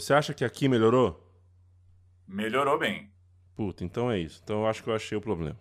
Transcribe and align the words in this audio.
Você 0.00 0.12
acha 0.14 0.34
que 0.34 0.44
aqui 0.44 0.68
melhorou? 0.68 1.22
Melhorou 2.28 2.78
bem. 2.78 3.10
Puta, 3.54 3.84
então 3.84 4.10
é 4.10 4.18
isso. 4.18 4.40
Então 4.44 4.60
eu 4.60 4.66
acho 4.66 4.82
que 4.82 4.90
eu 4.90 4.94
achei 4.94 5.16
o 5.16 5.20
problema. 5.20 5.56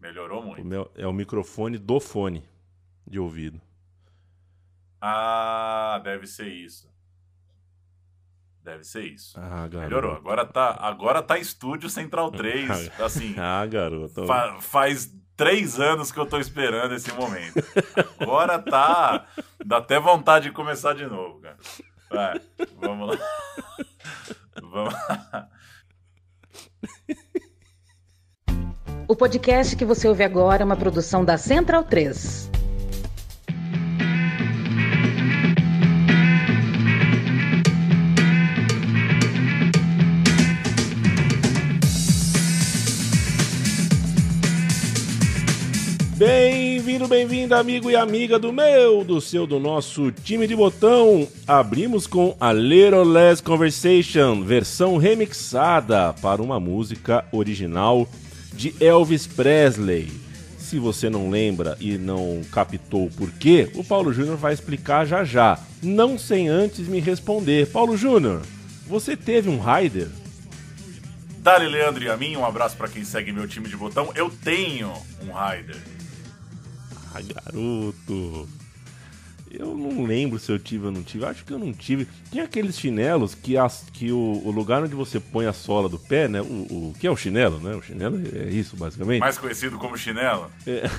Melhorou 0.00 0.42
muito. 0.42 0.62
O 0.62 0.64
meu, 0.64 0.90
é 0.94 1.06
o 1.06 1.12
microfone 1.12 1.78
do 1.78 1.98
fone 2.00 2.42
de 3.06 3.18
ouvido. 3.18 3.60
Ah, 5.00 6.00
deve 6.02 6.26
ser 6.26 6.48
isso. 6.48 6.88
Deve 8.62 8.84
ser 8.84 9.04
isso. 9.04 9.38
Ah, 9.38 9.68
garoto. 9.68 9.78
Melhorou. 9.80 10.12
Agora 10.16 10.46
tá, 10.46 10.76
agora 10.80 11.22
tá 11.22 11.38
estúdio 11.38 11.90
Central 11.90 12.30
3. 12.32 12.98
assim, 13.00 13.34
ah, 13.38 13.66
garoto. 13.66 14.26
fa- 14.26 14.58
faz 14.60 15.14
três 15.36 15.78
anos 15.78 16.10
que 16.10 16.18
eu 16.18 16.24
tô 16.24 16.38
esperando 16.38 16.94
esse 16.94 17.12
momento. 17.12 17.54
Agora 18.18 18.58
tá. 18.58 19.26
Dá 19.64 19.78
até 19.78 19.98
vontade 20.00 20.46
de 20.48 20.52
começar 20.54 20.94
de 20.94 21.04
novo, 21.06 21.40
cara. 21.40 21.58
Vai, 22.14 22.40
vamos 22.80 23.08
lá. 23.08 23.18
Vamos 24.62 24.94
lá. 24.94 25.48
O 29.08 29.16
podcast 29.16 29.76
que 29.76 29.84
você 29.84 30.08
ouve 30.08 30.24
agora 30.24 30.62
é 30.62 30.64
uma 30.64 30.76
produção 30.76 31.24
da 31.24 31.36
Central 31.36 31.84
3. 31.84 32.50
Bem-vindo, 46.16 47.08
bem-vinda, 47.08 47.58
amigo 47.58 47.90
e 47.90 47.96
amiga 47.96 48.38
do 48.38 48.52
meu, 48.52 49.02
do 49.02 49.20
seu, 49.20 49.48
do 49.48 49.58
nosso 49.58 50.12
time 50.12 50.46
de 50.46 50.54
botão. 50.54 51.26
Abrimos 51.44 52.06
com 52.06 52.36
a 52.38 52.52
Little 52.52 53.02
Less 53.02 53.42
Conversation, 53.42 54.44
versão 54.44 54.96
remixada 54.96 56.12
para 56.22 56.40
uma 56.40 56.60
música 56.60 57.24
original 57.32 58.08
de 58.52 58.72
Elvis 58.78 59.26
Presley. 59.26 60.12
Se 60.56 60.78
você 60.78 61.10
não 61.10 61.30
lembra 61.30 61.76
e 61.80 61.98
não 61.98 62.42
captou 62.52 63.06
o 63.06 63.10
porquê, 63.10 63.68
o 63.74 63.82
Paulo 63.82 64.12
Júnior 64.12 64.36
vai 64.36 64.54
explicar 64.54 65.04
já 65.04 65.24
já. 65.24 65.58
Não 65.82 66.16
sem 66.16 66.48
antes 66.48 66.86
me 66.86 67.00
responder. 67.00 67.66
Paulo 67.66 67.96
Júnior, 67.96 68.42
você 68.86 69.16
teve 69.16 69.50
um 69.50 69.58
Raider? 69.58 70.06
Dali, 71.38 71.66
Leandro 71.66 72.04
e 72.04 72.08
a 72.08 72.16
mim, 72.16 72.36
um 72.36 72.46
abraço 72.46 72.76
pra 72.76 72.88
quem 72.88 73.04
segue 73.04 73.32
meu 73.32 73.48
time 73.48 73.68
de 73.68 73.76
botão. 73.76 74.12
Eu 74.14 74.30
tenho 74.30 74.92
um 75.26 75.32
Raider. 75.32 75.76
Ah, 77.14 77.20
garoto. 77.22 78.48
Eu 79.50 79.72
não 79.76 80.04
lembro 80.04 80.38
se 80.40 80.50
eu 80.50 80.58
tive 80.58 80.86
ou 80.86 80.92
não 80.92 81.02
tive. 81.02 81.24
Acho 81.24 81.44
que 81.44 81.52
eu 81.52 81.58
não 81.58 81.72
tive. 81.72 82.08
Tinha 82.30 82.42
aqueles 82.44 82.76
chinelos 82.78 83.36
que, 83.36 83.56
as, 83.56 83.84
que 83.92 84.10
o, 84.10 84.42
o 84.44 84.50
lugar 84.50 84.82
onde 84.82 84.96
você 84.96 85.20
põe 85.20 85.46
a 85.46 85.52
sola 85.52 85.88
do 85.88 85.98
pé, 85.98 86.26
né? 86.26 86.40
O, 86.42 86.44
o 86.44 86.94
que 86.98 87.06
é 87.06 87.10
o 87.10 87.16
chinelo, 87.16 87.60
né? 87.60 87.74
O 87.76 87.80
chinelo 87.80 88.20
é 88.34 88.48
isso, 88.50 88.76
basicamente. 88.76 89.20
Mais 89.20 89.38
conhecido 89.38 89.78
como 89.78 89.96
chinelo. 89.96 90.50
É, 90.66 90.90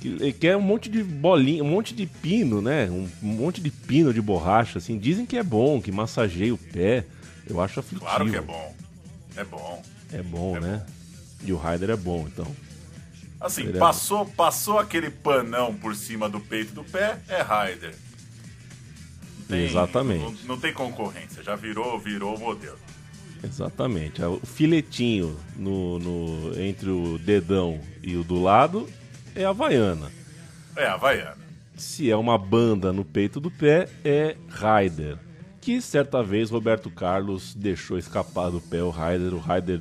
que, 0.00 0.32
que 0.32 0.48
é 0.48 0.56
um 0.56 0.62
monte 0.62 0.88
de 0.88 1.02
bolinha, 1.02 1.62
um 1.62 1.68
monte 1.68 1.94
de 1.94 2.06
pino, 2.06 2.62
né? 2.62 2.88
Um, 2.88 3.06
um 3.22 3.32
monte 3.34 3.60
de 3.60 3.70
pino 3.70 4.14
de 4.14 4.22
borracha, 4.22 4.78
assim. 4.78 4.96
Dizem 4.98 5.26
que 5.26 5.36
é 5.36 5.42
bom, 5.42 5.78
que 5.82 5.92
massageia 5.92 6.54
o 6.54 6.58
pé. 6.58 7.04
Eu 7.46 7.60
acho 7.60 7.80
aflitivo. 7.80 8.08
Claro 8.08 8.30
que 8.30 8.36
é 8.36 8.40
bom. 8.40 8.74
É 9.36 9.44
bom. 9.44 9.82
É 10.12 10.22
bom, 10.22 10.56
É 10.56 10.60
né? 10.60 10.86
E 11.44 11.52
o 11.52 11.56
Raider 11.56 11.90
é 11.90 11.96
bom, 11.96 12.26
então. 12.26 12.46
Assim, 13.40 13.68
é 13.68 13.72
passou, 13.78 14.26
passou 14.26 14.78
aquele 14.78 15.10
panão 15.10 15.72
por 15.74 15.94
cima 15.94 16.28
do 16.28 16.40
peito 16.40 16.72
do 16.74 16.82
pé, 16.84 17.18
é 17.28 17.40
Raider. 17.40 17.94
Tem- 19.48 19.64
Exatamente. 19.64 20.22
Não, 20.22 20.54
não 20.54 20.58
tem 20.60 20.72
concorrência, 20.72 21.42
já 21.42 21.54
virou, 21.56 21.98
virou 21.98 22.36
o 22.36 22.40
modelo. 22.40 22.76
Exatamente. 23.42 24.20
O 24.22 24.40
filetinho 24.44 25.38
no, 25.56 25.98
no- 25.98 26.60
entre 26.60 26.90
o 26.90 27.18
dedão 27.18 27.80
e 28.02 28.16
o 28.16 28.24
do 28.24 28.42
lado 28.42 28.88
é 29.34 29.44
Havaiana. 29.44 30.10
É, 30.76 30.86
Havaiana. 30.86 31.38
Se 31.76 32.10
é 32.10 32.16
uma 32.16 32.36
banda 32.36 32.92
no 32.92 33.04
peito 33.04 33.38
do 33.38 33.50
pé, 33.50 33.88
é 34.04 34.36
Raider. 34.48 35.16
Que 35.60 35.80
certa 35.80 36.22
vez 36.22 36.50
Roberto 36.50 36.90
Carlos 36.90 37.54
deixou 37.54 37.96
escapar 37.96 38.50
do 38.50 38.60
pé 38.60 38.82
o 38.82 38.90
Raider. 38.90 39.32
O 39.34 39.38
Raider 39.38 39.80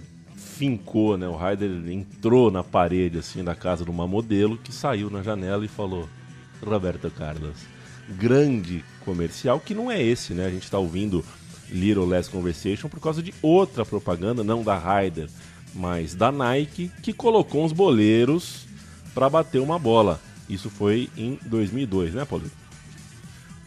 fincou, 0.58 1.18
né? 1.18 1.28
O 1.28 1.36
Raider 1.36 1.70
entrou 1.88 2.50
na 2.50 2.64
parede 2.64 3.20
assim 3.20 3.44
da 3.44 3.54
casa 3.54 3.86
de 3.86 3.92
uma 3.92 4.08
modelo 4.08 4.58
que 4.58 4.74
saiu 4.74 5.10
na 5.10 5.22
janela 5.22 5.64
e 5.64 5.68
falou: 5.68 6.10
Roberto 6.66 7.12
Carlos. 7.12 7.58
Grande 8.10 8.84
comercial 9.04 9.60
que 9.60 9.76
não 9.76 9.92
é 9.92 10.02
esse, 10.02 10.34
né? 10.34 10.46
A 10.46 10.50
gente 10.50 10.72
tá 10.72 10.80
ouvindo 10.80 11.24
Little 11.70 12.06
Less 12.06 12.30
Conversation 12.30 12.88
por 12.88 13.00
causa 13.00 13.22
de 13.22 13.34
outra 13.42 13.86
propaganda, 13.86 14.44
não 14.44 14.64
da 14.64 14.78
Raider, 14.78 15.30
mas 15.76 16.16
da 16.16 16.32
Nike, 16.32 16.90
que 17.04 17.14
colocou 17.14 17.64
uns 17.64 17.74
boleiros 17.74 18.66
para 19.14 19.30
bater 19.30 19.60
uma 19.60 19.78
bola. 19.78 20.20
Isso 20.50 20.70
foi 20.70 21.10
em 21.18 21.38
2002, 21.46 22.14
né, 22.14 22.26
Paulinho? 22.26 22.52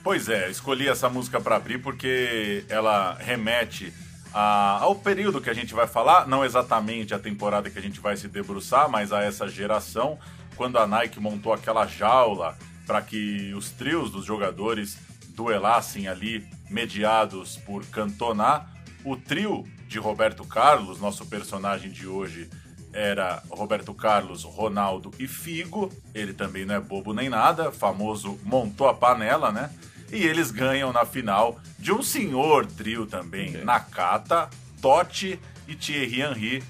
Pois 0.03 0.31
é, 0.31 0.51
escolhi 0.51 0.89
essa 0.89 1.11
música 1.11 1.39
para 1.39 1.57
abrir 1.57 1.79
porque 1.79 2.65
ela 2.71 3.15
remete 3.21 3.93
a- 4.33 4.79
ao 4.81 4.95
período 4.95 5.41
que 5.41 5.51
a 5.51 5.55
gente 5.55 5.75
vai 5.75 5.87
falar, 5.87 6.27
não 6.27 6.45
exatamente 6.45 7.15
a 7.15 7.19
temporada 7.19 7.69
que 7.71 7.79
a 7.79 7.83
gente 7.83 8.01
vai 8.01 8.17
se 8.17 8.29
debruçar, 8.29 8.89
mas 8.89 9.13
a 9.13 9.23
essa 9.23 9.49
geração, 9.49 10.19
quando 10.57 10.79
a 10.79 10.87
Nike 10.87 11.19
montou 11.21 11.53
aquela 11.53 11.87
jaula 11.87 12.57
para 12.87 13.01
que 13.03 13.53
os 13.55 13.71
trios 13.71 14.11
dos 14.11 14.25
jogadores 14.25 14.99
duelassem 15.35 16.09
ali, 16.09 16.47
mediados 16.69 17.57
por 17.57 17.85
Cantona. 17.87 18.67
O 19.05 19.17
trio 19.17 19.65
de 19.89 19.99
Roberto 19.99 20.45
Carlos, 20.45 21.01
nosso 21.01 21.25
personagem 21.27 21.91
de 21.91 22.07
hoje, 22.07 22.51
era 22.93 23.43
Roberto 23.49 23.95
Carlos, 23.95 24.43
Ronaldo 24.45 25.13
e 25.19 25.27
Figo. 25.27 25.91
Ele 26.15 26.35
também 26.35 26.65
não 26.67 26.75
é 26.75 26.81
bobo 26.81 27.15
nem 27.15 27.29
nada, 27.29 27.71
famoso 27.73 28.39
montou 28.45 28.89
a 28.89 28.95
panela, 28.95 29.51
né? 29.51 29.71
E 30.13 30.25
eles 30.25 30.51
ganham 30.51 30.93
na 30.93 31.05
final 31.07 31.61
de 31.81 31.93
um 31.93 32.03
senhor 32.03 32.67
trio 32.67 33.07
também, 33.07 33.53
Nakata, 33.65 34.51
Totti 34.83 35.41
e 35.67 35.75
Thierry 35.75 36.21
Henry, 36.21 36.63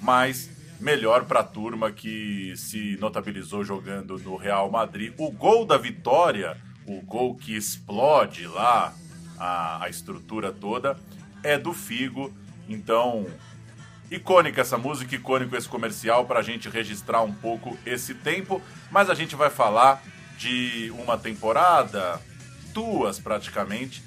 mas 0.00 0.50
melhor 0.80 1.24
para 1.24 1.40
a 1.40 1.44
turma 1.44 1.92
que 1.92 2.54
se 2.56 2.96
notabilizou 2.98 3.62
jogando 3.62 4.18
no 4.18 4.36
Real 4.36 4.70
Madrid. 4.70 5.12
O 5.18 5.30
gol 5.30 5.66
da 5.66 5.76
vitória, 5.76 6.56
o 6.86 7.00
gol 7.02 7.34
que 7.34 7.54
explode 7.54 8.46
lá 8.46 8.94
a, 9.38 9.84
a 9.84 9.88
estrutura 9.88 10.50
toda, 10.50 10.98
é 11.42 11.58
do 11.58 11.72
Figo. 11.72 12.32
Então, 12.68 13.26
icônica 14.10 14.60
essa 14.60 14.78
música, 14.78 15.14
icônico 15.14 15.54
esse 15.56 15.68
comercial 15.68 16.24
para 16.24 16.40
a 16.40 16.42
gente 16.42 16.70
registrar 16.70 17.22
um 17.22 17.34
pouco 17.34 17.76
esse 17.84 18.14
tempo. 18.14 18.62
Mas 18.90 19.10
a 19.10 19.14
gente 19.14 19.36
vai 19.36 19.50
falar 19.50 20.02
de 20.38 20.90
uma 20.98 21.16
temporada, 21.18 22.20
duas 22.72 23.18
praticamente, 23.18 24.02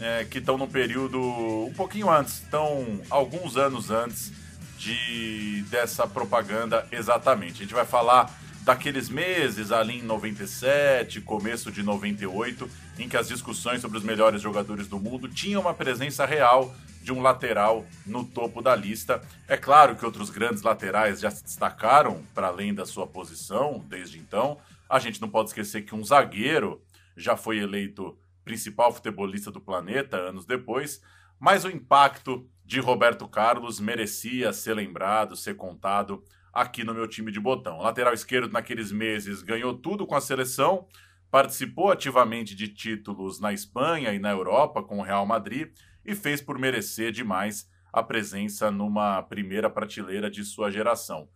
é, 0.00 0.24
que 0.24 0.38
estão 0.38 0.56
no 0.56 0.68
período 0.68 1.20
um 1.20 1.72
pouquinho 1.74 2.10
antes, 2.10 2.34
estão 2.34 3.00
alguns 3.10 3.56
anos 3.56 3.90
antes 3.90 4.32
de 4.78 5.62
dessa 5.70 6.06
propaganda 6.06 6.86
exatamente. 6.92 7.56
A 7.56 7.62
gente 7.64 7.74
vai 7.74 7.84
falar 7.84 8.32
daqueles 8.62 9.08
meses 9.08 9.72
ali 9.72 9.98
em 9.98 10.02
97, 10.02 11.20
começo 11.22 11.72
de 11.72 11.82
98, 11.82 12.70
em 12.98 13.08
que 13.08 13.16
as 13.16 13.28
discussões 13.28 13.80
sobre 13.80 13.98
os 13.98 14.04
melhores 14.04 14.42
jogadores 14.42 14.86
do 14.86 15.00
mundo 15.00 15.28
tinham 15.28 15.62
uma 15.62 15.74
presença 15.74 16.26
real 16.26 16.74
de 17.02 17.12
um 17.12 17.22
lateral 17.22 17.86
no 18.04 18.24
topo 18.24 18.60
da 18.60 18.76
lista. 18.76 19.22
É 19.48 19.56
claro 19.56 19.96
que 19.96 20.04
outros 20.04 20.28
grandes 20.28 20.62
laterais 20.62 21.20
já 21.20 21.30
se 21.30 21.42
destacaram 21.42 22.22
para 22.34 22.48
além 22.48 22.74
da 22.74 22.84
sua 22.84 23.06
posição 23.06 23.82
desde 23.88 24.18
então. 24.18 24.58
A 24.88 24.98
gente 24.98 25.20
não 25.20 25.30
pode 25.30 25.48
esquecer 25.48 25.82
que 25.82 25.94
um 25.94 26.04
zagueiro 26.04 26.82
já 27.16 27.36
foi 27.36 27.58
eleito 27.58 28.16
principal 28.48 28.90
futebolista 28.90 29.50
do 29.50 29.60
planeta 29.60 30.16
anos 30.16 30.46
depois, 30.46 31.02
mas 31.38 31.66
o 31.66 31.70
impacto 31.70 32.48
de 32.64 32.80
Roberto 32.80 33.28
Carlos 33.28 33.78
merecia 33.78 34.54
ser 34.54 34.72
lembrado, 34.72 35.36
ser 35.36 35.54
contado 35.54 36.24
aqui 36.50 36.82
no 36.82 36.94
meu 36.94 37.06
time 37.06 37.30
de 37.30 37.38
botão. 37.38 37.76
Lateral 37.76 38.14
esquerdo 38.14 38.50
naqueles 38.50 38.90
meses 38.90 39.42
ganhou 39.42 39.74
tudo 39.74 40.06
com 40.06 40.14
a 40.14 40.20
seleção, 40.20 40.86
participou 41.30 41.92
ativamente 41.92 42.54
de 42.54 42.68
títulos 42.68 43.38
na 43.38 43.52
Espanha 43.52 44.14
e 44.14 44.18
na 44.18 44.30
Europa 44.30 44.82
com 44.82 44.98
o 44.98 45.02
Real 45.02 45.26
Madrid 45.26 45.70
e 46.02 46.14
fez 46.14 46.40
por 46.40 46.58
merecer 46.58 47.12
demais 47.12 47.70
a 47.92 48.02
presença 48.02 48.70
numa 48.70 49.22
primeira 49.24 49.68
prateleira 49.68 50.30
de 50.30 50.42
sua 50.42 50.70
geração. 50.70 51.28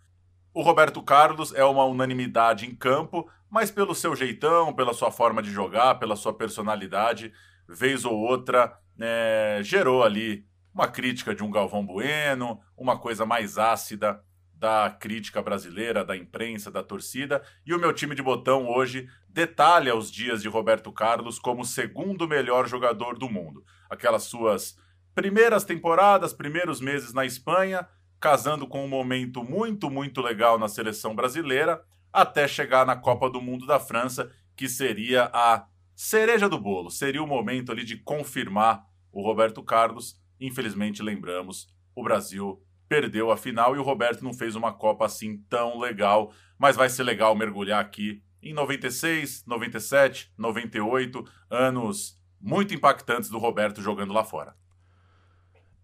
O 0.54 0.62
Roberto 0.62 1.02
Carlos 1.02 1.52
é 1.54 1.62
uma 1.62 1.84
unanimidade 1.84 2.64
em 2.64 2.74
campo, 2.74 3.28
mas 3.52 3.70
pelo 3.70 3.94
seu 3.94 4.16
jeitão, 4.16 4.72
pela 4.72 4.94
sua 4.94 5.10
forma 5.10 5.42
de 5.42 5.50
jogar, 5.50 5.96
pela 5.96 6.16
sua 6.16 6.32
personalidade, 6.32 7.30
vez 7.68 8.02
ou 8.02 8.14
outra, 8.14 8.78
é, 8.98 9.60
gerou 9.62 10.02
ali 10.02 10.46
uma 10.74 10.88
crítica 10.88 11.34
de 11.34 11.44
um 11.44 11.50
Galvão 11.50 11.84
Bueno, 11.84 12.58
uma 12.74 12.98
coisa 12.98 13.26
mais 13.26 13.58
ácida 13.58 14.24
da 14.54 14.88
crítica 14.88 15.42
brasileira, 15.42 16.02
da 16.02 16.16
imprensa, 16.16 16.70
da 16.70 16.82
torcida. 16.82 17.42
E 17.66 17.74
o 17.74 17.78
meu 17.78 17.92
time 17.92 18.14
de 18.14 18.22
botão 18.22 18.66
hoje 18.66 19.06
detalha 19.28 19.94
os 19.94 20.10
dias 20.10 20.40
de 20.40 20.48
Roberto 20.48 20.90
Carlos 20.90 21.38
como 21.38 21.62
segundo 21.62 22.26
melhor 22.26 22.66
jogador 22.66 23.18
do 23.18 23.28
mundo. 23.28 23.62
aquelas 23.90 24.22
suas 24.22 24.78
primeiras 25.14 25.62
temporadas, 25.62 26.32
primeiros 26.32 26.80
meses 26.80 27.12
na 27.12 27.26
Espanha, 27.26 27.86
casando 28.18 28.66
com 28.66 28.82
um 28.82 28.88
momento 28.88 29.44
muito, 29.44 29.90
muito 29.90 30.22
legal 30.22 30.58
na 30.58 30.68
seleção 30.68 31.14
brasileira, 31.14 31.84
até 32.12 32.46
chegar 32.46 32.84
na 32.84 32.96
Copa 32.96 33.30
do 33.30 33.40
Mundo 33.40 33.66
da 33.66 33.80
França, 33.80 34.30
que 34.54 34.68
seria 34.68 35.30
a 35.32 35.66
cereja 35.94 36.48
do 36.48 36.58
bolo, 36.58 36.90
seria 36.90 37.22
o 37.22 37.26
momento 37.26 37.72
ali 37.72 37.84
de 37.84 37.96
confirmar 37.96 38.84
o 39.10 39.22
Roberto 39.22 39.62
Carlos. 39.62 40.20
Infelizmente, 40.40 41.02
lembramos, 41.02 41.68
o 41.94 42.02
Brasil 42.02 42.62
perdeu 42.88 43.30
a 43.30 43.36
final 43.36 43.74
e 43.74 43.78
o 43.78 43.82
Roberto 43.82 44.22
não 44.22 44.34
fez 44.34 44.54
uma 44.54 44.72
Copa 44.72 45.06
assim 45.06 45.38
tão 45.48 45.78
legal, 45.78 46.32
mas 46.58 46.76
vai 46.76 46.90
ser 46.90 47.04
legal 47.04 47.34
mergulhar 47.34 47.80
aqui 47.80 48.22
em 48.42 48.52
96, 48.52 49.44
97, 49.46 50.32
98, 50.36 51.24
anos 51.48 52.20
muito 52.40 52.74
impactantes 52.74 53.30
do 53.30 53.38
Roberto 53.38 53.80
jogando 53.80 54.12
lá 54.12 54.24
fora. 54.24 54.54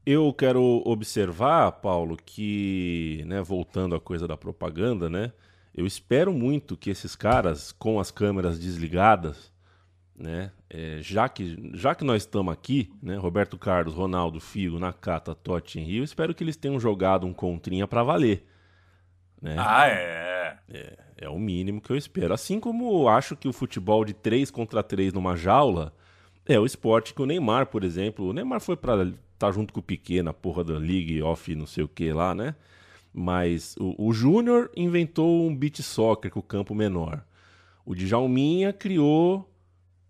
Eu 0.04 0.32
quero 0.32 0.82
observar, 0.84 1.70
Paulo, 1.72 2.16
que, 2.16 3.22
né, 3.26 3.40
voltando 3.42 3.94
à 3.94 4.00
coisa 4.00 4.26
da 4.26 4.36
propaganda, 4.36 5.08
né, 5.08 5.32
eu 5.78 5.86
espero 5.86 6.32
muito 6.32 6.76
que 6.76 6.90
esses 6.90 7.14
caras, 7.14 7.70
com 7.70 8.00
as 8.00 8.10
câmeras 8.10 8.58
desligadas, 8.58 9.52
né, 10.12 10.50
é, 10.68 10.98
já, 11.00 11.28
que, 11.28 11.70
já 11.72 11.94
que 11.94 12.04
nós 12.04 12.22
estamos 12.22 12.52
aqui, 12.52 12.92
né, 13.00 13.16
Roberto 13.16 13.56
Carlos, 13.56 13.94
Ronaldo, 13.94 14.40
Figo, 14.40 14.80
Nakata, 14.80 15.36
Totti 15.36 15.78
e 15.78 15.84
Rio, 15.84 16.02
espero 16.02 16.34
que 16.34 16.42
eles 16.42 16.56
tenham 16.56 16.80
jogado 16.80 17.28
um 17.28 17.32
contrinha 17.32 17.86
para 17.86 18.02
valer. 18.02 18.44
Né? 19.40 19.54
Ah, 19.56 19.86
é. 19.86 20.58
é. 20.68 20.98
É 21.16 21.28
o 21.28 21.38
mínimo 21.38 21.80
que 21.80 21.90
eu 21.90 21.96
espero. 21.96 22.34
Assim 22.34 22.58
como 22.58 23.08
acho 23.08 23.36
que 23.36 23.46
o 23.46 23.52
futebol 23.52 24.04
de 24.04 24.14
3 24.14 24.50
contra 24.50 24.82
3 24.82 25.12
numa 25.12 25.36
jaula 25.36 25.92
é 26.44 26.58
o 26.58 26.66
esporte 26.66 27.14
que 27.14 27.22
o 27.22 27.26
Neymar, 27.26 27.66
por 27.66 27.84
exemplo. 27.84 28.28
O 28.28 28.32
Neymar 28.32 28.60
foi 28.60 28.76
para 28.76 29.04
estar 29.04 29.16
tá 29.38 29.50
junto 29.52 29.72
com 29.72 29.78
o 29.78 29.82
Piquet 29.82 30.22
na 30.22 30.32
porra 30.32 30.64
da 30.64 30.74
League 30.74 31.22
Off 31.22 31.54
não 31.54 31.66
sei 31.66 31.84
o 31.84 31.88
que 31.88 32.12
lá, 32.12 32.34
né? 32.34 32.56
Mas 33.12 33.76
o, 33.78 33.94
o 34.08 34.12
Júnior 34.12 34.70
inventou 34.76 35.46
um 35.46 35.54
beat 35.54 35.80
soccer 35.82 36.30
com 36.30 36.40
o 36.40 36.42
campo 36.42 36.74
menor. 36.74 37.24
O 37.84 37.94
Djalminha 37.94 38.72
criou 38.72 39.50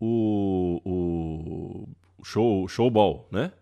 o, 0.00 0.81
o, 0.85 1.89
show, 2.25 2.69
showball, 2.69 3.29
né? 3.31 3.53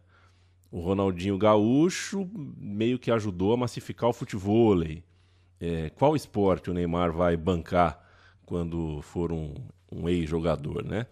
O 0.70 0.80
Ronaldinho 0.80 1.38
Gaúcho 1.38 2.28
meio 2.58 2.98
que 2.98 3.10
ajudou 3.10 3.52
a 3.52 3.56
massificar 3.56 4.10
o 4.10 4.12
futebol. 4.12 4.82
É, 5.60 5.90
qual 5.90 6.16
esporte 6.16 6.70
o 6.70 6.74
Neymar 6.74 7.12
vai 7.12 7.36
bancar 7.36 8.02
quando 8.44 9.00
for 9.02 9.32
um, 9.32 9.54
um 9.90 10.08
ex-jogador, 10.08 10.84
né? 10.84 11.06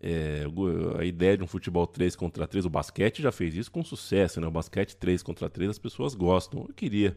É, 0.00 0.44
a 0.98 1.04
ideia 1.04 1.36
de 1.36 1.42
um 1.42 1.46
futebol 1.46 1.86
3 1.86 2.14
contra 2.14 2.46
3, 2.46 2.66
o 2.66 2.70
basquete 2.70 3.20
já 3.20 3.32
fez 3.32 3.56
isso 3.56 3.70
com 3.70 3.82
sucesso, 3.82 4.40
né? 4.40 4.46
O 4.46 4.50
basquete 4.50 4.96
3 4.96 5.22
contra 5.22 5.50
3 5.50 5.70
as 5.70 5.78
pessoas 5.78 6.14
gostam. 6.14 6.66
Eu 6.68 6.74
queria 6.74 7.16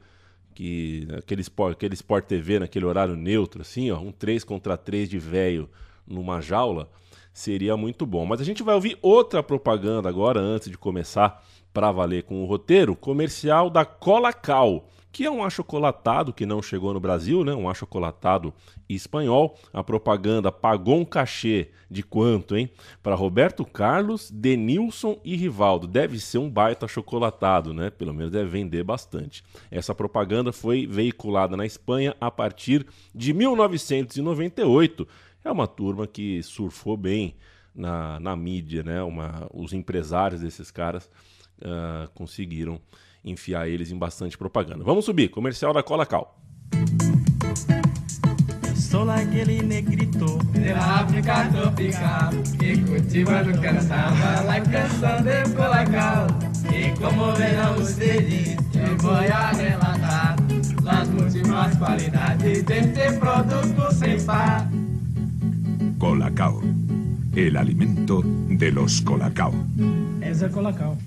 que 0.53 1.07
aquele 1.17 1.41
Sport, 1.41 1.73
aquele 1.73 1.93
Sport 1.95 2.25
TV 2.25 2.59
naquele 2.59 2.85
horário 2.85 3.15
neutro, 3.15 3.61
assim, 3.61 3.91
ó, 3.91 3.99
um 3.99 4.11
3 4.11 4.43
contra 4.43 4.77
3 4.77 5.09
de 5.09 5.17
velho 5.17 5.69
numa 6.05 6.41
jaula, 6.41 6.89
seria 7.33 7.75
muito 7.77 8.05
bom. 8.05 8.25
Mas 8.25 8.41
a 8.41 8.43
gente 8.43 8.63
vai 8.63 8.75
ouvir 8.75 8.97
outra 9.01 9.41
propaganda 9.41 10.09
agora, 10.09 10.39
antes 10.39 10.69
de 10.69 10.77
começar 10.77 11.43
para 11.73 11.91
valer 11.91 12.23
com 12.23 12.43
o 12.43 12.45
roteiro, 12.45 12.95
comercial 12.95 13.69
da 13.69 13.85
Colacau 13.85 14.89
que 15.11 15.25
é 15.25 15.31
um 15.31 15.43
achocolatado 15.43 16.31
que 16.31 16.45
não 16.45 16.61
chegou 16.61 16.93
no 16.93 16.99
Brasil, 16.99 17.43
né? 17.43 17.53
Um 17.53 17.69
achocolatado 17.69 18.53
espanhol. 18.87 19.57
A 19.73 19.83
propaganda 19.83 20.51
pagou 20.51 20.99
um 20.99 21.05
cachê 21.05 21.69
de 21.89 22.01
quanto, 22.01 22.55
hein? 22.55 22.69
Para 23.03 23.15
Roberto 23.15 23.65
Carlos, 23.65 24.31
Denilson 24.31 25.19
e 25.23 25.35
Rivaldo. 25.35 25.85
Deve 25.87 26.19
ser 26.19 26.37
um 26.37 26.49
baita 26.49 26.87
chocolatado, 26.87 27.73
né? 27.73 27.89
Pelo 27.89 28.13
menos 28.13 28.31
deve 28.31 28.49
vender 28.49 28.83
bastante. 28.83 29.43
Essa 29.69 29.93
propaganda 29.93 30.53
foi 30.53 30.87
veiculada 30.87 31.57
na 31.57 31.65
Espanha 31.65 32.15
a 32.19 32.31
partir 32.31 32.85
de 33.13 33.33
1998. 33.33 35.07
É 35.43 35.51
uma 35.51 35.67
turma 35.67 36.07
que 36.07 36.41
surfou 36.41 36.95
bem 36.95 37.35
na, 37.75 38.19
na 38.19 38.35
mídia, 38.35 38.83
né? 38.83 39.03
Uma, 39.03 39.47
os 39.53 39.73
empresários 39.73 40.41
desses 40.41 40.71
caras 40.71 41.09
uh, 41.59 42.07
conseguiram 42.13 42.79
enfiar 43.23 43.67
eles 43.67 43.91
em 43.91 43.97
bastante 43.97 44.37
propaganda. 44.37 44.83
Vamos 44.83 45.05
subir, 45.05 45.29
comercial 45.29 45.73
da 45.73 45.83
Cola 45.83 46.05
Cal. 46.05 46.37
Sou 48.75 49.09
aquele 49.09 49.61
negrito 49.61 50.37
da 50.53 51.01
África 51.01 51.47
tropical 51.49 52.31
que 52.59 52.77
cultiva 52.83 53.41
no 53.41 53.61
caçava 53.61 54.41
la 54.41 54.59
canção 54.59 55.21
de 55.21 55.55
Colacau. 55.55 56.27
E 56.73 56.99
como 56.99 57.31
verão 57.33 57.75
os 57.75 57.95
deles, 57.95 58.57
eu 58.75 58.97
vou 58.97 59.13
a 59.13 59.51
relatar 59.51 60.35
as 60.85 61.07
últimas 61.07 61.77
qualidades 61.77 62.63
deste 62.63 63.17
produto 63.17 63.93
sem 63.93 64.21
par. 64.25 64.69
Colacao, 65.97 66.61
el 67.33 67.55
alimento 67.55 68.21
de 68.49 68.71
los 68.71 68.99
Colacao. 68.99 69.53
Essa 70.21 70.47
é 70.47 70.49
Colacau. 70.49 70.97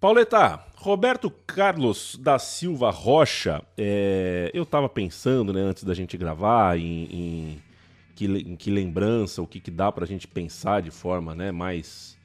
Pauleta, 0.00 0.58
Roberto 0.76 1.30
Carlos 1.46 2.18
da 2.18 2.38
Silva 2.38 2.90
Rocha, 2.90 3.62
é, 3.76 4.50
eu 4.54 4.62
estava 4.62 4.88
pensando, 4.88 5.52
né, 5.52 5.60
antes 5.60 5.84
da 5.84 5.92
gente 5.92 6.16
gravar, 6.16 6.78
em, 6.78 7.04
em, 7.04 7.62
que, 8.16 8.24
em 8.24 8.56
que, 8.56 8.70
lembrança, 8.70 9.42
o 9.42 9.46
que, 9.46 9.60
que 9.60 9.70
dá 9.70 9.92
para 9.92 10.04
a 10.04 10.06
gente 10.06 10.26
pensar 10.26 10.80
de 10.80 10.90
forma 10.90 11.34
né, 11.34 11.52
mais 11.52 12.16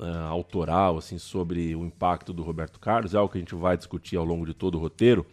uh, 0.00 0.26
autoral 0.30 0.98
assim, 0.98 1.16
sobre 1.16 1.76
o 1.76 1.84
impacto 1.84 2.32
do 2.32 2.42
Roberto 2.42 2.80
Carlos. 2.80 3.14
É 3.14 3.18
algo 3.18 3.30
que 3.30 3.38
a 3.38 3.40
gente 3.40 3.54
vai 3.54 3.76
discutir 3.76 4.16
ao 4.16 4.24
longo 4.24 4.44
de 4.44 4.52
todo 4.52 4.74
o 4.74 4.80
roteiro, 4.80 5.24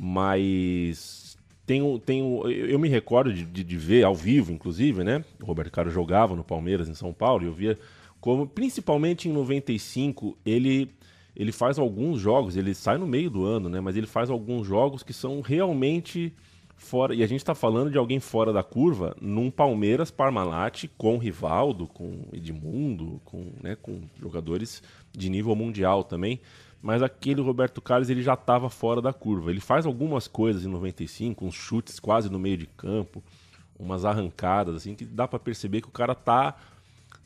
mas 0.00 1.36
tenho, 1.66 1.98
tenho, 1.98 2.50
eu 2.50 2.78
me 2.78 2.88
recordo 2.88 3.34
de, 3.34 3.44
de, 3.44 3.62
de 3.62 3.76
ver 3.76 4.02
ao 4.02 4.14
vivo, 4.14 4.50
inclusive, 4.50 5.04
né? 5.04 5.22
O 5.42 5.44
Roberto 5.44 5.72
Carlos 5.72 5.92
jogava 5.92 6.34
no 6.34 6.42
Palmeiras, 6.42 6.88
em 6.88 6.94
São 6.94 7.12
Paulo, 7.12 7.44
e 7.44 7.48
eu 7.48 7.52
via 7.52 7.78
como, 8.18 8.46
principalmente 8.46 9.28
em 9.28 9.32
95, 9.32 10.36
ele 10.44 10.90
ele 11.38 11.52
faz 11.52 11.78
alguns 11.78 12.20
jogos, 12.20 12.56
ele 12.56 12.74
sai 12.74 12.98
no 12.98 13.06
meio 13.06 13.30
do 13.30 13.44
ano, 13.44 13.68
né? 13.68 13.80
Mas 13.80 13.96
ele 13.96 14.08
faz 14.08 14.28
alguns 14.28 14.66
jogos 14.66 15.04
que 15.04 15.12
são 15.12 15.40
realmente 15.40 16.34
fora. 16.76 17.14
E 17.14 17.22
a 17.22 17.26
gente 17.28 17.38
está 17.38 17.54
falando 17.54 17.92
de 17.92 17.96
alguém 17.96 18.18
fora 18.18 18.52
da 18.52 18.64
curva 18.64 19.16
num 19.20 19.48
Palmeiras 19.48 20.10
Parmalat 20.10 20.86
com 20.98 21.16
Rivaldo, 21.16 21.86
com 21.86 22.24
Edmundo, 22.32 23.20
com, 23.24 23.52
né, 23.62 23.76
com 23.76 24.00
jogadores 24.20 24.82
de 25.12 25.30
nível 25.30 25.54
mundial 25.54 26.02
também. 26.02 26.40
Mas 26.82 27.02
aquele 27.02 27.40
Roberto 27.40 27.80
Carlos 27.80 28.10
ele 28.10 28.22
já 28.22 28.34
estava 28.34 28.68
fora 28.68 29.00
da 29.00 29.12
curva. 29.12 29.50
Ele 29.50 29.60
faz 29.60 29.86
algumas 29.86 30.26
coisas 30.26 30.64
em 30.64 30.68
95, 30.68 31.46
uns 31.46 31.54
chutes 31.54 32.00
quase 32.00 32.28
no 32.28 32.38
meio 32.38 32.56
de 32.56 32.66
campo, 32.66 33.22
umas 33.78 34.04
arrancadas 34.04 34.74
assim 34.74 34.96
que 34.96 35.04
dá 35.04 35.28
para 35.28 35.38
perceber 35.38 35.82
que 35.82 35.88
o 35.88 35.92
cara 35.92 36.16
tá 36.16 36.56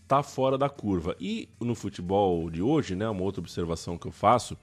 está 0.03 0.23
fora 0.23 0.59
da 0.59 0.69
curva. 0.69 1.17
E 1.21 1.49
no 1.61 1.75
futebol 1.75 2.51
de 2.51 2.63
hoje, 2.63 2.95
né, 2.95 3.09
uma 3.09 3.23
outra 3.23 3.41
observação 3.41 3.97
que 3.97 4.07
eu 4.07 4.13
faço, 4.13 4.57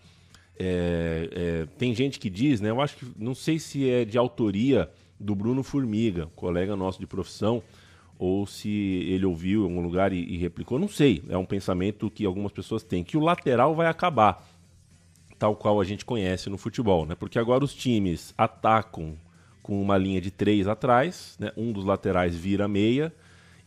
é, 0.58 1.29
é, 1.31 1.65
tem 1.77 1.96
gente 1.96 2.19
que 2.19 2.29
diz, 2.29 2.62
né, 2.62 2.69
eu 2.69 2.81
acho 2.81 2.98
que 2.98 3.08
não 3.17 3.34
sei 3.34 3.58
se 3.58 3.89
é 3.89 4.05
de 4.05 4.17
autoria 4.17 4.89
do 5.19 5.34
Bruno 5.34 5.63
Formiga, 5.63 6.27
colega 6.36 6.75
nosso 6.75 7.00
de 7.00 7.08
profissão, 7.08 7.63
ou 8.17 8.46
se 8.46 8.69
ele 8.69 9.25
ouviu 9.25 9.62
em 9.62 9.63
algum 9.63 9.81
lugar 9.81 10.12
e, 10.12 10.22
e 10.22 10.38
replicou, 10.38 10.77
não 10.77 10.89
sei. 10.89 11.24
É 11.29 11.38
um 11.38 11.46
pensamento 11.46 12.12
que 12.12 12.25
algumas 12.25 12.51
pessoas 12.51 12.84
têm, 12.84 13.03
que 13.03 13.17
o 13.17 13.22
lateral 13.22 13.74
vai 13.74 13.88
acabar, 13.88 14.46
tal 15.38 15.55
qual 15.55 15.79
a 15.79 15.86
gente 15.86 16.03
conhece 16.03 16.50
no 16.50 16.58
futebol, 16.58 17.05
né? 17.05 17.15
Porque 17.15 17.39
agora 17.39 17.63
os 17.63 17.74
times 17.74 18.34
atacam 18.38 19.17
com 19.63 19.81
uma 19.81 19.98
linha 19.98 20.19
de 20.19 20.31
três 20.31 20.67
atrás, 20.67 21.38
né? 21.39 21.51
um 21.55 21.72
dos 21.72 21.86
laterais 21.86 22.36
vira 22.36 22.67
meia 22.67 23.13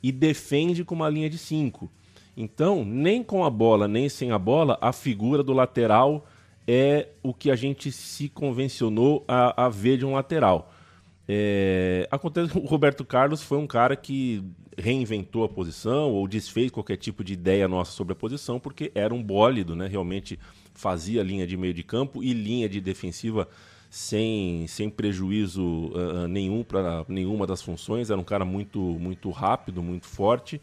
e 0.03 0.11
defende 0.11 0.85
com 0.85 0.95
uma 0.95 1.09
linha 1.09 1.31
de 1.31 1.39
5. 1.39 1.91
Então, 2.37 2.85
nem 2.85 3.23
com 3.23 3.45
a 3.45 3.51
bola, 3.51 3.87
nem 3.87 4.09
sem 4.09 4.31
a 4.31 4.39
bola, 4.39 4.79
a 4.81 4.93
figura 4.93 5.43
do 5.43 5.53
lateral 5.53 6.27
é 6.67 7.09
o 7.23 7.35
que 7.35 7.51
a 7.51 7.57
gente 7.57 7.93
se 7.93 8.29
convencionou 8.29 9.25
a, 9.29 9.67
a 9.67 9.69
ver 9.69 9.99
de 9.99 10.07
um 10.07 10.15
lateral. 10.15 10.73
É, 11.29 12.09
acontece 12.11 12.53
que 12.53 12.59
o 12.59 12.67
Roberto 12.67 13.05
Carlos 13.05 13.43
foi 13.43 13.59
um 13.59 13.67
cara 13.67 13.95
que 13.97 14.43
reinventou 14.77 15.45
a 15.45 15.49
posição 15.49 16.11
ou 16.11 16.27
desfez 16.27 16.71
qualquer 16.71 16.97
tipo 16.97 17.23
de 17.23 17.35
ideia 17.35 17.69
nossa 17.69 17.93
sobre 17.93 18.13
a 18.13 18.17
posição, 18.17 18.59
porque 18.59 18.91
era 18.95 19.15
um 19.15 19.23
bólido, 19.23 19.77
né? 19.77 19.87
realmente 19.87 20.39
fazia 20.75 21.23
linha 21.23 21.47
de 21.47 21.57
meio 21.57 21.75
de 21.75 21.83
campo 21.83 22.23
e 22.23 22.33
linha 22.33 22.69
de 22.69 22.81
defensiva 22.81 23.49
sem, 23.93 24.67
sem 24.69 24.89
prejuízo 24.89 25.63
uh, 25.63 26.27
nenhum 26.27 26.65
para 26.65 27.05
nenhuma 27.07 27.47
das 27.47 27.61
funções. 27.61 28.09
Era 28.09 28.19
um 28.19 28.25
cara 28.25 28.43
muito, 28.43 28.81
muito 28.81 29.29
rápido, 29.29 29.83
muito 29.83 30.07
forte 30.07 30.59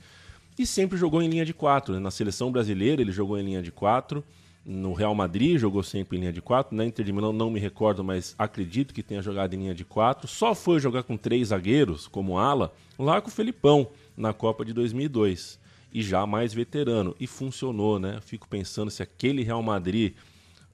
e 0.58 0.66
sempre 0.66 0.98
jogou 0.98 1.22
em 1.22 1.30
linha 1.30 1.46
de 1.46 1.54
quatro. 1.54 1.94
Né? 1.94 2.00
Na 2.00 2.10
seleção 2.10 2.52
brasileira 2.52 3.04
ele 3.04 3.12
jogou 3.12 3.38
em 3.38 3.46
linha 3.46 3.62
de 3.62 3.72
quatro. 3.72 4.24
No 4.66 4.94
Real 4.94 5.14
Madrid 5.14 5.60
jogou 5.60 5.84
sempre 5.84 6.18
em 6.18 6.22
linha 6.22 6.34
de 6.34 6.42
quatro. 6.42 6.76
Na 6.76 6.84
Inter 6.84 7.06
de 7.06 7.14
Milão 7.14 7.32
não 7.32 7.52
me 7.52 7.60
recordo, 7.60 8.04
mas 8.04 8.34
acredito 8.36 8.96
que 8.96 9.04
tenha 9.04 9.22
jogado 9.22 9.54
em 9.54 9.58
linha 9.58 9.76
de 9.76 9.86
quatro. 9.86 10.28
Só 10.28 10.56
foi 10.56 10.80
jogar 10.80 11.04
com 11.04 11.16
três 11.16 11.50
zagueiros 11.50 12.08
como 12.08 12.40
ala 12.40 12.74
lá 12.98 13.22
com 13.22 13.28
o 13.28 13.32
Felipão 13.32 13.92
na 14.18 14.34
Copa 14.34 14.66
de 14.66 14.74
2002. 14.74 15.60
e 15.94 16.02
já 16.02 16.26
mais 16.26 16.52
veterano. 16.52 17.16
E 17.20 17.28
funcionou, 17.28 18.00
né? 18.00 18.18
Fico 18.22 18.48
pensando 18.48 18.90
se 18.90 19.04
aquele 19.04 19.44
Real 19.44 19.62
Madrid 19.62 20.14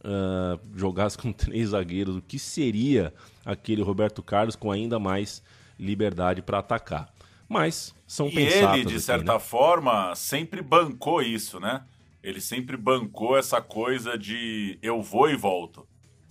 uh, 0.05 0.59
jogasse 0.75 1.17
com 1.17 1.31
três 1.33 1.69
zagueiros, 1.69 2.15
o 2.15 2.21
que 2.21 2.37
seria 2.37 3.13
aquele 3.43 3.81
Roberto 3.81 4.21
Carlos 4.21 4.55
com 4.55 4.71
ainda 4.71 4.99
mais 4.99 5.43
liberdade 5.77 6.41
para 6.41 6.59
atacar. 6.59 7.13
Mas 7.47 7.93
são 8.07 8.27
e 8.27 8.37
ele, 8.39 8.85
de 8.85 8.99
certa 8.99 9.33
né? 9.33 9.39
forma, 9.39 10.15
sempre 10.15 10.61
bancou 10.61 11.21
isso, 11.21 11.59
né? 11.59 11.83
Ele 12.23 12.41
sempre 12.41 12.75
bancou 12.75 13.37
essa 13.37 13.61
coisa 13.61 14.17
de 14.17 14.79
eu 14.81 15.01
vou 15.01 15.29
e 15.29 15.35
volto, 15.35 15.87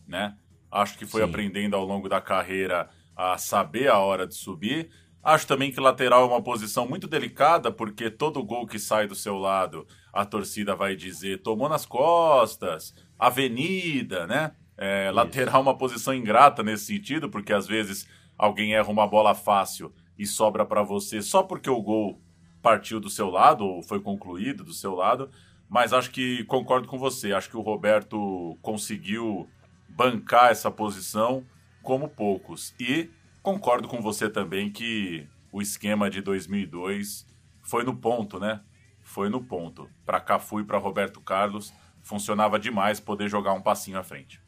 né? 0.06 0.36
Acho 0.70 0.98
que 0.98 1.06
foi 1.06 1.22
Sim. 1.22 1.28
aprendendo 1.28 1.76
ao 1.76 1.84
longo 1.84 2.08
da 2.08 2.20
carreira 2.20 2.88
a 3.16 3.38
saber 3.38 3.88
a 3.88 3.98
hora 3.98 4.26
de 4.26 4.34
subir. 4.34 4.90
Acho 5.22 5.46
também 5.46 5.70
que 5.70 5.80
lateral 5.80 6.22
é 6.22 6.26
uma 6.26 6.42
posição 6.42 6.86
muito 6.86 7.06
delicada, 7.06 7.70
porque 7.70 8.10
todo 8.10 8.42
gol 8.42 8.66
que 8.66 8.78
sai 8.78 9.06
do 9.06 9.14
seu 9.14 9.38
lado, 9.38 9.86
a 10.12 10.24
torcida 10.24 10.74
vai 10.74 10.96
dizer 10.96 11.42
tomou 11.42 11.68
nas 11.68 11.86
costas, 11.86 12.92
avenida, 13.18 14.26
né? 14.26 14.52
É, 14.76 15.10
lateral 15.12 15.62
uma 15.62 15.76
posição 15.76 16.12
ingrata 16.12 16.62
nesse 16.62 16.86
sentido, 16.86 17.28
porque 17.30 17.52
às 17.52 17.66
vezes 17.66 18.08
alguém 18.36 18.74
erra 18.74 18.90
uma 18.90 19.06
bola 19.06 19.34
fácil 19.34 19.94
e 20.18 20.26
sobra 20.26 20.64
para 20.64 20.82
você 20.82 21.22
só 21.22 21.42
porque 21.42 21.70
o 21.70 21.80
gol 21.80 22.20
partiu 22.62 22.98
do 22.98 23.10
seu 23.10 23.28
lado 23.30 23.64
ou 23.64 23.82
foi 23.82 24.00
concluído 24.00 24.64
do 24.64 24.72
seu 24.72 24.94
lado. 24.94 25.30
Mas 25.68 25.92
acho 25.92 26.10
que 26.10 26.44
concordo 26.44 26.88
com 26.88 26.98
você. 26.98 27.32
Acho 27.32 27.50
que 27.50 27.56
o 27.56 27.62
Roberto 27.62 28.58
conseguiu 28.62 29.48
bancar 29.88 30.50
essa 30.50 30.70
posição 30.70 31.44
como 31.82 32.08
poucos. 32.08 32.74
E 32.78 33.10
concordo 33.42 33.88
com 33.88 34.00
você 34.00 34.28
também 34.28 34.70
que 34.70 35.26
o 35.52 35.60
esquema 35.60 36.08
de 36.08 36.20
2002 36.20 37.26
foi 37.62 37.84
no 37.84 37.96
ponto, 37.96 38.38
né? 38.38 38.60
Foi 39.02 39.28
no 39.28 39.42
ponto. 39.42 39.88
Para 40.04 40.20
Cafu 40.20 40.60
e 40.60 40.64
para 40.64 40.78
Roberto 40.78 41.20
Carlos 41.20 41.72
funcionava 42.04 42.56
demais 42.58 43.00
poder 43.00 43.28
jogar 43.28 43.52
um 43.54 43.60
passinho 43.60 43.98
à 43.98 44.04
frente. 44.04 44.40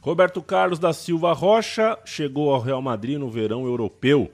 Roberto 0.00 0.42
Carlos 0.42 0.78
da 0.78 0.92
Silva 0.92 1.32
Rocha 1.32 1.98
chegou 2.04 2.52
ao 2.52 2.60
Real 2.60 2.82
Madrid 2.82 3.18
no 3.18 3.30
verão 3.30 3.64
europeu 3.64 4.30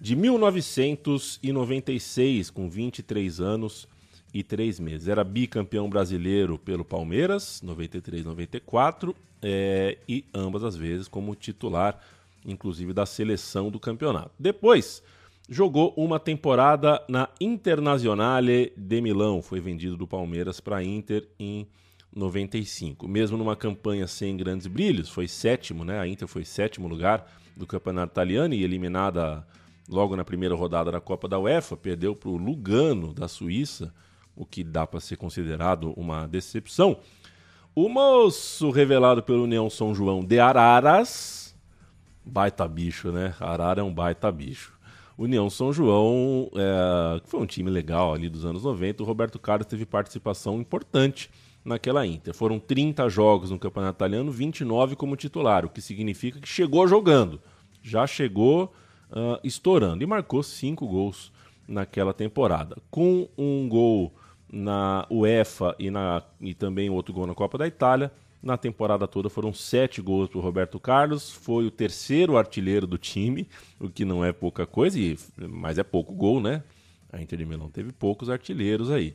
de 0.00 0.16
1996, 0.16 2.48
com 2.50 2.70
23 2.70 3.40
anos 3.40 3.86
e 4.32 4.42
3 4.42 4.80
meses. 4.80 5.06
Era 5.06 5.22
bicampeão 5.22 5.88
brasileiro 5.88 6.58
pelo 6.58 6.84
Palmeiras, 6.84 7.62
93-94, 7.64 9.14
é, 9.42 9.96
e 10.08 10.24
ambas 10.34 10.64
as 10.64 10.74
vezes 10.74 11.06
como 11.06 11.36
titular, 11.36 12.00
inclusive 12.44 12.92
da 12.92 13.06
seleção 13.06 13.70
do 13.70 13.78
campeonato. 13.78 14.32
Depois, 14.38 15.02
jogou 15.48 15.92
uma 15.96 16.18
temporada 16.18 17.02
na 17.08 17.28
Internazionale 17.40 18.72
de 18.76 19.00
Milão, 19.00 19.42
foi 19.42 19.60
vendido 19.60 19.96
do 19.96 20.06
Palmeiras 20.06 20.60
para 20.60 20.76
a 20.76 20.84
Inter 20.84 21.28
em 21.38 21.66
95. 22.14 23.08
Mesmo 23.08 23.36
numa 23.36 23.56
campanha 23.56 24.06
sem 24.06 24.36
grandes 24.36 24.66
brilhos, 24.66 25.08
foi 25.08 25.26
sétimo, 25.26 25.84
né? 25.84 25.98
A 25.98 26.06
Inter 26.06 26.28
foi 26.28 26.44
sétimo 26.44 26.88
lugar 26.88 27.26
do 27.56 27.66
campeonato 27.66 28.12
italiano 28.12 28.54
e 28.54 28.62
eliminada 28.62 29.46
logo 29.88 30.16
na 30.16 30.24
primeira 30.24 30.54
rodada 30.54 30.92
da 30.92 31.00
Copa 31.00 31.28
da 31.28 31.38
UEFA, 31.38 31.76
perdeu 31.76 32.14
para 32.14 32.30
o 32.30 32.36
Lugano 32.36 33.12
da 33.12 33.28
Suíça, 33.28 33.92
o 34.34 34.46
que 34.46 34.62
dá 34.64 34.86
para 34.86 35.00
ser 35.00 35.16
considerado 35.16 35.92
uma 35.96 36.26
decepção. 36.26 36.98
O 37.74 37.88
moço 37.88 38.70
revelado 38.70 39.22
pelo 39.22 39.44
União 39.44 39.68
São 39.68 39.94
João 39.94 40.24
de 40.24 40.38
Araras, 40.38 41.54
baita 42.24 42.66
bicho, 42.68 43.10
né? 43.10 43.34
Arara 43.40 43.80
é 43.80 43.84
um 43.84 43.92
baita 43.92 44.30
bicho. 44.30 44.72
União 45.16 45.48
São 45.50 45.72
João, 45.72 46.50
é, 46.54 47.20
foi 47.24 47.40
um 47.40 47.46
time 47.46 47.70
legal 47.70 48.14
ali 48.14 48.28
dos 48.28 48.44
anos 48.44 48.64
90, 48.64 49.02
o 49.02 49.06
Roberto 49.06 49.38
Carlos 49.38 49.66
teve 49.66 49.84
participação 49.84 50.58
importante 50.60 51.30
naquela 51.64 52.06
Inter. 52.06 52.34
Foram 52.34 52.58
30 52.58 53.08
jogos 53.08 53.50
no 53.50 53.58
Campeonato 53.58 53.98
Italiano, 53.98 54.30
29 54.30 54.96
como 54.96 55.16
titular, 55.16 55.64
o 55.64 55.68
que 55.68 55.80
significa 55.80 56.40
que 56.40 56.48
chegou 56.48 56.86
jogando. 56.88 57.40
Já 57.82 58.06
chegou 58.06 58.72
uh, 59.10 59.38
estourando. 59.44 60.02
E 60.02 60.06
marcou 60.06 60.42
cinco 60.42 60.86
gols 60.86 61.32
naquela 61.66 62.12
temporada. 62.12 62.76
Com 62.90 63.28
um 63.36 63.68
gol 63.68 64.12
na 64.50 65.06
UEFA 65.10 65.74
e, 65.78 65.90
na, 65.90 66.22
e 66.40 66.54
também 66.54 66.90
outro 66.90 67.14
gol 67.14 67.26
na 67.26 67.34
Copa 67.34 67.58
da 67.58 67.66
Itália. 67.66 68.12
Na 68.42 68.56
temporada 68.56 69.06
toda 69.06 69.30
foram 69.30 69.52
sete 69.52 70.02
gols 70.02 70.28
para 70.28 70.38
o 70.38 70.42
Roberto 70.42 70.80
Carlos. 70.80 71.30
Foi 71.30 71.64
o 71.64 71.70
terceiro 71.70 72.36
artilheiro 72.36 72.86
do 72.86 72.98
time, 72.98 73.48
o 73.78 73.88
que 73.88 74.04
não 74.04 74.24
é 74.24 74.32
pouca 74.32 74.66
coisa, 74.66 74.98
e, 74.98 75.16
mas 75.36 75.78
é 75.78 75.84
pouco 75.84 76.12
gol, 76.12 76.40
né? 76.40 76.64
A 77.12 77.22
Inter 77.22 77.38
de 77.38 77.46
Milão 77.46 77.70
teve 77.70 77.92
poucos 77.92 78.28
artilheiros 78.28 78.90
aí. 78.90 79.14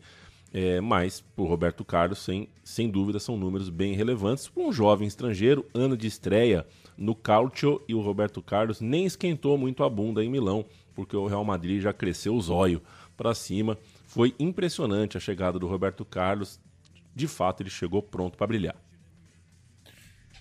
É, 0.53 0.79
mas, 0.79 1.19
para 1.19 1.43
o 1.43 1.47
Roberto 1.47 1.83
Carlos, 1.83 2.19
sem, 2.19 2.47
sem 2.63 2.89
dúvida, 2.89 3.19
são 3.19 3.35
números 3.35 3.69
bem 3.69 3.95
relevantes. 3.95 4.49
Um 4.55 4.71
jovem 4.71 5.07
estrangeiro, 5.07 5.65
ano 5.73 5.97
de 5.97 6.07
estreia 6.07 6.65
no 6.97 7.13
Calcio 7.13 7.81
e 7.85 7.93
o 7.93 7.99
Roberto 7.99 8.41
Carlos 8.41 8.79
nem 8.79 9.05
esquentou 9.05 9.57
muito 9.57 9.83
a 9.83 9.89
bunda 9.89 10.23
em 10.23 10.29
Milão, 10.29 10.65
porque 10.95 11.17
o 11.17 11.27
Real 11.27 11.43
Madrid 11.43 11.81
já 11.81 11.91
cresceu 11.91 12.33
o 12.33 12.41
zóio 12.41 12.81
para 13.17 13.35
cima. 13.35 13.77
Foi 14.05 14.33
impressionante 14.39 15.17
a 15.17 15.19
chegada 15.19 15.59
do 15.59 15.67
Roberto 15.67 16.05
Carlos. 16.05 16.61
De 17.13 17.27
fato, 17.27 17.61
ele 17.61 17.69
chegou 17.69 18.01
pronto 18.01 18.37
para 18.37 18.47
brilhar. 18.47 18.86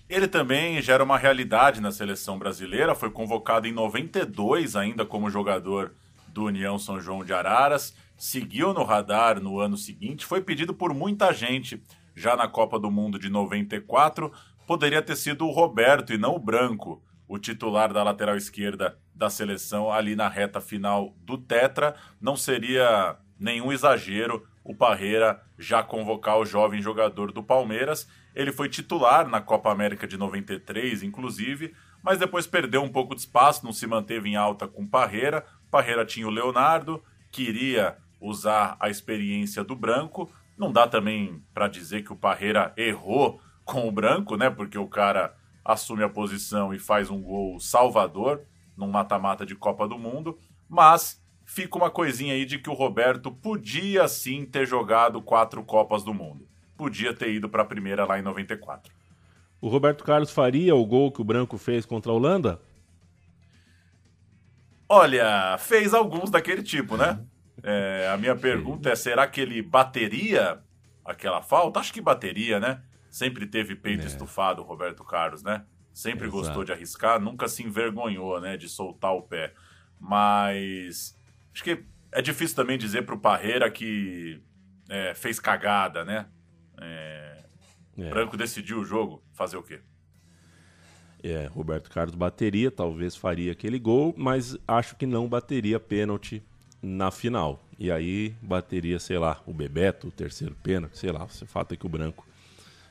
Ele 0.09 0.29
também 0.29 0.81
gera 0.81 1.03
uma 1.03 1.19
realidade 1.19 1.81
na 1.81 1.91
seleção 1.91 2.39
brasileira, 2.39 2.95
foi 2.95 3.11
convocado 3.11 3.67
em 3.67 3.73
92 3.73 4.77
ainda 4.77 5.05
como 5.05 5.31
jogador 5.31 5.95
do 6.29 6.45
União 6.45 6.79
São 6.79 7.01
João 7.01 7.25
de 7.25 7.33
Araras, 7.33 7.97
seguiu 8.17 8.73
no 8.73 8.85
radar 8.85 9.41
no 9.41 9.59
ano 9.59 9.77
seguinte, 9.77 10.25
foi 10.25 10.41
pedido 10.41 10.73
por 10.73 10.95
muita 10.95 11.33
gente 11.33 11.83
já 12.15 12.37
na 12.37 12.47
Copa 12.47 12.79
do 12.79 12.91
Mundo 12.91 13.19
de 13.19 13.29
94, 13.29 14.33
poderia 14.67 15.03
ter 15.03 15.17
sido 15.17 15.47
o 15.47 15.51
Roberto 15.51 16.13
e 16.13 16.19
não 16.19 16.37
o 16.37 16.39
Branco, 16.39 17.03
o 17.29 17.39
titular 17.39 17.93
da 17.93 18.03
lateral 18.03 18.37
esquerda 18.37 18.99
da 19.15 19.29
seleção 19.29 19.91
ali 19.91 20.15
na 20.15 20.29
reta 20.29 20.61
final 20.61 21.15
do 21.21 21.37
Tetra. 21.37 21.97
Não 22.21 22.37
seria 22.37 23.17
nenhum 23.39 23.73
exagero 23.73 24.47
o 24.63 24.75
Parreira 24.75 25.43
já 25.59 25.83
convocar 25.83 26.39
o 26.39 26.45
jovem 26.45 26.81
jogador 26.81 27.33
do 27.33 27.43
Palmeiras. 27.43 28.09
Ele 28.37 28.53
foi 28.53 28.69
titular 28.69 29.27
na 29.27 29.41
Copa 29.41 29.73
América 29.73 30.07
de 30.07 30.19
93, 30.19 31.03
inclusive, 31.03 31.75
mas 32.03 32.19
depois 32.19 32.47
perdeu 32.47 32.83
um 32.83 32.93
pouco 32.93 33.15
de 33.15 33.23
espaço, 33.23 33.65
não 33.65 33.73
se 33.73 33.87
manteve 33.87 34.29
em 34.29 34.37
alta 34.37 34.69
com 34.69 34.87
Parreira. 34.87 35.43
Parreira 35.71 36.05
tinha 36.05 36.29
o 36.29 36.31
Leonardo, 36.31 37.03
queria 37.33 37.97
usar 38.21 38.77
a 38.79 38.91
experiência 38.91 39.65
do 39.65 39.75
Branco. 39.75 40.31
Não 40.55 40.71
dá 40.71 40.87
também 40.87 41.43
para 41.55 41.67
dizer 41.67 42.05
que 42.05 42.13
o 42.13 42.17
Parreira 42.17 42.75
errou 42.77 43.41
com 43.65 43.89
o 43.89 43.91
branco, 43.91 44.37
né? 44.37 44.51
Porque 44.51 44.77
o 44.77 44.87
cara 44.87 45.35
assume 45.65 46.05
a 46.05 46.09
posição 46.09 46.75
e 46.75 46.79
faz 46.79 47.09
um 47.09 47.23
gol 47.23 47.59
salvador 47.59 48.43
num 48.77 48.87
mata-mata 48.87 49.47
de 49.47 49.55
Copa 49.55 49.89
do 49.89 49.99
Mundo, 49.99 50.39
mas 50.69 51.23
fica 51.47 51.79
uma 51.79 51.91
coisinha 51.91 52.35
aí 52.35 52.45
de 52.45 52.59
que 52.59 52.69
o 52.69 52.75
Roberto 52.75 53.33
podia 53.33 54.07
sim 54.07 54.45
ter 54.45 54.67
jogado 54.67 55.23
quatro 55.23 55.65
Copas 55.65 56.05
do 56.05 56.13
Mundo. 56.13 56.47
Podia 56.77 57.15
ter 57.15 57.33
ido 57.33 57.49
para 57.49 57.63
a 57.63 57.67
primeira 57.67 58.05
lá 58.05 58.19
em 58.19 58.23
94. 58.23 58.93
O 59.61 59.69
Roberto 59.69 60.05
Carlos 60.05 60.31
faria 60.31 60.75
o 60.75 60.85
gol 60.85 61.11
que 61.11 61.21
o 61.21 61.25
Branco 61.25 61.57
fez 61.57 61.87
contra 61.87 62.13
a 62.13 62.15
Holanda? 62.15 62.61
Olha, 64.89 65.57
fez 65.59 65.93
alguns 65.95 66.31
daquele 66.31 66.63
tipo, 66.63 66.97
né? 66.97 67.21
É, 67.63 68.09
a 68.13 68.17
minha 68.17 68.37
pergunta 68.37 68.91
é: 68.91 68.95
será 68.95 69.27
que 69.27 69.41
ele 69.41 69.63
bateria 69.63 70.61
aquela 71.05 71.43
falta? 71.43 71.81
Acho 71.81 71.93
que 71.93 72.01
bateria, 72.01 72.61
né? 72.61 72.83
Sempre 73.11 73.47
teve 73.47 73.75
peito 73.75 74.05
é. 74.05 74.07
estufado, 74.07 74.63
Roberto 74.63 75.03
Carlos, 75.03 75.43
né? 75.43 75.65
Sempre 75.93 76.27
Exato. 76.27 76.43
gostou 76.43 76.65
de 76.65 76.73
arriscar, 76.73 77.19
nunca 77.19 77.49
se 77.49 77.63
envergonhou, 77.63 78.41
né? 78.41 78.57
De 78.57 78.69
soltar 78.69 79.13
o 79.13 79.23
pé. 79.23 79.55
Mas 79.99 81.19
acho 81.53 81.65
que 81.65 81.83
é 82.13 82.21
difícil 82.21 82.55
também 82.55 82.79
dizer 82.79 83.03
pro 83.03 83.19
Parreira 83.19 83.71
que 83.71 84.41
é, 84.89 85.15
fez 85.15 85.41
cagada, 85.41 86.05
né? 86.05 86.27
É, 86.81 87.45
é. 87.99 88.11
Branco 88.11 88.37
decidiu 88.37 88.81
o 88.81 88.85
jogo, 88.85 89.23
fazer 89.33 89.57
o 89.57 89.63
quê? 89.63 89.81
É, 91.23 91.47
Roberto 91.47 91.91
Carlos 91.91 92.15
bateria, 92.15 92.71
talvez 92.71 93.17
faria 93.17 93.53
aquele 93.53 93.79
gol, 93.79 94.15
mas 94.17 94.57
acho 94.69 94.95
que 94.97 95.07
não 95.07 95.29
bateria 95.29 95.81
pênalti 95.81 96.43
na 96.83 97.11
final. 97.11 97.65
E 97.79 97.91
aí 97.91 98.35
bateria, 98.41 98.99
sei 98.99 99.19
lá, 99.19 99.43
o 99.47 99.53
Bebeto, 99.53 100.09
o 100.09 100.11
terceiro 100.11 100.55
pênalti, 100.63 100.99
sei 100.99 101.11
lá. 101.11 101.25
O 101.25 101.47
fato 101.47 101.73
é 101.73 101.77
que 101.77 101.87
o 101.87 101.89
Branco 101.89 102.27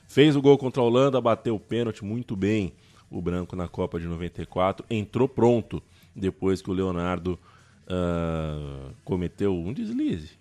Fez 0.06 0.36
o 0.36 0.42
gol 0.42 0.56
contra 0.56 0.80
a 0.80 0.84
Holanda, 0.84 1.20
bateu 1.20 1.56
o 1.56 1.60
pênalti 1.60 2.04
muito 2.04 2.36
bem. 2.36 2.72
O 3.10 3.20
branco 3.20 3.56
na 3.56 3.68
Copa 3.68 3.98
de 3.98 4.06
94 4.06 4.86
entrou 4.88 5.28
pronto 5.28 5.82
depois 6.14 6.62
que 6.62 6.70
o 6.70 6.72
Leonardo 6.72 7.38
uh, 7.84 8.94
cometeu 9.04 9.54
um 9.54 9.72
deslize 9.72 10.38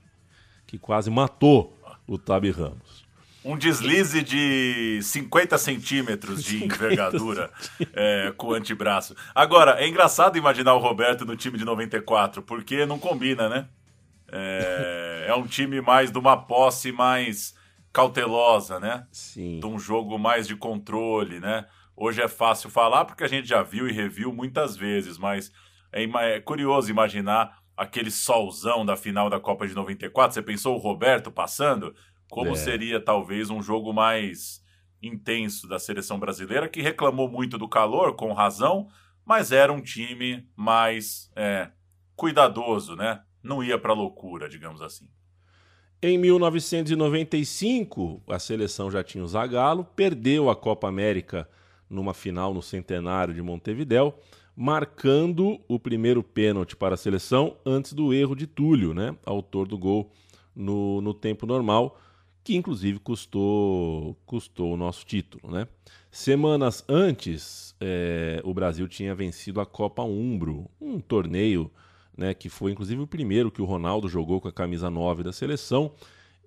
que 0.66 0.78
quase 0.78 1.10
matou 1.10 1.78
o 2.08 2.18
Tabi 2.18 2.50
Ramos. 2.52 3.05
Um 3.46 3.56
deslize 3.56 4.24
de 4.24 5.00
50 5.04 5.56
centímetros 5.60 6.44
de 6.44 6.58
50 6.66 6.76
envergadura 6.76 7.52
é, 7.94 8.34
com 8.36 8.48
o 8.48 8.54
antebraço. 8.54 9.16
Agora, 9.36 9.80
é 9.80 9.88
engraçado 9.88 10.36
imaginar 10.36 10.74
o 10.74 10.80
Roberto 10.80 11.24
no 11.24 11.38
time 11.38 11.56
de 11.56 11.64
94, 11.64 12.42
porque 12.42 12.88
não 12.88 12.98
combina, 12.98 13.48
né? 13.48 13.68
É, 14.32 15.26
é 15.30 15.36
um 15.36 15.46
time 15.46 15.80
mais 15.80 16.12
de 16.12 16.18
uma 16.18 16.36
posse 16.36 16.92
mais 16.92 17.56
cautelosa, 17.94 18.80
né? 18.80 19.06
Sim. 19.12 19.60
De 19.60 19.66
um 19.68 19.78
jogo 19.78 20.18
mais 20.18 20.48
de 20.48 20.56
controle, 20.56 21.40
né? 21.40 21.66
Hoje 21.96 22.24
é 22.24 22.28
fácil 22.28 22.72
falar 22.72 23.06
porque 23.06 23.24
a 23.24 23.28
gente 23.28 23.48
já 23.48 23.62
viu 23.62 23.88
e 23.88 23.92
reviu 23.92 24.34
muitas 24.34 24.76
vezes, 24.76 25.20
mas 25.20 25.52
é, 25.92 26.04
é 26.04 26.40
curioso 26.42 26.90
imaginar 26.90 27.60
aquele 27.78 28.10
solzão 28.10 28.86
da 28.86 28.96
final 28.96 29.30
da 29.30 29.40
Copa 29.40 29.68
de 29.68 29.76
94. 29.76 30.34
Você 30.34 30.42
pensou 30.42 30.76
o 30.76 30.80
Roberto 30.80 31.32
passando? 31.32 31.96
Como 32.30 32.52
É. 32.52 32.56
seria 32.56 33.00
talvez 33.00 33.50
um 33.50 33.62
jogo 33.62 33.94
mais 33.94 34.64
intenso 35.02 35.68
da 35.68 35.78
seleção 35.78 36.20
brasileira, 36.20 36.68
que 36.68 36.82
reclamou 36.82 37.30
muito 37.30 37.58
do 37.58 37.68
calor, 37.68 38.16
com 38.16 38.34
razão, 38.34 38.88
mas 39.26 39.52
era 39.52 39.72
um 39.72 39.82
time 39.82 40.48
mais 40.56 41.32
é, 41.36 41.70
cuidadoso, 42.16 42.96
né? 42.96 43.22
Não 43.44 43.64
ia 43.64 43.78
pra 43.78 43.94
loucura, 43.94 44.50
digamos 44.50 44.82
assim. 44.82 45.08
Em 46.02 46.18
1995, 46.18 48.22
a 48.28 48.40
seleção 48.40 48.92
já 48.92 49.04
tinha 49.04 49.24
o 49.24 49.28
Zagallo, 49.28 49.86
perdeu 49.96 50.50
a 50.50 50.56
Copa 50.56 50.88
América 50.88 51.48
numa 51.90 52.14
final 52.14 52.54
no 52.54 52.62
centenário 52.62 53.34
de 53.34 53.42
Montevidéu, 53.42 54.18
marcando 54.56 55.60
o 55.68 55.80
primeiro 55.80 56.24
pênalti 56.24 56.76
para 56.76 56.96
a 56.96 56.98
seleção 56.98 57.58
antes 57.66 57.94
do 57.94 58.14
erro 58.14 58.36
de 58.36 58.48
Túlio, 58.48 58.94
né? 58.94 59.16
autor 59.26 59.68
do 59.68 59.78
gol 59.78 60.12
no, 60.56 61.02
no 61.02 61.14
tempo 61.14 61.46
normal, 61.46 62.00
que 62.46 62.56
inclusive 62.56 63.00
custou, 63.00 64.16
custou 64.26 64.74
o 64.74 64.78
nosso 64.78 65.04
título. 65.04 65.52
Né? 65.52 65.68
Semanas 66.12 66.86
antes, 66.88 67.76
eh, 67.82 68.40
o 68.44 68.54
Brasil 68.54 68.88
tinha 68.88 69.16
vencido 69.16 69.60
a 69.60 69.66
Copa 69.66 70.04
Umbro, 70.04 70.70
um 70.80 71.00
torneio 71.00 71.72
né, 72.16 72.34
que 72.34 72.48
foi 72.48 72.72
inclusive 72.72 73.02
o 73.02 73.08
primeiro 73.08 73.52
que 73.52 73.62
o 73.62 73.66
Ronaldo 73.66 74.08
jogou 74.08 74.40
com 74.40 74.48
a 74.48 74.54
camisa 74.54 74.90
9 74.90 75.24
da 75.24 75.34
seleção, 75.34 75.92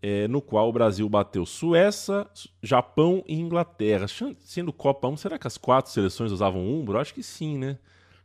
é, 0.01 0.29
no 0.29 0.41
qual 0.41 0.69
o 0.69 0.73
Brasil 0.73 1.09
bateu 1.09 1.45
Suécia, 1.45 2.25
Japão 2.63 3.25
e 3.27 3.35
Inglaterra. 3.35 4.07
Sendo 4.39 4.73
Copa 4.73 5.09
1, 5.09 5.17
será 5.17 5.37
que 5.37 5.49
as 5.49 5.59
quatro 5.59 5.91
seleções 5.91 6.31
usavam 6.31 6.65
Umbro? 6.65 6.99
Acho 6.99 7.13
que 7.13 7.23
sim, 7.23 7.59
né? 7.59 7.77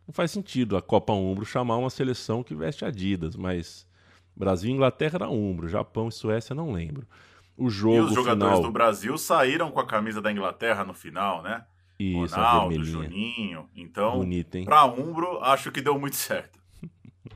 Não 0.07 0.13
faz 0.13 0.29
sentido 0.29 0.77
a 0.77 0.81
Copa 0.81 1.11
Umbro 1.13 1.43
chamar 1.43 1.77
uma 1.77 1.89
seleção 1.89 2.43
que 2.43 2.53
veste 2.53 2.85
Adidas, 2.85 3.35
mas 3.35 3.87
Brasil 4.35 4.69
e 4.69 4.73
Inglaterra 4.73 5.15
era 5.15 5.29
Umbro, 5.29 5.67
Japão 5.67 6.09
e 6.09 6.11
Suécia 6.11 6.53
não 6.53 6.71
lembro. 6.71 7.07
O 7.57 7.67
E 7.67 7.69
jogo 7.69 8.03
os 8.05 8.13
jogadores 8.13 8.55
final... 8.57 8.61
do 8.69 8.71
Brasil 8.73 9.17
saíram 9.17 9.69
com 9.71 9.79
a 9.79 9.85
camisa 9.85 10.21
da 10.21 10.31
Inglaterra 10.31 10.83
no 10.83 10.93
final, 10.93 11.41
né? 11.43 11.63
Isso, 11.99 12.35
Ronaldo. 12.35 12.83
Juninho. 12.83 13.69
Então, 13.75 14.17
Bonita, 14.17 14.57
hein? 14.57 14.65
pra 14.65 14.85
Umbro, 14.85 15.39
acho 15.43 15.71
que 15.71 15.81
deu 15.81 15.97
muito 15.99 16.15
certo. 16.15 16.59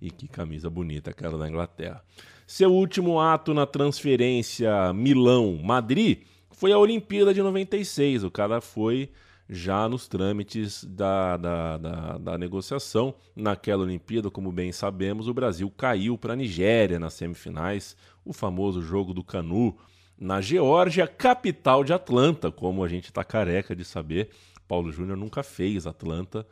E 0.00 0.10
que 0.10 0.28
camisa 0.28 0.68
bonita, 0.68 1.10
aquela 1.10 1.38
da 1.38 1.48
Inglaterra. 1.48 2.02
Seu 2.46 2.70
último 2.70 3.18
ato 3.18 3.54
na 3.54 3.64
transferência 3.66 4.92
Milão-Madrid 4.92 6.22
foi 6.52 6.72
a 6.72 6.78
Olimpíada 6.78 7.32
de 7.32 7.42
96. 7.42 8.22
O 8.22 8.30
cara 8.30 8.60
foi 8.60 9.10
já 9.48 9.88
nos 9.88 10.08
trâmites 10.08 10.84
da, 10.84 11.36
da, 11.36 11.76
da, 11.76 12.18
da 12.18 12.38
negociação. 12.38 13.14
Naquela 13.36 13.82
Olimpíada, 13.82 14.30
como 14.30 14.50
bem 14.50 14.72
sabemos, 14.72 15.28
o 15.28 15.34
Brasil 15.34 15.70
caiu 15.70 16.16
para 16.16 16.32
a 16.32 16.36
Nigéria 16.36 16.98
nas 16.98 17.14
semifinais. 17.14 17.96
O 18.24 18.32
famoso 18.32 18.82
jogo 18.82 19.12
do 19.12 19.22
Canu 19.22 19.76
na 20.18 20.40
Geórgia, 20.40 21.06
capital 21.06 21.84
de 21.84 21.92
Atlanta, 21.92 22.50
como 22.50 22.82
a 22.82 22.88
gente 22.88 23.06
está 23.06 23.22
careca 23.22 23.74
de 23.74 23.84
saber. 23.84 24.30
Paulo 24.66 24.90
Júnior 24.90 25.16
nunca 25.16 25.42
fez 25.42 25.86
Atlanta. 25.86 26.46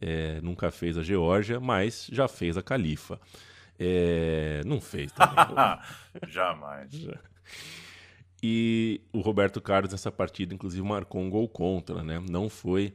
É, 0.00 0.40
nunca 0.40 0.70
fez 0.70 0.96
a 0.96 1.02
Geórgia, 1.02 1.58
mas 1.58 2.08
já 2.10 2.28
fez 2.28 2.56
a 2.56 2.62
Califa. 2.62 3.20
É, 3.78 4.62
não 4.64 4.80
fez 4.80 5.12
também. 5.12 5.36
Jamais. 6.28 6.90
e 8.42 9.00
o 9.12 9.20
Roberto 9.20 9.60
Carlos 9.60 9.92
nessa 9.92 10.12
partida, 10.12 10.54
inclusive, 10.54 10.86
marcou 10.86 11.20
um 11.20 11.30
gol 11.30 11.48
contra, 11.48 12.02
né? 12.04 12.22
Não 12.30 12.48
foi, 12.48 12.92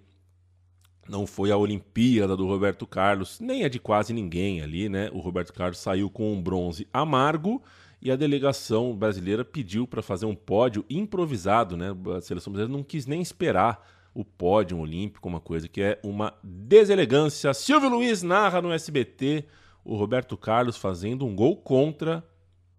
não 1.07 1.27
foi 1.27 1.51
a 1.51 1.57
Olimpíada 1.57 2.35
do 2.37 2.47
Roberto 2.47 2.87
Carlos, 2.87 3.39
nem 3.39 3.65
a 3.65 3.69
de 3.69 3.79
quase 3.79 4.13
ninguém 4.13 4.61
ali, 4.61 4.87
né? 4.87 5.09
O 5.11 5.19
Roberto 5.19 5.53
Carlos 5.53 5.79
saiu 5.79 6.09
com 6.09 6.33
um 6.33 6.41
bronze 6.41 6.87
amargo 6.93 7.61
e 8.01 8.09
a 8.09 8.15
delegação 8.15 8.95
brasileira 8.95 9.43
pediu 9.43 9.85
para 9.85 10.01
fazer 10.01 10.25
um 10.25 10.35
pódio 10.35 10.85
improvisado, 10.89 11.75
né? 11.75 11.87
A 12.15 12.21
seleção 12.21 12.53
brasileira 12.53 12.77
não 12.77 12.83
quis 12.83 13.05
nem 13.05 13.21
esperar 13.21 13.85
o 14.13 14.23
pódio 14.23 14.77
olímpico, 14.77 15.27
uma 15.27 15.39
coisa 15.39 15.67
que 15.67 15.81
é 15.81 15.99
uma 16.03 16.33
deselegância. 16.43 17.53
Silvio 17.53 17.89
Luiz 17.89 18.21
narra 18.21 18.61
no 18.61 18.71
SBT 18.71 19.45
o 19.83 19.95
Roberto 19.95 20.37
Carlos 20.37 20.77
fazendo 20.77 21.25
um 21.25 21.35
gol 21.35 21.57
contra 21.57 22.23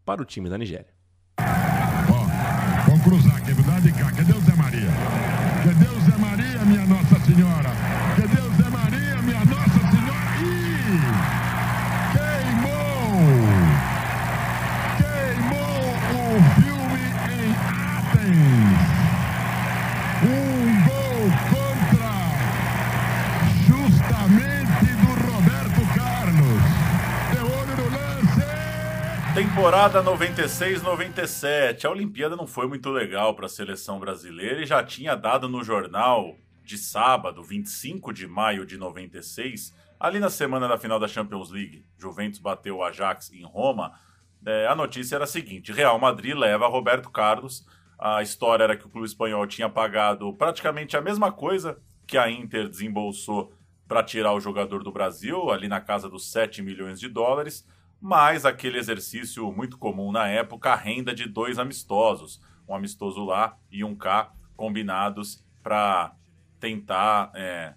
para 0.05 0.23
o 0.23 0.25
time 0.25 0.49
da 0.49 0.57
Nigéria. 0.57 0.95
Temporada 29.65 30.05
96-97. 30.05 31.87
A 31.87 31.91
Olimpíada 31.91 32.37
não 32.37 32.47
foi 32.47 32.69
muito 32.69 32.91
legal 32.91 33.35
para 33.35 33.47
a 33.47 33.49
seleção 33.49 33.99
brasileira 33.99 34.61
e 34.61 34.67
já 34.67 34.85
tinha 34.85 35.15
dado 35.17 35.49
no 35.49 35.65
jornal 35.65 36.37
de 36.63 36.77
sábado, 36.77 37.43
25 37.43 38.13
de 38.13 38.27
maio 38.27 38.67
de 38.67 38.77
96, 38.77 39.75
ali 39.99 40.21
na 40.21 40.29
semana 40.29 40.69
da 40.69 40.77
final 40.77 41.01
da 41.01 41.09
Champions 41.09 41.51
League. 41.51 41.87
Juventus 41.97 42.41
bateu 42.41 42.77
o 42.77 42.85
Ajax 42.85 43.33
em 43.33 43.43
Roma. 43.43 43.99
É, 44.45 44.67
a 44.67 44.75
notícia 44.75 45.15
era 45.15 45.25
a 45.25 45.27
seguinte: 45.27 45.73
Real 45.73 45.99
Madrid 45.99 46.37
leva 46.37 46.69
Roberto 46.69 47.11
Carlos. 47.11 47.67
A 47.99 48.23
história 48.23 48.65
era 48.65 48.77
que 48.77 48.87
o 48.87 48.91
clube 48.91 49.07
espanhol 49.07 49.47
tinha 49.47 49.71
pagado 49.71 50.31
praticamente 50.35 50.95
a 50.95 51.01
mesma 51.01 51.33
coisa 51.33 51.79
que 52.07 52.19
a 52.19 52.31
Inter 52.31 52.69
desembolsou 52.69 53.51
para 53.89 54.03
tirar 54.03 54.35
o 54.35 54.41
jogador 54.41 54.85
do 54.85 54.93
Brasil, 54.93 55.51
ali 55.51 55.69
na 55.69 55.81
casa 55.81 56.07
dos 56.07 56.31
7 56.31 56.61
milhões 56.61 57.01
de 57.01 57.09
dólares 57.09 57.67
mas 58.05 58.45
aquele 58.45 58.77
exercício 58.77 59.51
muito 59.51 59.79
comum 59.79 60.13
na 60.13 60.29
época, 60.29 60.71
a 60.71 60.77
renda 60.77 61.15
de 61.15 61.27
dois 61.27 61.59
amistosos, 61.59 62.39
um 62.69 62.75
amistoso 62.75 63.25
lá 63.25 63.57
e 63.73 63.83
um 63.83 63.97
cá, 63.97 64.31
combinados 64.55 65.43
para 65.63 66.15
tentar 66.61 67.33
é, 67.35 67.73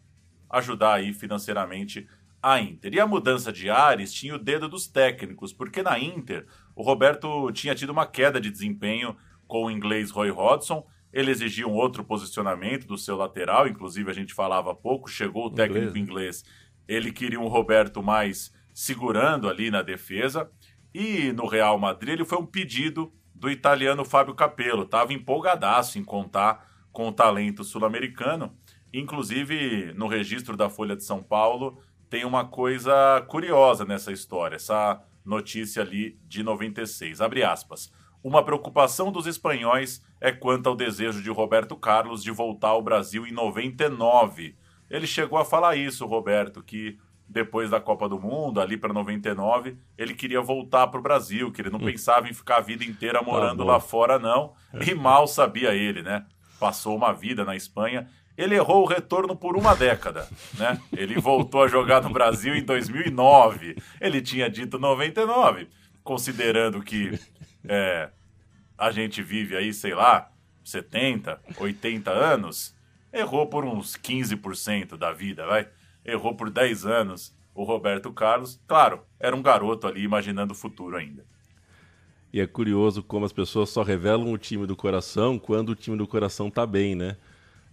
ajudar 0.50 0.96
aí 0.96 1.14
financeiramente 1.14 2.10
a 2.44 2.60
Inter. 2.60 2.94
E 2.94 3.00
a 3.00 3.08
mudança 3.08 3.54
de 3.54 3.70
ares 3.70 4.12
tinha 4.12 4.36
o 4.36 4.38
dedo 4.38 4.68
dos 4.68 4.86
técnicos, 4.86 5.54
porque 5.54 5.82
na 5.82 5.98
Inter 5.98 6.46
o 6.76 6.84
Roberto 6.84 7.50
tinha 7.54 7.74
tido 7.74 7.92
uma 7.92 8.06
queda 8.06 8.42
de 8.42 8.52
desempenho 8.52 9.16
com 9.48 9.68
o 9.68 9.72
inglês 9.72 10.12
Roy 10.12 10.30
Hodgson, 10.30 10.86
ele 11.14 11.32
exigia 11.32 11.66
um 11.66 11.74
outro 11.74 12.04
posicionamento 12.04 12.86
do 12.86 12.98
seu 12.98 13.16
lateral, 13.16 13.66
inclusive 13.66 14.12
a 14.12 14.14
gente 14.14 14.34
falava 14.34 14.72
há 14.72 14.76
pouco, 14.76 15.10
chegou 15.10 15.46
o 15.46 15.52
técnico 15.52 15.98
Inglês, 15.98 16.42
inglês, 16.42 16.44
ele 16.86 17.14
queria 17.14 17.40
um 17.40 17.48
Roberto 17.48 18.04
mais 18.04 18.52
segurando 18.78 19.50
ali 19.50 19.72
na 19.72 19.82
defesa. 19.82 20.52
E 20.94 21.32
no 21.32 21.48
Real 21.48 21.80
Madrid 21.80 22.14
ele 22.14 22.24
foi 22.24 22.38
um 22.38 22.46
pedido 22.46 23.12
do 23.34 23.50
italiano 23.50 24.06
Fábio 24.06 24.36
Capello. 24.36 24.84
Estava 24.84 25.14
empolgadaço 25.14 25.98
em 25.98 26.04
contar 26.04 26.64
com 26.92 27.08
o 27.08 27.12
talento 27.12 27.64
sul-americano. 27.64 28.56
Inclusive, 28.94 29.94
no 29.96 30.08
registro 30.08 30.56
da 30.56 30.70
Folha 30.70 30.96
de 30.96 31.04
São 31.04 31.24
Paulo, 31.24 31.82
tem 32.08 32.24
uma 32.24 32.46
coisa 32.46 33.20
curiosa 33.28 33.84
nessa 33.84 34.12
história, 34.12 34.58
essa 34.58 35.02
notícia 35.26 35.82
ali 35.82 36.16
de 36.28 36.44
96. 36.44 37.20
Abre 37.20 37.44
aspas. 37.44 37.92
Uma 38.24 38.46
preocupação 38.46 39.12
dos 39.12 39.26
espanhóis 39.26 40.06
é 40.22 40.32
quanto 40.32 40.70
ao 40.70 40.76
desejo 40.76 41.24
de 41.24 41.32
Roberto 41.32 41.76
Carlos 41.76 42.22
de 42.22 42.30
voltar 42.30 42.70
ao 42.70 42.84
Brasil 42.84 43.26
em 43.26 43.32
99. 43.32 44.56
Ele 44.88 45.08
chegou 45.08 45.40
a 45.40 45.46
falar 45.46 45.76
isso, 45.76 46.06
Roberto, 46.06 46.62
que 46.62 47.00
depois 47.30 47.70
da 47.70 47.80
Copa 47.80 48.08
do 48.08 48.20
Mundo, 48.20 48.62
ali 48.62 48.78
para 48.78 48.94
99, 48.94 49.78
ele 49.98 50.14
queria 50.14 50.42
voltar 50.42 50.88
para 50.88 51.00
o 51.00 51.04
Brasil, 51.04 51.52
que 51.52 51.62
ele 51.62 51.70
não 51.70 51.80
pensava 51.80 52.30
em 52.30 52.34
ficar 52.34 52.58
a 52.58 52.62
vida 52.62 52.86
inteira 52.86 53.22
morando 53.22 53.64
bom. 53.64 53.70
lá 53.70 53.80
fora, 53.80 54.18
não. 54.18 54.54
E 54.86 54.94
mal 54.96 55.28
sabia 55.28 55.74
ele, 55.74 56.02
né? 56.02 56.26
Passou 56.60 56.96
uma 56.96 57.12
vida 57.12 57.44
na 57.44 57.56
Espanha. 57.56 58.08
Ele 58.38 58.56
errou 58.56 58.84
o 58.84 58.88
retorno 58.88 59.36
por 59.36 59.58
uma 59.58 59.76
década, 59.76 60.28
né? 60.58 60.80
Ele 60.96 61.20
voltou 61.20 61.64
a 61.64 61.68
jogar 61.68 62.02
no 62.02 62.10
Brasil 62.10 62.56
em 62.56 62.64
2009. 62.64 63.76
Ele 64.00 64.22
tinha 64.22 64.50
dito 64.50 64.80
99, 64.80 65.68
considerando 66.04 66.82
que 66.82 67.20
é, 67.68 68.10
a 68.78 68.92
gente 68.92 69.22
vive 69.22 69.58
aí, 69.58 69.74
sei 69.74 69.94
lá, 69.94 70.32
70, 70.64 71.42
80 71.58 72.12
anos, 72.12 72.76
errou 73.12 73.48
por 73.48 73.66
uns 73.66 73.98
15% 73.98 74.96
da 74.98 75.12
vida, 75.12 75.46
vai. 75.46 75.68
Errou 76.08 76.34
por 76.34 76.50
10 76.50 76.86
anos. 76.86 77.36
o 77.54 77.64
Roberto 77.64 78.12
Carlos. 78.14 78.60
Claro, 78.68 79.02
era 79.20 79.36
um 79.36 79.42
garoto 79.42 79.88
ali 79.88 80.04
imaginando 80.04 80.54
o 80.54 80.56
futuro 80.56 80.96
ainda. 80.96 81.26
E 82.32 82.40
é 82.40 82.46
curioso 82.46 83.02
como 83.02 83.26
as 83.26 83.34
pessoas 83.34 83.70
só 83.70 83.82
revelam 83.84 84.32
o 84.32 84.38
time 84.38 84.68
do 84.68 84.76
coração 84.76 85.40
quando 85.40 85.70
o 85.70 85.76
time 85.76 85.98
do 85.98 86.06
coração 86.06 86.52
tá 86.52 86.66
bem, 86.68 86.94
né? 86.94 87.18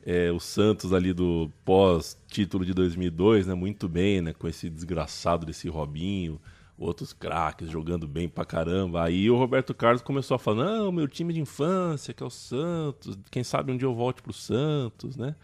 É, 0.07 0.31
o 0.31 0.41
Santos 0.41 0.93
ali 0.93 1.13
do 1.13 1.51
pós-título 1.65 2.65
de 2.65 2.73
2002, 2.73 3.47
né? 3.47 3.55
Muito 3.55 3.89
bem, 3.89 4.23
né? 4.23 4.33
Com 4.33 4.49
esse 4.49 4.71
desgraçado 4.71 5.45
desse 5.45 5.69
Robinho, 5.69 6.41
outros 6.79 7.13
craques 7.13 7.69
jogando 7.69 8.07
bem 8.07 8.29
pra 8.29 8.45
caramba. 8.45 9.05
Aí 9.05 9.31
o 9.31 9.37
Roberto 9.37 9.75
Carlos 9.75 10.03
começou 10.03 10.35
a 10.37 10.39
falar: 10.39 10.65
não, 10.65 10.93
meu 10.93 11.09
time 11.09 11.33
de 11.33 11.41
infância, 11.41 12.15
que 12.15 12.23
é 12.23 12.27
o 12.27 12.31
Santos, 12.31 13.19
quem 13.31 13.45
sabe 13.45 13.73
um 13.73 13.77
dia 13.77 13.87
eu 13.87 13.95
volte 13.95 14.23
pro 14.23 14.33
Santos, 14.33 15.17
né? 15.17 15.35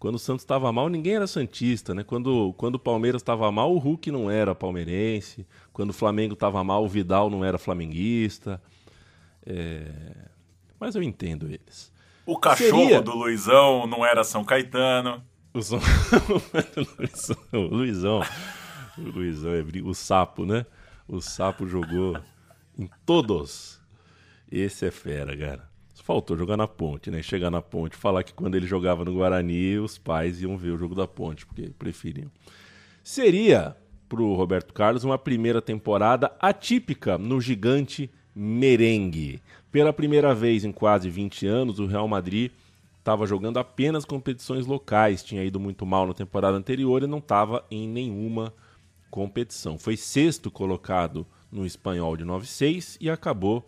Quando 0.00 0.14
o 0.14 0.18
Santos 0.18 0.42
estava 0.42 0.72
mal, 0.72 0.88
ninguém 0.88 1.16
era 1.16 1.26
Santista, 1.26 1.94
né? 1.94 2.02
Quando, 2.02 2.54
quando 2.54 2.76
o 2.76 2.78
Palmeiras 2.78 3.20
estava 3.20 3.52
mal, 3.52 3.70
o 3.74 3.78
Hulk 3.78 4.10
não 4.10 4.30
era 4.30 4.54
palmeirense. 4.54 5.46
Quando 5.74 5.90
o 5.90 5.92
Flamengo 5.92 6.32
estava 6.32 6.64
mal, 6.64 6.82
o 6.82 6.88
Vidal 6.88 7.28
não 7.28 7.44
era 7.44 7.58
flamenguista. 7.58 8.62
É... 9.44 9.84
Mas 10.80 10.94
eu 10.94 11.02
entendo 11.02 11.46
eles. 11.46 11.92
O 12.24 12.38
cachorro 12.38 12.84
Seria... 12.84 13.02
do 13.02 13.14
Luizão 13.14 13.86
não 13.86 14.02
era 14.02 14.24
São 14.24 14.42
Caetano. 14.42 15.22
O, 15.52 15.60
São... 15.60 15.78
o 17.52 17.58
Luizão. 17.58 18.22
O 18.96 19.02
Luizão 19.02 19.52
é 19.52 19.62
o 19.84 19.92
sapo, 19.92 20.46
né? 20.46 20.64
O 21.06 21.20
sapo 21.20 21.66
jogou 21.66 22.18
em 22.78 22.88
todos. 23.04 23.78
Esse 24.50 24.86
é 24.86 24.90
fera, 24.90 25.36
cara 25.36 25.69
faltou 26.02 26.36
jogar 26.36 26.56
na 26.56 26.66
ponte, 26.66 27.10
né? 27.10 27.22
Chegar 27.22 27.50
na 27.50 27.62
ponte, 27.62 27.96
falar 27.96 28.22
que 28.22 28.32
quando 28.32 28.54
ele 28.54 28.66
jogava 28.66 29.04
no 29.04 29.14
Guarani, 29.14 29.78
os 29.78 29.98
pais 29.98 30.40
iam 30.40 30.56
ver 30.56 30.70
o 30.70 30.78
jogo 30.78 30.94
da 30.94 31.06
ponte, 31.06 31.46
porque 31.46 31.70
preferiam. 31.78 32.30
Seria, 33.02 33.76
pro 34.08 34.34
Roberto 34.34 34.74
Carlos, 34.74 35.04
uma 35.04 35.18
primeira 35.18 35.62
temporada 35.62 36.32
atípica 36.40 37.16
no 37.16 37.40
gigante 37.40 38.10
merengue. 38.34 39.40
Pela 39.70 39.92
primeira 39.92 40.34
vez 40.34 40.64
em 40.64 40.72
quase 40.72 41.08
20 41.08 41.46
anos, 41.46 41.78
o 41.78 41.86
Real 41.86 42.08
Madrid 42.08 42.50
estava 42.98 43.26
jogando 43.26 43.58
apenas 43.58 44.04
competições 44.04 44.66
locais, 44.66 45.22
tinha 45.22 45.44
ido 45.44 45.58
muito 45.58 45.86
mal 45.86 46.06
na 46.06 46.14
temporada 46.14 46.56
anterior 46.56 47.02
e 47.02 47.06
não 47.06 47.18
estava 47.18 47.64
em 47.70 47.88
nenhuma 47.88 48.52
competição. 49.10 49.78
Foi 49.78 49.96
sexto 49.96 50.50
colocado 50.50 51.26
no 51.50 51.66
espanhol 51.66 52.16
de 52.16 52.24
9-6 52.24 52.96
e 53.00 53.10
acabou 53.10 53.66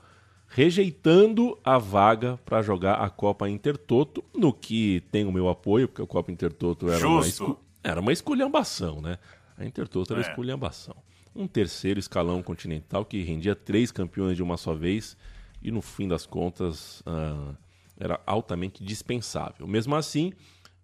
rejeitando 0.55 1.59
a 1.65 1.79
vaga 1.79 2.39
para 2.45 2.61
jogar 2.61 2.95
a 2.97 3.09
Copa 3.09 3.49
Intertoto, 3.49 4.23
no 4.35 4.53
que 4.53 5.03
tem 5.11 5.25
o 5.25 5.33
meu 5.33 5.49
apoio, 5.49 5.89
porque 5.89 6.03
a 6.03 6.07
Copa 6.07 6.31
Intertoto 6.31 6.91
era, 6.91 7.09
uma, 7.09 7.27
escu... 7.27 7.59
era 7.83 8.01
uma 8.01 8.13
esculhambação, 8.13 9.01
né? 9.01 9.19
A 9.57 9.65
Intertoto 9.65 10.13
era 10.13 10.23
é. 10.23 10.29
esculhambação. 10.29 10.95
Um 11.35 11.47
terceiro 11.47 11.99
escalão 11.99 12.43
continental 12.43 13.03
que 13.03 13.23
rendia 13.23 13.55
três 13.55 13.91
campeões 13.91 14.37
de 14.37 14.43
uma 14.43 14.59
só 14.59 14.75
vez 14.75 15.17
e, 15.63 15.71
no 15.71 15.81
fim 15.81 16.07
das 16.07 16.27
contas, 16.27 17.01
uh, 17.01 17.57
era 17.99 18.21
altamente 18.27 18.85
dispensável. 18.85 19.67
Mesmo 19.67 19.97
assim, 19.97 20.35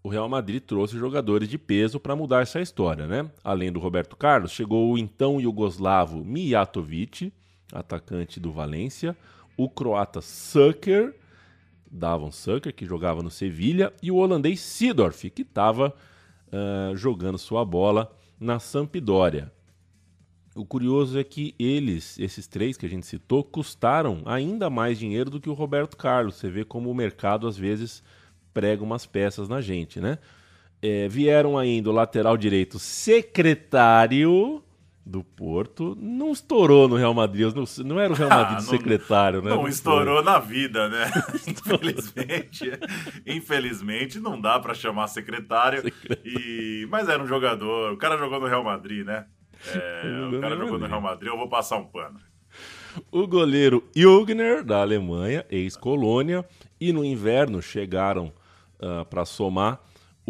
o 0.02 0.08
Real 0.08 0.30
Madrid 0.30 0.62
trouxe 0.62 0.96
jogadores 0.96 1.46
de 1.46 1.58
peso 1.58 2.00
para 2.00 2.16
mudar 2.16 2.40
essa 2.40 2.58
história, 2.58 3.06
né? 3.06 3.30
Além 3.44 3.70
do 3.70 3.80
Roberto 3.80 4.16
Carlos, 4.16 4.52
chegou 4.52 4.90
o 4.90 4.96
então 4.96 5.38
iugoslavo 5.38 6.24
Mijatovic, 6.24 7.30
atacante 7.70 8.40
do 8.40 8.50
Valência, 8.50 9.14
o 9.58 9.68
croata 9.68 10.20
Sucker, 10.20 11.16
Davon 11.90 12.30
Sucker, 12.30 12.72
que 12.72 12.86
jogava 12.86 13.22
no 13.24 13.30
Sevilha, 13.30 13.92
e 14.00 14.10
o 14.12 14.16
holandês 14.16 14.60
Sidorf, 14.60 15.28
que 15.30 15.42
estava 15.42 15.92
uh, 16.46 16.96
jogando 16.96 17.36
sua 17.36 17.64
bola 17.64 18.16
na 18.38 18.60
Sampdoria. 18.60 19.52
O 20.54 20.64
curioso 20.64 21.18
é 21.18 21.24
que 21.24 21.56
eles, 21.58 22.18
esses 22.20 22.46
três 22.46 22.76
que 22.76 22.86
a 22.86 22.88
gente 22.88 23.06
citou, 23.06 23.42
custaram 23.42 24.22
ainda 24.24 24.70
mais 24.70 24.96
dinheiro 24.96 25.28
do 25.28 25.40
que 25.40 25.50
o 25.50 25.54
Roberto 25.54 25.96
Carlos. 25.96 26.36
Você 26.36 26.48
vê 26.48 26.64
como 26.64 26.88
o 26.88 26.94
mercado 26.94 27.46
às 27.48 27.56
vezes 27.56 28.02
prega 28.54 28.82
umas 28.82 29.06
peças 29.06 29.48
na 29.48 29.60
gente, 29.60 30.00
né? 30.00 30.18
É, 30.80 31.08
vieram 31.08 31.58
ainda 31.58 31.90
o 31.90 31.92
lateral 31.92 32.36
direito 32.36 32.78
secretário 32.78 34.62
do 35.08 35.24
Porto 35.24 35.96
não 35.98 36.32
estourou 36.32 36.86
no 36.86 36.96
Real 36.96 37.14
Madrid, 37.14 37.50
não, 37.54 37.64
não 37.86 37.98
era 37.98 38.12
o 38.12 38.16
Real 38.16 38.28
Madrid 38.28 38.58
ah, 38.58 38.60
não, 38.60 38.68
secretário, 38.68 39.40
né? 39.40 39.50
Não 39.50 39.66
estourou 39.66 40.22
na 40.22 40.38
vida, 40.38 40.86
né? 40.88 41.10
infelizmente, 41.48 42.72
infelizmente 43.26 44.20
não 44.20 44.38
dá 44.38 44.60
para 44.60 44.74
chamar 44.74 45.08
secretário. 45.08 45.82
E 46.22 46.86
mas 46.90 47.08
era 47.08 47.22
um 47.22 47.26
jogador, 47.26 47.92
o 47.92 47.96
cara 47.96 48.18
jogou 48.18 48.38
no 48.38 48.46
Real 48.46 48.62
Madrid, 48.62 49.06
né? 49.06 49.24
É, 49.74 50.28
o 50.36 50.40
cara 50.40 50.56
jogou 50.56 50.78
no 50.78 50.86
Real 50.86 51.00
Madrid, 51.00 51.32
eu 51.32 51.38
vou 51.38 51.48
passar 51.48 51.78
um 51.78 51.86
pano. 51.86 52.20
O 53.10 53.26
goleiro 53.26 53.82
Jugner 53.96 54.62
da 54.62 54.82
Alemanha, 54.82 55.46
ex-colônia, 55.50 56.44
e 56.78 56.92
no 56.92 57.04
inverno 57.04 57.62
chegaram 57.62 58.26
uh, 58.80 59.00
ah, 59.00 59.04
para 59.04 59.24
somar 59.24 59.80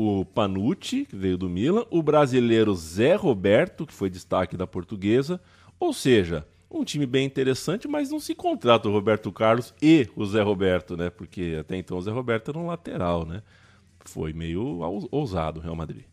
o 0.00 0.24
Panucci, 0.24 1.04
que 1.04 1.16
veio 1.16 1.36
do 1.36 1.48
Milan, 1.48 1.84
o 1.90 2.00
brasileiro 2.00 2.72
Zé 2.72 3.16
Roberto, 3.16 3.84
que 3.84 3.92
foi 3.92 4.08
destaque 4.08 4.56
da 4.56 4.64
portuguesa. 4.64 5.40
Ou 5.80 5.92
seja, 5.92 6.46
um 6.70 6.84
time 6.84 7.04
bem 7.04 7.26
interessante, 7.26 7.88
mas 7.88 8.08
não 8.08 8.20
se 8.20 8.32
contrata 8.32 8.88
o 8.88 8.92
Roberto 8.92 9.32
Carlos 9.32 9.74
e 9.82 10.08
o 10.14 10.24
Zé 10.24 10.40
Roberto, 10.40 10.96
né? 10.96 11.10
Porque 11.10 11.56
até 11.58 11.76
então 11.76 11.98
o 11.98 12.00
Zé 12.00 12.12
Roberto 12.12 12.52
era 12.52 12.58
um 12.60 12.68
lateral, 12.68 13.26
né? 13.26 13.42
Foi 14.04 14.32
meio 14.32 14.62
ousado 15.10 15.58
o 15.58 15.62
Real 15.64 15.74
Madrid. 15.74 16.04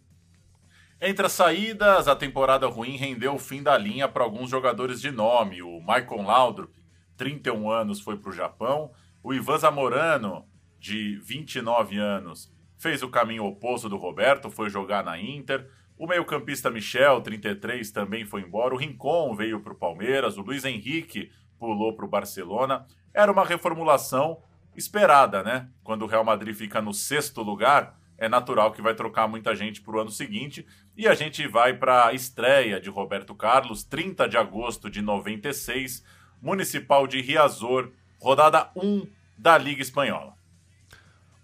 Entre 1.00 1.24
as 1.24 1.34
saídas, 1.34 2.08
a 2.08 2.16
temporada 2.16 2.66
ruim 2.66 2.98
rendeu 2.98 3.36
o 3.36 3.40
fim 3.40 3.62
da 3.62 3.78
linha 3.78 4.08
para 4.08 4.24
alguns 4.24 4.50
jogadores 4.50 5.00
de 5.00 5.12
nome. 5.12 5.62
O 5.62 5.80
Michael 5.80 6.24
Laudrup, 6.24 6.74
31 7.16 7.70
anos, 7.70 8.02
foi 8.02 8.18
para 8.18 8.32
o 8.32 8.34
Japão. 8.34 8.90
O 9.22 9.32
Ivan 9.32 9.60
Zamorano, 9.60 10.44
de 10.80 11.20
29 11.20 12.00
anos, 12.00 12.55
fez 12.78 13.02
o 13.04 13.10
caminho 13.10 13.46
oposto 13.46 13.90
do 13.90 13.98
Roberto, 13.98 14.50
foi 14.50 14.70
jogar 14.70 15.04
na 15.04 15.20
Inter. 15.20 15.68
O 15.98 16.08
meio-campista 16.08 16.70
Michel, 16.70 17.22
33, 17.22 17.90
também 17.92 18.26
foi 18.26 18.42
embora. 18.42 18.74
O 18.74 18.78
Rincon 18.78 19.34
veio 19.34 19.62
para 19.62 19.74
o 19.74 19.78
Palmeiras. 19.78 20.38
O 20.38 20.42
Luiz 20.42 20.66
Henrique 20.66 21.32
pulou 21.58 21.96
para 21.96 22.06
o 22.06 22.10
Barcelona. 22.10 22.86
Era 23.14 23.32
uma 23.32 23.46
reformulação 23.46 24.42
esperada, 24.76 25.42
né? 25.42 25.70
Quando 25.84 26.02
o 26.04 26.08
Real 26.08 26.24
Madrid 26.24 26.54
fica 26.54 26.82
no 26.82 26.94
sexto 26.94 27.42
lugar, 27.42 27.98
é 28.18 28.28
natural 28.28 28.72
que 28.74 28.82
vai 28.82 28.94
trocar 28.94 29.28
muita 29.28 29.56
gente 29.56 29.82
para 29.82 29.96
o 29.96 30.00
ano 30.00 30.12
seguinte. 30.12 30.66
E 30.98 31.08
a 31.08 31.14
gente 31.14 31.48
vai 31.48 31.74
para 31.74 32.08
a 32.08 32.14
estreia 32.14 32.80
de 32.80 32.90
Roberto 32.90 33.34
Carlos, 33.34 33.84
30 33.84 34.28
de 34.28 34.38
agosto 34.38 34.90
de 34.90 35.02
96, 35.02 36.04
Municipal 36.42 37.08
de 37.08 37.22
Riazor, 37.22 37.92
rodada 38.20 38.70
1 38.76 39.08
da 39.38 39.58
Liga 39.58 39.82
Espanhola. 39.82 40.35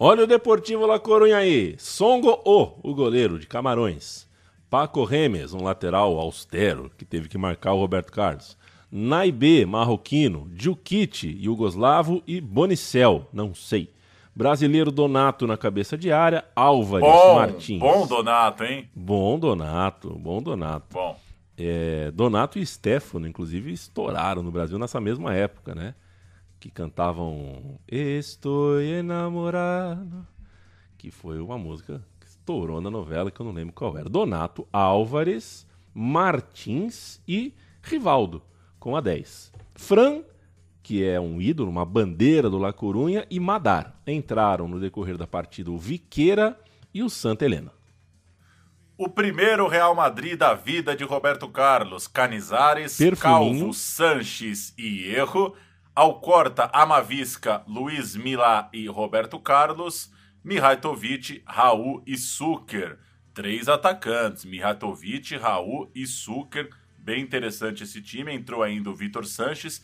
Olha 0.03 0.23
o 0.23 0.27
Deportivo 0.27 0.87
La 0.87 0.97
Coruña 0.97 1.37
aí. 1.37 1.75
Songo 1.77 2.41
O, 2.43 2.71
o 2.81 2.95
goleiro 2.95 3.37
de 3.37 3.45
Camarões. 3.45 4.27
Paco 4.67 5.03
Remes, 5.03 5.53
um 5.53 5.61
lateral 5.61 6.17
austero 6.17 6.89
que 6.97 7.05
teve 7.05 7.29
que 7.29 7.37
marcar 7.37 7.73
o 7.73 7.77
Roberto 7.77 8.11
Carlos. 8.11 8.57
Naibe, 8.91 9.63
marroquino. 9.63 10.49
Djukic, 10.55 11.27
yugoslavo. 11.39 12.23
E 12.25 12.41
Bonicel, 12.41 13.27
não 13.31 13.53
sei. 13.53 13.93
Brasileiro 14.35 14.91
Donato 14.91 15.45
na 15.45 15.55
cabeça 15.55 15.95
de 15.95 16.11
área. 16.11 16.45
Álvares 16.55 17.07
bom, 17.07 17.35
Martins. 17.35 17.79
Bom 17.79 18.07
Donato, 18.07 18.63
hein? 18.63 18.89
Bom 18.95 19.37
Donato, 19.37 20.17
bom 20.17 20.41
Donato. 20.41 20.95
Bom. 20.95 21.15
É, 21.55 22.09
Donato 22.09 22.57
e 22.57 22.65
Stefano, 22.65 23.27
inclusive, 23.27 23.71
estouraram 23.71 24.41
no 24.41 24.51
Brasil 24.51 24.79
nessa 24.79 24.99
mesma 24.99 25.35
época, 25.35 25.75
né? 25.75 25.93
Que 26.62 26.69
cantavam 26.69 27.80
Estou 27.88 28.80
enamorado, 28.80 30.28
que 30.95 31.10
foi 31.10 31.39
uma 31.39 31.58
música 31.58 32.06
que 32.19 32.28
estourou 32.28 32.80
na 32.80 32.91
novela 32.91 33.32
que 33.32 33.41
eu 33.41 33.45
não 33.47 33.52
lembro 33.52 33.74
qual 33.74 33.97
era. 33.97 34.08
Donato 34.08 34.67
Álvares, 34.71 35.67
Martins 35.91 37.19
e 37.28 37.56
Rivaldo, 37.82 38.43
com 38.80 38.95
a 38.95 39.02
10. 39.02 39.52
Fran, 39.74 40.21
que 40.84 41.04
é 41.04 41.19
um 41.19 41.41
ídolo, 41.41 41.71
uma 41.71 41.84
bandeira 41.84 42.47
do 42.47 42.60
La 42.60 42.71
Corunha, 42.71 43.26
e 43.28 43.39
Madar. 43.39 44.00
Entraram 44.06 44.67
no 44.67 44.80
decorrer 44.80 45.17
da 45.17 45.26
partida 45.26 45.71
o 45.71 45.80
Viqueira 45.80 46.56
e 46.93 47.02
o 47.02 47.10
Santa 47.10 47.43
Helena. 47.43 47.71
O 48.95 49.10
primeiro 49.10 49.67
Real 49.67 49.95
Madrid 49.95 50.38
da 50.38 50.54
vida 50.54 50.95
de 50.95 51.04
Roberto 51.04 51.47
Carlos, 51.47 52.08
Canizares, 52.08 53.00
Calvo, 53.19 53.74
Sanches 53.74 54.76
e 54.78 55.06
Erro 55.06 55.56
Alcorta, 55.93 56.69
Amavisca, 56.71 57.65
Luiz 57.67 58.15
Milá 58.15 58.69
e 58.71 58.88
Roberto 58.88 59.38
Carlos, 59.38 60.10
Mihajtovic, 60.41 61.43
Raul 61.45 62.01
e 62.08 62.17
Suker. 62.17 62.97
Três 63.34 63.67
atacantes, 63.67 64.45
Mihajtovic, 64.45 65.36
Raul 65.36 65.91
e 65.93 66.08
Suker. 66.08 66.69
Bem 66.97 67.21
interessante 67.21 67.84
esse 67.84 68.01
time. 68.01 68.34
Entrou 68.34 68.63
ainda 68.63 68.89
o 68.89 68.95
Vitor 68.95 69.25
Sanches. 69.25 69.84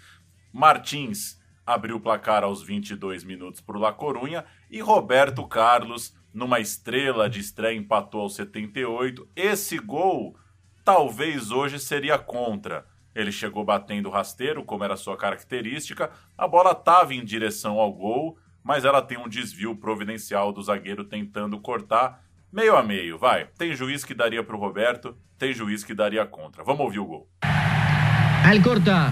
Martins 0.54 1.42
abriu 1.66 1.98
o 1.98 2.00
placar 2.00 2.42
aos 2.42 2.64
22 2.64 3.26
minutos 3.26 3.60
para 3.60 3.78
o 3.78 3.82
La 3.82 3.92
Corunha. 3.92 4.46
E 4.72 4.80
Roberto 4.80 5.46
Carlos, 5.46 6.16
numa 6.34 6.62
estrela 6.62 7.30
de 7.30 7.42
estreia, 7.42 7.78
empatou 7.78 8.22
aos 8.22 8.36
78. 8.36 9.28
Esse 9.36 9.78
gol 9.78 10.38
talvez 10.86 11.52
hoje 11.52 11.78
seria 11.80 12.18
contra. 12.18 12.86
Ele 13.18 13.32
chegou 13.32 13.66
batendo 13.66 14.12
rasteiro, 14.12 14.64
como 14.64 14.84
era 14.84 14.96
sua 14.96 15.18
característica, 15.18 16.12
a 16.38 16.48
bola 16.48 16.72
estava 16.72 17.16
em 17.16 17.26
direção 17.26 17.80
ao 17.80 17.92
gol, 17.92 18.38
mas 18.64 18.86
ela 18.86 19.02
tem 19.02 19.18
um 19.18 19.28
desvio 19.28 19.76
providencial 19.76 20.54
do 20.54 20.62
zagueiro 20.62 21.04
tentando 21.04 21.60
cortar 21.60 22.22
meio 22.54 22.76
a 22.76 22.84
meio. 22.84 23.18
Vai, 23.18 23.48
tem 23.58 23.76
juiz 23.76 24.06
que 24.06 24.14
daria 24.14 24.44
para 24.44 24.56
o 24.56 24.60
Roberto, 24.60 25.18
tem 25.36 25.52
juiz 25.52 25.84
que 25.84 25.96
daria 25.96 26.28
contra. 26.28 26.64
Vamos 26.64 26.82
ouvir 26.82 27.00
o 27.00 27.06
gol. 27.06 27.28
Al 27.42 28.62
corta, 28.62 29.12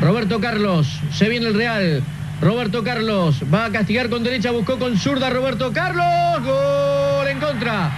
Roberto 0.00 0.38
Carlos, 0.38 0.86
se 1.10 1.28
viene 1.28 1.46
el 1.48 1.54
Real. 1.54 2.04
Roberto 2.40 2.84
Carlos 2.84 3.42
va 3.52 3.64
a 3.64 3.72
castigar 3.72 4.08
con 4.08 4.22
derecha, 4.22 4.52
buscó 4.52 4.78
con 4.78 4.96
zurda 4.96 5.28
Roberto 5.28 5.72
Carlos. 5.72 6.46
Gol 6.46 7.26
en 7.26 7.40
contra. 7.40 7.90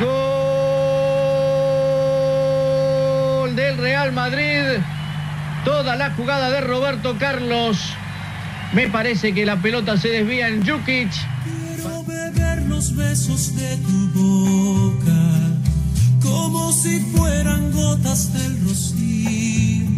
Gol 0.00 0.83
del 3.54 3.78
Real 3.78 4.12
Madrid. 4.12 4.80
Toda 5.64 5.96
la 5.96 6.10
jugada 6.10 6.50
de 6.50 6.60
Roberto 6.60 7.16
Carlos. 7.18 7.78
Me 8.72 8.88
parece 8.88 9.32
que 9.32 9.46
la 9.46 9.56
pelota 9.56 9.96
se 9.96 10.08
desvía 10.08 10.48
en 10.48 10.66
Jukic. 10.66 11.10
Quiero 11.44 12.02
beber 12.04 12.62
los 12.62 12.94
besos 12.96 13.54
de 13.54 13.76
tu 13.76 14.08
boca, 14.12 15.60
como 16.22 16.72
si 16.72 17.00
fueran 17.00 17.70
gotas 17.70 18.32
del 18.32 18.60
rocío. 18.62 19.88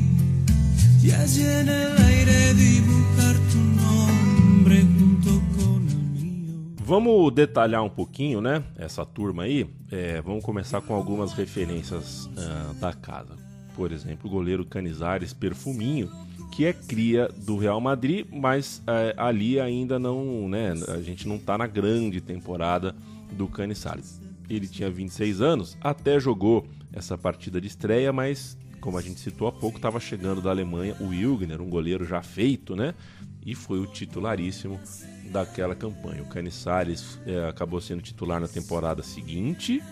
Y 1.03 1.11
allí 1.11 1.43
en 1.43 1.69
el 1.69 1.97
aire 2.05 2.55
dibujar 2.55 3.37
tu 3.51 3.59
nombre 3.59 4.83
junto 4.83 5.31
con 5.57 5.89
el 5.89 5.97
mío. 5.97 6.77
Vamos 6.85 7.35
detalhar 7.35 7.83
um 7.83 7.89
pouquinho, 7.91 8.41
né? 8.41 8.63
Essa 8.77 9.07
turma 9.07 9.45
aí. 9.45 9.67
É, 9.91 10.21
vamos 10.21 10.45
começar 10.45 10.81
com 10.83 10.95
algumas 10.95 11.33
referências 11.33 12.29
ah, 12.37 12.73
da 12.79 12.93
casa. 12.93 13.46
Por 13.77 13.93
exemplo, 13.93 14.29
o 14.29 14.33
goleiro 14.33 14.65
Canizares 14.65 15.33
Perfuminho, 15.33 16.11
que 16.51 16.65
é 16.65 16.73
cria 16.73 17.29
do 17.29 17.59
Real 17.59 17.81
Madrid, 17.81 18.27
mas 18.33 18.83
é, 18.87 19.15
ali 19.17 19.61
ainda 19.61 19.99
não, 19.99 20.49
né? 20.49 20.73
A 20.89 21.03
gente 21.03 21.29
não 21.29 21.39
tá 21.39 21.59
na 21.59 21.67
grande 21.67 22.21
temporada 22.21 22.97
do 23.33 23.47
Canizares. 23.47 24.21
Ele 24.49 24.67
tinha 24.67 24.91
26 24.91 25.43
anos, 25.43 25.77
até 25.81 26.19
jogou 26.19 26.67
essa 26.93 27.19
partida 27.19 27.61
de 27.61 27.67
estreia, 27.67 28.13
mas 28.13 28.57
como 28.81 28.97
a 28.97 29.03
gente 29.03 29.21
citou 29.21 29.49
há 29.49 29.53
pouco, 29.53 29.79
estava 29.79 29.99
chegando 29.99 30.41
da 30.41 30.51
Alemanha 30.51 30.97
o 31.01 31.09
Wilgner, 31.09 31.61
um 31.61 31.69
goleiro 31.69 32.05
já 32.05 32.23
feito, 32.23 32.77
né? 32.77 32.95
E 33.45 33.55
foi 33.55 33.81
o 33.81 33.87
titularíssimo 33.87 34.81
daquela 35.31 35.75
campanha. 35.75 36.23
O 36.23 36.27
Canizares 36.27 37.19
é, 37.27 37.49
acabou 37.49 37.81
sendo 37.81 38.01
titular 38.01 38.41
na 38.41 38.49
temporada 38.49 39.03
seguinte, 39.03 39.83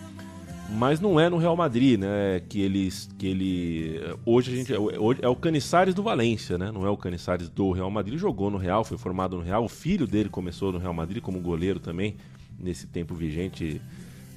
mas 0.69 0.99
não 0.99 1.19
é 1.19 1.29
no 1.29 1.37
Real 1.37 1.55
Madrid, 1.55 1.99
né? 1.99 2.41
Que 2.49 2.61
eles, 2.61 3.09
que 3.17 3.27
ele 3.27 4.01
hoje 4.25 4.51
a 4.51 4.55
gente 4.55 4.73
hoje 4.73 5.19
é 5.21 5.29
o 5.29 5.35
Canizares 5.35 5.93
do 5.93 6.01
Valência, 6.01 6.57
né? 6.57 6.71
Não 6.71 6.85
é 6.85 6.89
o 6.89 6.97
Canizares 6.97 7.49
do 7.49 7.71
Real 7.71 7.89
Madrid. 7.91 8.17
Jogou 8.17 8.49
no 8.49 8.57
Real, 8.57 8.83
foi 8.83 8.97
formado 8.97 9.37
no 9.37 9.43
Real. 9.43 9.63
O 9.63 9.69
filho 9.69 10.07
dele 10.07 10.29
começou 10.29 10.71
no 10.71 10.79
Real 10.79 10.93
Madrid 10.93 11.21
como 11.21 11.39
goleiro 11.39 11.79
também. 11.79 12.15
Nesse 12.57 12.87
tempo 12.87 13.13
vigente, 13.13 13.81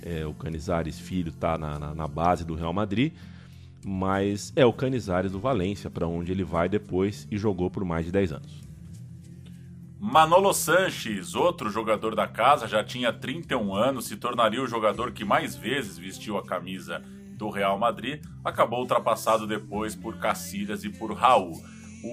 é, 0.02 0.26
o 0.26 0.34
Canizares 0.34 0.98
filho 0.98 1.32
tá 1.32 1.56
na, 1.56 1.78
na, 1.78 1.94
na 1.94 2.08
base 2.08 2.44
do 2.44 2.54
Real 2.54 2.72
Madrid. 2.72 3.12
Mas 3.84 4.52
é 4.56 4.66
o 4.66 4.72
Canizares 4.72 5.32
do 5.32 5.38
Valência, 5.38 5.88
para 5.88 6.06
onde 6.06 6.32
ele 6.32 6.44
vai 6.44 6.68
depois 6.68 7.26
e 7.30 7.38
jogou 7.38 7.70
por 7.70 7.84
mais 7.84 8.04
de 8.04 8.12
10 8.12 8.32
anos. 8.32 8.67
Manolo 10.00 10.54
Sanches, 10.54 11.34
outro 11.34 11.68
jogador 11.70 12.14
da 12.14 12.28
casa, 12.28 12.68
já 12.68 12.84
tinha 12.84 13.12
31 13.12 13.74
anos, 13.74 14.06
se 14.06 14.16
tornaria 14.16 14.62
o 14.62 14.66
jogador 14.66 15.10
que 15.10 15.24
mais 15.24 15.56
vezes 15.56 15.98
vestiu 15.98 16.38
a 16.38 16.46
camisa 16.46 17.02
do 17.36 17.50
Real 17.50 17.76
Madrid, 17.76 18.24
acabou 18.44 18.78
ultrapassado 18.78 19.44
depois 19.44 19.96
por 19.96 20.16
Cacilhas 20.18 20.84
e 20.84 20.88
por 20.88 21.12
Raul. 21.12 21.60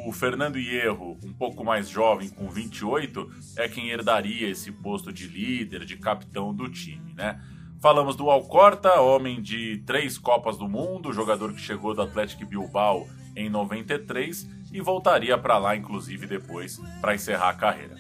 O 0.08 0.12
Fernando 0.12 0.58
Hierro, 0.58 1.20
um 1.24 1.32
pouco 1.32 1.64
mais 1.64 1.88
jovem, 1.88 2.28
com 2.28 2.50
28, 2.50 3.32
é 3.56 3.70
quem 3.70 3.92
herdaria 3.92 4.50
esse 4.50 4.72
posto 4.72 5.14
de 5.14 5.28
líder, 5.28 5.86
de 5.86 5.96
capitão 5.96 6.52
do 6.52 6.68
time, 6.68 7.14
né? 7.14 7.40
Falamos 7.80 8.16
do 8.16 8.32
Alcorta, 8.32 9.00
homem 9.00 9.40
de 9.40 9.84
três 9.86 10.18
Copas 10.18 10.58
do 10.58 10.68
Mundo, 10.68 11.14
jogador 11.14 11.54
que 11.54 11.62
chegou 11.62 11.94
do 11.94 12.02
Atlético 12.02 12.48
Bilbao 12.48 13.08
em 13.36 13.50
93 13.50 14.48
e 14.72 14.82
voltaria 14.82 15.38
para 15.38 15.58
lá, 15.58 15.76
inclusive, 15.76 16.26
depois 16.28 16.80
para 17.02 17.16
encerrar 17.16 17.50
a 17.50 17.54
carreira. 17.54 17.96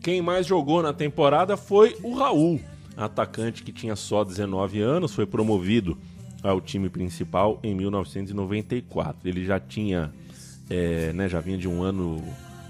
Quem 0.00 0.20
mais 0.20 0.46
jogou 0.46 0.82
na 0.82 0.92
temporada 0.92 1.56
foi 1.56 1.96
o 2.02 2.14
Raul, 2.14 2.60
atacante 2.96 3.62
que 3.62 3.72
tinha 3.72 3.94
só 3.94 4.24
19 4.24 4.80
anos, 4.80 5.14
foi 5.14 5.26
promovido 5.26 5.96
ao 6.42 6.60
time 6.60 6.88
principal 6.88 7.60
em 7.62 7.74
1994. 7.74 9.28
Ele 9.28 9.44
já 9.44 9.60
tinha, 9.60 10.12
é, 10.68 11.12
né, 11.12 11.28
já 11.28 11.40
vinha 11.40 11.56
de 11.56 11.68
um 11.68 11.82
ano 11.82 12.22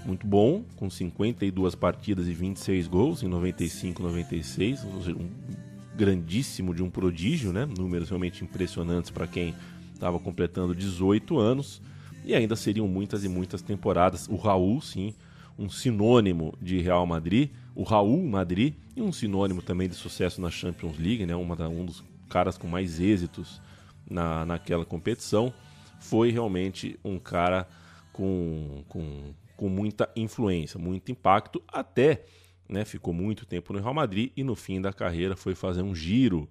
muito 0.05 0.27
bom, 0.27 0.63
com 0.75 0.89
52 0.89 1.75
partidas 1.75 2.27
e 2.27 2.33
26 2.33 2.87
gols 2.87 3.23
em 3.23 3.27
95, 3.27 4.03
96, 4.03 4.83
um 4.83 5.29
grandíssimo 5.95 6.73
de 6.73 6.83
um 6.83 6.89
prodígio, 6.89 7.53
né? 7.53 7.65
Números 7.65 8.09
realmente 8.09 8.43
impressionantes 8.43 9.11
para 9.11 9.27
quem 9.27 9.55
estava 10.03 10.19
completando 10.19 10.75
18 10.75 11.39
anos 11.39 11.81
e 12.25 12.35
ainda 12.35 12.57
seriam 12.57 12.87
muitas 12.87 13.23
e 13.23 13.29
muitas 13.29 13.61
temporadas. 13.61 14.27
O 14.27 14.35
Raul, 14.35 14.81
sim, 14.81 15.13
um 15.57 15.69
sinônimo 15.69 16.53
de 16.61 16.79
Real 16.81 17.05
Madrid, 17.05 17.49
o 17.73 17.83
Raul 17.83 18.21
Madrid 18.27 18.73
e 18.97 19.01
um 19.01 19.13
sinônimo 19.13 19.61
também 19.61 19.87
de 19.87 19.95
sucesso 19.95 20.41
na 20.41 20.49
Champions 20.49 20.97
League, 20.99 21.25
né? 21.25 21.35
Uma, 21.35 21.55
um 21.69 21.85
dos 21.85 22.03
caras 22.29 22.57
com 22.57 22.67
mais 22.67 22.99
êxitos 22.99 23.61
na, 24.09 24.45
naquela 24.45 24.83
competição. 24.83 25.53
Foi 26.01 26.31
realmente 26.31 26.99
um 27.03 27.17
cara 27.17 27.65
com, 28.11 28.83
com, 28.89 29.33
com 29.55 29.69
muita 29.69 30.09
influência, 30.17 30.77
muito 30.77 31.11
impacto, 31.11 31.63
até 31.65 32.25
né, 32.67 32.83
ficou 32.83 33.13
muito 33.13 33.45
tempo 33.45 33.71
no 33.71 33.79
Real 33.79 33.93
Madrid 33.93 34.31
e 34.35 34.43
no 34.43 34.55
fim 34.55 34.81
da 34.81 34.91
carreira 34.91 35.37
foi 35.37 35.55
fazer 35.55 35.81
um 35.81 35.95
giro 35.95 36.49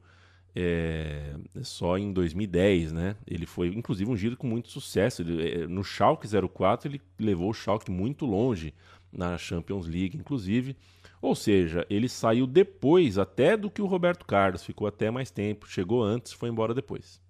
é, 0.54 1.34
só 1.62 1.96
em 1.96 2.12
2010, 2.12 2.92
né? 2.92 3.16
Ele 3.26 3.46
foi, 3.46 3.68
inclusive, 3.68 4.10
um 4.10 4.16
giro 4.16 4.36
com 4.36 4.46
muito 4.46 4.70
sucesso. 4.70 5.22
Ele, 5.22 5.48
é, 5.48 5.66
no 5.66 5.82
Schalke 5.82 6.28
04 6.28 6.90
ele 6.90 7.00
levou 7.18 7.50
o 7.50 7.54
Schalke 7.54 7.90
muito 7.90 8.26
longe 8.26 8.74
na 9.10 9.36
Champions 9.38 9.86
League, 9.86 10.16
inclusive. 10.16 10.76
Ou 11.20 11.34
seja, 11.34 11.86
ele 11.88 12.08
saiu 12.08 12.46
depois 12.46 13.18
até 13.18 13.56
do 13.56 13.70
que 13.70 13.80
o 13.80 13.86
Roberto 13.86 14.26
Carlos, 14.26 14.64
ficou 14.64 14.86
até 14.86 15.10
mais 15.10 15.30
tempo, 15.30 15.68
chegou 15.68 16.02
antes, 16.02 16.32
foi 16.32 16.48
embora 16.48 16.74
depois. 16.74 17.22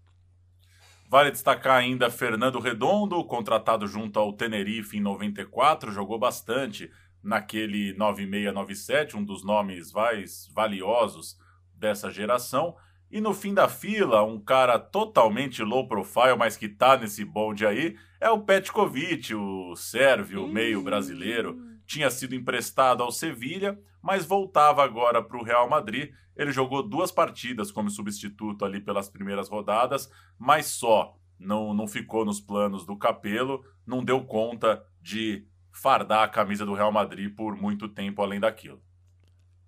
Vale 1.09 1.31
destacar 1.31 1.77
ainda 1.77 2.09
Fernando 2.09 2.59
Redondo, 2.59 3.23
contratado 3.25 3.87
junto 3.87 4.19
ao 4.19 4.33
Tenerife 4.33 4.97
em 4.97 5.01
94, 5.01 5.93
jogou 5.93 6.19
bastante 6.19 6.91
naquele 7.23 7.93
9697, 7.93 9.17
um 9.19 9.23
dos 9.23 9.45
nomes 9.45 9.93
mais 9.93 10.49
valiosos 10.55 11.39
dessa 11.75 12.11
geração. 12.11 12.75
E 13.12 13.20
no 13.20 13.35
fim 13.35 13.53
da 13.53 13.68
fila, 13.68 14.25
um 14.25 14.40
cara 14.40 14.79
totalmente 14.79 15.62
low 15.62 15.87
profile, 15.87 16.35
mas 16.35 16.57
que 16.57 16.66
tá 16.66 16.96
nesse 16.96 17.27
bonde 17.27 17.66
aí, 17.66 17.94
é 18.18 18.31
o 18.31 18.40
Petkovic, 18.40 19.35
o 19.35 19.77
sérvio 19.77 20.48
meio 20.48 20.81
brasileiro. 20.83 21.61
Tinha 21.87 22.11
sido 22.11 22.35
emprestado 22.35 23.03
ao 23.03 23.12
Sevilha, 23.12 23.79
mas 24.01 24.25
voltava 24.25 24.83
agora 24.83 25.22
para 25.22 25.37
o 25.37 25.44
Real 25.44 25.68
Madrid. 25.68 26.11
Ele 26.35 26.51
jogou 26.53 26.83
duas 26.83 27.12
partidas 27.12 27.70
como 27.70 27.90
substituto 27.90 28.64
ali 28.64 28.81
pelas 28.81 29.11
primeiras 29.11 29.46
rodadas, 29.46 30.11
mas 30.38 30.64
só. 30.66 31.14
Não, 31.38 31.75
não 31.75 31.87
ficou 31.87 32.25
nos 32.25 32.40
planos 32.40 32.87
do 32.87 32.96
Capelo, 32.96 33.62
não 33.87 34.03
deu 34.03 34.25
conta 34.25 34.83
de 35.03 35.46
fardar 35.70 36.22
a 36.22 36.29
camisa 36.29 36.64
do 36.64 36.72
Real 36.72 36.92
Madrid 36.92 37.35
por 37.35 37.57
muito 37.57 37.88
tempo 37.88 38.22
além 38.22 38.40
daquilo. 38.40 38.81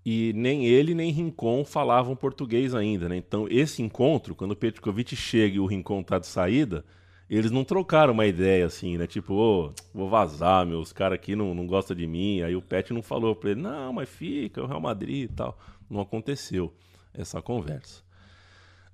E 0.04 0.32
nem 0.34 0.66
ele 0.66 0.94
nem 0.94 1.10
Rincon 1.10 1.64
falavam 1.64 2.14
português 2.14 2.74
ainda, 2.74 3.08
né? 3.08 3.16
Então, 3.16 3.46
esse 3.48 3.82
encontro, 3.82 4.34
quando 4.34 4.50
o 4.50 4.56
Petkovic 4.56 5.16
chega 5.16 5.56
e 5.56 5.60
o 5.60 5.66
Rincon 5.66 6.02
tá 6.02 6.18
de 6.18 6.26
saída, 6.26 6.84
eles 7.28 7.50
não 7.50 7.64
trocaram 7.64 8.12
uma 8.12 8.26
ideia 8.26 8.66
assim, 8.66 8.98
né? 8.98 9.06
Tipo, 9.06 9.34
oh, 9.34 9.72
vou 9.94 10.08
vazar, 10.10 10.66
meus 10.66 10.92
caras 10.92 11.16
aqui 11.16 11.34
não, 11.34 11.54
não 11.54 11.66
gostam 11.66 11.96
de 11.96 12.06
mim. 12.06 12.42
Aí 12.42 12.54
o 12.54 12.60
Pet 12.60 12.92
não 12.92 13.02
falou 13.02 13.34
pra 13.34 13.50
ele, 13.50 13.62
não, 13.62 13.92
mas 13.94 14.08
fica, 14.08 14.62
o 14.62 14.66
Real 14.66 14.80
Madrid 14.80 15.30
e 15.30 15.34
tal. 15.34 15.58
Não 15.88 16.00
aconteceu 16.00 16.72
essa 17.14 17.40
conversa. 17.40 18.02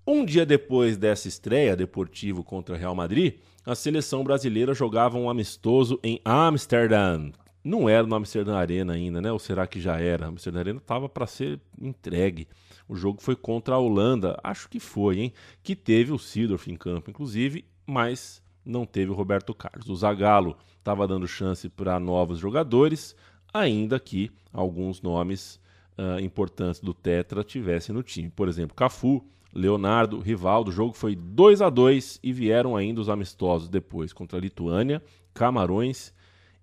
Um 0.07 0.25
dia 0.25 0.47
depois 0.47 0.97
dessa 0.97 1.29
estreia 1.29 1.77
deportivo 1.77 2.43
contra 2.43 2.75
o 2.75 2.79
Real 2.79 2.95
Madrid, 2.95 3.39
a 3.67 3.75
seleção 3.75 4.25
brasileira 4.25 4.75
jogava 4.75 5.19
um 5.19 5.29
amistoso 5.29 5.99
em 6.03 6.21
Amsterdã. 6.25 7.31
Não 7.63 7.89
era 7.89 8.07
no 8.07 8.15
Amsterdã 8.15 8.57
Arena 8.57 8.95
ainda, 8.95 9.21
né? 9.21 9.31
Ou 9.31 9.39
será 9.39 9.67
que 9.67 9.81
já 9.81 10.01
era? 10.01 10.25
A 10.25 10.29
Amsterdã 10.29 10.61
Arena 10.61 10.79
estava 10.79 11.09
para 11.09 11.27
ser 11.27 11.61
entregue. 11.81 12.49
O 12.89 12.97
jogo 12.97 13.21
foi 13.21 13.37
contra 13.37 13.75
a 13.75 13.79
Holanda, 13.79 14.39
acho 14.43 14.69
que 14.69 14.81
foi, 14.81 15.21
hein? 15.21 15.33
Que 15.63 15.77
teve 15.77 16.13
o 16.13 16.19
Sidorf 16.19 16.71
em 16.71 16.77
campo, 16.77 17.11
inclusive, 17.11 17.65
mas 17.87 18.43
não 18.65 18.87
teve 18.87 19.11
o 19.11 19.15
Roberto 19.15 19.55
Carlos. 19.55 19.89
O 19.89 19.97
Zagallo 19.97 20.57
estava 20.79 21.07
dando 21.07 21.29
chance 21.29 21.69
para 21.69 22.01
novos 22.01 22.39
jogadores, 22.39 23.15
ainda 23.53 24.01
que 24.01 24.31
alguns 24.53 25.03
nomes 25.03 25.61
uh, 25.99 26.19
importantes 26.21 26.81
do 26.81 26.95
Tetra 26.95 27.45
tivessem 27.45 27.95
no 27.95 28.03
time. 28.03 28.31
Por 28.31 28.49
exemplo, 28.49 28.75
Cafu, 28.75 29.25
Leonardo, 29.53 30.19
Rivaldo. 30.19 30.71
O 30.71 30.75
jogo 30.75 30.95
foi 30.95 31.15
2 31.15 31.61
a 31.61 31.69
2 31.69 32.21
e 32.23 32.33
vieram 32.33 32.77
ainda 32.77 33.01
os 33.01 33.09
amistosos 33.09 33.69
depois 33.69 34.13
contra 34.13 34.39
a 34.39 34.41
Lituânia, 34.41 35.03
Camarões 35.35 36.13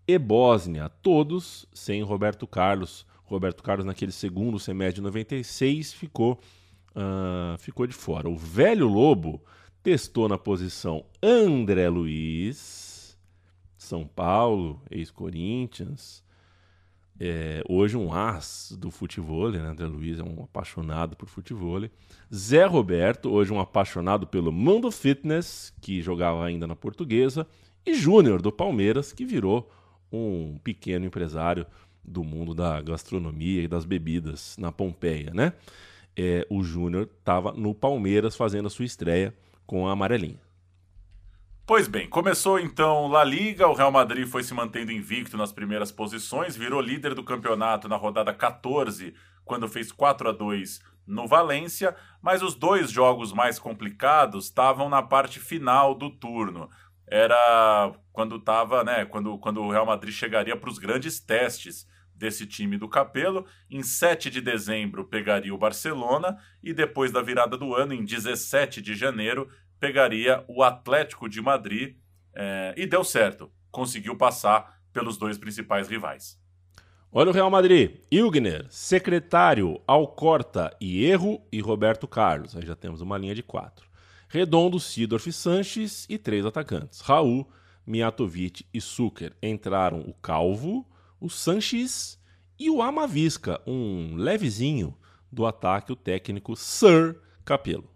e 0.08 0.18
Bósnia, 0.18 0.88
todos 0.88 1.68
sem 1.74 2.02
Roberto 2.02 2.48
Carlos. 2.48 3.06
Roberto 3.26 3.62
Carlos, 3.62 3.86
naquele 3.86 4.14
segundo 4.14 4.58
semestre 4.58 4.96
de 4.96 5.02
96, 5.02 5.94
ficou, 5.94 6.40
uh, 6.96 7.58
ficou 7.58 7.86
de 7.86 7.94
fora. 7.94 8.30
O 8.30 8.38
velho 8.38 8.88
Lobo 8.88 9.44
testou 9.84 10.30
na 10.30 10.38
posição 10.38 11.04
André 11.22 11.90
Luiz, 11.90 13.18
São 13.78 14.08
Paulo, 14.08 14.82
ex-Corinthians. 14.90 16.24
É, 17.20 17.64
hoje 17.68 17.98
um 17.98 18.14
as 18.14 18.78
do 18.80 18.92
futebol, 18.92 19.52
né? 19.52 19.60
André 19.60 19.88
Luiz 19.88 20.20
é 20.20 20.24
um 20.24 20.44
apaixonado 20.44 21.18
por 21.18 21.28
futebol. 21.28 21.82
Zé 22.34 22.66
Roberto, 22.66 23.30
hoje 23.30 23.52
um 23.52 23.60
apaixonado 23.60 24.26
pelo 24.26 24.54
mundo 24.54 24.90
fitness, 24.90 25.74
que 25.82 26.02
jogava 26.02 26.46
ainda 26.46 26.66
na 26.66 26.76
portuguesa. 26.76 27.46
E 27.86 27.94
Júnior, 27.94 28.42
do 28.42 28.52
Palmeiras, 28.52 29.12
que 29.12 29.26
virou 29.26 29.70
um 30.12 30.58
pequeno 30.64 31.06
empresário 31.06 31.66
do 32.04 32.24
mundo 32.24 32.54
da 32.54 32.82
gastronomia 32.82 33.64
e 33.64 33.68
das 33.68 33.86
bebidas 33.86 34.56
na 34.58 34.72
Pompeia, 34.72 35.32
né? 35.34 35.54
É, 36.16 36.48
o 36.50 36.64
Júnior 36.64 37.10
estava 37.20 37.52
no 37.52 37.76
Palmeiras 37.76 38.36
fazendo 38.36 38.68
a 38.68 38.70
sua 38.70 38.86
estreia 38.86 39.36
com 39.66 39.88
a 39.88 39.92
amarelinha. 39.92 40.40
Pois 41.66 41.86
bem, 41.86 42.08
começou 42.08 42.58
então 42.58 43.08
La 43.10 43.26
Liga, 43.26 43.68
o 43.68 43.74
Real 43.74 43.92
Madrid 43.92 44.26
foi 44.26 44.42
se 44.42 44.54
mantendo 44.54 44.90
invicto 44.90 45.36
nas 45.36 45.52
primeiras 45.52 45.92
posições, 45.92 46.56
virou 46.56 46.80
líder 46.80 47.14
do 47.14 47.26
campeonato 47.26 47.90
na 47.90 47.98
rodada 47.98 48.34
14, 48.34 49.14
quando 49.44 49.68
fez 49.68 49.92
4 49.92 50.30
a 50.30 50.32
2 50.32 50.80
no 51.06 51.28
Valência, 51.28 51.94
mas 52.22 52.42
os 52.42 52.56
dois 52.56 52.90
jogos 52.90 53.34
mais 53.34 53.60
complicados 53.60 54.46
estavam 54.46 54.88
na 54.88 55.02
parte 55.02 55.40
final 55.40 55.94
do 55.94 56.10
turno 56.10 56.70
era 57.08 57.94
quando 58.12 58.36
estava, 58.36 58.84
né, 58.84 59.06
quando, 59.06 59.38
quando 59.38 59.62
o 59.62 59.72
Real 59.72 59.86
Madrid 59.86 60.14
chegaria 60.14 60.56
para 60.58 60.70
os 60.70 60.78
grandes 60.78 61.20
testes 61.20 61.88
desse 62.14 62.46
time 62.46 62.78
do 62.78 62.90
Capelo. 62.90 63.46
Em 63.70 63.82
7 63.82 64.30
de 64.30 64.42
dezembro 64.42 65.06
pegaria 65.06 65.54
o 65.54 65.58
Barcelona 65.58 66.38
e 66.62 66.74
depois 66.74 67.12
da 67.12 67.22
virada 67.22 67.58
do 67.58 67.74
ano, 67.76 67.94
em 67.94 68.04
17 68.04 68.82
de 68.82 68.96
janeiro, 68.96 69.48
pegaria 69.80 70.44
o 70.48 70.64
Atlético 70.64 71.30
de 71.30 71.42
Madrid 71.42 71.96
é, 72.34 72.74
e 72.76 72.86
deu 72.86 73.04
certo, 73.04 73.52
conseguiu 73.72 74.16
passar 74.18 74.80
pelos 74.92 75.18
dois 75.18 75.38
principais 75.38 75.88
rivais. 75.88 76.40
Olha 77.12 77.30
o 77.30 77.34
Real 77.34 77.50
Madrid, 77.50 78.02
Ilgner, 78.12 78.66
secretário, 78.70 79.82
Alcorta 79.88 80.76
Erro 80.82 81.42
e 81.52 81.62
Roberto 81.62 82.08
Carlos. 82.08 82.56
Aí 82.56 82.66
já 82.66 82.76
temos 82.76 83.00
uma 83.00 83.18
linha 83.18 83.34
de 83.34 83.42
quatro. 83.42 83.87
Redondo, 84.28 84.80
Sidorf 84.80 85.32
Sanches 85.32 86.06
e 86.10 86.18
três 86.18 86.46
atacantes. 86.46 87.00
Raul, 87.00 87.50
Miatovic 87.86 88.66
e 88.74 88.82
Suker. 88.82 89.36
Entraram 89.42 90.02
o 90.02 90.14
Calvo, 90.14 90.86
o 91.20 91.30
Sanches 91.30 92.22
e 92.60 92.70
o 92.70 92.82
Amavisca, 92.82 93.62
um 93.66 94.16
levezinho 94.16 94.98
do 95.32 95.46
ataque, 95.46 95.92
o 95.92 95.96
técnico 95.96 96.56
Sir 96.56 97.20
Capello. 97.46 97.90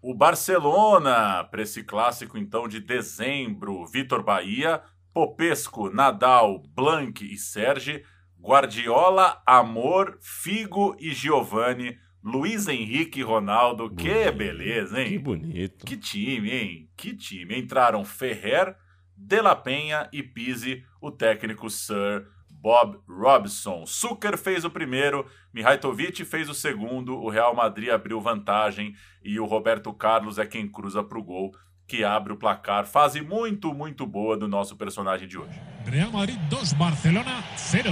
O 0.00 0.14
Barcelona, 0.14 1.44
para 1.44 1.62
esse 1.62 1.82
clássico 1.82 2.38
então 2.38 2.66
de 2.66 2.80
dezembro, 2.80 3.86
Vitor 3.86 4.22
Bahia, 4.22 4.82
Popesco, 5.12 5.90
Nadal, 5.90 6.62
Blanc 6.74 7.24
e 7.24 7.36
Serge, 7.36 8.04
Guardiola, 8.40 9.42
Amor, 9.44 10.16
Figo 10.20 10.96
e 10.98 11.12
Giovanni 11.12 11.98
Luiz 12.28 12.68
Henrique 12.68 13.22
Ronaldo, 13.22 13.88
bonito. 13.88 14.02
que 14.04 14.30
beleza, 14.30 15.00
hein? 15.00 15.08
Que 15.08 15.18
bonito. 15.18 15.86
Que 15.86 15.96
time, 15.96 16.50
hein? 16.50 16.90
Que 16.94 17.14
time. 17.16 17.58
Entraram 17.58 18.04
Ferrer, 18.04 18.76
De 19.16 19.40
La 19.40 19.56
Penha 19.56 20.08
e 20.12 20.22
Pise, 20.22 20.84
o 21.00 21.10
técnico 21.10 21.70
Sir 21.70 22.26
Bob 22.50 22.98
Robson. 23.08 23.86
Zucker 23.86 24.36
fez 24.36 24.64
o 24.64 24.70
primeiro, 24.70 25.24
Mihajtovic 25.54 26.22
fez 26.26 26.50
o 26.50 26.54
segundo, 26.54 27.16
o 27.16 27.30
Real 27.30 27.54
Madrid 27.54 27.88
abriu 27.88 28.20
vantagem 28.20 28.94
e 29.24 29.40
o 29.40 29.46
Roberto 29.46 29.90
Carlos 29.94 30.38
é 30.38 30.44
quem 30.44 30.68
cruza 30.68 31.02
para 31.02 31.18
o 31.18 31.22
gol, 31.22 31.54
que 31.86 32.04
abre 32.04 32.34
o 32.34 32.36
placar. 32.36 32.84
Fase 32.84 33.22
muito, 33.22 33.72
muito 33.72 34.06
boa 34.06 34.36
do 34.36 34.46
nosso 34.46 34.76
personagem 34.76 35.26
de 35.26 35.38
hoje. 35.38 35.58
Real 35.86 36.12
Madrid 36.12 36.38
2, 36.50 36.74
Barcelona 36.74 37.42
0 37.56 37.90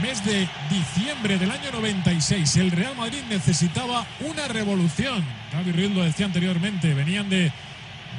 mes 0.00 0.24
de 0.24 0.48
diciembre 0.70 1.38
del 1.38 1.50
año 1.50 1.70
96. 1.72 2.56
El 2.56 2.70
Real 2.70 2.96
Madrid 2.96 3.22
necesitaba 3.28 4.06
una 4.20 4.48
revolución. 4.48 5.24
Gaby 5.52 5.72
Ruiz 5.72 5.90
lo 5.90 6.02
decía 6.02 6.26
anteriormente, 6.26 6.94
venían 6.94 7.28
de 7.28 7.52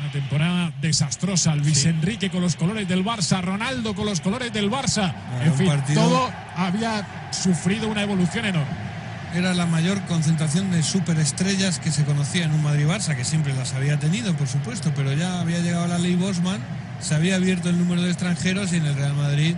una 0.02 0.12
temporada 0.12 0.72
desastrosa. 0.82 1.56
Luis 1.56 1.86
Enrique 1.86 2.30
con 2.30 2.42
los 2.42 2.56
colores 2.56 2.88
del 2.88 3.04
Barça, 3.04 3.42
Ronaldo 3.42 3.96
con 3.96 4.06
los 4.06 4.22
colores 4.22 4.54
del 4.54 4.70
Barça. 4.70 5.14
en 5.42 5.54
fin, 5.54 5.72
todo 5.94 6.32
había 6.56 7.32
sufrido 7.32 7.88
una 7.88 8.04
evolución 8.04 8.46
enorme. 8.46 8.88
Era 9.34 9.54
la 9.54 9.66
mayor 9.66 10.02
concentración 10.06 10.72
de 10.72 10.82
superestrellas 10.84 11.80
que 11.80 11.92
se 11.92 12.06
conocía 12.06 12.46
en 12.46 12.54
un 12.54 12.64
Madrid-Barça, 12.64 13.16
que 13.16 13.26
siempre 13.26 13.54
las 13.54 13.74
había 13.74 14.00
tenido, 14.00 14.34
por 14.36 14.48
supuesto, 14.48 14.94
pero 14.96 15.14
ya 15.14 15.42
había 15.42 15.60
llegado 15.60 15.88
la 15.88 15.98
ley 15.98 16.16
Bosman, 16.16 16.62
se 17.02 17.14
había 17.14 17.36
abierto 17.36 17.70
el 17.70 17.78
número 17.78 18.02
de 18.02 18.10
extranjeros 18.10 18.72
y 18.72 18.78
en 18.78 18.86
el 18.86 18.96
Real 18.96 19.14
Madrid 19.14 19.56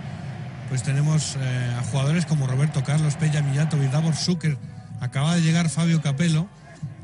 pues 0.70 0.84
tenemos 0.84 1.36
eh, 1.36 1.76
a 1.76 1.82
jugadores 1.82 2.26
como 2.26 2.46
Roberto 2.46 2.84
Carlos, 2.84 3.16
Pella 3.16 3.42
Millato, 3.42 3.76
Davor 3.76 4.14
Zucker. 4.14 4.56
Acaba 5.00 5.34
de 5.34 5.42
llegar 5.42 5.68
Fabio 5.68 6.00
Capello, 6.00 6.46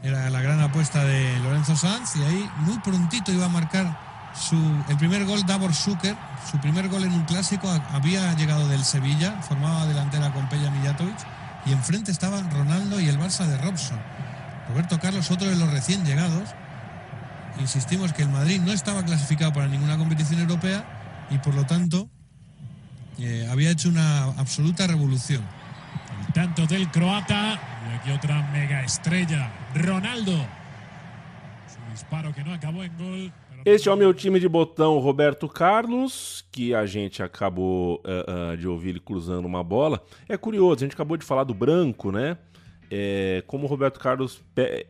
era 0.04 0.30
la 0.30 0.40
gran 0.40 0.60
apuesta 0.60 1.04
de 1.04 1.36
Lorenzo 1.40 1.74
Sanz, 1.74 2.14
y 2.14 2.22
ahí 2.22 2.50
muy 2.58 2.78
prontito 2.78 3.32
iba 3.32 3.46
a 3.46 3.48
marcar 3.48 3.98
su, 4.34 4.56
el 4.88 4.96
primer 4.96 5.24
gol 5.24 5.44
Davor 5.44 5.74
Zucker, 5.74 6.14
su 6.48 6.60
primer 6.60 6.88
gol 6.88 7.02
en 7.04 7.12
un 7.12 7.24
clásico. 7.24 7.68
Había 7.90 8.32
llegado 8.34 8.68
del 8.68 8.84
Sevilla, 8.84 9.42
formaba 9.42 9.84
delantera 9.86 10.32
con 10.32 10.48
Pella 10.48 10.70
Mijatovic, 10.70 11.16
y 11.66 11.72
enfrente 11.72 12.12
estaban 12.12 12.48
Ronaldo 12.52 13.00
y 13.00 13.08
el 13.08 13.18
Barça 13.18 13.46
de 13.46 13.58
Robson. 13.58 13.98
Roberto 14.68 15.00
Carlos, 15.00 15.28
otro 15.32 15.48
de 15.48 15.56
los 15.56 15.72
recién 15.72 16.04
llegados. 16.04 16.50
Insistimos 17.58 18.12
que 18.12 18.22
el 18.22 18.28
Madrid 18.28 18.60
no 18.60 18.72
estaba 18.72 19.04
clasificado 19.04 19.52
para 19.52 19.66
ninguna 19.66 19.98
competición 19.98 20.40
europea 20.40 20.84
y 21.30 21.38
por 21.38 21.54
lo 21.54 21.66
tanto 21.66 22.08
eh, 23.18 23.46
había 23.50 23.70
hecho 23.70 23.88
una 23.88 24.24
absoluta 24.38 24.86
revolución. 24.86 25.42
El 26.26 26.32
tanto 26.32 26.66
del 26.66 26.90
croata 26.90 27.60
y 27.88 27.96
aquí 27.96 28.10
otra 28.10 28.42
mega 28.52 28.82
estrella, 28.84 29.52
Ronaldo. 29.74 30.32
Su 31.66 31.92
disparo 31.92 32.32
que 32.32 32.42
não 32.42 32.52
acabou 32.52 32.84
em 32.84 32.90
gol. 32.96 33.32
Este 33.64 33.88
é 33.88 33.92
o 33.92 33.96
meu 33.96 34.14
time 34.14 34.38
de 34.38 34.48
botão, 34.48 34.98
Roberto 34.98 35.48
Carlos, 35.48 36.44
que 36.52 36.72
a 36.72 36.86
gente 36.86 37.20
acabou 37.20 37.96
uh, 37.96 38.52
uh, 38.52 38.56
de 38.56 38.68
ouvir 38.68 38.90
ele 38.90 39.00
cruzando 39.00 39.44
uma 39.44 39.64
bola. 39.64 40.00
É 40.28 40.36
curioso, 40.36 40.84
a 40.84 40.86
gente 40.86 40.94
acabou 40.94 41.16
de 41.16 41.24
falar 41.24 41.42
do 41.42 41.52
branco, 41.52 42.12
né? 42.12 42.38
É, 42.90 43.42
como 43.46 43.64
o 43.64 43.66
Roberto 43.68 43.98
Carlos 43.98 44.40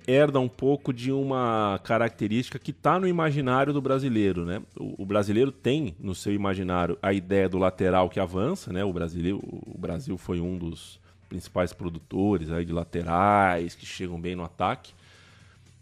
herda 0.06 0.38
um 0.38 0.48
pouco 0.48 0.92
de 0.92 1.10
uma 1.10 1.80
característica 1.82 2.58
que 2.58 2.70
está 2.70 2.98
no 3.00 3.08
imaginário 3.08 3.72
do 3.72 3.80
brasileiro, 3.80 4.44
né? 4.44 4.62
O, 4.78 5.02
o, 5.02 5.06
brasileiro 5.06 5.50
tem 5.50 5.94
no 5.98 6.14
seu 6.14 6.32
imaginário 6.32 6.98
a 7.00 7.12
ideia 7.12 7.48
do 7.48 7.58
lateral 7.58 8.10
que 8.10 8.20
avança, 8.20 8.72
né? 8.72 8.84
O, 8.84 8.92
brasileiro, 8.92 9.40
o 9.42 9.78
Brasil 9.78 10.18
foi 10.18 10.40
um 10.40 10.58
dos 10.58 11.00
principais 11.28 11.72
produtores 11.72 12.50
aí 12.50 12.64
de 12.64 12.72
laterais 12.72 13.74
que 13.74 13.86
chegam 13.86 14.20
bem 14.20 14.36
no 14.36 14.44
ataque, 14.44 14.92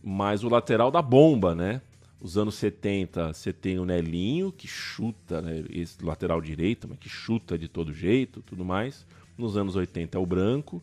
mas 0.03 0.45
o 0.45 0.49
lateral 0.49 0.91
da 0.91 1.03
bomba, 1.03 1.55
né? 1.55 1.81
Os 2.21 2.39
anos 2.39 2.55
70, 2.55 3.33
você 3.33 3.53
tem 3.53 3.79
o 3.79 3.85
Nelinho, 3.85 4.51
que 4.53 4.67
chuta, 4.67 5.43
né? 5.43 5.65
esse 5.69 6.03
lateral 6.03 6.41
direito, 6.41 6.89
mas 6.89 6.99
que 6.99 7.09
chuta 7.09 7.59
de 7.59 7.69
todo 7.69 7.93
jeito, 7.93 8.41
tudo 8.41 8.65
mais. 8.65 9.05
Nos 9.37 9.57
anos 9.57 9.77
80 9.77 10.17
é 10.17 10.21
o 10.21 10.25
branco 10.25 10.83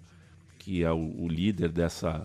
que 0.62 0.84
é 0.84 0.92
o, 0.92 1.24
o 1.24 1.28
líder 1.28 1.70
dessa, 1.70 2.24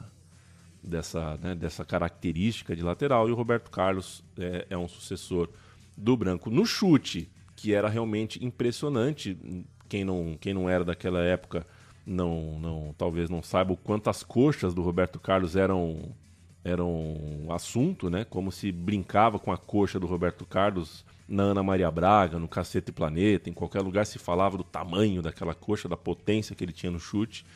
dessa, 0.82 1.38
né, 1.38 1.54
dessa 1.54 1.86
característica 1.86 2.76
de 2.76 2.82
lateral, 2.82 3.28
e 3.28 3.32
o 3.32 3.34
Roberto 3.34 3.70
Carlos 3.70 4.22
é, 4.38 4.66
é, 4.68 4.76
um 4.76 4.86
sucessor 4.86 5.48
do 5.96 6.14
Branco. 6.18 6.50
No 6.50 6.66
chute, 6.66 7.30
que 7.56 7.72
era 7.72 7.88
realmente 7.88 8.44
impressionante, 8.44 9.38
quem 9.88 10.04
não, 10.04 10.36
quem 10.38 10.52
não 10.52 10.68
era 10.68 10.84
daquela 10.84 11.20
época 11.20 11.66
não, 12.06 12.60
não 12.60 12.94
talvez 12.98 13.30
não 13.30 13.42
saiba 13.42 13.72
o 13.72 13.76
quanto 13.76 14.10
as 14.10 14.22
coxas 14.22 14.74
do 14.74 14.82
Roberto 14.82 15.18
Carlos 15.18 15.56
eram 15.56 16.14
eram 16.62 17.46
assunto, 17.50 18.10
né? 18.10 18.26
Como 18.28 18.50
se 18.50 18.72
brincava 18.72 19.38
com 19.38 19.52
a 19.52 19.56
coxa 19.56 20.00
do 20.00 20.06
Roberto 20.06 20.44
Carlos 20.44 21.04
na 21.28 21.44
Ana 21.44 21.62
Maria 21.62 21.90
Braga, 21.92 22.40
no 22.40 22.48
Cacete 22.48 22.90
Planeta, 22.90 23.48
em 23.48 23.52
qualquer 23.52 23.80
lugar 23.82 24.04
se 24.04 24.18
falava 24.18 24.58
do 24.58 24.64
tamanho 24.64 25.22
daquela 25.22 25.54
coxa, 25.54 25.88
da 25.88 25.96
potência 25.96 26.56
que 26.56 26.64
ele 26.64 26.72
tinha 26.72 26.90
no 26.90 26.98
chute 26.98 27.46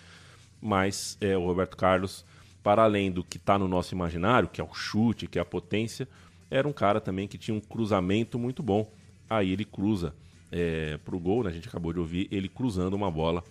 mas 0.60 1.16
é, 1.20 1.36
o 1.36 1.46
Roberto 1.46 1.76
Carlos, 1.76 2.24
para 2.62 2.82
além 2.82 3.10
do 3.10 3.24
que 3.24 3.36
está 3.36 3.58
no 3.58 3.68
nosso 3.68 3.94
imaginário, 3.94 4.48
que 4.48 4.60
é 4.60 4.64
o 4.64 4.74
chute, 4.74 5.26
que 5.26 5.38
é 5.38 5.42
a 5.42 5.44
potência, 5.44 6.08
era 6.50 6.66
um 6.66 6.72
cara 6.72 7.00
também 7.00 7.28
que 7.28 7.38
tinha 7.38 7.56
um 7.56 7.60
cruzamento 7.60 8.38
muito 8.38 8.62
bom. 8.62 8.92
Aí 9.28 9.52
ele 9.52 9.64
cruza 9.64 10.14
é, 10.50 10.98
para 10.98 11.14
o 11.14 11.20
gol, 11.20 11.44
né? 11.44 11.50
a 11.50 11.52
gente 11.52 11.68
acabou 11.68 11.92
de 11.92 12.00
ouvir 12.00 12.28
ele 12.30 12.48
cruzando 12.48 12.94
uma 12.94 13.10
bola 13.10 13.44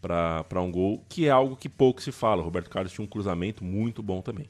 para 0.00 0.60
um 0.60 0.70
gol, 0.70 1.04
que 1.08 1.26
é 1.26 1.30
algo 1.30 1.56
que 1.56 1.68
pouco 1.68 2.02
se 2.02 2.10
fala. 2.10 2.42
O 2.42 2.44
Roberto 2.44 2.68
Carlos 2.68 2.92
tinha 2.92 3.04
um 3.04 3.08
cruzamento 3.08 3.62
muito 3.62 4.02
bom 4.02 4.20
também. 4.20 4.48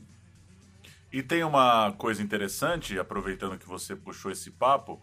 E 1.12 1.22
tem 1.22 1.44
uma 1.44 1.92
coisa 1.92 2.22
interessante, 2.22 2.98
aproveitando 2.98 3.58
que 3.58 3.68
você 3.68 3.94
puxou 3.94 4.32
esse 4.32 4.50
papo, 4.50 4.98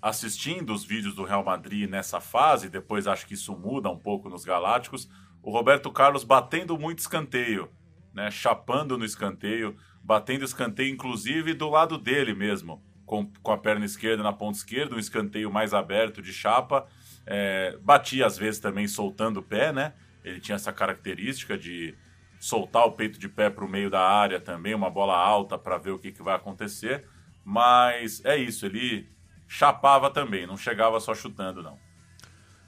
assistindo 0.00 0.72
os 0.72 0.84
vídeos 0.84 1.14
do 1.14 1.22
Real 1.22 1.44
Madrid 1.44 1.88
nessa 1.88 2.18
fase, 2.18 2.70
depois 2.70 3.06
acho 3.06 3.26
que 3.26 3.34
isso 3.34 3.54
muda 3.54 3.90
um 3.90 3.98
pouco 3.98 4.30
nos 4.30 4.42
Galácticos, 4.42 5.06
o 5.44 5.50
Roberto 5.50 5.92
Carlos 5.92 6.24
batendo 6.24 6.78
muito 6.78 7.00
escanteio, 7.00 7.70
né? 8.14 8.30
Chapando 8.30 8.96
no 8.96 9.04
escanteio, 9.04 9.76
batendo 10.02 10.42
escanteio, 10.42 10.90
inclusive 10.90 11.52
do 11.52 11.68
lado 11.68 11.98
dele 11.98 12.34
mesmo, 12.34 12.82
com, 13.04 13.30
com 13.42 13.52
a 13.52 13.58
perna 13.58 13.84
esquerda 13.84 14.22
na 14.22 14.32
ponta 14.32 14.56
esquerda, 14.56 14.96
um 14.96 14.98
escanteio 14.98 15.52
mais 15.52 15.74
aberto 15.74 16.22
de 16.22 16.32
chapa. 16.32 16.86
É, 17.26 17.76
batia 17.82 18.26
às 18.26 18.38
vezes 18.38 18.58
também 18.58 18.88
soltando 18.88 19.38
o 19.38 19.42
pé, 19.42 19.70
né? 19.70 19.92
Ele 20.24 20.40
tinha 20.40 20.56
essa 20.56 20.72
característica 20.72 21.58
de 21.58 21.94
soltar 22.40 22.86
o 22.86 22.92
peito 22.92 23.18
de 23.18 23.28
pé 23.28 23.50
para 23.50 23.64
o 23.64 23.68
meio 23.68 23.90
da 23.90 24.00
área 24.00 24.40
também, 24.40 24.74
uma 24.74 24.88
bola 24.88 25.16
alta 25.16 25.58
para 25.58 25.76
ver 25.76 25.90
o 25.90 25.98
que, 25.98 26.10
que 26.10 26.22
vai 26.22 26.36
acontecer. 26.36 27.06
Mas 27.44 28.24
é 28.24 28.34
isso, 28.34 28.64
ele 28.64 29.10
chapava 29.46 30.10
também, 30.10 30.46
não 30.46 30.56
chegava 30.56 30.98
só 31.00 31.14
chutando, 31.14 31.62
não. 31.62 31.78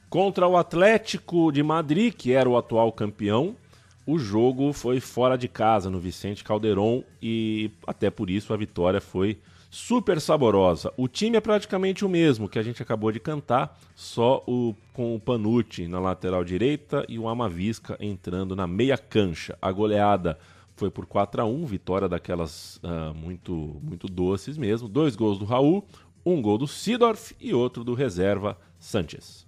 Contra 0.09 0.47
o 0.47 0.57
Atlético 0.57 1.51
de 1.51 1.63
Madrid, 1.63 2.15
que 2.15 2.33
era 2.33 2.49
o 2.49 2.57
atual 2.57 2.93
campeão, 2.93 3.57
o 4.07 4.19
jogo 4.19 4.73
foi 4.73 5.01
fora 5.01 5.37
de 5.37 5.49
casa 5.49 5.91
no 5.91 5.99
Vicente 5.99 6.45
Calderon 6.45 7.03
e 7.21 7.71
até 7.87 8.09
por 8.09 8.31
isso 8.31 8.55
a 8.55 8.57
vitória 8.57 9.01
foi 9.01 9.39
super 9.69 10.21
saborosa. 10.21 10.93
O 10.97 11.09
time 11.09 11.37
é 11.37 11.41
praticamente 11.41 12.05
o 12.05 12.09
mesmo 12.09 12.49
que 12.49 12.59
a 12.59 12.63
gente 12.63 12.81
acabou 12.81 13.11
de 13.11 13.19
cantar, 13.19 13.79
só 13.97 14.45
o 14.47 14.75
com 14.93 15.15
o 15.15 15.21
Panucci 15.21 15.89
na 15.89 15.99
lateral 15.99 16.45
direita 16.45 17.05
e 17.09 17.19
o 17.19 17.29
Amavisca 17.29 17.97
entrando 18.01 18.55
na 18.55 18.67
meia 18.67 18.97
cancha. 18.97 19.59
A 19.61 19.73
goleada 19.73 20.39
foi 20.77 20.91
por 20.91 21.05
4 21.05 21.43
a 21.43 21.45
1 21.45 21.67
vitória 21.67 22.09
daquelas 22.09 22.77
uh, 22.77 23.13
muito 23.15 23.81
muito 23.83 24.07
doces 24.07 24.57
mesmo. 24.57 24.89
Dois 24.89 25.17
gols 25.17 25.39
do 25.39 25.45
Raul, 25.45 25.85
um 26.25 26.41
gol 26.41 26.59
do 26.59 26.69
Sidorf 26.69 27.35
e 27.41 27.53
outro 27.53 27.83
do 27.83 27.93
reserva 27.93 28.57
Sanches. 28.79 29.46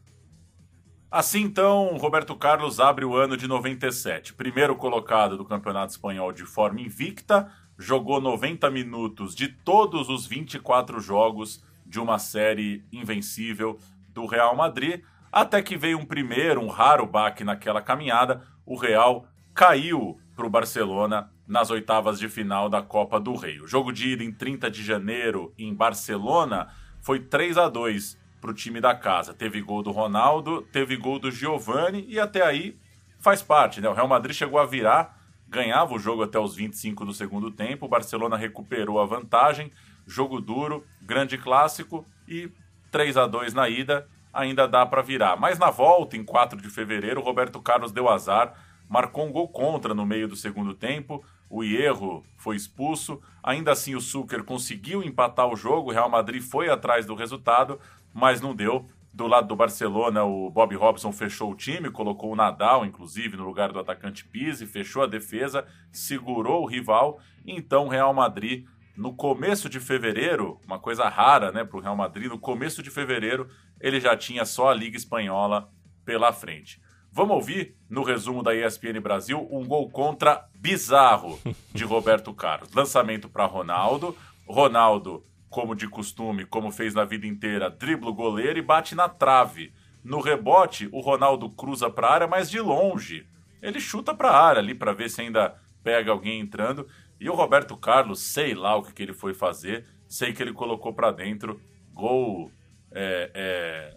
Assim 1.10 1.40
então, 1.40 1.96
Roberto 1.96 2.36
Carlos 2.36 2.78
abre 2.78 3.02
o 3.02 3.16
ano 3.16 3.34
de 3.34 3.48
97, 3.48 4.34
primeiro 4.34 4.76
colocado 4.76 5.38
do 5.38 5.44
Campeonato 5.44 5.92
Espanhol 5.92 6.32
de 6.32 6.44
forma 6.44 6.82
invicta, 6.82 7.50
jogou 7.78 8.20
90 8.20 8.70
minutos 8.70 9.34
de 9.34 9.48
todos 9.48 10.10
os 10.10 10.26
24 10.26 11.00
jogos 11.00 11.64
de 11.86 11.98
uma 11.98 12.18
série 12.18 12.84
invencível 12.92 13.78
do 14.10 14.26
Real 14.26 14.54
Madrid, 14.54 15.00
até 15.32 15.62
que 15.62 15.78
veio 15.78 15.98
um 15.98 16.04
primeiro, 16.04 16.60
um 16.60 16.68
raro 16.68 17.06
baque 17.06 17.42
naquela 17.42 17.80
caminhada, 17.80 18.42
o 18.66 18.76
Real 18.76 19.26
caiu 19.54 20.20
para 20.36 20.46
o 20.46 20.50
Barcelona 20.50 21.30
nas 21.46 21.70
oitavas 21.70 22.18
de 22.18 22.28
final 22.28 22.68
da 22.68 22.82
Copa 22.82 23.18
do 23.18 23.34
Rei. 23.34 23.62
O 23.62 23.66
jogo 23.66 23.92
de 23.92 24.10
ida 24.10 24.22
em 24.22 24.30
30 24.30 24.70
de 24.70 24.84
janeiro 24.84 25.54
em 25.56 25.74
Barcelona 25.74 26.68
foi 27.00 27.18
3 27.18 27.56
a 27.56 27.70
2 27.70 28.27
para 28.40 28.50
o 28.50 28.54
time 28.54 28.80
da 28.80 28.94
casa. 28.94 29.34
Teve 29.34 29.60
gol 29.60 29.82
do 29.82 29.90
Ronaldo, 29.90 30.62
teve 30.72 30.96
gol 30.96 31.18
do 31.18 31.30
Giovani 31.30 32.04
e 32.08 32.18
até 32.18 32.44
aí 32.44 32.78
faz 33.20 33.42
parte, 33.42 33.80
né? 33.80 33.88
O 33.88 33.94
Real 33.94 34.08
Madrid 34.08 34.34
chegou 34.34 34.58
a 34.58 34.66
virar 34.66 35.18
ganhava 35.48 35.94
o 35.94 35.98
jogo 35.98 36.22
até 36.22 36.38
os 36.38 36.54
25 36.54 37.04
do 37.04 37.14
segundo 37.14 37.50
tempo. 37.50 37.86
O 37.86 37.88
Barcelona 37.88 38.36
recuperou 38.36 39.00
a 39.00 39.06
vantagem. 39.06 39.72
Jogo 40.06 40.40
duro, 40.40 40.84
grande 41.02 41.38
clássico 41.38 42.04
e 42.26 42.50
3 42.90 43.16
a 43.16 43.26
2 43.26 43.54
na 43.54 43.68
ida. 43.68 44.06
Ainda 44.32 44.68
dá 44.68 44.84
para 44.84 45.02
virar. 45.02 45.36
Mas 45.36 45.58
na 45.58 45.70
volta, 45.70 46.16
em 46.16 46.24
4 46.24 46.60
de 46.60 46.68
fevereiro, 46.68 47.20
Roberto 47.20 47.60
Carlos 47.60 47.92
deu 47.92 48.08
azar, 48.08 48.54
marcou 48.88 49.26
um 49.26 49.32
gol 49.32 49.48
contra 49.48 49.94
no 49.94 50.04
meio 50.04 50.28
do 50.28 50.36
segundo 50.36 50.74
tempo. 50.74 51.24
O 51.50 51.64
Hierro 51.64 52.24
foi 52.36 52.56
expulso. 52.56 53.20
Ainda 53.42 53.72
assim, 53.72 53.94
o 53.94 54.00
Sucre 54.02 54.42
conseguiu 54.42 55.02
empatar 55.02 55.48
o 55.48 55.56
jogo. 55.56 55.90
O 55.90 55.92
Real 55.92 56.10
Madrid 56.10 56.42
foi 56.42 56.68
atrás 56.68 57.06
do 57.06 57.14
resultado, 57.14 57.80
mas 58.18 58.40
não 58.40 58.54
deu. 58.54 58.86
Do 59.12 59.26
lado 59.26 59.48
do 59.48 59.56
Barcelona, 59.56 60.24
o 60.24 60.50
Bob 60.50 60.74
Robson 60.76 61.12
fechou 61.12 61.50
o 61.50 61.54
time, 61.54 61.90
colocou 61.90 62.32
o 62.32 62.36
Nadal, 62.36 62.84
inclusive, 62.84 63.36
no 63.36 63.44
lugar 63.44 63.72
do 63.72 63.78
atacante 63.78 64.24
Pise, 64.24 64.66
fechou 64.66 65.02
a 65.02 65.06
defesa, 65.06 65.66
segurou 65.90 66.62
o 66.62 66.66
rival. 66.66 67.18
Então, 67.46 67.86
o 67.86 67.88
Real 67.88 68.12
Madrid, 68.12 68.66
no 68.96 69.14
começo 69.14 69.68
de 69.68 69.80
fevereiro, 69.80 70.60
uma 70.66 70.78
coisa 70.78 71.08
rara 71.08 71.50
né, 71.50 71.64
para 71.64 71.78
o 71.78 71.80
Real 71.80 71.96
Madrid, 71.96 72.28
no 72.28 72.38
começo 72.38 72.82
de 72.82 72.90
fevereiro, 72.90 73.48
ele 73.80 74.00
já 74.00 74.16
tinha 74.16 74.44
só 74.44 74.68
a 74.68 74.74
Liga 74.74 74.96
Espanhola 74.96 75.70
pela 76.04 76.32
frente. 76.32 76.80
Vamos 77.10 77.36
ouvir, 77.36 77.76
no 77.88 78.02
resumo 78.02 78.42
da 78.42 78.54
ESPN 78.54 79.00
Brasil, 79.00 79.48
um 79.50 79.64
gol 79.66 79.90
contra 79.90 80.46
bizarro 80.54 81.38
de 81.72 81.82
Roberto 81.84 82.32
Carlos. 82.34 82.72
Lançamento 82.72 83.28
para 83.28 83.46
Ronaldo. 83.46 84.16
Ronaldo 84.46 85.24
como 85.48 85.74
de 85.74 85.88
costume, 85.88 86.44
como 86.44 86.70
fez 86.70 86.94
na 86.94 87.04
vida 87.04 87.26
inteira, 87.26 87.70
dribla 87.70 88.10
o 88.10 88.14
goleiro 88.14 88.58
e 88.58 88.62
bate 88.62 88.94
na 88.94 89.08
trave. 89.08 89.72
No 90.04 90.20
rebote, 90.20 90.88
o 90.92 91.00
Ronaldo 91.00 91.50
cruza 91.50 91.90
para 91.90 92.08
a 92.08 92.14
área, 92.14 92.26
mas 92.26 92.50
de 92.50 92.60
longe. 92.60 93.26
Ele 93.60 93.80
chuta 93.80 94.14
para 94.14 94.30
a 94.30 94.46
área 94.46 94.60
ali 94.60 94.74
para 94.74 94.92
ver 94.92 95.10
se 95.10 95.20
ainda 95.20 95.56
pega 95.82 96.12
alguém 96.12 96.40
entrando. 96.40 96.86
E 97.20 97.28
o 97.28 97.34
Roberto 97.34 97.76
Carlos, 97.76 98.20
sei 98.20 98.54
lá 98.54 98.76
o 98.76 98.82
que, 98.82 98.92
que 98.92 99.02
ele 99.02 99.12
foi 99.12 99.34
fazer, 99.34 99.84
sei 100.06 100.32
que 100.32 100.42
ele 100.42 100.52
colocou 100.52 100.92
para 100.92 101.10
dentro. 101.10 101.60
Gol, 101.92 102.52
é, 102.92 103.30
é, 103.34 103.96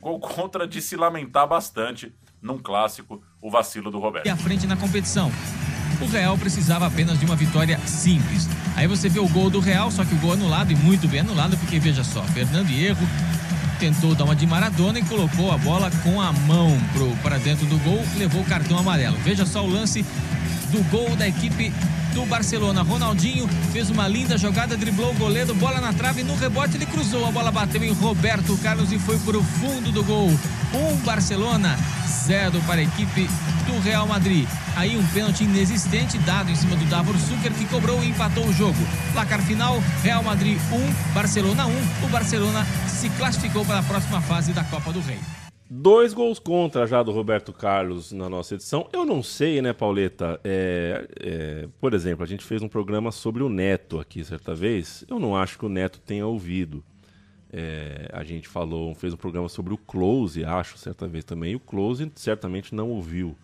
gol 0.00 0.18
contra 0.20 0.66
de 0.66 0.80
se 0.80 0.96
lamentar 0.96 1.46
bastante 1.46 2.14
num 2.40 2.58
clássico, 2.58 3.22
o 3.40 3.50
vacilo 3.50 3.90
do 3.90 3.98
Roberto. 3.98 4.26
E 4.26 4.30
à 4.30 4.36
frente 4.36 4.66
na 4.66 4.76
competição. 4.76 5.30
O 6.00 6.06
Real 6.06 6.36
precisava 6.36 6.86
apenas 6.86 7.18
de 7.18 7.24
uma 7.24 7.36
vitória 7.36 7.78
simples. 7.86 8.48
Aí 8.76 8.86
você 8.86 9.08
vê 9.08 9.20
o 9.20 9.28
gol 9.28 9.50
do 9.50 9.60
Real, 9.60 9.90
só 9.90 10.04
que 10.04 10.14
o 10.14 10.18
gol 10.18 10.32
anulado 10.32 10.72
e 10.72 10.76
muito 10.76 11.06
bem 11.08 11.20
anulado, 11.20 11.56
porque 11.56 11.78
veja 11.78 12.02
só, 12.02 12.22
Fernando 12.24 12.70
Hierro 12.70 13.06
tentou 13.78 14.14
dar 14.14 14.24
uma 14.24 14.36
de 14.36 14.46
Maradona 14.46 14.98
e 14.98 15.04
colocou 15.04 15.50
a 15.52 15.58
bola 15.58 15.90
com 16.02 16.20
a 16.20 16.32
mão 16.32 16.78
para 17.22 17.38
dentro 17.38 17.66
do 17.66 17.76
gol, 17.78 18.02
levou 18.16 18.42
o 18.42 18.44
cartão 18.44 18.78
amarelo. 18.78 19.16
Veja 19.24 19.44
só 19.44 19.64
o 19.64 19.68
lance 19.68 20.04
do 20.74 20.82
gol 20.90 21.14
da 21.14 21.28
equipe 21.28 21.72
do 22.12 22.26
Barcelona. 22.26 22.82
Ronaldinho 22.82 23.46
fez 23.72 23.90
uma 23.90 24.08
linda 24.08 24.36
jogada, 24.36 24.76
driblou 24.76 25.12
o 25.12 25.14
goleiro, 25.14 25.54
bola 25.54 25.80
na 25.80 25.92
trave, 25.92 26.24
no 26.24 26.34
rebote 26.34 26.76
ele 26.76 26.86
cruzou, 26.86 27.24
a 27.24 27.30
bola 27.30 27.52
bateu 27.52 27.82
em 27.84 27.92
Roberto 27.92 28.58
Carlos 28.58 28.90
e 28.90 28.98
foi 28.98 29.16
para 29.20 29.38
o 29.38 29.42
fundo 29.44 29.92
do 29.92 30.02
gol. 30.02 30.28
Um 30.74 30.96
Barcelona, 31.04 31.78
zero 32.08 32.60
para 32.62 32.80
a 32.80 32.82
equipe 32.82 33.28
do 33.68 33.78
Real 33.84 34.04
Madrid. 34.06 34.48
Aí 34.74 34.96
um 34.96 35.06
pênalti 35.08 35.44
inexistente 35.44 36.18
dado 36.18 36.50
em 36.50 36.56
cima 36.56 36.74
do 36.74 36.84
Davor 36.86 37.16
Zucker 37.16 37.52
que 37.52 37.66
cobrou 37.66 38.02
e 38.02 38.08
empatou 38.08 38.44
o 38.44 38.52
jogo. 38.52 38.78
Placar 39.12 39.40
final: 39.42 39.80
Real 40.02 40.24
Madrid 40.24 40.58
1, 40.72 41.12
Barcelona 41.14 41.66
1. 41.66 42.06
O 42.06 42.08
Barcelona 42.08 42.66
se 42.88 43.08
classificou 43.10 43.64
para 43.64 43.78
a 43.78 43.82
próxima 43.84 44.20
fase 44.20 44.52
da 44.52 44.64
Copa 44.64 44.92
do 44.92 45.00
Rei. 45.00 45.20
Dois 45.76 46.14
gols 46.14 46.38
contra 46.38 46.86
já 46.86 47.02
do 47.02 47.10
Roberto 47.10 47.52
Carlos 47.52 48.12
na 48.12 48.28
nossa 48.28 48.54
edição. 48.54 48.88
Eu 48.92 49.04
não 49.04 49.24
sei, 49.24 49.60
né, 49.60 49.72
Pauleta? 49.72 50.40
É, 50.44 51.08
é, 51.18 51.68
por 51.80 51.92
exemplo, 51.94 52.22
a 52.22 52.28
gente 52.28 52.44
fez 52.44 52.62
um 52.62 52.68
programa 52.68 53.10
sobre 53.10 53.42
o 53.42 53.48
Neto 53.48 53.98
aqui 53.98 54.22
certa 54.22 54.54
vez. 54.54 55.04
Eu 55.08 55.18
não 55.18 55.36
acho 55.36 55.58
que 55.58 55.66
o 55.66 55.68
Neto 55.68 55.98
tenha 55.98 56.24
ouvido. 56.24 56.84
É, 57.52 58.08
a 58.12 58.22
gente 58.22 58.46
falou, 58.46 58.94
fez 58.94 59.14
um 59.14 59.16
programa 59.16 59.48
sobre 59.48 59.74
o 59.74 59.76
Close, 59.76 60.44
acho, 60.44 60.78
certa 60.78 61.08
vez 61.08 61.24
também. 61.24 61.54
E 61.54 61.56
o 61.56 61.60
Close 61.60 62.08
certamente 62.14 62.72
não 62.72 62.90
ouviu. 62.90 63.36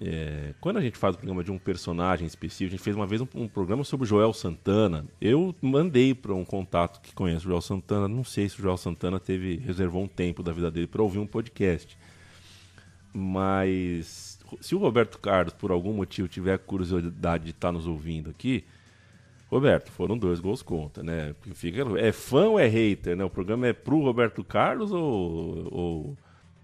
É, 0.00 0.52
quando 0.60 0.76
a 0.76 0.80
gente 0.80 0.98
faz 0.98 1.14
o 1.14 1.18
programa 1.18 1.42
de 1.42 1.50
um 1.50 1.58
personagem 1.58 2.26
específico, 2.26 2.68
a 2.68 2.76
gente 2.76 2.82
fez 2.82 2.94
uma 2.94 3.06
vez 3.06 3.20
um, 3.22 3.26
um 3.34 3.48
programa 3.48 3.82
sobre 3.82 4.04
o 4.04 4.06
Joel 4.06 4.32
Santana. 4.32 5.06
Eu 5.20 5.54
mandei 5.62 6.14
para 6.14 6.34
um 6.34 6.44
contato 6.44 7.00
que 7.00 7.14
conhece 7.14 7.46
o 7.46 7.48
Joel 7.48 7.62
Santana. 7.62 8.06
Não 8.06 8.22
sei 8.22 8.48
se 8.48 8.58
o 8.58 8.62
Joel 8.62 8.76
Santana 8.76 9.18
teve 9.18 9.56
reservou 9.56 10.02
um 10.02 10.08
tempo 10.08 10.42
da 10.42 10.52
vida 10.52 10.70
dele 10.70 10.86
para 10.86 11.02
ouvir 11.02 11.18
um 11.18 11.26
podcast. 11.26 11.96
Mas 13.12 14.38
se 14.60 14.74
o 14.74 14.78
Roberto 14.78 15.18
Carlos, 15.18 15.54
por 15.54 15.70
algum 15.70 15.94
motivo, 15.94 16.28
tiver 16.28 16.58
curiosidade 16.58 17.44
de 17.44 17.50
estar 17.50 17.68
tá 17.68 17.72
nos 17.72 17.86
ouvindo 17.86 18.28
aqui, 18.28 18.64
Roberto, 19.48 19.90
foram 19.92 20.18
dois 20.18 20.40
gols 20.40 20.60
contra, 20.60 21.02
né? 21.02 21.34
Fica, 21.54 21.82
é 21.98 22.12
fã 22.12 22.48
ou 22.48 22.60
é 22.60 22.66
hater, 22.66 23.16
né? 23.16 23.24
O 23.24 23.30
programa 23.30 23.68
é 23.68 23.72
pro 23.72 24.02
Roberto 24.02 24.44
Carlos 24.44 24.92
ou, 24.92 25.68
ou 25.72 26.18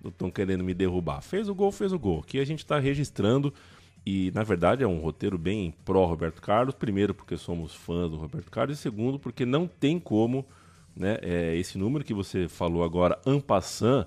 estão 0.09 0.31
querendo 0.31 0.65
me 0.65 0.75
derrubar. 0.75 1.21
Fez 1.21 1.49
o 1.49 1.55
gol, 1.55 1.73
fez 1.73 1.93
o 1.93 1.99
gol. 1.99 2.21
Aqui 2.21 2.39
a 2.39 2.45
gente 2.45 2.61
está 2.61 2.79
registrando 2.79 3.53
e, 4.05 4.33
na 4.35 4.43
verdade, 4.43 4.83
é 4.83 4.87
um 4.87 4.99
roteiro 4.99 5.39
bem 5.39 5.73
pró-Roberto 5.85 6.41
Carlos. 6.43 6.75
Primeiro, 6.75 7.15
porque 7.15 7.37
somos 7.37 7.75
fãs 7.75 8.11
do 8.11 8.17
Roberto 8.17 8.51
Carlos. 8.51 8.79
E 8.79 8.81
segundo, 8.81 9.19
porque 9.19 9.47
não 9.47 9.67
tem 9.67 9.99
como, 9.99 10.45
né? 10.95 11.19
É, 11.23 11.57
esse 11.57 11.79
número 11.79 12.05
que 12.05 12.13
você 12.13 12.49
falou 12.49 12.83
agora, 12.83 13.19
Ampassan, 13.25 14.07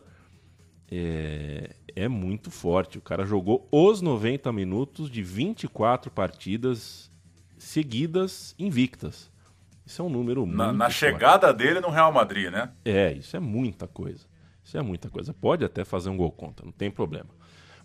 é, 0.92 1.74
é 1.96 2.08
muito 2.08 2.52
forte. 2.52 2.98
O 2.98 3.02
cara 3.02 3.26
jogou 3.26 3.68
os 3.72 4.02
90 4.02 4.52
minutos 4.52 5.10
de 5.10 5.24
24 5.24 6.12
partidas 6.12 7.10
seguidas 7.58 8.54
invictas. 8.60 9.32
Isso 9.86 10.02
é 10.02 10.06
um 10.06 10.10
número 10.10 10.46
na, 10.46 10.66
muito 10.66 10.78
Na 10.78 10.90
chegada 10.90 11.54
dele 11.54 11.80
no 11.80 11.90
Real 11.90 12.12
Madrid, 12.12 12.52
né? 12.52 12.72
É, 12.84 13.14
isso 13.14 13.38
é 13.38 13.40
muita 13.40 13.88
coisa. 13.88 14.26
Isso 14.66 14.78
é 14.78 14.82
muita 14.82 15.10
coisa. 15.10 15.32
Pode 15.32 15.64
até 15.64 15.86
fazer 15.86 16.10
um 16.10 16.18
gol 16.18 16.32
contra, 16.32 16.66
não 16.66 16.74
tem 16.74 16.90
problema. 16.90 17.30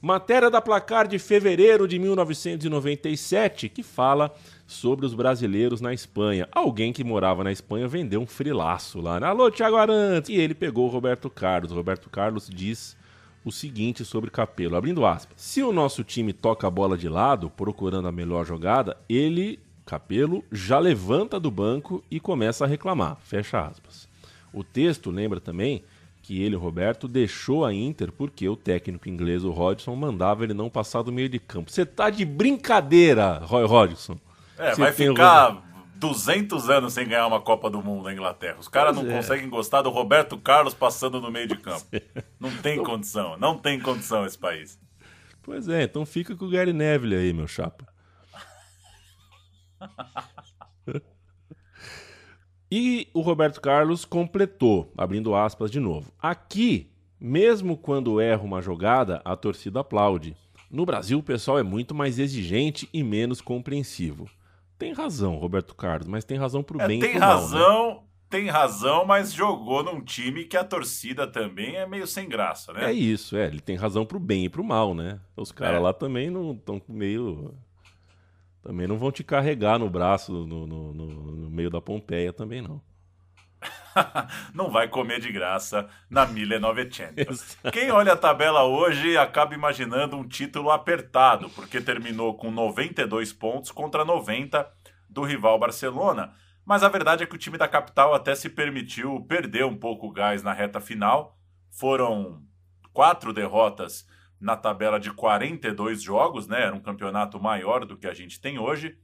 Matéria 0.00 0.50
da 0.50 0.62
placar 0.62 1.06
de 1.06 1.18
fevereiro 1.18 1.86
de 1.86 1.98
1997 1.98 3.68
que 3.68 3.82
fala 3.82 4.34
sobre 4.66 5.04
os 5.04 5.12
brasileiros 5.12 5.82
na 5.82 5.92
Espanha. 5.92 6.48
Alguém 6.50 6.90
que 6.90 7.04
morava 7.04 7.44
na 7.44 7.52
Espanha 7.52 7.86
vendeu 7.86 8.22
um 8.22 8.26
frilaço 8.26 8.98
lá. 8.98 9.20
Né? 9.20 9.26
Alô, 9.26 9.50
Thiago 9.50 9.76
Arantes! 9.76 10.30
E 10.30 10.40
ele 10.40 10.54
pegou 10.54 10.86
o 10.86 10.90
Roberto 10.90 11.28
Carlos. 11.28 11.70
O 11.70 11.74
Roberto 11.74 12.08
Carlos 12.08 12.48
diz 12.48 12.96
o 13.44 13.52
seguinte 13.52 14.02
sobre 14.02 14.30
Capelo, 14.30 14.74
abrindo 14.74 15.04
aspas. 15.04 15.34
Se 15.36 15.62
o 15.62 15.70
nosso 15.70 16.02
time 16.02 16.32
toca 16.32 16.66
a 16.66 16.70
bola 16.70 16.96
de 16.96 17.08
lado, 17.08 17.50
procurando 17.50 18.08
a 18.08 18.12
melhor 18.12 18.46
jogada, 18.46 18.96
ele, 19.06 19.60
Capelo, 19.84 20.42
já 20.50 20.78
levanta 20.78 21.38
do 21.38 21.50
banco 21.50 22.02
e 22.10 22.18
começa 22.18 22.64
a 22.64 22.68
reclamar. 22.68 23.18
Fecha 23.20 23.60
aspas. 23.60 24.08
O 24.50 24.64
texto 24.64 25.10
lembra 25.10 25.40
também 25.40 25.84
que 26.30 26.40
ele, 26.40 26.54
Roberto, 26.54 27.08
deixou 27.08 27.64
a 27.64 27.74
Inter 27.74 28.12
porque 28.12 28.48
o 28.48 28.54
técnico 28.54 29.08
inglês, 29.08 29.42
o 29.42 29.50
Rodson, 29.50 29.96
mandava 29.96 30.44
ele 30.44 30.54
não 30.54 30.70
passar 30.70 31.02
do 31.02 31.10
meio 31.10 31.28
de 31.28 31.40
campo. 31.40 31.72
Você 31.72 31.84
tá 31.84 32.08
de 32.08 32.24
brincadeira, 32.24 33.38
Roy 33.38 33.66
Rodson. 33.66 34.16
É, 34.56 34.72
Você 34.72 34.80
vai 34.80 34.92
tem 34.92 35.08
o 35.08 35.12
ficar 35.12 35.60
200 35.96 36.70
anos 36.70 36.92
sem 36.92 37.08
ganhar 37.08 37.26
uma 37.26 37.40
Copa 37.40 37.68
do 37.68 37.82
Mundo 37.82 38.04
na 38.04 38.12
Inglaterra. 38.12 38.58
Os 38.60 38.68
caras 38.68 38.94
não 38.94 39.10
é. 39.10 39.16
conseguem 39.16 39.48
gostar 39.48 39.82
do 39.82 39.90
Roberto 39.90 40.38
Carlos 40.38 40.72
passando 40.72 41.20
no 41.20 41.32
meio 41.32 41.48
de 41.48 41.56
campo. 41.56 41.84
Não 42.38 42.56
tem 42.58 42.80
condição, 42.80 43.36
não 43.36 43.58
tem 43.58 43.80
condição 43.80 44.24
esse 44.24 44.38
país. 44.38 44.78
Pois 45.42 45.68
é, 45.68 45.82
então 45.82 46.06
fica 46.06 46.36
com 46.36 46.44
o 46.44 46.50
Gary 46.50 46.72
Neville 46.72 47.16
aí, 47.16 47.32
meu 47.32 47.48
chapa. 47.48 47.88
E 52.70 53.08
o 53.12 53.20
Roberto 53.20 53.60
Carlos 53.60 54.04
completou, 54.04 54.92
abrindo 54.96 55.34
aspas 55.34 55.70
de 55.70 55.80
novo. 55.80 56.12
Aqui, 56.20 56.90
mesmo 57.18 57.76
quando 57.76 58.20
erra 58.20 58.42
uma 58.42 58.62
jogada, 58.62 59.20
a 59.24 59.34
torcida 59.36 59.80
aplaude. 59.80 60.36
No 60.70 60.86
Brasil, 60.86 61.18
o 61.18 61.22
pessoal 61.22 61.58
é 61.58 61.64
muito 61.64 61.94
mais 61.94 62.18
exigente 62.18 62.88
e 62.92 63.02
menos 63.02 63.40
compreensivo. 63.40 64.28
Tem 64.78 64.92
razão, 64.92 65.34
Roberto 65.36 65.74
Carlos, 65.74 66.06
mas 66.06 66.24
tem 66.24 66.38
razão 66.38 66.62
pro 66.62 66.80
É, 66.80 66.86
bem 66.86 66.98
e 66.98 67.00
tem 67.00 67.10
pro 67.10 67.20
mal, 67.20 67.28
né? 67.28 67.34
razão, 67.42 68.02
tem 68.30 68.46
razão, 68.48 69.04
mas 69.04 69.32
jogou 69.32 69.82
num 69.82 70.00
time 70.00 70.44
que 70.44 70.56
a 70.56 70.62
torcida 70.62 71.26
também 71.26 71.74
é 71.74 71.84
meio 71.86 72.06
sem 72.06 72.28
graça, 72.28 72.72
né? 72.72 72.84
É 72.90 72.92
isso, 72.92 73.36
é. 73.36 73.48
Ele 73.48 73.60
tem 73.60 73.74
razão 73.74 74.06
pro 74.06 74.20
bem 74.20 74.44
e 74.44 74.48
pro 74.48 74.62
mal, 74.62 74.94
né? 74.94 75.18
Os 75.36 75.50
caras 75.50 75.76
É. 75.76 75.80
lá 75.80 75.92
também 75.92 76.30
não 76.30 76.52
estão 76.52 76.80
meio. 76.88 77.52
Também 78.62 78.86
não 78.86 78.98
vão 78.98 79.10
te 79.10 79.24
carregar 79.24 79.78
no 79.78 79.88
braço 79.88 80.32
no, 80.46 80.66
no- 80.66 80.92
no- 80.94 81.06
no 81.36 81.50
meio 81.50 81.70
da 81.70 81.80
Pompeia 81.80 82.32
também, 82.32 82.60
não. 82.60 82.80
não 84.54 84.70
vai 84.70 84.88
comer 84.88 85.20
de 85.20 85.32
graça 85.32 85.88
na 86.08 86.26
1900. 86.26 87.56
Quem 87.72 87.90
olha 87.90 88.12
a 88.12 88.16
tabela 88.16 88.64
hoje 88.64 89.16
acaba 89.16 89.54
imaginando 89.54 90.16
um 90.16 90.26
título 90.26 90.70
apertado, 90.70 91.50
porque 91.50 91.80
terminou 91.80 92.34
com 92.34 92.50
92 92.50 93.32
pontos 93.32 93.70
contra 93.70 94.04
90 94.04 94.68
do 95.08 95.22
rival 95.22 95.58
Barcelona. 95.58 96.32
Mas 96.64 96.82
a 96.82 96.88
verdade 96.88 97.24
é 97.24 97.26
que 97.26 97.34
o 97.34 97.38
time 97.38 97.58
da 97.58 97.66
capital 97.66 98.14
até 98.14 98.34
se 98.34 98.48
permitiu 98.48 99.24
perder 99.28 99.64
um 99.64 99.76
pouco 99.76 100.06
o 100.06 100.12
gás 100.12 100.42
na 100.42 100.52
reta 100.52 100.80
final. 100.80 101.36
Foram 101.70 102.42
quatro 102.92 103.32
derrotas 103.32 104.06
na 104.40 104.56
tabela 104.56 104.98
de 104.98 105.12
42 105.12 106.02
jogos, 106.02 106.46
né? 106.48 106.62
Era 106.62 106.74
um 106.74 106.80
campeonato 106.80 107.38
maior 107.38 107.84
do 107.84 107.96
que 107.96 108.06
a 108.06 108.14
gente 108.14 108.40
tem 108.40 108.58
hoje. 108.58 108.98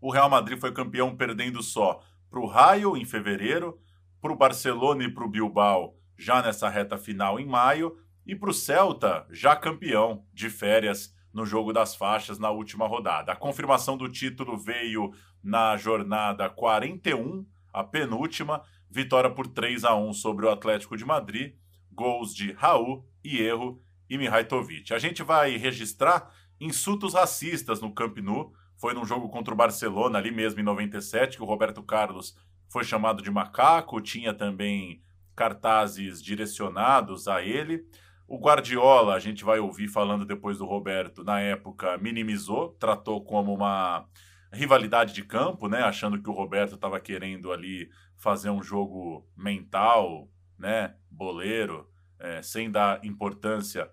O 0.00 0.10
Real 0.10 0.28
Madrid 0.28 0.58
foi 0.58 0.72
campeão 0.72 1.16
perdendo 1.16 1.62
só 1.62 2.02
para 2.28 2.40
o 2.40 2.46
Raio 2.46 2.96
em 2.96 3.04
fevereiro, 3.04 3.80
para 4.20 4.32
o 4.32 4.36
Barcelona 4.36 5.04
e 5.04 5.10
para 5.10 5.24
o 5.24 5.30
Bilbao 5.30 5.96
já 6.18 6.42
nessa 6.42 6.68
reta 6.68 6.96
final 6.96 7.38
em 7.38 7.46
maio, 7.46 7.96
e 8.26 8.34
para 8.34 8.50
o 8.50 8.54
Celta 8.54 9.26
já 9.30 9.54
campeão 9.54 10.24
de 10.32 10.50
férias 10.50 11.14
no 11.32 11.44
jogo 11.44 11.72
das 11.72 11.94
faixas 11.94 12.38
na 12.38 12.50
última 12.50 12.86
rodada. 12.86 13.32
A 13.32 13.36
confirmação 13.36 13.96
do 13.96 14.08
título 14.08 14.56
veio 14.56 15.12
na 15.42 15.76
jornada 15.76 16.48
41, 16.48 17.46
a 17.72 17.84
penúltima, 17.84 18.62
vitória 18.90 19.30
por 19.30 19.46
3 19.46 19.84
a 19.84 19.94
1 19.94 20.14
sobre 20.14 20.46
o 20.46 20.50
Atlético 20.50 20.96
de 20.96 21.04
Madrid, 21.04 21.54
gols 21.92 22.34
de 22.34 22.52
Raul, 22.52 23.06
Hierro 23.24 23.80
e 24.08 24.18
Mihajtovic. 24.18 24.92
A 24.92 24.98
gente 24.98 25.22
vai 25.22 25.56
registrar 25.56 26.30
insultos 26.60 27.14
racistas 27.14 27.80
no 27.80 27.92
Camp 27.92 28.18
Nou, 28.18 28.52
foi 28.76 28.94
num 28.94 29.04
jogo 29.04 29.28
contra 29.28 29.54
o 29.54 29.56
Barcelona, 29.56 30.18
ali 30.18 30.30
mesmo 30.30 30.60
em 30.60 30.64
97, 30.64 31.36
que 31.36 31.42
o 31.42 31.46
Roberto 31.46 31.82
Carlos 31.82 32.36
foi 32.68 32.84
chamado 32.84 33.22
de 33.22 33.30
macaco, 33.30 34.00
tinha 34.00 34.34
também 34.34 35.02
cartazes 35.34 36.22
direcionados 36.22 37.28
a 37.28 37.42
ele. 37.42 37.86
O 38.26 38.38
Guardiola, 38.38 39.14
a 39.14 39.18
gente 39.18 39.44
vai 39.44 39.60
ouvir 39.60 39.88
falando 39.88 40.24
depois 40.24 40.58
do 40.58 40.66
Roberto, 40.66 41.22
na 41.22 41.40
época 41.40 41.96
minimizou, 41.98 42.70
tratou 42.70 43.22
como 43.22 43.54
uma 43.54 44.06
rivalidade 44.52 45.12
de 45.12 45.22
campo, 45.22 45.68
né, 45.68 45.82
achando 45.82 46.20
que 46.20 46.28
o 46.28 46.32
Roberto 46.32 46.74
estava 46.74 46.98
querendo 46.98 47.52
ali 47.52 47.88
fazer 48.16 48.50
um 48.50 48.62
jogo 48.62 49.26
mental, 49.36 50.28
né, 50.58 50.94
boleiro, 51.10 51.88
é, 52.20 52.42
sem 52.42 52.70
dar 52.70 53.04
importância 53.04 53.90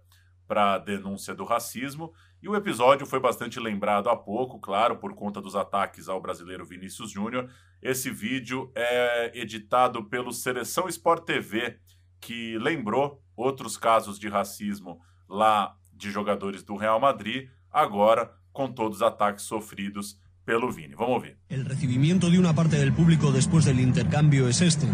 para 0.47 0.73
a 0.73 0.77
denúncia 0.77 1.33
do 1.33 1.45
racismo. 1.45 2.13
E 2.41 2.49
o 2.49 2.55
episódio 2.55 3.05
foi 3.05 3.19
bastante 3.19 3.59
lembrado 3.59 4.09
há 4.09 4.15
pouco, 4.15 4.59
claro, 4.59 4.97
por 4.97 5.15
conta 5.15 5.41
dos 5.41 5.55
ataques 5.55 6.09
ao 6.09 6.21
brasileiro 6.21 6.65
Vinícius 6.65 7.11
Júnior. 7.11 7.49
Esse 7.81 8.09
vídeo 8.09 8.71
é 8.75 9.31
editado 9.33 10.03
pelo 10.05 10.31
Seleção 10.31 10.87
Sport 10.87 11.25
TV, 11.25 11.79
que 12.19 12.57
lembrou 12.57 13.23
outros 13.35 13.77
casos 13.77 14.19
de 14.19 14.29
racismo 14.29 15.01
lá 15.27 15.75
de 15.91 16.11
jogadores 16.11 16.63
do 16.63 16.75
Real 16.75 16.99
Madrid, 16.99 17.49
agora 17.71 18.31
com 18.51 18.71
todos 18.71 18.97
os 18.97 19.01
ataques 19.01 19.45
sofridos 19.45 20.19
pelo 20.45 20.71
Vini. 20.71 20.95
Vamos 20.95 21.15
ouvir. 21.15 21.37
El 21.49 21.65
recibimiento 21.65 22.29
de 22.29 22.37
una 22.39 22.53
parte 22.53 22.77
del 22.77 22.93
público 22.93 23.31
después 23.31 23.65
del 23.65 23.79
intercambio 23.79 24.47
es 24.47 24.61
este. 24.61 24.87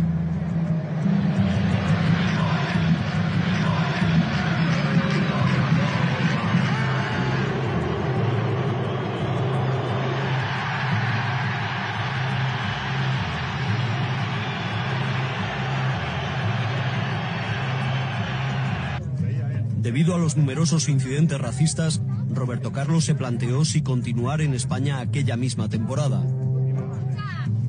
Debido 19.89 20.13
a 20.13 20.19
los 20.19 20.37
numerosos 20.37 20.87
incidentes 20.87 21.41
racistas, 21.41 21.99
Roberto 22.31 22.71
Carlos 22.71 23.05
se 23.05 23.15
planteó 23.15 23.65
si 23.65 23.81
continuar 23.81 24.39
en 24.39 24.53
España 24.53 24.99
aquella 24.99 25.35
misma 25.35 25.67
temporada. 25.67 26.23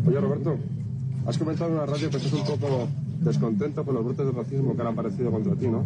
Oye, 0.06 0.20
Roberto, 0.20 0.58
has 1.26 1.38
comentado 1.38 1.70
en 1.70 1.76
la 1.78 1.86
radio 1.86 2.10
que 2.10 2.18
estás 2.18 2.30
un 2.34 2.44
poco 2.44 2.90
descontento 3.22 3.82
con 3.86 3.94
los 3.94 4.04
brotes 4.04 4.26
de 4.26 4.32
racismo 4.32 4.76
que 4.76 4.82
han 4.82 4.88
aparecido 4.88 5.30
contra 5.30 5.54
ti, 5.56 5.68
¿no? 5.68 5.82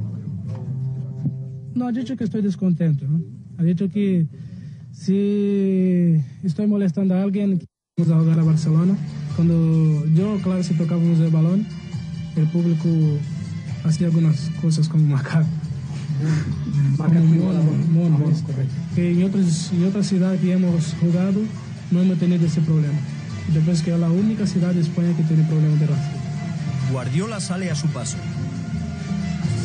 No, 1.72 1.89
he 1.89 1.93
dicho 1.93 2.16
que 2.16 2.24
estoy 2.24 2.43
descontento. 2.43 3.07
¿no? 3.07 3.20
He 3.61 3.66
dicho 3.66 3.89
que 3.89 4.26
si 4.91 6.20
estoy 6.43 6.66
molestando 6.66 7.14
a 7.14 7.22
alguien, 7.22 7.61
vamos 7.97 8.12
a 8.12 8.18
jugar 8.18 8.41
a 8.41 8.43
Barcelona. 8.43 8.97
Cuando 9.37 10.05
yo, 10.07 10.37
claro, 10.43 10.64
si 10.64 10.74
tocábamos 10.74 11.20
el 11.20 11.30
balón, 11.30 11.64
el 12.35 12.49
público 12.49 12.89
hacía 13.85 14.09
algunas 14.09 14.51
cosas 14.61 14.89
como 14.89 15.07
macaco. 15.14 15.47
Que 18.94 19.12
en, 19.12 19.24
otros, 19.24 19.70
en 19.72 19.84
otras 19.86 20.06
ciudades 20.06 20.40
que 20.40 20.52
hemos 20.52 20.94
jugado 21.00 21.40
no 21.90 22.00
hemos 22.00 22.18
tenido 22.18 22.46
ese 22.46 22.60
problema. 22.60 22.98
Yo 23.52 23.60
pienso 23.60 23.84
que 23.84 23.92
es 23.92 24.00
la 24.00 24.10
única 24.10 24.46
ciudad 24.46 24.72
de 24.72 24.80
España 24.80 25.14
que 25.16 25.22
tiene 25.24 25.44
problemas 25.44 25.80
de 25.80 25.86
racismo. 25.86 26.18
Guardiola 26.92 27.40
sale 27.40 27.70
a 27.70 27.74
su 27.74 27.88
paso. 27.88 28.16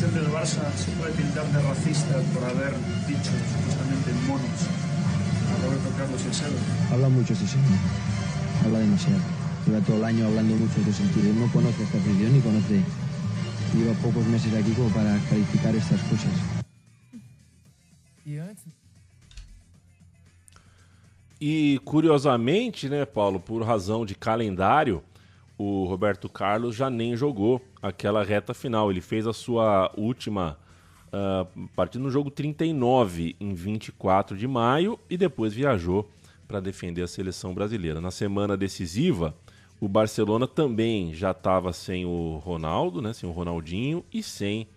afición 0.00 0.14
del 0.14 0.32
Barça 0.32 0.64
se 0.76 0.90
puede 0.92 1.12
tildar 1.12 1.46
de 1.52 1.60
racista 1.62 2.16
por 2.32 2.44
haber 2.44 2.72
dicho 3.06 3.32
supuestamente 3.52 4.12
monos 4.26 4.60
a 5.50 5.66
Roberto 5.66 5.90
Carlos 5.96 6.20
y. 6.26 6.92
Habla 6.92 7.08
mucho 7.08 7.32
ese 7.32 7.46
señor. 7.46 7.78
Habla 8.64 8.78
demasiado. 8.80 9.20
Lleva 9.66 9.80
todo 9.80 9.96
el 9.96 10.04
año 10.04 10.26
hablando 10.26 10.56
mucho 10.56 10.80
de 10.84 10.92
sentido. 10.92 11.30
Él 11.30 11.38
no 11.38 11.46
conoce 11.52 11.82
esta 11.82 11.98
afición 11.98 12.32
ni 12.32 12.40
conoce. 12.40 12.80
Lleva 13.74 13.94
pocos 14.02 14.26
meses 14.26 14.52
aquí 14.54 14.74
como 14.74 14.90
para 14.92 15.18
calificar 15.28 15.74
estas 15.74 16.00
cosas. 16.02 16.60
E 21.40 21.80
curiosamente, 21.84 22.88
né, 22.88 23.06
Paulo, 23.06 23.40
por 23.40 23.62
razão 23.62 24.04
de 24.04 24.14
calendário, 24.14 25.02
o 25.56 25.84
Roberto 25.84 26.28
Carlos 26.28 26.74
já 26.76 26.90
nem 26.90 27.16
jogou 27.16 27.60
aquela 27.80 28.22
reta 28.22 28.52
final. 28.52 28.90
Ele 28.90 29.00
fez 29.00 29.26
a 29.26 29.32
sua 29.32 29.90
última 29.96 30.58
ah, 31.12 31.46
partida 31.74 32.02
no 32.02 32.10
jogo 32.10 32.30
39, 32.30 33.36
em 33.40 33.54
24 33.54 34.36
de 34.36 34.46
maio, 34.46 34.98
e 35.08 35.16
depois 35.16 35.54
viajou 35.54 36.10
para 36.46 36.60
defender 36.60 37.02
a 37.02 37.08
seleção 37.08 37.54
brasileira. 37.54 38.00
Na 38.00 38.10
semana 38.10 38.56
decisiva, 38.56 39.34
o 39.80 39.88
Barcelona 39.88 40.46
também 40.46 41.14
já 41.14 41.30
estava 41.30 41.72
sem 41.72 42.04
o 42.04 42.36
Ronaldo, 42.44 43.00
né, 43.00 43.12
sem 43.12 43.28
o 43.28 43.32
Ronaldinho 43.32 44.04
e 44.12 44.22
sem 44.22 44.68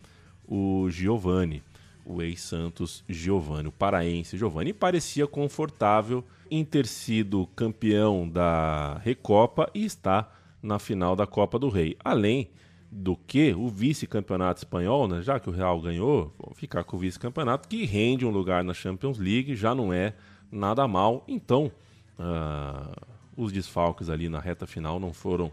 o 0.47 0.89
Giovani. 0.89 1.61
o 2.05 2.21
ex-Santos 2.21 3.03
Giovanni, 3.07 3.69
o 3.69 3.71
paraense 3.71 4.37
Giovanni. 4.37 4.71
E 4.71 4.73
parecia 4.73 5.25
confortável 5.25 6.23
em 6.49 6.63
ter 6.63 6.85
sido 6.85 7.47
campeão 7.55 8.27
da 8.27 8.97
Recopa 9.03 9.69
e 9.73 9.85
está 9.85 10.31
na 10.61 10.79
final 10.79 11.15
da 11.15 11.25
Copa 11.25 11.57
do 11.57 11.69
Rei. 11.69 11.95
Além 12.03 12.49
do 12.91 13.15
que 13.15 13.53
o 13.53 13.69
vice-campeonato 13.69 14.59
espanhol, 14.59 15.07
né, 15.07 15.21
já 15.21 15.39
que 15.39 15.49
o 15.49 15.53
Real 15.53 15.81
ganhou, 15.81 16.33
vou 16.37 16.53
ficar 16.53 16.83
com 16.83 16.95
o 16.95 16.99
vice-campeonato, 16.99 17.67
que 17.67 17.85
rende 17.85 18.25
um 18.25 18.29
lugar 18.29 18.63
na 18.63 18.73
Champions 18.73 19.17
League, 19.17 19.55
já 19.55 19.73
não 19.73 19.91
é 19.91 20.13
nada 20.51 20.87
mal. 20.87 21.23
Então, 21.27 21.71
uh, 22.19 23.12
os 23.35 23.51
desfalques 23.51 24.09
ali 24.09 24.29
na 24.29 24.39
reta 24.39 24.67
final 24.67 24.99
não 24.99 25.13
foram 25.13 25.51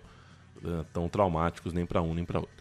uh, 0.63 0.85
tão 0.93 1.09
traumáticos 1.09 1.73
nem 1.73 1.87
para 1.87 2.03
um 2.03 2.15
nem 2.15 2.25
para 2.25 2.41
outro. 2.41 2.61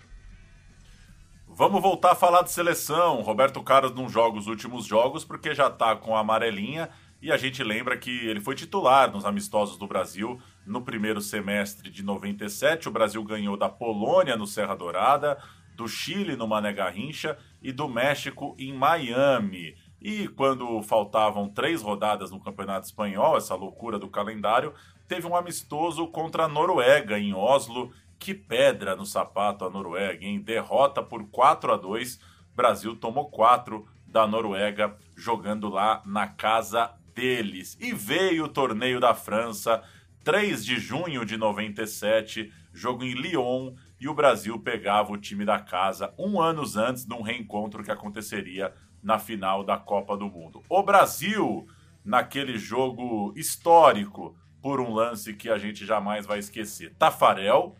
Vamos 1.48 1.82
voltar 1.82 2.12
a 2.12 2.16
falar 2.16 2.44
de 2.44 2.52
seleção. 2.52 3.22
Roberto 3.22 3.62
Carlos 3.62 3.94
não 3.94 4.08
joga 4.08 4.38
os 4.38 4.48
últimos 4.48 4.86
jogos 4.86 5.26
porque 5.26 5.54
já 5.54 5.68
está 5.68 5.96
com 5.96 6.16
a 6.16 6.22
amarelinha 6.22 6.90
e 7.22 7.32
a 7.32 7.38
gente 7.38 7.62
lembra 7.64 7.98
que 7.98 8.28
ele 8.28 8.40
foi 8.40 8.56
titular 8.56 9.12
nos 9.12 9.26
amistosos 9.26 9.78
do 9.78 9.86
Brasil 9.86 10.40
no 10.66 10.82
primeiro 10.82 11.20
semestre 11.20 11.90
de 11.90 12.02
97. 12.02 12.88
O 12.88 12.92
Brasil 12.92 13.22
ganhou 13.24 13.58
da 13.58 13.68
Polônia 13.68 14.38
no 14.38 14.48
Serra 14.48 14.74
Dourada, 14.74 15.38
do 15.76 15.86
Chile 15.88 16.38
no 16.38 16.48
Mané 16.48 16.72
Garrincha 16.72 17.38
e 17.62 17.74
do 17.74 17.90
México 17.90 18.56
em 18.58 18.74
Miami. 18.74 19.76
E 20.02 20.30
quando 20.30 20.82
faltavam 20.82 21.50
três 21.50 21.82
rodadas 21.82 22.32
no 22.32 22.40
Campeonato 22.40 22.86
Espanhol, 22.86 23.36
essa 23.36 23.54
loucura 23.54 24.00
do 24.00 24.08
calendário, 24.08 24.74
teve 25.10 25.26
um 25.26 25.36
amistoso 25.36 26.08
contra 26.08 26.46
a 26.46 26.48
Noruega 26.48 27.20
em 27.20 27.34
Oslo. 27.34 27.92
Que 28.20 28.34
pedra 28.34 28.96
no 28.96 29.06
sapato 29.06 29.66
a 29.66 29.70
Noruega, 29.70 30.26
em 30.26 30.40
derrota 30.40 31.02
por 31.02 31.28
4 31.30 31.74
a 31.74 31.78
2. 31.78 32.20
Brasil 32.56 32.96
tomou 32.96 33.30
4 33.30 33.88
da 34.06 34.28
Noruega 34.28 34.96
jogando 35.18 35.68
lá 35.68 36.02
na 36.06 36.28
casa 36.28 36.94
deles. 37.16 37.78
E 37.80 37.92
veio 37.94 38.46
o 38.46 38.50
torneio 38.50 39.00
da 39.00 39.16
França, 39.16 39.82
3 40.24 40.64
de 40.64 40.78
junho 40.78 41.26
de 41.26 41.38
97, 41.38 42.52
jogo 42.74 43.04
em 43.04 43.14
Lyon, 43.14 43.74
e 44.00 44.08
o 44.08 44.14
Brasil 44.14 44.60
pegava 44.60 45.12
o 45.12 45.18
time 45.18 45.46
da 45.46 45.60
casa 45.60 46.14
um 46.20 46.40
ano 46.42 46.64
antes 46.78 47.06
de 47.06 47.14
um 47.14 47.22
reencontro 47.22 47.84
que 47.84 47.92
aconteceria 47.92 48.74
na 49.02 49.18
final 49.18 49.64
da 49.64 49.78
Copa 49.78 50.16
do 50.18 50.30
Mundo. 50.30 50.62
O 50.70 50.84
Brasil, 50.84 51.66
naquele 52.04 52.58
jogo 52.58 53.34
histórico, 53.36 54.36
por 54.62 54.80
um 54.80 54.94
lance 54.94 55.34
que 55.34 55.50
a 55.50 55.58
gente 55.58 55.86
jamais 55.86 56.26
vai 56.26 56.40
esquecer. 56.40 56.94
Tafarel, 56.98 57.76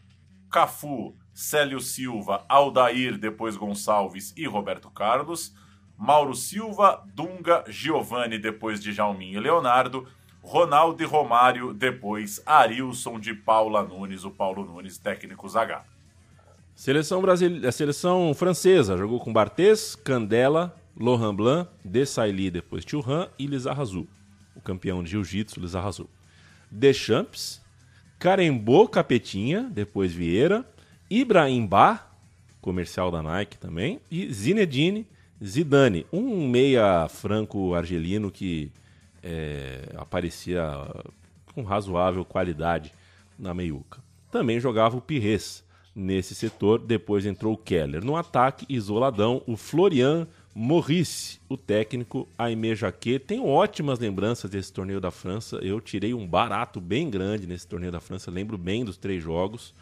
Cafu, 0.50 1.16
Célio 1.34 1.80
Silva, 1.80 2.46
Aldair, 2.50 3.18
depois 3.18 3.56
Gonçalves 3.56 4.34
e 4.36 4.46
Roberto 4.46 4.90
Carlos. 4.90 5.54
Mauro 5.98 6.34
Silva, 6.34 7.04
Dunga, 7.14 7.66
Giovanni, 7.68 8.38
depois 8.38 8.80
de 8.80 8.94
Jalminho 8.94 9.38
e 9.38 9.44
Leonardo, 9.44 10.08
Ronaldo 10.42 11.04
e 11.04 11.06
Romário, 11.06 11.74
depois 11.74 12.42
Arilson 12.46 13.20
de 13.20 13.34
Paula 13.34 13.84
Nunes, 13.84 14.24
o 14.24 14.32
Paulo 14.32 14.64
Nunes, 14.64 14.98
técnico 14.98 15.48
Zaga. 15.50 15.84
Seleção 16.74 17.22
brasileira, 17.22 17.68
a 17.68 17.72
seleção 17.74 18.34
francesa 18.34 18.98
jogou 18.98 19.20
com 19.20 19.34
Barthez, 19.34 19.96
Candela, 19.96 20.74
Laurent 20.98 21.36
Blanc, 21.36 21.70
Desailly, 21.84 22.50
depois 22.50 22.86
Thuram 22.86 23.30
e 23.38 23.46
Lizarrazu. 23.46 24.08
O 24.56 24.62
campeão 24.62 25.04
de 25.04 25.12
jiu-jitsu 25.12 25.60
Lizarrazu. 25.60 26.10
Deschamps, 26.72 27.62
Carembô 28.18 28.88
Capetinha, 28.88 29.70
depois 29.72 30.12
Vieira, 30.14 30.66
Ibrahim 31.10 31.68
comercial 32.62 33.10
da 33.10 33.22
Nike 33.22 33.58
também, 33.58 34.00
e 34.12 34.32
Zinedine 34.32 35.08
Zidane, 35.44 36.06
um 36.12 36.48
meia 36.48 37.08
franco-argelino 37.08 38.30
que 38.30 38.72
é, 39.24 39.94
aparecia 39.96 40.64
com 41.54 41.64
razoável 41.64 42.26
qualidade 42.26 42.92
na 43.38 43.54
meiuca. 43.54 44.02
Também 44.30 44.60
jogava 44.60 44.98
o 44.98 45.02
Pires 45.02 45.64
nesse 45.96 46.36
setor, 46.36 46.80
depois 46.80 47.26
entrou 47.26 47.54
o 47.54 47.58
Keller. 47.58 48.04
No 48.04 48.18
ataque, 48.18 48.66
isoladão, 48.70 49.42
o 49.48 49.56
Florian 49.56 50.28
Maurice, 50.54 51.40
o 51.48 51.56
técnico 51.56 52.28
Aimé 52.38 52.76
Jacquet. 52.76 53.20
Tenho 53.20 53.46
ótimas 53.46 54.00
lembranças 54.00 54.50
desse 54.50 54.74
torneio 54.74 55.00
da 55.00 55.12
França. 55.12 55.58
Eu 55.58 55.80
tirei 55.80 56.14
um 56.14 56.28
barato 56.28 56.82
bem 56.82 57.10
grande 57.10 57.48
nesse 57.48 57.68
torneio 57.68 57.92
da 57.92 58.00
França, 58.00 58.32
lembro 58.32 58.58
bem 58.58 58.84
dos 58.84 58.98
três 58.98 59.24
jogos. 59.24 59.74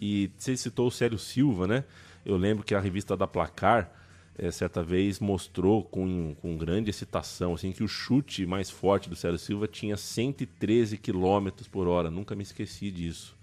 E 0.00 0.30
você 0.36 0.56
citou 0.56 0.88
o 0.88 0.90
Célio 0.90 1.18
Silva, 1.18 1.66
né? 1.66 1.84
Eu 2.24 2.36
lembro 2.36 2.64
que 2.64 2.74
a 2.74 2.80
revista 2.80 3.16
da 3.16 3.26
Placar 3.26 3.90
é, 4.38 4.50
certa 4.50 4.82
vez 4.82 5.20
mostrou 5.20 5.84
com, 5.84 6.34
com 6.40 6.56
grande 6.56 6.88
excitação 6.88 7.52
assim 7.52 7.72
que 7.72 7.84
o 7.84 7.88
chute 7.88 8.46
mais 8.46 8.70
forte 8.70 9.10
do 9.10 9.14
Célio 9.14 9.38
Silva 9.38 9.68
tinha 9.68 9.98
113 9.98 10.96
km 10.96 11.50
por 11.70 11.86
hora. 11.86 12.10
Nunca 12.10 12.34
me 12.34 12.42
esqueci 12.42 12.90
disso. 12.90 13.36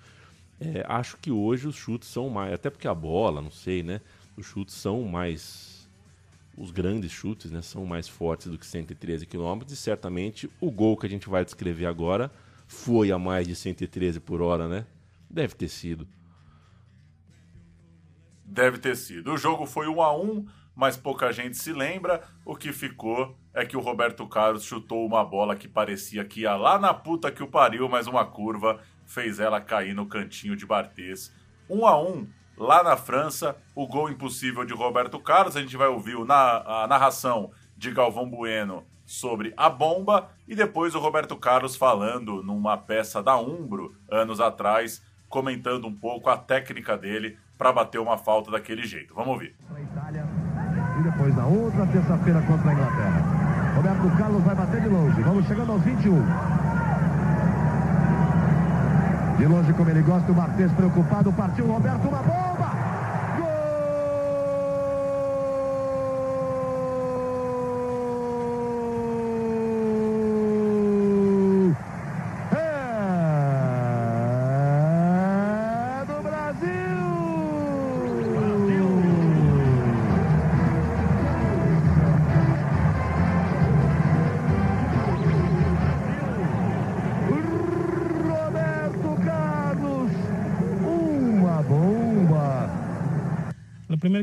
É, 0.59 0.83
acho 0.87 1.17
que 1.17 1.29
hoje 1.29 1.67
os 1.67 1.75
chutes 1.75 2.09
são 2.09 2.29
mais, 2.29 2.51
até 2.51 2.71
porque 2.71 2.87
a 2.87 2.95
bola, 2.95 3.41
não 3.41 3.51
sei, 3.51 3.83
né? 3.83 4.01
Os 4.35 4.47
chutes 4.47 4.73
são 4.73 5.03
mais, 5.03 5.76
os 6.57 6.71
grandes 6.71 7.11
chutes, 7.11 7.51
né? 7.51 7.61
São 7.61 7.85
mais 7.85 8.09
fortes 8.09 8.47
do 8.47 8.57
que 8.57 8.65
113 8.65 9.25
km 9.27 9.61
e 9.69 9.75
certamente 9.75 10.49
o 10.59 10.71
gol 10.71 10.97
que 10.97 11.05
a 11.05 11.09
gente 11.09 11.29
vai 11.29 11.45
descrever 11.45 11.85
agora 11.85 12.31
foi 12.67 13.11
a 13.11 13.19
mais 13.19 13.47
de 13.47 13.55
113 13.55 14.19
por 14.19 14.41
hora, 14.41 14.67
né? 14.67 14.85
Deve 15.29 15.53
ter 15.53 15.69
sido. 15.69 16.07
Deve 18.43 18.79
ter 18.79 18.95
sido. 18.95 19.33
O 19.33 19.37
jogo 19.37 19.65
foi 19.65 19.87
1 19.87 20.01
a 20.01 20.17
1 20.17 20.45
mas 20.77 20.95
pouca 20.95 21.33
gente 21.33 21.57
se 21.57 21.73
lembra. 21.73 22.21
O 22.45 22.55
que 22.55 22.71
ficou 22.71 23.35
é 23.51 23.65
que 23.65 23.75
o 23.75 23.79
Roberto 23.79 24.27
Carlos 24.27 24.63
chutou 24.63 25.03
uma 25.07 25.25
bola 25.25 25.55
que 25.55 25.67
parecia 25.67 26.23
que 26.23 26.41
ia 26.41 26.55
lá 26.55 26.77
na 26.77 26.93
puta 26.93 27.31
que 27.31 27.41
o 27.41 27.47
pariu, 27.47 27.89
mas 27.89 28.05
uma 28.05 28.23
curva 28.23 28.79
fez 29.03 29.39
ela 29.39 29.59
cair 29.59 29.95
no 29.95 30.05
cantinho 30.05 30.55
de 30.55 30.67
Barthez. 30.67 31.33
1 31.67 31.79
um 31.79 31.87
a 31.87 31.99
1 31.99 32.07
um, 32.07 32.27
lá 32.57 32.83
na 32.83 32.97
França, 32.97 33.55
o 33.75 33.87
gol 33.87 34.09
impossível 34.09 34.65
de 34.65 34.73
Roberto 34.73 35.19
Carlos. 35.19 35.55
A 35.55 35.61
gente 35.61 35.77
vai 35.77 35.87
ouvir 35.87 36.17
a 36.29 36.85
narração 36.89 37.51
de 37.77 37.91
Galvão 37.91 38.29
Bueno 38.29 38.83
sobre 39.05 39.53
a 39.55 39.69
bomba 39.69 40.29
e 40.47 40.55
depois 40.55 40.95
o 40.95 40.99
Roberto 40.99 41.35
Carlos 41.37 41.75
falando 41.75 42.43
numa 42.43 42.77
peça 42.77 43.23
da 43.23 43.37
Umbro 43.37 43.95
anos 44.11 44.41
atrás, 44.41 45.01
comentando 45.29 45.87
um 45.87 45.95
pouco 45.95 46.29
a 46.29 46.37
técnica 46.37 46.97
dele 46.97 47.37
para 47.57 47.71
bater 47.71 47.99
uma 47.99 48.17
falta 48.17 48.51
daquele 48.51 48.85
jeito. 48.85 49.13
Vamos 49.13 49.33
ouvir. 49.33 49.55
E 50.99 51.03
depois 51.03 51.35
na 51.35 51.45
outra 51.45 51.85
terça-feira 51.87 52.41
contra 52.41 52.69
a 52.69 52.73
Inglaterra. 52.73 53.47
Roberto 53.75 54.17
Carlos 54.17 54.43
vai 54.43 54.55
bater 54.55 54.81
de 54.81 54.89
longe. 54.89 55.21
Vamos 55.21 55.45
chegando 55.47 55.71
aos 55.71 55.81
21. 55.83 56.25
De 59.37 59.45
longe, 59.45 59.73
como 59.73 59.89
ele 59.89 60.01
gosta, 60.01 60.31
o 60.31 60.35
Martins 60.35 60.71
preocupado. 60.71 61.31
Partiu 61.31 61.67
Roberto, 61.67 62.07
uma 62.07 62.23
bomba! 62.23 62.46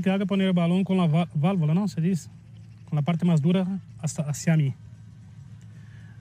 Que 0.04 0.10
haga 0.10 0.26
poner 0.26 0.48
el 0.48 0.52
balón 0.52 0.84
con 0.84 0.98
la 0.98 1.26
válvula, 1.34 1.72
¿no? 1.72 1.88
Se 1.88 1.98
dice, 2.02 2.28
con 2.84 2.96
la 2.96 3.00
parte 3.00 3.24
más 3.24 3.40
dura 3.40 3.80
hasta 4.02 4.22
hacia 4.24 4.54
mí. 4.54 4.74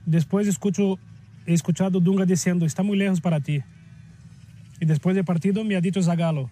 Después 0.06 0.48
escucho, 0.48 0.98
he 1.44 1.52
escuchado 1.52 2.00
Dunga 2.00 2.24
diciendo, 2.24 2.64
está 2.64 2.82
muy 2.82 2.96
lejos 2.96 3.20
para 3.20 3.40
ti. 3.40 3.60
Y 4.80 4.86
después 4.86 5.14
del 5.14 5.26
partido 5.26 5.62
me 5.64 5.76
ha 5.76 5.82
dicho 5.82 6.02
Zagalo, 6.02 6.50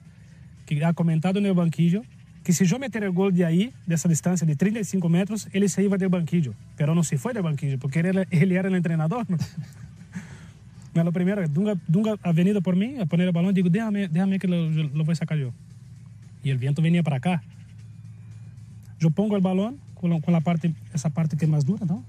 que 0.67 0.85
ha 0.85 0.93
comentado 0.93 1.39
en 1.39 1.47
el 1.47 1.55
banquillo, 1.55 2.03
que 2.45 2.53
si 2.53 2.67
yo 2.67 2.79
meter 2.79 3.03
el 3.03 3.13
gol 3.13 3.33
de 3.33 3.47
ahí, 3.47 3.73
de 3.87 3.95
esa 3.95 4.11
distancia 4.11 4.47
de 4.47 4.55
35 4.55 5.09
metros, 5.09 5.49
él 5.53 5.67
se 5.71 5.83
iba 5.83 5.97
del 5.97 6.11
banquillo. 6.11 6.53
Pero 6.77 6.95
no 6.95 7.03
se 7.03 7.17
fue 7.17 7.33
del 7.33 7.45
banquillo, 7.45 7.79
porque 7.79 8.01
él, 8.01 8.27
él 8.31 8.53
era 8.53 8.69
el 8.69 8.75
entrenador. 8.75 9.25
¿no? 9.31 9.39
Pero 10.93 11.11
lo 11.11 11.49
Dunga, 11.49 11.77
Dunga 11.89 12.17
ha 12.23 12.33
venido 12.33 12.61
por 12.61 12.77
mí 12.77 12.99
a 13.01 13.07
poner 13.07 13.29
el 13.29 13.33
balón, 13.33 13.55
digo, 13.55 13.71
déjame, 13.71 14.09
déjame 14.09 14.39
que 14.39 14.49
lo, 14.49 14.69
lo 14.69 15.05
voy 15.05 15.13
a 15.13 15.17
sacar 15.17 15.39
yo 15.39 15.55
y 16.43 16.51
el 16.51 16.59
viento 16.59 16.83
venía 16.83 17.03
para 17.03 17.17
acá. 17.17 17.43
Yo 18.99 19.11
pongo 19.11 19.37
el 19.37 19.43
balón 19.43 19.79
con 19.95 20.11
la, 20.11 20.21
con 20.21 20.33
la 20.33 20.41
parte, 20.41 20.75
esa 20.93 21.11
parte 21.11 21.37
que 21.37 21.45
es 21.45 21.51
más 21.51 21.65
dura, 21.65 21.85
¿no? 21.87 22.05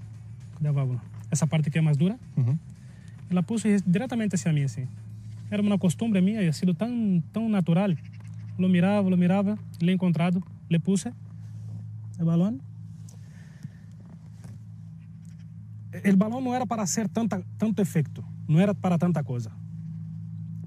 Esa 1.30 1.46
parte 1.46 1.70
que 1.70 1.78
es 1.78 1.84
más 1.84 1.98
dura. 1.98 2.16
La 3.30 3.42
puse 3.42 3.80
directamente 3.84 4.36
hacia 4.36 4.52
mí, 4.52 4.62
así. 4.62 4.82
Era 5.50 5.62
una 5.62 5.78
costumbre 5.78 6.20
mía 6.22 6.42
y 6.42 6.46
ha 6.46 6.52
sido 6.52 6.74
tan, 6.74 7.22
tan 7.32 7.50
natural. 7.50 7.98
Lo 8.58 8.68
miraba, 8.68 9.08
lo 9.08 9.16
miraba, 9.16 9.58
le 9.80 9.90
he 9.90 9.94
encontrado, 9.94 10.42
le 10.68 10.80
puse 10.80 11.12
el 12.18 12.24
balón 12.24 12.60
o 15.94 16.16
balão 16.16 16.40
não 16.40 16.54
era 16.54 16.66
para 16.66 16.84
ser 16.86 17.08
tanta, 17.08 17.42
tanto 17.56 17.80
efeito, 17.80 18.24
não 18.48 18.58
era 18.58 18.74
para 18.74 18.98
tanta 18.98 19.22
coisa. 19.22 19.52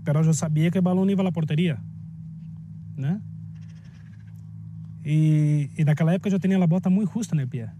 Pero 0.03 0.23
eu 0.23 0.33
sabia 0.33 0.71
que 0.71 0.79
o 0.79 0.81
balão 0.81 1.09
ia 1.09 1.15
à 1.15 1.31
porteria, 1.31 1.77
né? 2.95 3.21
E, 5.09 5.69
e 5.77 5.85
naquela 5.85 6.11
época 6.13 6.29
eu 6.29 6.37
tinha 6.37 6.61
a 6.61 6.67
bota 6.67 6.89
muito 6.89 7.13
justa 7.13 7.33
no 7.33 7.47
pé. 7.47 7.71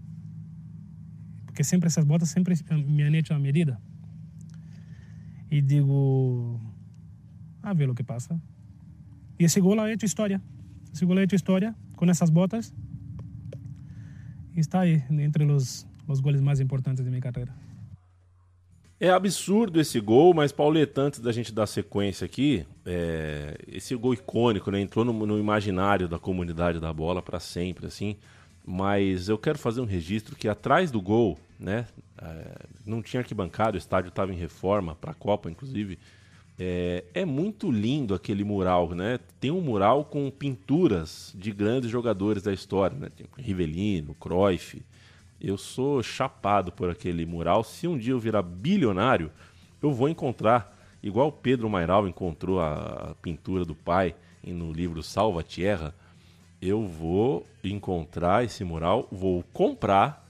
Porque 1.44 1.62
sempre 1.62 1.88
essas 1.88 2.06
botas 2.06 2.30
sempre 2.30 2.54
me 2.86 3.02
han 3.02 3.14
hecho 3.14 3.34
a 3.34 3.38
medida. 3.38 3.78
E 5.50 5.60
digo, 5.60 6.58
a 7.62 7.74
ver 7.74 7.90
o 7.90 7.94
que 7.94 8.02
passa. 8.02 8.40
E 9.38 9.44
esse 9.44 9.60
gol 9.60 9.78
ha 9.78 9.92
hecho 9.92 10.06
história. 10.06 10.40
Esse 10.90 11.04
gol 11.04 11.18
ha 11.18 11.22
hecho 11.22 11.34
história 11.34 11.76
com 11.96 12.06
essas 12.06 12.30
botas. 12.30 12.74
E 14.56 14.60
está 14.60 14.80
aí, 14.80 15.04
entre 15.10 15.44
os, 15.44 15.86
os 16.06 16.20
goles 16.20 16.40
mais 16.40 16.60
importantes 16.60 17.04
de 17.04 17.10
minha 17.10 17.20
carreira. 17.20 17.52
É 19.00 19.10
absurdo 19.10 19.80
esse 19.80 20.00
gol, 20.00 20.34
mas 20.34 20.50
Pauleta, 20.50 21.02
antes 21.02 21.20
da 21.20 21.30
gente 21.30 21.52
dar 21.52 21.68
sequência 21.68 22.24
aqui, 22.24 22.66
é, 22.84 23.56
esse 23.68 23.94
gol 23.94 24.12
icônico, 24.12 24.72
né? 24.72 24.80
Entrou 24.80 25.04
no, 25.04 25.12
no 25.24 25.38
imaginário 25.38 26.08
da 26.08 26.18
comunidade 26.18 26.80
da 26.80 26.92
bola 26.92 27.22
para 27.22 27.38
sempre, 27.38 27.86
assim. 27.86 28.16
Mas 28.66 29.28
eu 29.28 29.38
quero 29.38 29.56
fazer 29.56 29.80
um 29.80 29.84
registro 29.84 30.34
que 30.34 30.48
atrás 30.48 30.90
do 30.90 31.00
gol, 31.00 31.38
né? 31.60 31.86
É, 32.20 32.66
não 32.84 33.00
tinha 33.00 33.20
arquibancada, 33.20 33.76
o 33.76 33.78
estádio 33.78 34.08
estava 34.08 34.32
em 34.32 34.36
reforma, 34.36 34.96
para 34.96 35.12
a 35.12 35.14
Copa, 35.14 35.48
inclusive. 35.48 35.96
É, 36.58 37.04
é, 37.14 37.24
muito 37.24 37.70
lindo 37.70 38.14
aquele 38.14 38.42
mural, 38.42 38.96
né? 38.96 39.20
Tem 39.38 39.52
um 39.52 39.60
mural 39.60 40.06
com 40.06 40.28
pinturas 40.28 41.32
de 41.36 41.52
grandes 41.52 41.88
jogadores 41.88 42.42
da 42.42 42.52
história, 42.52 42.98
né? 42.98 43.08
Tem 43.16 43.26
Rivelino, 43.38 44.12
Cruyff, 44.14 44.82
eu 45.40 45.56
sou 45.56 46.02
chapado 46.02 46.72
por 46.72 46.90
aquele 46.90 47.24
mural. 47.24 47.62
Se 47.62 47.86
um 47.86 47.96
dia 47.96 48.12
eu 48.12 48.18
virar 48.18 48.42
bilionário, 48.42 49.30
eu 49.80 49.92
vou 49.92 50.08
encontrar, 50.08 50.76
igual 51.02 51.30
Pedro 51.30 51.68
Mairal 51.68 52.08
encontrou 52.08 52.60
a, 52.60 53.14
pintura 53.22 53.64
do 53.64 53.74
pai 53.74 54.14
no 54.44 54.72
livro 54.72 55.02
Salva 55.02 55.42
Tierra, 55.42 55.94
eu 56.60 56.86
vou 56.86 57.46
encontrar 57.62 58.44
esse 58.44 58.64
mural, 58.64 59.06
vou 59.12 59.44
comprar 59.52 60.26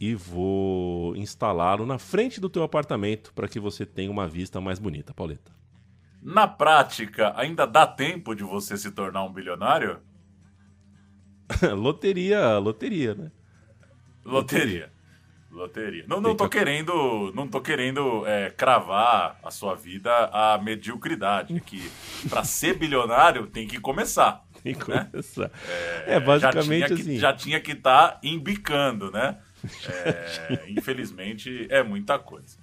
e 0.00 0.14
vou 0.14 1.16
instalá-lo 1.16 1.86
na 1.86 1.98
frente 1.98 2.40
do 2.40 2.50
teu 2.50 2.62
apartamento 2.62 3.32
para 3.32 3.48
que 3.48 3.60
você 3.60 3.86
tenha 3.86 4.10
uma 4.10 4.26
vista 4.26 4.60
mais 4.60 4.78
bonita, 4.78 5.14
Pauleta. 5.14 5.52
Na 6.20 6.46
prática, 6.46 7.32
ainda 7.36 7.66
dá 7.66 7.86
tempo 7.86 8.34
de 8.34 8.42
você 8.42 8.76
se 8.76 8.90
tornar 8.90 9.24
um 9.24 9.32
bilionário? 9.32 10.00
loteria, 11.74 12.58
loteria, 12.58 13.14
né? 13.14 13.30
Loteria. 14.24 14.90
Loteria. 15.50 16.04
Não, 16.08 16.20
não 16.20 16.34
tô 16.34 16.48
querendo, 16.48 17.30
não 17.34 17.46
tô 17.46 17.60
querendo 17.60 18.26
é, 18.26 18.50
cravar 18.50 19.38
a 19.42 19.50
sua 19.50 19.74
vida 19.74 20.10
à 20.32 20.58
mediocridade. 20.58 21.60
Que 21.60 21.90
para 22.28 22.42
ser 22.42 22.78
bilionário 22.78 23.46
tem 23.46 23.66
que 23.66 23.78
começar. 23.78 24.42
Tem 24.62 24.74
que 24.74 24.88
né? 24.88 25.08
começar. 25.10 25.50
É, 26.06 26.14
é 26.14 26.20
basicamente 26.20 26.88
já 26.88 26.94
assim. 26.94 27.18
já 27.18 27.32
tinha 27.34 27.60
que 27.60 27.72
estar 27.72 28.12
tá 28.12 28.20
embicando, 28.22 29.10
né? 29.10 29.36
É, 29.88 30.64
infelizmente 30.68 31.68
é 31.70 31.84
muita 31.84 32.18
coisa. 32.18 32.56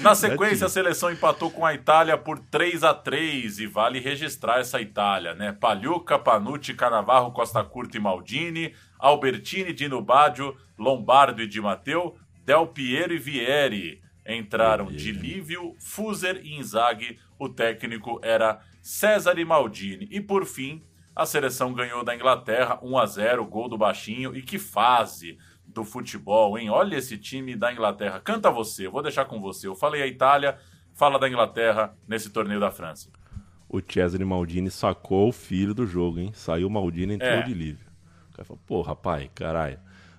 Na 0.00 0.14
sequência, 0.14 0.66
a 0.66 0.70
seleção 0.70 1.10
empatou 1.10 1.50
com 1.50 1.64
a 1.64 1.74
Itália 1.74 2.16
por 2.16 2.38
3 2.38 2.82
a 2.84 2.94
3 2.94 3.58
e 3.58 3.66
vale 3.66 3.98
registrar 3.98 4.60
essa 4.60 4.80
Itália, 4.80 5.34
né? 5.34 5.52
Pagliuca, 5.52 6.18
Panucci, 6.18 6.74
Canavarro, 6.74 7.32
Costa 7.32 7.62
Curta 7.62 7.96
e 7.96 8.00
Maldini, 8.00 8.74
Albertini, 8.98 9.72
Dino 9.72 10.00
Baggio, 10.02 10.56
Lombardo 10.78 11.42
e 11.42 11.46
Di 11.46 11.60
Matteo, 11.60 12.14
Del 12.44 12.68
Piero 12.68 13.12
e 13.12 13.18
Vieri. 13.18 14.00
Entraram 14.28 14.86
de 14.86 15.12
Lívio, 15.12 15.74
Fuser 15.78 16.40
e 16.44 16.56
Inzaghi. 16.56 17.18
O 17.38 17.48
técnico 17.48 18.18
era 18.24 18.60
César 18.82 19.38
e 19.38 19.44
Maldini. 19.44 20.08
E 20.10 20.20
por 20.20 20.44
fim, 20.44 20.82
a 21.14 21.24
seleção 21.24 21.72
ganhou 21.72 22.02
da 22.02 22.14
Inglaterra 22.14 22.78
1 22.82 22.98
a 22.98 23.06
0, 23.06 23.46
gol 23.46 23.68
do 23.68 23.78
baixinho. 23.78 24.34
E 24.36 24.42
que 24.42 24.58
fase 24.58 25.38
do 25.64 25.84
futebol, 25.84 26.58
hein? 26.58 26.70
Olha 26.70 26.96
esse 26.96 27.16
time 27.18 27.54
da 27.54 27.72
Inglaterra. 27.72 28.18
Canta 28.18 28.50
você, 28.50 28.86
eu 28.86 28.90
vou 28.90 29.02
deixar 29.02 29.26
com 29.26 29.40
você. 29.40 29.68
Eu 29.68 29.76
falei 29.76 30.02
a 30.02 30.06
Itália, 30.06 30.58
fala 30.94 31.18
da 31.18 31.28
Inglaterra 31.28 31.96
nesse 32.08 32.30
torneio 32.30 32.58
da 32.58 32.70
França. 32.72 33.10
O 33.68 33.80
Cesare 33.80 34.24
Maldini 34.24 34.70
sacou 34.70 35.28
o 35.28 35.32
filho 35.32 35.74
do 35.74 35.86
jogo, 35.86 36.18
hein? 36.18 36.30
Saiu 36.34 36.68
Maldini 36.70 37.12
e 37.12 37.16
entrou 37.16 37.30
É. 37.30 37.42
de 37.42 37.52
Lívio. 37.54 37.85
Cara 38.36 38.44
falou, 38.44 38.60
pô, 38.66 38.82
rapaz, 38.82 39.26
caralho. 39.34 39.78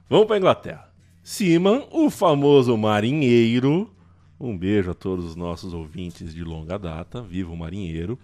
Vamos 0.09 0.25
pra 0.25 0.37
Inglaterra. 0.37 0.91
Seaman, 1.23 1.83
o 1.91 2.09
famoso 2.09 2.75
marinheiro. 2.75 3.93
Um 4.39 4.57
beijo 4.57 4.89
a 4.89 4.93
todos 4.95 5.23
os 5.23 5.35
nossos 5.35 5.71
ouvintes 5.71 6.33
de 6.33 6.43
longa 6.43 6.79
data. 6.79 7.21
Viva 7.21 7.53
o 7.53 7.55
marinheiro. 7.55 8.17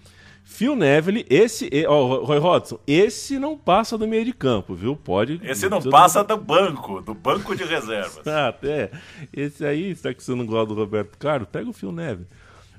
Phil 0.44 0.76
Neville, 0.76 1.26
esse, 1.30 1.70
ó, 1.88 2.24
Roy 2.24 2.40
Hodgson, 2.40 2.80
esse 2.88 3.38
não 3.38 3.56
passa 3.56 3.98
do 3.98 4.08
meio 4.08 4.26
de 4.26 4.34
campo, 4.34 4.74
viu? 4.74 4.96
Pode. 4.96 5.40
Esse 5.44 5.70
não 5.70 5.82
passa 5.82 6.24
do 6.24 6.38
banco, 6.38 7.00
do 7.00 7.14
banco 7.14 7.56
de 7.56 7.64
reservas. 7.64 8.26
Ah, 8.28 8.48
até. 8.48 8.92
Esse 9.32 9.64
aí, 9.64 9.96
será 9.96 10.14
que 10.14 10.24
você 10.24 10.34
não 10.34 10.46
gosta 10.46 10.74
do 10.74 10.76
Roberto 10.76 11.18
Carlos? 11.20 11.48
Pega 11.52 11.70
o 11.70 11.74
Phil 11.74 11.92
Neville. 11.92 12.28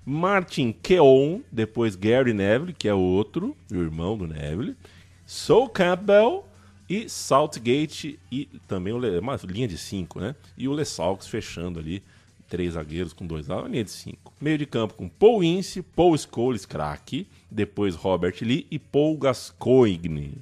Martin 0.04 0.72
Keown, 0.72 1.42
depois 1.50 1.94
Gary 1.94 2.34
Neville, 2.34 2.74
que 2.74 2.88
é 2.88 2.94
outro, 2.94 3.56
o 3.70 3.76
irmão 3.76 4.18
do 4.18 4.26
Neville. 4.26 4.76
Sol 5.24 5.68
Campbell 5.68 6.44
e 6.88 7.08
Southgate 7.08 8.18
e 8.30 8.46
também 8.68 8.98
Le, 8.98 9.18
uma 9.18 9.36
linha 9.44 9.68
de 9.68 9.78
cinco, 9.78 10.20
né? 10.20 10.34
E 10.56 10.68
o 10.68 10.72
Lesaux 10.72 11.26
fechando 11.26 11.78
ali, 11.78 12.02
três 12.48 12.74
zagueiros 12.74 13.12
com 13.12 13.26
dois 13.26 13.46
lá, 13.46 13.58
uma 13.58 13.68
linha 13.68 13.84
de 13.84 13.90
cinco. 13.90 14.32
Meio 14.40 14.58
de 14.58 14.66
campo 14.66 14.94
com 14.94 15.08
Paul 15.08 15.42
Ince, 15.42 15.82
Paul 15.82 16.16
Scholes, 16.16 16.66
craque, 16.66 17.26
depois 17.50 17.94
Robert 17.94 18.36
Lee 18.42 18.66
e 18.70 18.78
Paul 18.78 19.16
Gascoigne. 19.16 20.38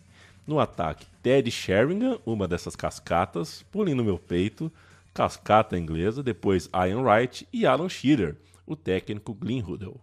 No 0.47 0.59
ataque, 0.59 1.07
Ted 1.23 1.49
Sheringham, 1.51 2.19
uma 2.27 2.49
dessas 2.49 2.75
cascatas, 2.75 3.65
pulem 3.71 3.95
no 3.95 4.05
meu 4.05 4.19
peito, 4.19 4.73
cascata 5.15 5.79
inglesa, 5.79 6.23
depois 6.23 6.69
Ian 6.75 7.03
Wright 7.03 7.47
e 7.53 7.65
Alan 7.65 7.89
Shearer, 7.89 8.37
o 8.67 8.75
técnico 8.75 9.33
Glenn 9.33 9.63
Hoddle. 9.63 10.01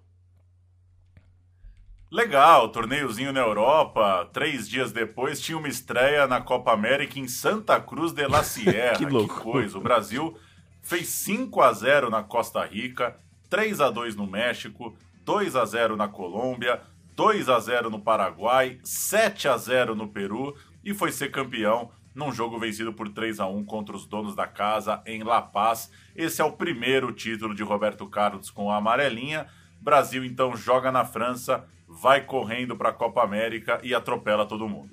Legal, 2.11 2.69
torneiozinho 2.69 3.31
na 3.31 3.39
Europa. 3.39 4.27
Três 4.33 4.67
dias 4.67 4.91
depois 4.91 5.39
tinha 5.39 5.57
uma 5.57 5.67
estreia 5.67 6.25
na 6.25 6.41
Copa 6.41 6.71
América 6.73 7.19
em 7.19 7.27
Santa 7.27 7.79
Cruz 7.79 8.11
de 8.11 8.25
la 8.27 8.41
Sierra. 8.43 8.97
Que 8.97 9.05
loucura. 9.05 9.43
coisa. 9.43 9.77
O 9.77 9.81
Brasil 9.81 10.35
fez 10.81 11.07
5 11.07 11.61
a 11.61 11.71
0 11.71 12.09
na 12.09 12.23
Costa 12.23 12.65
Rica, 12.65 13.15
3 13.47 13.79
a 13.79 13.91
2 13.91 14.15
no 14.15 14.25
México, 14.25 14.97
2 15.23 15.55
a 15.55 15.63
0 15.65 15.95
na 15.95 16.07
Colômbia, 16.07 16.81
2 17.15 17.47
a 17.47 17.59
0 17.59 17.91
no 17.91 17.99
Paraguai, 17.99 18.79
7 18.83 19.47
a 19.47 19.55
0 19.55 19.93
no 19.93 20.07
Peru 20.07 20.55
e 20.83 20.95
foi 20.95 21.11
ser 21.11 21.29
campeão 21.29 21.91
num 22.15 22.31
jogo 22.31 22.57
vencido 22.57 22.91
por 22.91 23.07
3 23.09 23.39
a 23.39 23.45
1 23.45 23.63
contra 23.65 23.95
os 23.95 24.07
donos 24.07 24.35
da 24.35 24.47
casa 24.47 24.99
em 25.05 25.21
La 25.21 25.43
Paz. 25.43 25.91
Esse 26.15 26.41
é 26.41 26.43
o 26.43 26.53
primeiro 26.53 27.11
título 27.13 27.53
de 27.53 27.61
Roberto 27.61 28.07
Carlos 28.07 28.49
com 28.49 28.71
a 28.71 28.77
amarelinha. 28.77 29.45
Brasil 29.79 30.25
então 30.25 30.57
joga 30.57 30.91
na 30.91 31.05
França, 31.05 31.65
vai 31.89 32.23
correndo 32.23 32.75
para 32.77 32.89
a 32.89 32.93
Copa 32.93 33.23
América 33.23 33.79
e 33.83 33.95
atropela 33.95 34.45
todo 34.45 34.69
mundo. 34.69 34.91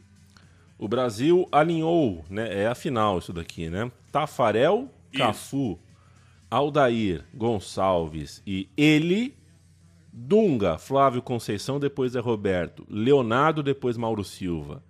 O 0.79 0.89
Brasil 0.89 1.47
alinhou, 1.53 2.25
né? 2.29 2.63
É 2.63 2.67
a 2.67 2.75
final 2.75 3.19
isso 3.19 3.33
daqui, 3.33 3.69
né? 3.69 3.91
Tafarel, 4.11 4.91
Cafu, 5.13 5.79
Aldair, 6.51 7.25
Gonçalves 7.35 8.43
e 8.47 8.69
ele, 8.77 9.35
Dunga, 10.13 10.79
Flávio 10.79 11.23
Conceição, 11.23 11.79
depois 11.79 12.17
é 12.17 12.21
Roberto, 12.21 12.87
Leonardo, 12.89 13.63
depois 13.63 13.97
Mauro 13.97 14.25
Silva. 14.25 14.83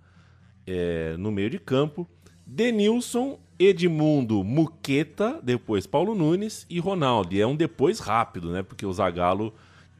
É, 0.65 1.15
no 1.17 1.31
meio 1.31 1.49
de 1.49 1.59
campo, 1.59 2.07
Denilson, 2.45 3.39
Edmundo, 3.57 4.43
Muqueta, 4.43 5.39
depois 5.41 5.87
Paulo 5.87 6.13
Nunes 6.13 6.65
e 6.69 6.79
Ronaldo. 6.79 7.33
E 7.33 7.41
é 7.41 7.47
um 7.47 7.55
depois 7.55 7.99
rápido, 7.99 8.51
né? 8.51 8.61
Porque 8.61 8.85
o 8.85 8.91
Zagallo 8.91 9.53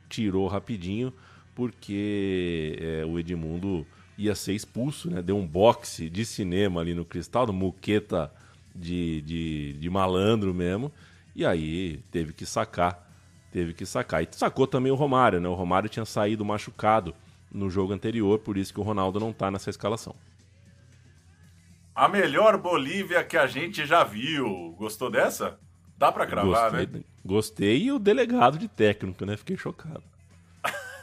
tirou 0.10 0.48
rapidinho, 0.48 1.14
porque 1.58 2.78
é, 2.80 3.04
o 3.04 3.18
Edmundo 3.18 3.84
ia 4.16 4.36
ser 4.36 4.54
expulso, 4.54 5.10
né? 5.10 5.24
Deu 5.24 5.36
um 5.36 5.48
boxe 5.48 6.08
de 6.08 6.24
cinema 6.24 6.82
ali 6.82 6.94
no 6.94 7.04
cristal, 7.04 7.48
do 7.48 7.52
Muqueta 7.52 8.32
de, 8.76 9.24
de, 9.24 9.74
de 9.74 9.90
malandro 9.90 10.54
mesmo. 10.54 10.92
E 11.36 11.44
aí 11.44 12.00
teve 12.12 12.32
que 12.32 12.46
sacar. 12.46 13.12
Teve 13.52 13.74
que 13.74 13.88
sacar. 13.88 14.22
E 14.22 14.28
sacou 14.30 14.68
também 14.68 14.92
o 14.92 14.96
Romário, 14.96 15.42
né? 15.42 15.50
O 15.50 15.56
Romário 15.56 15.90
tinha 15.90 16.06
saído 16.06 16.46
machucado 16.46 17.16
no 17.52 17.72
jogo 17.72 17.92
anterior, 17.92 18.38
por 18.38 18.56
isso 18.56 18.72
que 18.72 18.80
o 18.80 18.84
Ronaldo 18.84 19.20
não 19.20 19.34
tá 19.34 19.50
nessa 19.50 19.72
escalação. 19.72 20.16
A 21.96 22.08
melhor 22.08 22.56
Bolívia 22.60 23.24
que 23.24 23.36
a 23.36 23.48
gente 23.48 23.84
já 23.84 24.04
viu. 24.04 24.76
Gostou 24.78 25.10
dessa? 25.10 25.58
Dá 25.98 26.12
pra 26.12 26.28
cravar, 26.28 26.70
gostei, 26.70 27.00
né? 27.00 27.06
Gostei 27.26 27.84
e 27.86 27.92
o 27.92 27.98
delegado 27.98 28.60
de 28.60 28.68
técnico, 28.68 29.26
né? 29.26 29.36
Fiquei 29.36 29.58
chocado. 29.58 30.04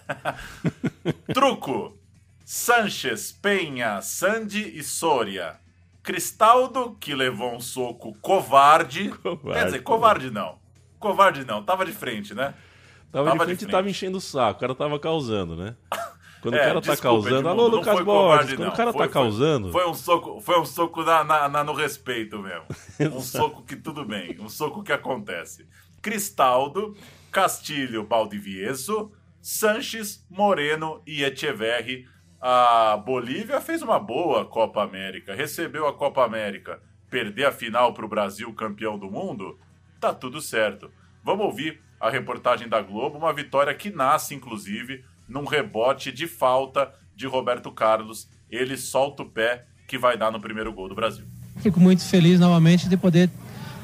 Truco: 1.33 1.97
Sanches, 2.45 3.33
Penha, 3.33 4.01
Sandy 4.03 4.77
e 4.79 4.83
Soria. 4.83 5.57
Cristaldo, 6.03 6.97
que 7.01 7.15
levou 7.15 7.55
um 7.55 7.61
soco 7.61 8.15
covarde. 8.21 9.09
Covarde, 9.09 9.59
Quer 9.59 9.65
dizer, 9.67 9.83
covarde 9.83 10.31
não. 10.31 10.59
Covarde 10.99 11.45
não, 11.47 11.63
tava 11.63 11.85
de 11.87 11.93
frente, 11.93 12.35
né? 12.35 12.55
Tava, 13.11 13.31
de 13.31 13.39
Tava 13.39 13.47
de 13.47 13.57
frente 13.57 13.69
e 13.69 13.73
tava 13.73 13.89
enchendo 13.89 14.19
o 14.19 14.21
saco. 14.21 14.59
O 14.59 14.61
cara 14.61 14.75
tava 14.75 14.99
causando, 14.99 15.57
né? 15.57 15.75
Quando 16.43 16.57
É, 16.57 16.61
o 16.61 16.61
cara 16.61 16.75
tá 16.75 16.91
desculpa, 16.93 17.03
causando. 17.03 17.37
Edmundo, 17.37 17.49
Alô, 17.49 17.69
Lucas 17.69 17.85
Borges. 18.01 18.05
covarde, 18.05 18.57
Quando 18.57 18.67
não. 18.67 18.73
o 18.73 18.77
cara 18.77 18.93
Foi- 18.93 18.99
tá 19.07 19.13
foi- 19.13 19.23
causando. 19.23 19.73
Foi 19.73 19.89
um 19.89 19.95
soco, 19.95 20.41
foi 20.41 20.61
um 20.61 20.65
soco 20.67 21.03
na, 21.03 21.25
na- 21.25 21.49
na- 21.49 21.65
no 21.65 21.73
respeito 21.73 22.39
mesmo. 22.39 22.65
Um 23.17 23.21
soco 23.21 23.63
que 23.63 23.77
tudo 23.77 24.05
bem, 24.05 24.37
um 24.41 24.49
soco 24.51 24.83
que 24.83 24.93
acontece. 24.93 25.67
Cristaldo, 26.03 26.95
Castilho, 27.33 28.05
Baldivieso, 28.05 29.11
Sanches, 29.45 30.25
Moreno 30.31 31.03
e 31.07 31.23
Echeverri. 31.23 32.09
A 32.41 32.97
Bolívia 32.97 33.61
fez 33.61 33.83
uma 33.83 34.01
boa 34.01 34.47
Copa 34.47 34.83
América, 34.83 35.35
recebeu 35.35 35.87
a 35.87 35.93
Copa 35.93 36.25
América. 36.25 36.81
Perder 37.11 37.45
a 37.45 37.53
final 37.53 37.93
para 37.93 38.07
o 38.07 38.09
Brasil, 38.09 38.51
campeão 38.55 38.99
do 38.99 39.11
mundo, 39.11 39.59
tá 40.01 40.15
tudo 40.15 40.41
certo. 40.41 40.91
Vamos 41.23 41.45
ouvir 41.45 41.79
a 42.01 42.09
reportagem 42.09 42.71
da 42.71 42.81
Globo, 42.81 43.19
uma 43.19 43.35
vitória 43.35 43.75
que 43.75 43.91
nasce, 43.91 44.35
inclusive, 44.35 45.05
num 45.29 45.45
rebote 45.45 46.11
de 46.11 46.27
falta 46.27 46.91
de 47.15 47.27
Roberto 47.27 47.71
Carlos. 47.71 48.27
Ele 48.51 48.79
solta 48.79 49.25
o 49.25 49.31
pé 49.31 49.67
que 49.87 49.99
vai 49.99 50.17
dar 50.17 50.33
no 50.33 50.41
primeiro 50.41 50.73
gol 50.73 50.89
do 50.89 50.95
Brasil. 50.95 51.27
Fico 51.59 51.79
muito 51.79 52.03
feliz 52.03 52.41
novamente 52.41 52.89
de 52.89 52.97
poder 52.97 53.29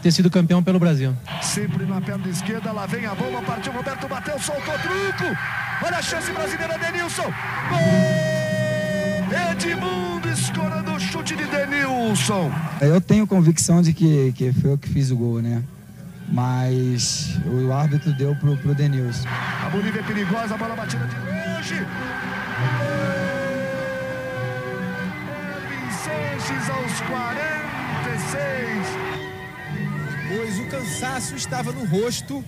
ter 0.02 0.12
sido 0.12 0.30
campeão 0.30 0.62
pelo 0.62 0.78
Brasil. 0.78 1.14
Sempre 1.42 1.84
na 1.84 2.00
perna 2.00 2.28
esquerda, 2.28 2.72
lá 2.72 2.86
vem 2.86 3.04
a 3.06 3.14
bomba, 3.14 3.42
partiu 3.42 3.72
Roberto, 3.72 4.08
bateu, 4.08 4.38
soltou 4.38 4.74
truco. 4.78 5.36
Olha 5.84 5.98
a 5.98 6.02
chance 6.02 6.30
brasileira, 6.32 6.78
Denilson. 6.78 7.30
Gol! 7.68 7.80
Edmundo 9.52 10.28
escorando 10.28 10.92
o 10.92 10.98
chute 10.98 11.36
de 11.36 11.44
Denilson. 11.44 12.50
Eu 12.80 13.00
tenho 13.00 13.26
convicção 13.26 13.80
de 13.80 13.92
que, 13.92 14.32
que 14.32 14.52
foi 14.52 14.72
eu 14.72 14.78
que 14.78 14.88
fiz 14.88 15.10
o 15.10 15.16
gol, 15.16 15.40
né? 15.40 15.62
Mas 16.28 17.38
o 17.46 17.72
árbitro 17.72 18.12
deu 18.12 18.34
pro, 18.36 18.56
pro 18.56 18.74
Denilson. 18.74 19.28
A 19.64 19.68
Bolívia 19.68 20.00
é 20.00 20.02
perigosa, 20.02 20.54
a 20.54 20.58
bola 20.58 20.74
batida 20.74 21.06
de 21.06 21.16
longe. 21.16 21.86
Elvin 25.54 25.90
Sanches 25.90 26.70
aos 26.70 27.00
46. 27.00 29.19
Pois 30.32 30.60
o 30.60 30.66
cansaço 30.66 31.34
estava 31.34 31.72
no 31.72 31.84
rosto 31.86 32.44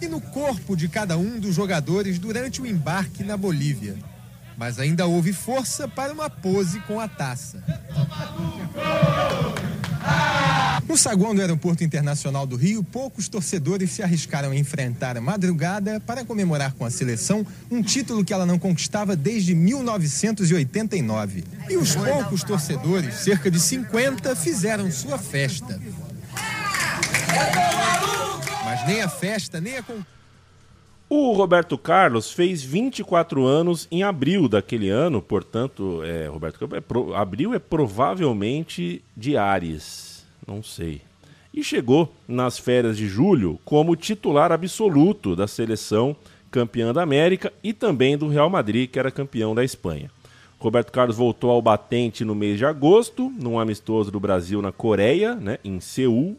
e 0.00 0.06
no 0.06 0.20
corpo 0.20 0.76
de 0.76 0.86
cada 0.86 1.18
um 1.18 1.40
dos 1.40 1.56
jogadores 1.56 2.20
durante 2.20 2.62
o 2.62 2.66
embarque 2.66 3.24
na 3.24 3.36
Bolívia. 3.36 3.96
Mas 4.56 4.78
ainda 4.78 5.06
houve 5.06 5.32
força 5.32 5.88
para 5.88 6.12
uma 6.12 6.30
pose 6.30 6.78
com 6.80 7.00
a 7.00 7.08
taça. 7.08 7.64
No 10.88 10.96
saguão 10.96 11.34
do 11.34 11.40
Aeroporto 11.40 11.82
Internacional 11.82 12.46
do 12.46 12.54
Rio, 12.54 12.84
poucos 12.84 13.28
torcedores 13.28 13.90
se 13.90 14.04
arriscaram 14.04 14.52
a 14.52 14.56
enfrentar 14.56 15.16
a 15.16 15.20
madrugada 15.20 15.98
para 15.98 16.24
comemorar 16.24 16.74
com 16.74 16.84
a 16.84 16.90
seleção 16.90 17.44
um 17.68 17.82
título 17.82 18.24
que 18.24 18.32
ela 18.32 18.46
não 18.46 18.56
conquistava 18.56 19.16
desde 19.16 19.52
1989. 19.52 21.42
E 21.68 21.76
os 21.76 21.96
poucos 21.96 22.44
torcedores, 22.44 23.16
cerca 23.16 23.50
de 23.50 23.58
50, 23.58 24.36
fizeram 24.36 24.92
sua 24.92 25.18
festa. 25.18 25.80
Mas 28.64 28.86
nem 28.86 29.02
a 29.02 29.08
festa, 29.08 29.60
nem 29.60 29.78
a. 29.78 29.84
O 31.08 31.32
Roberto 31.34 31.78
Carlos 31.78 32.32
fez 32.32 32.62
24 32.64 33.44
anos 33.46 33.86
em 33.92 34.02
abril 34.02 34.48
daquele 34.48 34.88
ano, 34.90 35.22
portanto, 35.22 36.02
é, 36.04 36.26
Roberto 36.26 36.68
é 36.74 36.80
pro- 36.80 37.14
abril 37.14 37.54
é 37.54 37.60
provavelmente 37.60 39.02
de 39.16 39.36
Ares, 39.36 40.26
não 40.46 40.62
sei. 40.64 41.00
E 41.54 41.62
chegou 41.62 42.12
nas 42.26 42.58
férias 42.58 42.96
de 42.96 43.06
julho 43.08 43.58
como 43.64 43.94
titular 43.94 44.50
absoluto 44.50 45.36
da 45.36 45.46
seleção 45.46 46.16
campeã 46.50 46.92
da 46.92 47.02
América 47.02 47.52
e 47.62 47.72
também 47.72 48.18
do 48.18 48.28
Real 48.28 48.50
Madrid, 48.50 48.90
que 48.90 48.98
era 48.98 49.10
campeão 49.10 49.54
da 49.54 49.62
Espanha. 49.64 50.10
Roberto 50.58 50.90
Carlos 50.90 51.16
voltou 51.16 51.50
ao 51.50 51.62
batente 51.62 52.24
no 52.24 52.34
mês 52.34 52.58
de 52.58 52.64
agosto, 52.66 53.32
num 53.38 53.60
amistoso 53.60 54.10
do 54.10 54.18
Brasil 54.18 54.60
na 54.60 54.72
Coreia, 54.72 55.34
né, 55.36 55.58
em 55.64 55.78
Seul, 55.80 56.36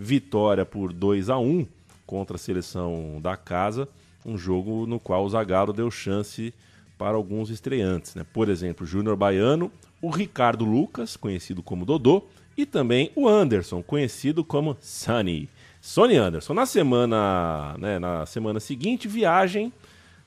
vitória 0.00 0.64
por 0.64 0.94
2 0.94 1.28
a 1.28 1.38
1 1.38 1.66
contra 2.06 2.36
a 2.36 2.38
seleção 2.38 3.20
da 3.22 3.36
casa, 3.36 3.86
um 4.24 4.38
jogo 4.38 4.86
no 4.86 4.98
qual 4.98 5.24
o 5.26 5.28
Zagallo 5.28 5.74
deu 5.74 5.90
chance 5.90 6.54
para 6.96 7.16
alguns 7.16 7.50
estreantes, 7.50 8.14
né? 8.14 8.24
Por 8.32 8.48
exemplo, 8.48 8.86
Júnior 8.86 9.14
Baiano, 9.14 9.70
o 10.00 10.08
Ricardo 10.08 10.64
Lucas, 10.64 11.18
conhecido 11.18 11.62
como 11.62 11.84
Dodô, 11.84 12.22
e 12.56 12.64
também 12.64 13.12
o 13.14 13.28
Anderson, 13.28 13.82
conhecido 13.82 14.42
como 14.42 14.74
Sonny. 14.80 15.50
Sonny 15.82 16.16
Anderson, 16.16 16.54
na 16.54 16.64
semana, 16.64 17.76
né, 17.78 17.98
na 17.98 18.24
semana 18.24 18.58
seguinte, 18.58 19.06
viagem 19.06 19.70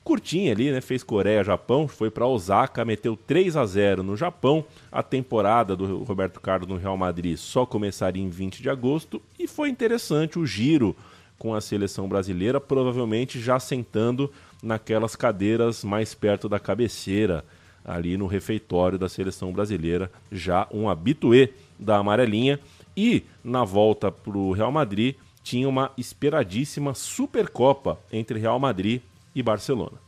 curtinha 0.04 0.52
ali, 0.52 0.70
né? 0.70 0.82
Fez 0.82 1.02
Coreia, 1.02 1.42
Japão, 1.42 1.88
foi 1.88 2.10
para 2.10 2.26
Osaka, 2.26 2.84
meteu 2.84 3.16
3 3.16 3.56
a 3.56 3.64
0 3.64 4.02
no 4.02 4.16
Japão. 4.16 4.64
A 4.92 5.02
temporada 5.02 5.74
do 5.74 6.04
Roberto 6.04 6.40
Carlos 6.40 6.68
no 6.68 6.76
Real 6.76 6.96
Madrid 6.96 7.38
só 7.38 7.64
começaria 7.64 8.22
em 8.22 8.28
20 8.28 8.62
de 8.62 8.68
agosto 8.68 9.20
e 9.38 9.48
foi 9.48 9.70
interessante 9.70 10.38
o 10.38 10.46
giro 10.46 10.94
com 11.38 11.54
a 11.54 11.60
seleção 11.60 12.06
brasileira, 12.06 12.60
provavelmente 12.60 13.40
já 13.40 13.58
sentando 13.58 14.30
naquelas 14.62 15.16
cadeiras 15.16 15.82
mais 15.82 16.14
perto 16.14 16.48
da 16.48 16.60
cabeceira, 16.60 17.44
ali 17.84 18.16
no 18.16 18.26
refeitório 18.26 18.98
da 18.98 19.08
seleção 19.08 19.52
brasileira, 19.52 20.10
já 20.30 20.66
um 20.72 20.88
habituê 20.88 21.52
da 21.78 21.96
amarelinha. 21.96 22.60
E 22.96 23.24
na 23.42 23.64
volta 23.64 24.12
para 24.12 24.38
o 24.38 24.52
Real 24.52 24.70
Madrid 24.70 25.16
tinha 25.42 25.68
uma 25.68 25.90
esperadíssima 25.98 26.94
Supercopa 26.94 27.98
entre 28.12 28.38
Real 28.38 28.58
Madrid 28.58 29.02
e 29.34 29.42
Barcelona. 29.42 29.98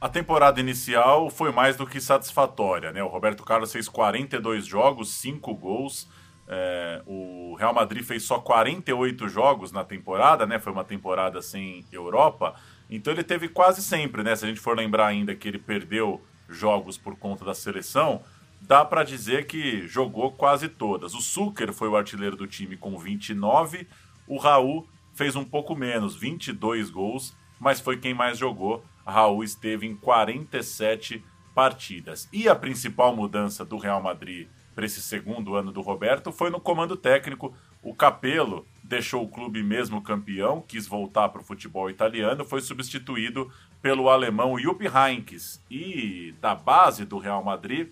A 0.00 0.08
temporada 0.08 0.60
inicial 0.60 1.30
foi 1.30 1.50
mais 1.50 1.76
do 1.76 1.86
que 1.86 2.00
satisfatória, 2.00 2.92
né? 2.92 3.02
O 3.02 3.08
Roberto 3.08 3.42
Carlos 3.42 3.72
fez 3.72 3.88
42 3.88 4.66
jogos, 4.66 5.10
5 5.14 5.54
gols. 5.54 6.08
É, 6.46 7.02
o 7.06 7.56
Real 7.58 7.74
Madrid 7.74 8.04
fez 8.04 8.22
só 8.22 8.38
48 8.38 9.28
jogos 9.28 9.72
na 9.72 9.82
temporada, 9.82 10.46
né? 10.46 10.58
Foi 10.58 10.72
uma 10.72 10.84
temporada 10.84 11.40
sem 11.40 11.84
Europa. 11.90 12.54
Então 12.90 13.12
ele 13.12 13.24
teve 13.24 13.48
quase 13.48 13.82
sempre, 13.82 14.22
né? 14.22 14.36
Se 14.36 14.44
a 14.44 14.48
gente 14.48 14.60
for 14.60 14.76
lembrar 14.76 15.06
ainda 15.06 15.34
que 15.34 15.48
ele 15.48 15.58
perdeu 15.58 16.22
jogos 16.48 16.96
por 16.96 17.16
conta 17.16 17.44
da 17.44 17.54
seleção, 17.54 18.22
dá 18.60 18.84
para 18.84 19.02
dizer 19.02 19.46
que 19.46 19.86
jogou 19.86 20.32
quase 20.32 20.68
todas. 20.68 21.14
O 21.14 21.20
Suker 21.20 21.72
foi 21.72 21.88
o 21.88 21.96
artilheiro 21.96 22.36
do 22.36 22.46
time 22.46 22.76
com 22.76 22.98
29, 22.98 23.88
o 24.26 24.38
Raul 24.38 24.86
fez 25.14 25.34
um 25.34 25.44
pouco 25.44 25.74
menos, 25.74 26.14
22 26.14 26.90
gols, 26.90 27.34
mas 27.58 27.80
foi 27.80 27.96
quem 27.96 28.14
mais 28.14 28.38
jogou. 28.38 28.84
Raul 29.06 29.44
esteve 29.44 29.86
em 29.86 29.94
47 29.94 31.24
partidas. 31.54 32.28
E 32.32 32.48
a 32.48 32.54
principal 32.54 33.14
mudança 33.14 33.64
do 33.64 33.78
Real 33.78 34.02
Madrid 34.02 34.48
para 34.74 34.84
esse 34.84 35.00
segundo 35.00 35.54
ano 35.54 35.72
do 35.72 35.80
Roberto 35.80 36.30
foi 36.30 36.50
no 36.50 36.60
comando 36.60 36.96
técnico. 36.96 37.56
O 37.82 37.94
Capello 37.94 38.66
deixou 38.84 39.24
o 39.24 39.28
clube 39.28 39.62
mesmo 39.62 40.02
campeão, 40.02 40.60
quis 40.60 40.86
voltar 40.86 41.30
para 41.30 41.40
o 41.40 41.44
futebol 41.44 41.88
italiano, 41.88 42.44
foi 42.44 42.60
substituído 42.60 43.50
pelo 43.80 44.10
alemão 44.10 44.58
Jupp 44.58 44.84
Heynckes. 44.86 45.62
E 45.70 46.34
da 46.40 46.54
base 46.54 47.04
do 47.06 47.16
Real 47.16 47.42
Madrid 47.42 47.88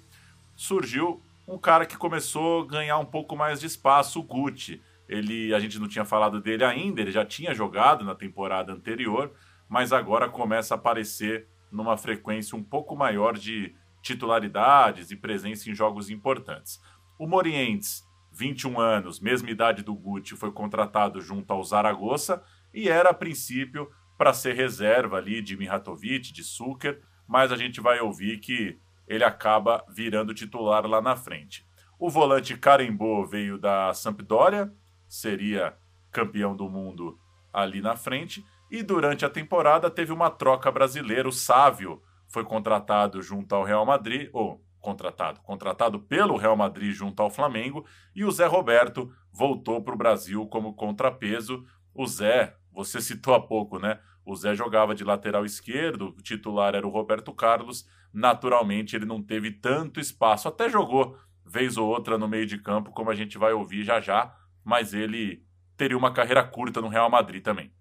surgiu 0.55 1.23
um 1.47 1.57
cara 1.57 1.87
que 1.87 1.97
começou 1.97 2.63
a 2.63 2.67
ganhar 2.67 2.99
um 2.99 3.05
pouco 3.05 3.37
mais 3.37 3.61
de 3.61 3.67
espaço, 3.67 4.21
o 4.21 4.23
Guti. 4.23 4.83
Ele, 5.09 5.55
a 5.55 5.61
gente 5.61 5.79
não 5.79 5.89
tinha 5.89 6.05
falado 6.05 6.41
dele 6.41 6.65
ainda, 6.65 7.01
ele 7.01 7.13
já 7.13 7.25
tinha 7.25 7.55
jogado 7.55 8.05
na 8.05 8.15
temporada 8.15 8.73
anterior, 8.73 9.31
mas 9.75 9.93
agora 9.93 10.29
começa 10.29 10.73
a 10.73 10.77
aparecer 10.77 11.49
numa 11.69 11.97
frequência 11.97 12.57
um 12.57 12.63
pouco 12.63 12.95
maior 12.95 13.37
de 13.37 13.75
titularidades 14.01 15.11
e 15.11 15.17
presença 15.17 15.69
em 15.69 15.75
jogos 15.75 16.11
importantes. 16.11 16.81
O 17.19 17.27
Morientes, 17.27 18.05
21 18.31 18.79
anos, 18.79 19.19
mesma 19.19 19.51
idade 19.51 19.83
do 19.83 19.93
Guti, 19.93 20.37
foi 20.37 20.53
contratado 20.53 21.21
junto 21.21 21.53
ao 21.53 21.65
Zaragoza 21.65 22.41
e 22.73 22.89
era 22.89 23.11
a 23.11 23.15
princípio 23.15 23.91
para 24.17 24.33
ser 24.33 24.55
reserva 24.55 25.17
ali 25.17 25.43
de 25.43 25.57
Mihatovic, 25.57 26.33
de 26.33 26.45
Suker, 26.45 27.03
mas 27.27 27.51
a 27.51 27.57
gente 27.57 27.81
vai 27.81 27.99
ouvir 27.99 28.39
que 28.39 28.79
ele 29.09 29.25
acaba 29.25 29.85
virando 29.89 30.33
titular 30.33 30.87
lá 30.87 31.03
na 31.03 31.17
frente. 31.17 31.67
O 31.99 32.09
volante 32.09 32.57
Carembô 32.57 33.27
veio 33.27 33.59
da 33.59 33.93
Sampdoria, 33.93 34.73
seria 35.09 35.77
campeão 36.13 36.55
do 36.55 36.71
mundo 36.71 37.19
ali 37.53 37.81
na 37.81 37.97
frente, 37.97 38.47
e 38.75 38.83
durante 38.83 39.25
a 39.25 39.31
temporada 39.31 39.89
teve 39.89 40.13
uma 40.13 40.29
troca 40.29 40.69
brasileira, 40.69 41.29
o 41.29 41.33
Sávio 41.33 42.03
foi 42.27 42.43
contratado 42.43 43.23
junto 43.23 43.55
ao 43.55 43.63
Real 43.63 43.87
Madrid, 43.87 44.29
ou 44.33 44.61
contratado, 44.81 45.41
contratado 45.43 46.01
pelo 46.01 46.37
Real 46.37 46.57
Madrid 46.57 46.93
junto 46.93 47.23
ao 47.23 47.31
Flamengo, 47.31 47.87
e 48.17 48.25
o 48.25 48.33
Zé 48.33 48.47
Roberto 48.47 49.13
voltou 49.33 49.81
para 49.81 49.95
o 49.95 49.97
Brasil 49.97 50.45
como 50.49 50.75
contrapeso. 50.75 51.65
O 51.95 52.05
Zé, 52.05 52.57
você 52.73 52.99
citou 53.01 53.33
há 53.35 53.41
pouco, 53.41 53.79
né? 53.79 54.01
O 54.27 54.35
Zé 54.35 54.57
jogava 54.57 54.93
de 54.93 55.05
lateral 55.05 55.45
esquerdo, 55.45 56.09
o 56.09 56.21
titular 56.21 56.75
era 56.75 56.85
o 56.85 56.91
Roberto 56.91 57.33
Carlos. 57.33 57.87
Naturalmente, 58.13 58.97
ele 58.97 59.07
não 59.07 59.23
teve 59.23 59.53
tanto 59.53 60.01
espaço, 60.01 60.49
até 60.49 60.69
jogou 60.69 61.17
vez 61.47 61.77
ou 61.77 61.87
outra 61.87 62.19
no 62.19 62.27
meio 62.27 62.45
de 62.45 62.59
campo, 62.59 62.91
como 62.91 63.09
a 63.09 63.15
gente 63.15 63.39
vai 63.39 63.53
ouvir 63.53 63.85
já 63.85 64.01
já, 64.01 64.35
mas 64.65 64.93
ele 64.93 65.47
teria 65.77 65.97
uma 65.97 66.13
carreira 66.13 66.43
curta 66.43 66.81
no 66.81 66.89
Real 66.89 67.09
Madrid 67.09 67.41
também. 67.41 67.73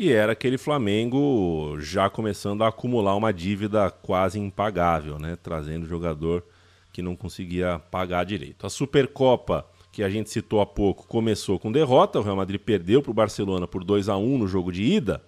E 0.00 0.12
era 0.12 0.30
aquele 0.30 0.56
Flamengo 0.56 1.76
já 1.80 2.08
começando 2.08 2.62
a 2.62 2.68
acumular 2.68 3.16
uma 3.16 3.32
dívida 3.32 3.90
quase 3.90 4.38
impagável, 4.38 5.18
né? 5.18 5.36
Trazendo 5.42 5.88
jogador 5.88 6.44
que 6.92 7.02
não 7.02 7.16
conseguia 7.16 7.80
pagar 7.90 8.22
direito. 8.22 8.64
A 8.64 8.70
Supercopa, 8.70 9.66
que 9.90 10.04
a 10.04 10.08
gente 10.08 10.30
citou 10.30 10.60
há 10.60 10.66
pouco, 10.66 11.04
começou 11.08 11.58
com 11.58 11.72
derrota. 11.72 12.20
O 12.20 12.22
Real 12.22 12.36
Madrid 12.36 12.60
perdeu 12.60 13.02
para 13.02 13.10
o 13.10 13.14
Barcelona 13.14 13.66
por 13.66 13.82
2 13.82 14.08
a 14.08 14.16
1 14.16 14.38
no 14.38 14.46
jogo 14.46 14.70
de 14.70 14.84
ida. 14.84 15.20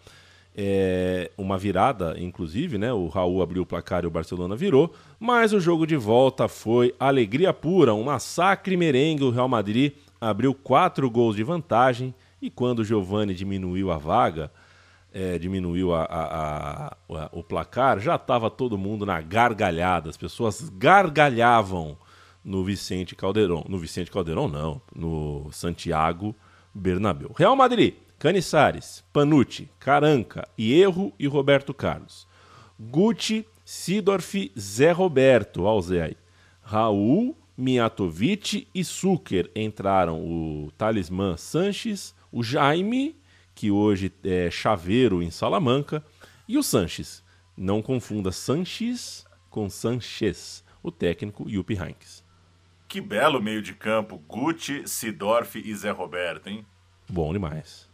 É 0.57 1.33
uma 1.37 1.59
virada, 1.59 2.15
inclusive, 2.17 2.79
né? 2.79 2.93
O 2.93 3.09
Raul 3.09 3.43
abriu 3.43 3.65
o 3.65 3.67
placar 3.67 4.05
e 4.05 4.07
o 4.07 4.11
Barcelona 4.11 4.55
virou. 4.55 4.95
Mas 5.19 5.53
o 5.53 5.59
jogo 5.59 5.85
de 5.85 5.97
volta 5.97 6.47
foi 6.47 6.95
alegria 6.97 7.53
pura, 7.53 7.93
um 7.93 8.05
massacre 8.05 8.77
merengue. 8.77 9.25
O 9.25 9.31
Real 9.31 9.49
Madrid 9.49 9.95
abriu 10.21 10.55
quatro 10.55 11.11
gols 11.11 11.35
de 11.35 11.43
vantagem. 11.43 12.15
E 12.41 12.49
quando 12.49 12.79
o 12.79 12.85
Giovani 12.85 13.35
diminuiu 13.35 13.91
a 13.91 13.99
vaga, 13.99 14.51
é, 15.13 15.39
diminuiu 15.39 15.93
a, 15.95 16.05
a, 16.05 16.87
a, 17.09 17.29
o 17.33 17.43
placar, 17.43 17.99
já 17.99 18.17
estava 18.17 18.51
todo 18.51 18.79
mundo 18.79 19.05
na 19.05 19.21
gargalhada. 19.21 20.09
As 20.09 20.17
pessoas 20.17 20.69
gargalhavam 20.71 21.97
no 22.45 22.65
Vicente 22.65 23.15
Caldeirão. 23.15 23.65
No 23.69 23.79
Vicente 23.79 24.11
Caldeirão, 24.11 24.49
não. 24.49 24.81
No 24.95 25.51
Santiago 25.53 26.35
Bernabéu. 26.75 27.33
Real 27.37 27.57
Madrid, 27.57 27.95
Caniçares, 28.19 29.05
Panucci, 29.13 29.69
Caranca, 29.79 30.49
Erro 30.57 31.13
e 31.19 31.27
Roberto 31.27 31.75
Carlos. 31.75 32.27
Gucci, 32.79 33.47
Sidorf, 33.65 34.51
Zé 34.59 34.93
Roberto, 34.93 35.65
ó 35.65 35.77
o 35.77 35.83
Zé 35.83 36.03
aí. 36.03 36.17
Raul, 36.63 37.37
Miatovic 37.57 38.67
e 38.75 38.85
Suker 38.85 39.51
entraram 39.55 40.21
o 40.21 40.71
Talismã 40.79 41.37
Sanches, 41.37 42.15
o 42.33 42.43
Jaime 42.43 43.20
que 43.61 43.71
hoje 43.71 44.11
é 44.25 44.51
chaveiro 44.51 45.23
em 45.23 45.31
Salamanca, 45.31 46.03
e 46.49 46.57
o 46.57 46.63
Sanches. 46.63 47.23
Não 47.55 47.83
confunda 47.83 48.33
Sanches 48.33 49.27
com 49.51 49.69
Sanchez, 49.69 50.65
o 50.83 50.91
técnico 50.91 51.47
Yuppie 51.47 51.77
Heynckes. 51.77 52.25
Que 52.89 53.03
belo 53.03 53.43
meio 53.43 53.61
de 53.61 53.75
campo, 53.75 54.17
Gucci, 54.17 54.89
Sidorf 54.89 55.59
e 55.59 55.75
Zé 55.75 55.91
Roberto, 55.91 56.49
hein? 56.49 56.65
Bom 57.07 57.35
demais. 57.35 57.87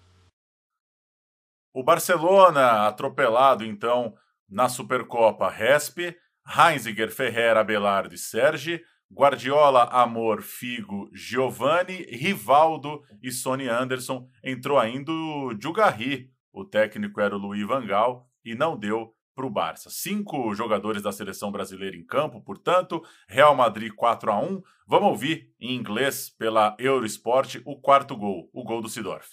O 1.75 1.83
Barcelona, 1.83 2.87
atropelado 2.87 3.65
então 3.65 4.15
na 4.49 4.69
Supercopa 4.69 5.51
Resp, 5.51 6.17
Heinziger, 6.47 7.11
Ferreira, 7.11 7.59
Abelardo 7.59 8.15
e 8.15 8.19
Sergi, 8.19 8.85
Guardiola, 9.13 9.85
Amor, 9.85 10.43
Figo, 10.43 11.09
Giovanni, 11.13 12.07
Rivaldo 12.11 13.03
e 13.23 13.31
Sony 13.31 13.69
Anderson. 13.69 14.29
Entrou 14.43 14.79
ainda 14.79 15.13
o 15.13 15.55
Djugarri. 15.55 16.31
O 16.53 16.65
técnico 16.65 17.21
era 17.21 17.35
o 17.35 17.39
Luiz 17.39 17.67
Vangal 17.67 18.29
e 18.45 18.55
não 18.55 18.77
deu 18.77 19.15
para 19.35 19.47
o 19.47 19.51
Barça. 19.51 19.91
Cinco 19.91 20.55
jogadores 20.55 21.03
da 21.03 21.13
seleção 21.13 21.53
brasileira 21.53 21.97
em 21.97 22.05
campo, 22.05 22.41
portanto, 22.41 23.03
Real 23.29 23.55
Madrid 23.55 23.93
4 23.95 24.33
a 24.33 24.39
1 24.41 24.63
Vamos 24.89 25.09
ouvir 25.09 25.51
em 25.61 25.75
inglês 25.75 26.31
pela 26.31 26.77
Eurosport 26.79 27.61
o 27.65 27.77
quarto 27.81 28.17
gol, 28.17 28.49
o 28.53 28.63
gol 28.63 28.81
do 28.81 28.89
Sidorf. 28.89 29.29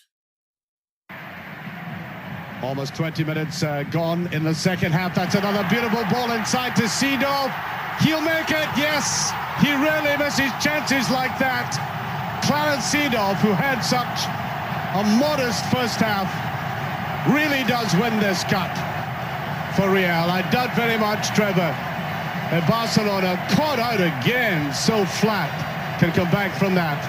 Almost 2.63 2.95
20 2.97 3.23
minutes 3.25 3.61
uh, 3.61 3.83
gone 3.91 4.27
in 4.33 4.43
the 4.43 4.53
second 4.53 4.93
half. 4.93 5.13
That's 5.13 5.35
another 5.35 5.63
beautiful 5.69 6.03
ball 6.05 6.31
inside 6.31 6.75
to 6.77 6.87
Seedorf. 6.87 7.51
He'll 7.99 8.21
make 8.21 8.51
it, 8.51 8.67
yes. 8.77 9.33
He 9.61 9.71
really 9.71 10.17
misses 10.17 10.51
chances 10.63 11.09
like 11.11 11.37
that. 11.37 11.77
Clarence 12.43 12.89
Seedorf, 12.91 13.37
who 13.39 13.51
had 13.53 13.79
such 13.81 14.25
a 14.97 15.03
modest 15.17 15.63
first 15.71 16.01
half, 16.01 16.27
really 17.29 17.63
does 17.63 17.93
win 17.95 18.19
this 18.19 18.43
cup 18.45 18.71
for 19.75 19.89
Real. 19.89 20.27
I 20.29 20.41
doubt 20.51 20.75
very 20.75 20.97
much, 20.97 21.33
Trevor, 21.35 21.73
that 22.51 22.67
Barcelona 22.67 23.39
caught 23.55 23.79
out 23.79 24.01
again 24.01 24.73
so 24.73 25.05
flat 25.05 25.49
can 25.99 26.11
come 26.11 26.29
back 26.31 26.51
from 26.57 26.75
that. 26.75 26.99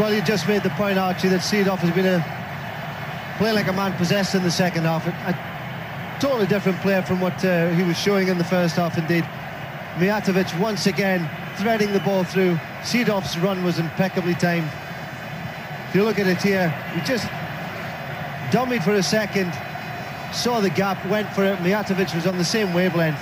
Well, 0.00 0.12
you 0.12 0.22
just 0.22 0.48
made 0.48 0.62
the 0.62 0.70
point, 0.70 0.98
Archie, 0.98 1.28
that 1.28 1.40
Seedorf 1.40 1.78
has 1.78 1.94
been 1.94 2.06
a, 2.06 3.36
playing 3.38 3.54
like 3.54 3.68
a 3.68 3.72
man 3.72 3.92
possessed 3.94 4.34
in 4.34 4.42
the 4.42 4.50
second 4.50 4.84
half. 4.84 5.06
A, 5.06 5.10
a 5.30 6.20
totally 6.20 6.46
different 6.46 6.80
player 6.80 7.02
from 7.02 7.20
what 7.20 7.44
uh, 7.44 7.68
he 7.70 7.82
was 7.82 7.98
showing 7.98 8.28
in 8.28 8.38
the 8.38 8.44
first 8.44 8.76
half, 8.76 8.96
indeed. 8.98 9.24
Mijatovic 9.96 10.58
once 10.58 10.86
again 10.86 11.28
threading 11.56 11.92
the 11.92 12.00
ball 12.00 12.24
through. 12.24 12.58
Seedorf's 12.82 13.38
run 13.38 13.64
was 13.64 13.78
impeccably 13.78 14.34
timed. 14.34 14.70
If 15.88 15.94
you 15.94 16.04
look 16.04 16.18
at 16.18 16.26
it 16.26 16.42
here, 16.42 16.68
he 16.94 17.00
just 17.00 17.26
dummied 18.50 18.84
for 18.84 18.92
a 18.92 19.02
second, 19.02 19.52
saw 20.32 20.60
the 20.60 20.70
gap, 20.70 21.04
went 21.06 21.28
for 21.32 21.44
it. 21.44 21.58
Mijatovic 21.58 22.14
was 22.14 22.26
on 22.26 22.38
the 22.38 22.44
same 22.44 22.72
wavelength. 22.74 23.20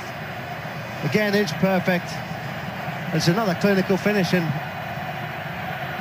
Again, 1.05 1.35
inch 1.35 1.53
perfect. 1.55 2.07
It's 3.13 3.29
another 3.29 3.55
clinical 3.61 3.97
finish, 3.97 4.33
and 4.33 4.45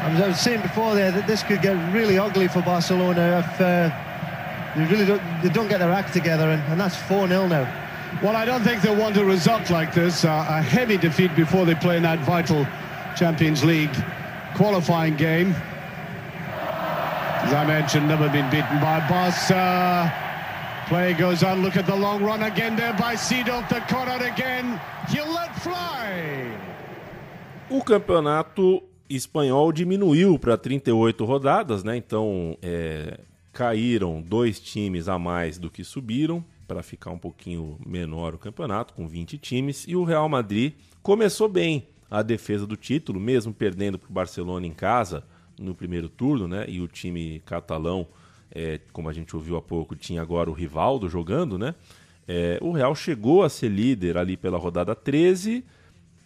I 0.03 0.27
was 0.27 0.39
saying 0.39 0.61
before 0.61 0.95
there 0.95 1.11
that 1.11 1.27
this 1.27 1.43
could 1.43 1.61
get 1.61 1.75
really 1.93 2.17
ugly 2.17 2.47
for 2.47 2.61
Barcelona 2.61 3.45
if 3.45 3.61
uh, 3.61 3.89
they 4.75 4.86
really 4.86 5.05
don't, 5.05 5.21
they 5.41 5.49
don't 5.49 5.67
get 5.67 5.79
their 5.79 5.91
act 5.91 6.13
together, 6.13 6.49
and, 6.49 6.61
and 6.71 6.79
that's 6.79 6.95
4-0 6.95 7.49
now. 7.49 7.82
Well, 8.22 8.36
I 8.36 8.45
don't 8.45 8.64
think 8.64 8.82
they'll 8.82 8.95
want 8.95 9.18
a 9.18 9.26
result 9.26 9.70
like 9.70 9.93
this, 9.93 10.24
uh, 10.24 10.45
a 10.47 10.61
heavy 10.61 10.97
defeat 10.97 11.36
before 11.36 11.66
they 11.66 11.76
play 11.76 11.97
in 11.97 12.03
that 12.03 12.20
vital 12.20 12.66
Champions 13.16 13.64
League 13.64 13.93
qualifying 14.55 15.16
game. 15.16 15.55
As 17.43 17.53
I 17.53 17.66
mentioned, 17.66 18.07
never 18.07 18.30
been 18.30 18.49
beaten 18.49 18.80
by 18.80 18.99
Barca. 19.09 20.14
Play 20.88 21.14
goes 21.14 21.43
on, 21.43 21.61
look 21.61 21.76
at 21.76 21.86
the 21.86 21.95
long 21.95 22.24
run 22.24 22.43
again 22.43 22.76
there 22.76 22.93
by 22.93 23.16
Seedorf, 23.16 23.68
the 23.68 23.82
corner 23.93 24.24
again. 24.26 24.80
He'll 25.09 25.32
let 25.34 25.53
fly. 25.61 26.57
O 27.70 27.82
campeonato 27.84 28.84
espanhol 29.09 29.72
diminuiu 29.72 30.38
para 30.38 30.57
38 30.57 31.26
rodadas, 31.26 31.84
né? 31.84 31.97
Então 31.97 32.57
é, 32.61 33.20
caíram 33.51 34.22
dois 34.22 34.59
times 34.59 35.07
a 35.07 35.18
mais 35.18 35.57
do 35.57 35.70
que 35.70 35.84
subiram 35.84 36.43
para 36.74 36.82
ficar 36.82 37.11
um 37.11 37.19
pouquinho 37.19 37.78
menor 37.86 38.34
o 38.34 38.39
campeonato, 38.39 38.95
com 38.95 39.07
20 39.07 39.38
times. 39.38 39.86
E 39.88 39.95
o 39.95 40.03
Real 40.03 40.28
Madrid 40.28 40.74
começou 41.03 41.47
bem 41.47 41.88
a 42.09 42.24
defesa 42.24 42.65
do 42.65 42.76
título, 42.76 43.19
mesmo 43.19 43.53
perdendo 43.53 43.99
para 43.99 44.09
o 44.09 44.13
Barcelona 44.13 44.65
em 44.65 44.74
casa 44.74 45.24
no 45.59 45.76
primeiro 45.76 46.09
turno, 46.09 46.47
né? 46.47 46.65
E 46.67 46.82
o 46.82 46.88
time 46.88 47.43
catalão, 47.45 48.07
é, 48.51 48.80
como 48.91 49.07
a 49.07 49.13
gente 49.13 49.36
ouviu 49.36 49.55
há 49.55 49.61
pouco, 49.61 49.95
tinha 49.95 50.19
agora 50.19 50.49
o 50.49 50.53
Rivaldo 50.53 51.07
jogando, 51.07 51.59
né? 51.59 51.76
É, 52.28 52.57
o 52.59 52.71
Real 52.71 52.95
chegou 52.95 53.43
a 53.43 53.49
ser 53.49 53.69
líder 53.69 54.17
ali 54.17 54.36
pela 54.36 54.57
rodada 54.57 54.95
13, 54.95 55.63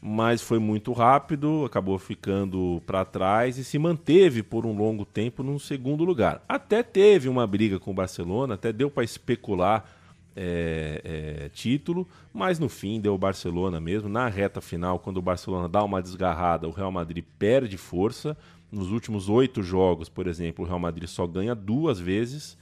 mas 0.02 0.42
foi 0.42 0.60
muito 0.60 0.94
rápido, 0.94 1.66
acabou 1.66 2.00
ficando 2.00 2.82
para 2.86 3.04
trás 3.04 3.58
e 3.58 3.66
se 3.66 3.78
manteve 3.78 4.44
por 4.44 4.66
um 4.66 4.78
longo 4.78 5.04
tempo 5.04 5.44
no 5.44 5.60
segundo 5.60 6.06
lugar. 6.06 6.42
Até 6.48 6.82
teve 6.84 7.28
uma 7.28 7.46
briga 7.46 7.80
com 7.80 7.92
o 7.92 7.96
Barcelona, 7.96 8.54
até 8.54 8.72
deu 8.72 8.90
para 8.90 9.04
especular 9.04 9.97
é, 10.40 11.02
é, 11.46 11.50
título, 11.50 12.08
mas 12.32 12.60
no 12.60 12.70
fim 12.70 13.02
deu 13.02 13.16
o 13.16 13.18
Barcelona 13.18 13.80
mesmo. 13.80 14.08
Na 14.08 14.28
reta 14.28 14.62
final, 14.62 15.00
quando 15.00 15.18
o 15.18 15.22
Barcelona 15.22 15.68
dá 15.68 15.84
uma 15.84 16.00
desgarrada, 16.00 16.68
o 16.68 16.72
Real 16.72 16.92
Madrid 16.92 17.26
perde 17.40 17.76
força. 17.76 18.38
Nos 18.72 18.92
últimos 18.92 19.30
oito 19.30 19.64
jogos, 19.64 20.10
por 20.10 20.28
exemplo, 20.28 20.64
o 20.64 20.68
Real 20.68 20.80
Madrid 20.80 21.10
só 21.10 21.26
ganha 21.26 21.56
duas 21.56 22.00
vezes, 22.00 22.58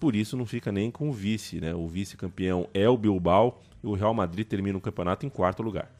por 0.00 0.16
isso 0.16 0.36
não 0.36 0.46
fica 0.46 0.72
nem 0.72 0.90
com 0.90 1.08
o 1.08 1.12
vice. 1.12 1.60
Né? 1.60 1.72
O 1.72 1.86
vice-campeão 1.86 2.68
é 2.74 2.88
o 2.88 2.96
Bilbao 2.96 3.62
e 3.84 3.86
o 3.86 3.94
Real 3.94 4.12
Madrid 4.12 4.46
termina 4.46 4.76
o 4.76 4.80
campeonato 4.80 5.24
em 5.24 5.28
quarto 5.28 5.62
lugar. 5.62 5.90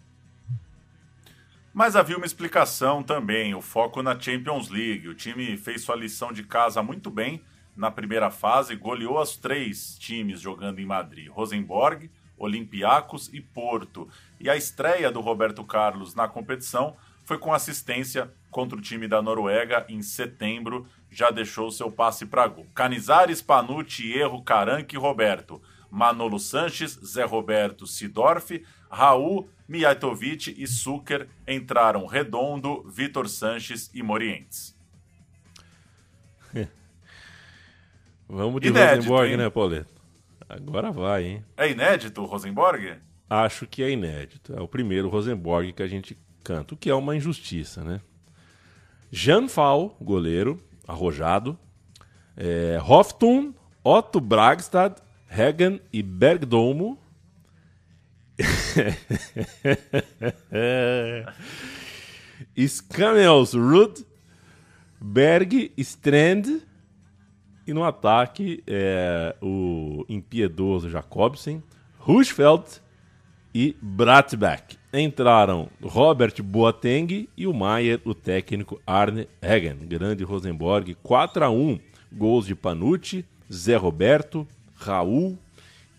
Mas 1.72 1.94
havia 1.94 2.16
uma 2.16 2.26
explicação 2.26 3.02
também, 3.02 3.54
o 3.54 3.62
foco 3.62 4.02
na 4.02 4.18
Champions 4.18 4.68
League. 4.68 5.08
O 5.08 5.14
time 5.14 5.56
fez 5.56 5.82
sua 5.82 5.94
lição 5.94 6.32
de 6.32 6.42
casa 6.42 6.82
muito 6.82 7.10
bem 7.10 7.40
na 7.76 7.90
primeira 7.90 8.30
fase, 8.30 8.76
goleou 8.76 9.20
os 9.20 9.36
três 9.36 9.96
times 9.98 10.40
jogando 10.40 10.78
em 10.80 10.86
Madrid: 10.86 11.28
Rosenborg, 11.28 12.10
Olympiacos 12.36 13.30
e 13.32 13.40
Porto. 13.40 14.08
E 14.40 14.50
a 14.50 14.56
estreia 14.56 15.10
do 15.10 15.20
Roberto 15.20 15.64
Carlos 15.64 16.14
na 16.14 16.28
competição 16.28 16.96
foi 17.24 17.38
com 17.38 17.52
assistência 17.52 18.32
contra 18.50 18.76
o 18.76 18.82
time 18.82 19.08
da 19.08 19.22
Noruega 19.22 19.86
em 19.88 20.02
setembro, 20.02 20.86
já 21.10 21.30
deixou 21.30 21.70
seu 21.70 21.90
passe 21.90 22.26
para 22.26 22.46
gol. 22.46 22.66
Canizares, 22.74 23.40
Panucci, 23.40 24.12
Erro, 24.12 24.42
Caranque 24.42 24.96
e 24.96 24.98
Roberto. 24.98 25.62
Manolo 25.90 26.38
Sanches, 26.38 26.98
Zé 27.04 27.24
Roberto, 27.24 27.86
Sidorf, 27.86 28.64
Raul, 28.90 29.50
Mijatovic 29.68 30.54
e 30.56 30.66
Suker 30.66 31.28
entraram 31.46 32.06
Redondo, 32.06 32.82
Vitor 32.88 33.28
Sanches 33.28 33.90
e 33.94 34.02
Morientes. 34.02 34.74
Vamos 38.34 38.62
de 38.62 38.68
inédito, 38.68 38.96
Rosenborg, 38.96 39.30
hein? 39.30 39.36
né, 39.36 39.50
Pauleto? 39.50 39.92
Agora 40.48 40.90
vai, 40.90 41.24
hein? 41.24 41.44
É 41.54 41.70
inédito 41.70 42.22
o 42.22 42.24
Rosenborg? 42.24 42.94
Acho 43.28 43.66
que 43.66 43.82
é 43.82 43.90
inédito. 43.90 44.54
É 44.54 44.60
o 44.62 44.66
primeiro 44.66 45.10
Rosenborg 45.10 45.70
que 45.74 45.82
a 45.82 45.86
gente 45.86 46.16
canta, 46.42 46.72
o 46.72 46.76
que 46.76 46.88
é 46.88 46.94
uma 46.94 47.14
injustiça, 47.14 47.84
né? 47.84 48.00
Jean 49.10 49.48
Fall, 49.48 49.94
goleiro, 50.00 50.58
arrojado. 50.88 51.58
É, 52.34 52.80
Hoftun, 52.82 53.52
Otto 53.84 54.18
Bragstad, 54.18 54.94
Hagen 55.28 55.82
e 55.92 56.02
Bergdomo. 56.02 56.98
Skamelsrud, 62.56 64.06
Berg, 64.98 65.70
Strand. 65.76 66.71
E 67.66 67.72
no 67.72 67.84
ataque, 67.84 68.62
é, 68.66 69.36
o 69.40 70.04
impiedoso 70.08 70.90
Jacobsen, 70.90 71.62
Rushfeld 71.98 72.80
e 73.54 73.76
Bratbeck. 73.80 74.76
Entraram 74.92 75.68
Robert 75.80 76.42
Boateng 76.42 77.28
e 77.36 77.46
o 77.46 77.54
Maier, 77.54 78.00
o 78.04 78.14
técnico 78.14 78.80
Arne 78.86 79.28
Hagen. 79.40 79.76
Grande 79.86 80.24
Rosenborg, 80.24 80.96
4 81.02 81.44
a 81.44 81.50
1 81.50 81.78
Gols 82.12 82.46
de 82.46 82.54
Panucci, 82.54 83.24
Zé 83.50 83.76
Roberto, 83.76 84.46
Raul 84.74 85.38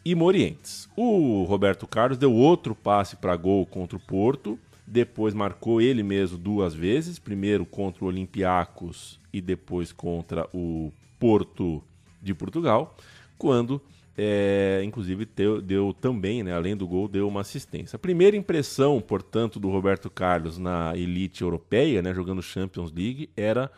e 0.03 0.13
Morientes. 0.13 0.89
O 0.95 1.43
Roberto 1.43 1.87
Carlos 1.87 2.17
deu 2.17 2.33
outro 2.33 2.75
passe 2.75 3.15
para 3.15 3.35
gol 3.35 3.65
contra 3.65 3.97
o 3.97 4.01
Porto, 4.01 4.59
depois 4.85 5.33
marcou 5.33 5.81
ele 5.81 6.03
mesmo 6.03 6.37
duas 6.37 6.73
vezes, 6.73 7.17
primeiro 7.17 7.65
contra 7.65 8.03
o 8.03 8.07
Olympiacos 8.07 9.19
e 9.31 9.39
depois 9.39 9.91
contra 9.91 10.47
o 10.53 10.91
Porto 11.23 11.81
de 12.21 12.33
Portugal, 12.33 12.97
quando 13.37 13.81
é, 14.17 14.81
inclusive 14.83 15.23
deu, 15.23 15.61
deu 15.61 15.93
também, 15.93 16.43
né, 16.43 16.53
além 16.53 16.75
do 16.75 16.85
gol, 16.85 17.07
deu 17.07 17.29
uma 17.29 17.39
assistência. 17.39 17.95
A 17.95 17.99
primeira 17.99 18.35
impressão, 18.35 18.99
portanto, 18.99 19.57
do 19.57 19.69
Roberto 19.69 20.09
Carlos 20.09 20.57
na 20.57 20.91
elite 20.97 21.41
europeia, 21.41 22.01
né, 22.01 22.13
jogando 22.13 22.43
Champions 22.43 22.91
League, 22.91 23.29
era 23.37 23.71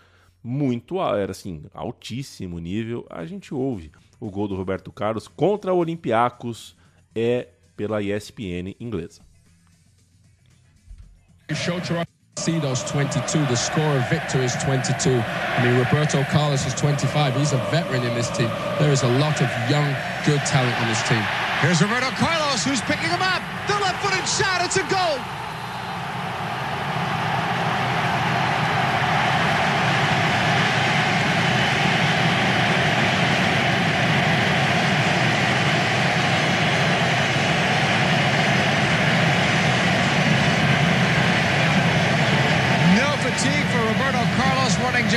muito, 0.43 1.00
era 1.00 1.30
assim, 1.30 1.66
altíssimo 1.72 2.58
nível. 2.58 3.06
A 3.12 3.28
gente 3.28 3.54
ouve 3.54 3.91
o 4.20 4.32
gol 4.32 4.48
do 4.48 4.56
Roberto 4.56 4.91
Carlos 4.91 5.28
contra 5.28 5.72
o 5.72 5.78
Olympiacos 5.78 6.76
é 7.14 7.50
pela 7.78 8.02
ESPN 8.02 8.76
inglesa. 8.80 9.22
Cedos 12.36 12.83
22, 12.91 13.39
the 13.47 13.55
score 13.55 13.95
of 13.95 14.09
Victor 14.09 14.43
is 14.43 14.53
22. 14.61 15.09
I 15.09 15.63
mean, 15.63 15.79
Roberto 15.79 16.21
Carlos 16.25 16.67
is 16.67 16.73
25. 16.75 17.36
He's 17.36 17.53
a 17.53 17.57
veteran 17.71 18.03
in 18.03 18.13
this 18.13 18.29
team. 18.36 18.49
There 18.77 18.91
is 18.91 19.03
a 19.03 19.09
lot 19.23 19.41
of 19.41 19.47
young, 19.69 19.88
good 20.25 20.43
talent 20.43 20.75
on 20.81 20.88
this 20.88 21.01
team. 21.07 21.23
Here's 21.61 21.81
Roberto 21.81 22.11
Carlos, 22.19 22.63
who's 22.63 22.81
picking 22.81 23.09
him 23.09 23.21
up. 23.21 23.41
The 23.67 23.79
left-footed 23.79 24.27
shot, 24.27 24.61
it's 24.61 24.75
a 24.75 24.86
goal. 24.91 25.45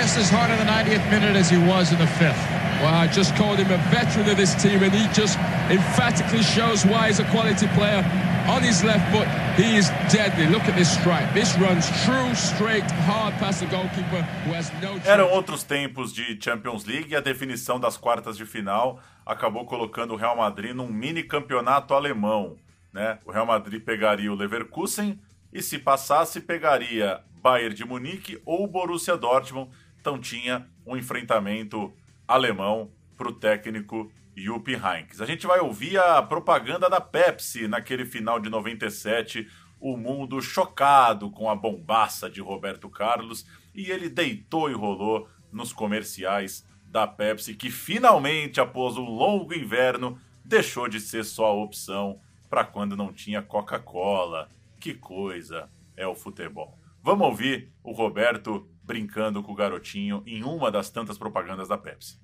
Just 0.09 0.20
as 0.20 0.30
hard 0.30 0.50
in 0.50 0.56
the 0.56 0.72
90th 0.72 1.04
minute 1.11 1.36
as 1.36 1.50
he 1.50 1.59
was 1.59 1.92
in 1.92 1.98
the 1.98 2.06
fifth. 2.06 2.40
Well, 2.80 2.94
I 2.94 3.09
just 3.09 3.36
called 3.36 3.59
him 3.59 3.70
a 3.70 3.76
veteran 3.92 4.26
of 4.30 4.38
this 4.38 4.54
team, 4.54 4.82
and 4.82 4.90
he 4.90 5.04
just 5.12 5.36
emphatically 5.68 6.42
shows 6.42 6.86
why 6.86 7.09
he's 7.09 7.20
a 7.20 7.28
quality 7.28 7.66
player. 7.76 8.00
On 8.48 8.62
his 8.62 8.82
left 8.82 9.04
foot, 9.12 9.28
he 9.61 9.76
is 9.76 9.90
deadly. 10.09 10.46
Look 10.46 10.62
at 10.62 10.76
this 10.76 10.90
strike. 10.90 11.28
This 11.34 11.52
runs 11.59 11.84
true, 12.06 12.34
straight, 12.34 12.88
hard 13.04 13.34
past 13.34 13.61
the 13.61 13.66
goalkeeper 13.66 14.22
who 14.44 14.52
has 14.54 14.72
no. 14.80 14.96
Eram 15.04 15.28
outros 15.30 15.62
tempos 15.62 16.14
de 16.14 16.38
Champions 16.40 16.86
League 16.86 17.12
e 17.12 17.14
a 17.14 17.20
definição 17.20 17.78
das 17.78 17.98
quartas 17.98 18.38
de 18.38 18.46
final 18.46 19.00
acabou 19.26 19.66
colocando 19.66 20.14
o 20.14 20.16
Real 20.16 20.38
Madrid 20.38 20.74
num 20.74 20.88
mini 20.88 21.22
campeonato 21.22 21.92
alemão. 21.92 22.56
Né? 22.94 23.18
O 23.26 23.30
Real 23.30 23.44
Madrid 23.44 23.84
pegaria 23.84 24.32
o 24.32 24.34
Leverkusen 24.34 25.20
e, 25.52 25.61
se 25.61 25.78
passasse, 25.78 26.40
pegaria 26.40 27.20
Bayern 27.42 27.74
de 27.74 27.84
Munique 27.84 28.40
ou 28.46 28.66
Borussia 28.66 29.16
Dortmund. 29.16 29.70
Então 30.09 30.18
tinha 30.18 30.66
um 30.86 30.96
enfrentamento 30.96 31.92
alemão 32.26 32.90
para 33.14 33.28
o 33.28 33.32
técnico 33.32 34.11
Jupp 34.34 34.72
Heynckes. 34.72 35.20
A 35.20 35.26
gente 35.26 35.46
vai 35.46 35.61
ouvir 35.61 35.98
a 35.98 36.22
propaganda 36.22 36.88
da 36.88 36.98
Pepsi 36.98 37.68
naquele 37.68 38.06
final 38.06 38.40
de 38.40 38.48
97, 38.48 39.46
o 39.78 39.98
mundo 39.98 40.40
chocado 40.40 41.30
com 41.30 41.50
a 41.50 41.54
bombaça 41.54 42.30
de 42.30 42.40
Roberto 42.40 42.88
Carlos 42.88 43.44
e 43.74 43.90
ele 43.90 44.09
deitou 44.09 44.70
e 44.70 44.72
rolou 44.72 45.28
nos 45.52 45.74
comerciais 45.74 46.66
da 46.86 47.06
Pepsi 47.06 47.52
que 47.54 47.68
finalmente, 47.68 48.62
após 48.62 48.96
um 48.96 49.11
longo 49.11 49.52
inverno, 49.52 50.18
deixou 50.42 50.88
de 50.88 51.00
ser 51.00 51.22
só 51.22 51.48
a 51.48 51.62
opção 51.62 52.18
para 52.48 52.64
quando 52.64 52.96
não 52.96 53.12
tinha 53.12 53.42
Coca-Cola. 53.42 54.48
Que 54.80 54.94
coisa 54.94 55.68
é 55.94 56.06
o 56.06 56.14
futebol. 56.14 56.78
Vamos 57.02 57.26
ouvir 57.26 57.70
o 57.84 57.92
Roberto 57.92 58.66
brincando 58.89 59.43
com 59.43 59.53
o 59.53 59.55
garotinho 59.55 60.22
em 60.26 60.43
uma 60.43 60.72
das 60.72 60.89
tantas 60.89 61.18
propagandas 61.18 61.68
da 61.68 61.76
Pepsi. 61.76 62.18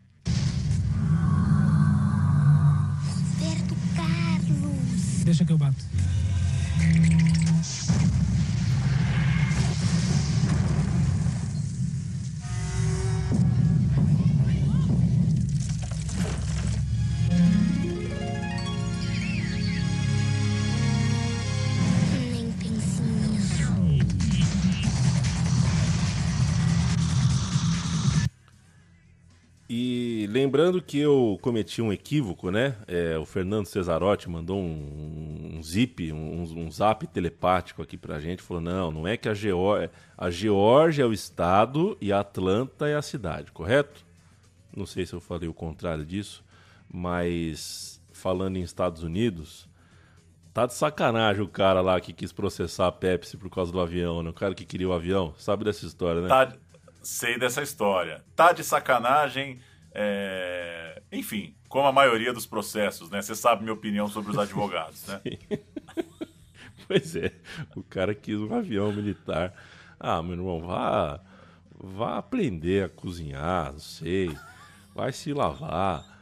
Roberto 3.39 3.77
Carlos. 3.95 5.25
Deixa 5.25 5.45
que 5.45 5.53
eu 5.53 5.59
bato. 5.59 5.85
Lembrando 30.35 30.83
que 30.83 30.99
eu 30.99 31.39
cometi 31.41 31.81
um 31.81 31.93
equívoco, 31.93 32.51
né? 32.51 32.77
É, 32.89 33.17
o 33.17 33.25
Fernando 33.25 33.67
Cesarotti 33.67 34.29
mandou 34.29 34.59
um, 34.59 35.53
um 35.55 35.63
zip, 35.63 36.13
um, 36.13 36.43
um, 36.43 36.71
zap 36.71 37.07
telepático 37.07 37.81
aqui 37.81 37.97
pra 37.97 38.19
gente. 38.19 38.43
Falou: 38.43 38.61
não, 38.61 38.91
não 38.91 39.07
é 39.07 39.17
que 39.17 39.29
a, 39.29 39.35
Geor 39.35 39.89
a 40.19 40.31
Geórgia 40.31 41.05
é 41.05 41.07
o 41.07 41.13
estado 41.13 41.97
e 42.01 42.13
a 42.13 42.21
Atlanta 42.21 42.89
é 42.89 42.97
a 42.97 43.03
cidade, 43.03 43.53
correto? 43.53 44.05
Não 44.77 44.85
sei 44.85 45.07
se 45.07 45.13
eu 45.13 45.21
falei 45.21 45.49
o 45.49 45.55
contrário 45.55 46.05
disso, 46.05 46.45
mas 46.93 48.03
falando 48.13 48.57
em 48.57 48.63
Estados 48.63 49.05
Unidos, 49.05 49.69
tá 50.53 50.67
de 50.67 50.75
sacanagem 50.75 51.43
o 51.43 51.49
cara 51.49 51.81
lá 51.81 52.01
que 52.01 52.13
quis 52.13 52.33
processar 52.33 52.89
a 52.89 52.93
Pepsi 52.93 53.37
por 53.37 53.49
causa 53.49 53.71
do 53.71 53.81
avião, 53.81 54.21
né? 54.21 54.31
O 54.31 54.35
cara 54.35 54.53
que 54.53 54.65
queria 54.65 54.89
o 54.89 54.93
avião. 54.93 55.33
Sabe 55.39 55.65
dessa 55.65 55.87
história, 55.87 56.23
né? 56.23 56.29
Tá 56.29 56.53
sei 57.05 57.39
dessa 57.39 57.63
história. 57.63 58.25
Tá 58.35 58.53
de 58.53 58.65
sacanagem. 58.65 59.61
É... 59.95 61.01
Enfim, 61.13 61.55
como 61.69 61.87
a 61.87 61.93
maioria 61.93 62.33
dos 62.33 62.47
processos, 62.47 63.09
né? 63.11 63.23
Você 63.23 63.35
sabe 63.35 63.63
minha 63.63 63.73
opinião 63.73 64.09
sobre 64.09 64.33
os 64.33 64.39
advogados, 64.39 65.07
né? 65.07 65.21
pois 66.89 67.17
é, 67.17 67.33
o 67.75 67.83
cara 67.83 68.15
quis 68.15 68.39
um 68.39 68.55
avião 68.55 68.93
militar. 68.93 69.55
Ah, 69.99 70.23
meu 70.23 70.33
irmão, 70.33 70.61
vá, 70.61 71.21
vá 71.73 72.19
aprender 72.19 72.85
a 72.85 72.89
cozinhar, 72.89 73.73
não 73.73 73.79
sei. 73.79 74.37
Vai 74.95 75.13
se 75.13 75.33
lavar. 75.33 76.13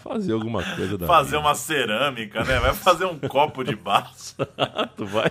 Fazer 0.00 0.32
alguma 0.32 0.64
coisa 0.76 0.96
da 0.96 1.06
Fazer 1.06 1.36
vida. 1.36 1.40
uma 1.40 1.54
cerâmica, 1.54 2.42
né? 2.42 2.58
Vai 2.58 2.72
fazer 2.72 3.04
um 3.04 3.18
copo 3.18 3.62
de 3.62 3.74
vaso. 3.74 4.34
vai, 4.96 5.30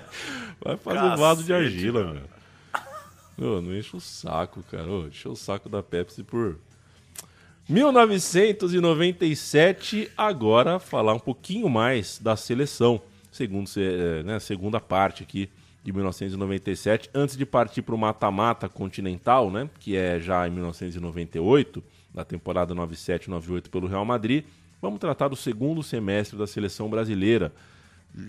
vai 0.64 0.78
fazer 0.78 1.00
Cacete, 1.00 1.14
um 1.14 1.18
vaso 1.18 1.44
de 1.44 1.54
argila, 1.54 2.14
meu. 2.14 3.58
Ô, 3.58 3.62
não 3.62 3.76
enche 3.76 3.96
o 3.96 4.00
saco, 4.00 4.64
cara. 4.70 4.88
Ô, 4.88 5.08
enche 5.08 5.28
o 5.28 5.36
saco 5.36 5.68
da 5.68 5.82
Pepsi 5.82 6.24
por 6.24 6.60
1997. 7.70 10.10
Agora 10.16 10.80
falar 10.80 11.14
um 11.14 11.20
pouquinho 11.20 11.68
mais 11.68 12.18
da 12.18 12.38
seleção, 12.38 13.02
segundo 13.30 13.70
é, 13.76 14.24
né, 14.24 14.40
segunda 14.40 14.80
parte 14.80 15.24
aqui 15.24 15.50
de 15.84 15.92
1997, 15.92 17.10
antes 17.14 17.36
de 17.36 17.46
partir 17.46 17.82
para 17.82 17.94
o 17.94 17.98
mata-mata 17.98 18.70
continental, 18.70 19.52
né, 19.52 19.70
que 19.80 19.98
é 19.98 20.18
já 20.18 20.48
em 20.48 20.52
1998, 20.52 21.84
da 22.14 22.24
temporada 22.24 22.74
97-98 22.74 23.70
pelo 23.70 23.88
Real 23.88 24.06
Madrid. 24.06 24.46
Vamos 24.82 25.00
tratar 25.00 25.28
do 25.28 25.36
segundo 25.36 25.84
semestre 25.84 26.38
da 26.38 26.48
seleção 26.48 26.90
brasileira, 26.90 27.52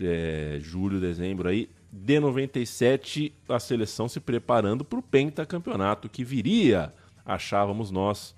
é, 0.02 0.58
julho, 0.60 1.00
dezembro 1.00 1.48
aí, 1.48 1.70
de 1.92 2.18
97, 2.18 3.32
a 3.48 3.60
seleção 3.60 4.08
se 4.08 4.18
preparando 4.18 4.84
para 4.84 4.98
o 4.98 5.02
pentacampeonato 5.02 6.08
que 6.08 6.24
viria, 6.24 6.92
achávamos 7.24 7.88
nós, 7.90 8.34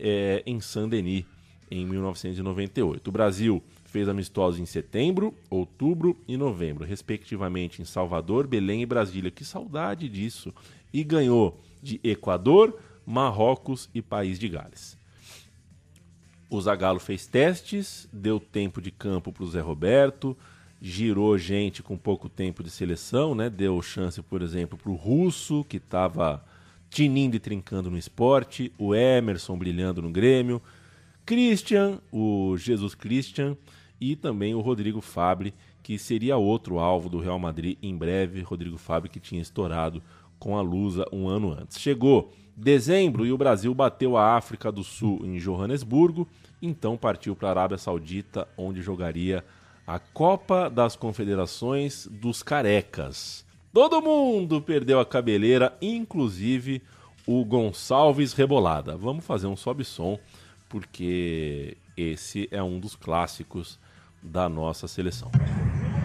é, 0.00 0.42
em 0.46 0.60
Saint-Denis, 0.60 1.24
em 1.70 1.86
1998. 1.86 3.08
O 3.08 3.12
Brasil 3.12 3.62
fez 3.84 4.08
amistosos 4.08 4.60
em 4.60 4.66
setembro, 4.66 5.34
outubro 5.48 6.16
e 6.26 6.36
novembro, 6.36 6.84
respectivamente 6.84 7.80
em 7.80 7.84
Salvador, 7.84 8.46
Belém 8.46 8.82
e 8.82 8.86
Brasília. 8.86 9.30
Que 9.30 9.44
saudade 9.44 10.08
disso! 10.08 10.52
E 10.92 11.02
ganhou 11.02 11.60
de 11.82 12.00
Equador, 12.02 12.78
Marrocos 13.06 13.88
e 13.94 14.00
País 14.00 14.38
de 14.38 14.48
Gales. 14.48 14.96
O 16.48 16.60
Zagallo 16.60 17.00
fez 17.00 17.26
testes, 17.26 18.08
deu 18.12 18.38
tempo 18.38 18.80
de 18.80 18.90
campo 18.90 19.32
para 19.32 19.44
o 19.44 19.50
Zé 19.50 19.60
Roberto, 19.60 20.36
girou 20.80 21.36
gente 21.38 21.82
com 21.82 21.96
pouco 21.96 22.28
tempo 22.28 22.62
de 22.62 22.70
seleção, 22.70 23.34
né? 23.34 23.48
Deu 23.48 23.80
chance, 23.82 24.20
por 24.22 24.42
exemplo, 24.42 24.78
para 24.78 24.90
o 24.90 24.94
Russo, 24.94 25.64
que 25.64 25.78
estava 25.78 26.44
tinindo 26.94 27.34
e 27.34 27.40
trincando 27.40 27.90
no 27.90 27.98
esporte, 27.98 28.72
o 28.78 28.94
Emerson 28.94 29.58
brilhando 29.58 30.00
no 30.00 30.12
Grêmio, 30.12 30.62
Christian, 31.26 31.98
o 32.12 32.56
Jesus 32.56 32.94
Christian 32.94 33.56
e 34.00 34.14
também 34.14 34.54
o 34.54 34.60
Rodrigo 34.60 35.00
Fabre, 35.00 35.52
que 35.82 35.98
seria 35.98 36.36
outro 36.36 36.78
alvo 36.78 37.08
do 37.08 37.18
Real 37.18 37.36
Madrid 37.36 37.76
em 37.82 37.96
breve. 37.96 38.42
Rodrigo 38.42 38.78
Fabre 38.78 39.08
que 39.08 39.18
tinha 39.18 39.42
estourado 39.42 40.00
com 40.38 40.56
a 40.56 40.62
Lusa 40.62 41.04
um 41.10 41.26
ano 41.26 41.52
antes. 41.52 41.80
Chegou 41.80 42.32
dezembro 42.56 43.26
e 43.26 43.32
o 43.32 43.38
Brasil 43.38 43.74
bateu 43.74 44.16
a 44.16 44.36
África 44.36 44.70
do 44.70 44.84
Sul 44.84 45.20
em 45.24 45.36
Joanesburgo, 45.36 46.28
então 46.62 46.96
partiu 46.96 47.34
para 47.34 47.48
a 47.48 47.50
Arábia 47.50 47.76
Saudita, 47.76 48.46
onde 48.56 48.80
jogaria 48.80 49.44
a 49.84 49.98
Copa 49.98 50.70
das 50.70 50.94
Confederações 50.94 52.06
dos 52.06 52.40
Carecas. 52.40 53.43
Todo 53.74 54.00
mundo 54.00 54.62
perdeu 54.62 55.00
a 55.00 55.04
cabeleira, 55.04 55.76
inclusive 55.82 56.80
o 57.26 57.44
Gonçalves 57.44 58.32
Rebolada. 58.32 58.96
Vamos 58.96 59.24
fazer 59.24 59.48
um 59.48 59.56
sobe-som, 59.56 60.16
porque 60.68 61.76
esse 61.96 62.48
é 62.52 62.62
um 62.62 62.78
dos 62.78 62.94
clássicos 62.94 63.76
da 64.22 64.48
nossa 64.48 64.86
seleção. 64.86 65.28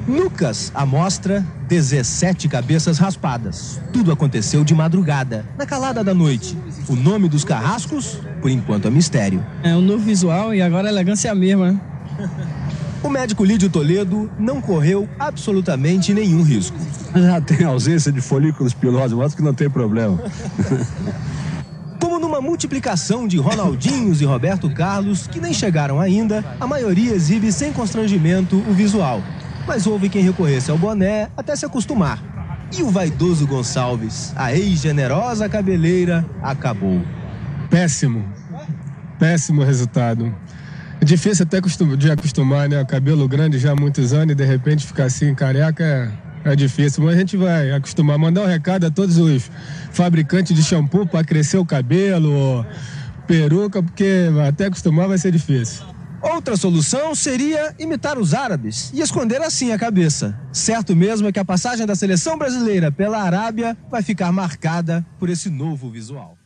Lucas, 0.08 0.72
amostra 0.74 1.46
17 1.68 2.50
cabeças 2.50 2.98
raspadas. 2.98 3.80
Tudo 3.94 4.12
aconteceu 4.12 4.64
de 4.64 4.74
madrugada, 4.74 5.46
na 5.56 5.68
calada 5.68 6.04
da 6.04 6.16
noite. 6.16 6.58
O 6.90 6.96
nome 6.96 7.30
dos 7.30 7.44
carrascos, 7.44 8.20
por 8.41 8.50
enquanto, 8.50 8.88
é 8.88 8.90
mistério. 8.90 9.46
É 9.62 9.76
um 9.76 9.82
novo 9.82 10.04
visual 10.04 10.56
e 10.56 10.62
agora 10.64 10.88
a 10.88 10.91
elegância 10.91 11.28
é 11.28 11.32
a 11.32 11.36
mesma. 11.36 11.80
O 13.02 13.10
médico 13.10 13.46
Lídio 13.46 13.70
Toledo 13.70 14.30
não 14.38 14.60
correu 14.60 15.08
absolutamente 15.18 16.14
nenhum 16.14 16.44
risco. 16.44 16.78
Já 17.16 17.40
tem 17.40 17.66
ausência 17.66 18.12
de 18.12 18.20
folículos 18.20 18.74
pilosos, 18.74 19.18
mas 19.18 19.34
que 19.34 19.42
não 19.42 19.54
tem 19.54 19.70
problema. 19.70 20.20
Como 22.00 22.20
numa 22.20 22.42
multiplicação 22.42 23.26
de 23.26 23.38
Ronaldinhos 23.38 24.22
e 24.22 24.26
Roberto 24.26 24.70
Carlos, 24.74 25.28
que 25.28 25.40
nem 25.40 25.54
chegaram 25.54 26.00
ainda, 26.00 26.44
a 26.60 26.68
maioria 26.68 27.14
exibe 27.14 27.52
sem 27.54 27.72
constrangimento 27.72 28.58
o 28.58 28.74
visual. 28.74 29.24
Mas 29.66 29.88
houve 29.88 30.10
quem 30.10 30.22
recorresse 30.22 30.70
ao 30.70 30.78
boné 30.78 31.30
até 31.38 31.56
se 31.56 31.66
acostumar. 31.66 32.22
E 32.78 32.84
o 32.84 32.90
vaidoso 32.90 33.48
Gonçalves, 33.48 34.34
a 34.36 34.54
ex-generosa 34.54 35.48
cabeleira, 35.48 36.26
acabou. 36.42 37.02
Péssimo. 37.70 38.26
Péssimo 39.18 39.64
resultado. 39.64 40.34
É 41.02 41.06
difícil 41.06 41.46
até 41.46 41.62
de 41.98 42.12
acostumar, 42.12 42.68
né? 42.68 42.84
Cabelo 42.84 43.28
grande 43.28 43.58
já 43.58 43.72
há 43.72 43.76
muitos 43.76 44.12
anos 44.14 44.34
e 44.34 44.36
de 44.36 44.44
repente 44.44 44.86
ficar 44.86 45.06
assim 45.06 45.34
careca 45.34 45.84
é, 46.46 46.52
é 46.52 46.56
difícil. 46.56 47.04
Mas 47.04 47.16
a 47.16 47.20
gente 47.20 47.38
vai 47.38 47.72
acostumar. 47.72 48.18
Mandar 48.18 48.42
um 48.42 48.48
recado 48.48 48.86
a 48.86 48.92
todos 48.92 49.18
os 49.18 49.50
fabricantes 49.92 50.56
de 50.56 50.62
shampoo 50.62 51.08
para 51.08 51.24
crescer 51.24 51.58
o 51.58 51.66
cabelo, 51.66 52.66
peruca, 53.26 53.82
porque 53.82 54.30
até 54.46 54.66
acostumar 54.66 55.08
vai 55.08 55.18
ser 55.18 55.32
difícil. 55.32 55.86
Outra 56.22 56.58
solução 56.58 57.16
seria 57.16 57.74
imitar 57.80 58.18
os 58.18 58.34
árabes 58.34 58.92
e 58.94 59.00
esconder 59.00 59.42
assim 59.42 59.72
a 59.72 59.80
cabeça. 59.80 60.38
Certo 60.52 60.94
mesmo 60.94 61.30
é 61.30 61.32
que 61.32 61.40
a 61.40 61.46
passagem 61.46 61.86
da 61.86 61.96
seleção 61.96 62.38
brasileira 62.38 62.92
pela 62.92 63.22
Arábia 63.22 63.78
vai 63.90 64.04
ficar 64.04 64.30
marcada 64.34 65.06
por 65.18 65.30
esse 65.30 65.50
novo 65.50 65.90
visual. 65.90 66.38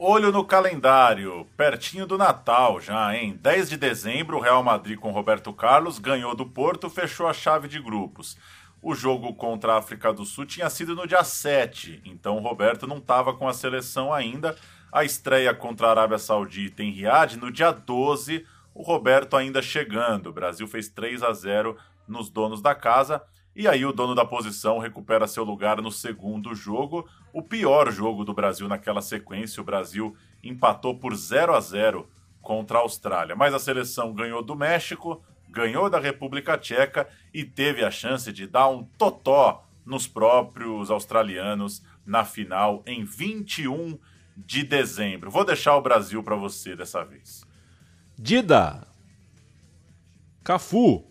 Olho 0.00 0.30
no 0.30 0.44
calendário, 0.44 1.44
pertinho 1.56 2.06
do 2.06 2.16
Natal 2.16 2.80
já, 2.80 3.16
hein? 3.16 3.36
10 3.42 3.70
de 3.70 3.76
dezembro, 3.76 4.36
o 4.36 4.40
Real 4.40 4.62
Madrid 4.62 4.96
com 4.96 5.10
Roberto 5.10 5.52
Carlos 5.52 5.98
ganhou 5.98 6.36
do 6.36 6.46
Porto, 6.46 6.88
fechou 6.88 7.26
a 7.26 7.32
chave 7.32 7.66
de 7.66 7.80
grupos. 7.80 8.38
O 8.80 8.94
jogo 8.94 9.34
contra 9.34 9.72
a 9.72 9.78
África 9.78 10.12
do 10.12 10.24
Sul 10.24 10.46
tinha 10.46 10.70
sido 10.70 10.94
no 10.94 11.04
dia 11.04 11.24
7, 11.24 12.00
então 12.04 12.36
o 12.36 12.40
Roberto 12.40 12.86
não 12.86 12.98
estava 12.98 13.34
com 13.34 13.48
a 13.48 13.52
seleção 13.52 14.14
ainda. 14.14 14.54
A 14.92 15.02
estreia 15.02 15.52
contra 15.52 15.88
a 15.88 15.90
Arábia 15.90 16.18
Saudita 16.18 16.80
em 16.80 16.92
Riad 16.92 17.36
no 17.36 17.50
dia 17.50 17.72
12, 17.72 18.46
o 18.72 18.82
Roberto 18.82 19.36
ainda 19.36 19.60
chegando. 19.60 20.28
O 20.28 20.32
Brasil 20.32 20.68
fez 20.68 20.88
3 20.88 21.24
a 21.24 21.32
0 21.32 21.76
nos 22.06 22.30
donos 22.30 22.62
da 22.62 22.72
casa. 22.72 23.20
E 23.58 23.66
aí 23.66 23.84
o 23.84 23.92
dono 23.92 24.14
da 24.14 24.24
posição 24.24 24.78
recupera 24.78 25.26
seu 25.26 25.42
lugar 25.42 25.82
no 25.82 25.90
segundo 25.90 26.54
jogo, 26.54 27.08
o 27.32 27.42
pior 27.42 27.90
jogo 27.90 28.24
do 28.24 28.32
Brasil 28.32 28.68
naquela 28.68 29.02
sequência. 29.02 29.60
O 29.60 29.64
Brasil 29.64 30.16
empatou 30.44 30.96
por 30.96 31.12
0 31.12 31.52
a 31.52 31.60
0 31.60 32.08
contra 32.40 32.78
a 32.78 32.82
Austrália, 32.82 33.34
mas 33.34 33.52
a 33.52 33.58
seleção 33.58 34.14
ganhou 34.14 34.44
do 34.44 34.54
México, 34.54 35.20
ganhou 35.48 35.90
da 35.90 35.98
República 35.98 36.56
Tcheca 36.56 37.08
e 37.34 37.44
teve 37.44 37.84
a 37.84 37.90
chance 37.90 38.32
de 38.32 38.46
dar 38.46 38.68
um 38.68 38.84
totó 38.84 39.66
nos 39.84 40.06
próprios 40.06 40.88
australianos 40.88 41.82
na 42.06 42.24
final 42.24 42.84
em 42.86 43.02
21 43.02 43.98
de 44.36 44.62
dezembro. 44.62 45.32
Vou 45.32 45.44
deixar 45.44 45.74
o 45.74 45.82
Brasil 45.82 46.22
para 46.22 46.36
você 46.36 46.76
dessa 46.76 47.04
vez. 47.04 47.44
Dida, 48.16 48.86
Cafu, 50.44 51.04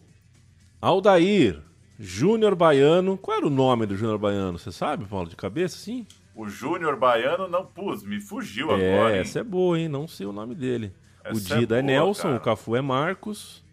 Aldair, 0.80 1.67
Júnior 2.00 2.56
Baiano. 2.56 3.18
Qual 3.18 3.38
era 3.38 3.48
o 3.48 3.50
nome 3.50 3.86
do 3.86 3.96
Júnior 3.96 4.18
Baiano? 4.18 4.58
Você 4.60 4.72
sabe, 4.72 5.06
Paulo, 5.06 5.30
de 5.30 5.36
cabeça, 5.36 5.78
sim? 5.78 6.06
O 6.36 6.48
Júnior 6.48 6.96
Baiano 6.98 7.48
não 7.48 7.66
pus, 7.66 8.04
me 8.04 8.20
fugiu 8.22 8.72
é, 8.72 8.94
agora. 9.00 9.16
hein? 9.16 9.22
essa 9.22 9.40
é 9.40 9.44
boa, 9.44 9.80
hein? 9.80 9.88
Não 9.88 10.08
sei 10.08 10.26
o 10.28 10.32
nome 10.32 10.54
dele. 10.54 10.94
o 11.26 11.30
Essa 11.30 11.56
é 11.56 11.60
Dida 11.60 11.80
é, 11.80 11.82
boa, 11.82 11.92
Nelson, 11.92 12.22
cara. 12.24 12.36
o 12.38 12.40
Cafu 12.40 12.76
é 12.76 12.82
Marcos, 12.82 13.64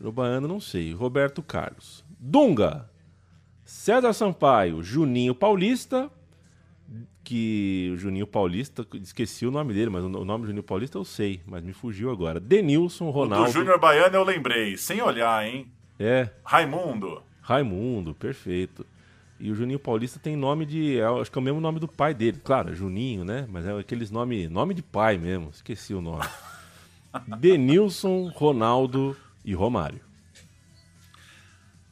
o 0.00 0.12
Baiano 0.12 0.46
não 0.46 0.60
sei. 0.60 0.92
Roberto 0.92 1.42
Carlos. 1.42 2.04
Dunga, 2.20 2.88
César 3.64 4.12
Sampaio, 4.12 4.82
Juninho 4.82 5.34
Paulista, 5.34 6.10
que 7.24 7.90
o 7.94 7.96
Juninho 7.96 8.26
Paulista, 8.26 8.86
esqueci 9.00 9.46
o 9.46 9.50
nome 9.50 9.72
dele, 9.72 9.88
mas 9.88 10.04
o 10.04 10.08
nome 10.08 10.42
do 10.42 10.46
Juninho 10.48 10.62
Paulista 10.62 10.98
eu 10.98 11.04
sei, 11.04 11.40
mas 11.46 11.62
me 11.64 11.72
fugiu 11.72 12.10
agora. 12.10 12.38
Denilson, 12.38 13.06
O 13.06 13.10
Ronaldo. 13.10 13.46
do 13.46 13.52
Júnior 13.52 13.78
Baiano 13.80 14.14
eu 14.16 14.24
lembrei, 14.24 14.76
sem 14.76 15.00
olhar, 15.00 15.46
hein? 15.46 15.66
É. 15.98 16.28
Raimundo. 16.44 17.22
Raimundo, 17.42 18.14
perfeito. 18.14 18.86
E 19.38 19.50
o 19.50 19.54
Juninho 19.54 19.78
Paulista 19.78 20.20
tem 20.20 20.36
nome 20.36 20.64
de. 20.64 21.00
é, 21.00 21.04
acho 21.20 21.30
que 21.30 21.36
é 21.36 21.40
o 21.40 21.42
mesmo 21.42 21.60
nome 21.60 21.80
do 21.80 21.88
pai 21.88 22.14
dele. 22.14 22.40
Claro, 22.42 22.70
é 22.70 22.74
Juninho, 22.74 23.24
né? 23.24 23.44
Mas 23.50 23.66
é 23.66 23.76
aqueles 23.76 24.10
nome, 24.10 24.48
nome 24.48 24.72
de 24.72 24.82
pai 24.82 25.18
mesmo. 25.18 25.50
Esqueci 25.52 25.92
o 25.92 26.00
nome. 26.00 26.24
Denilson, 27.40 28.30
Ronaldo 28.34 29.16
e 29.44 29.52
Romário. 29.52 30.00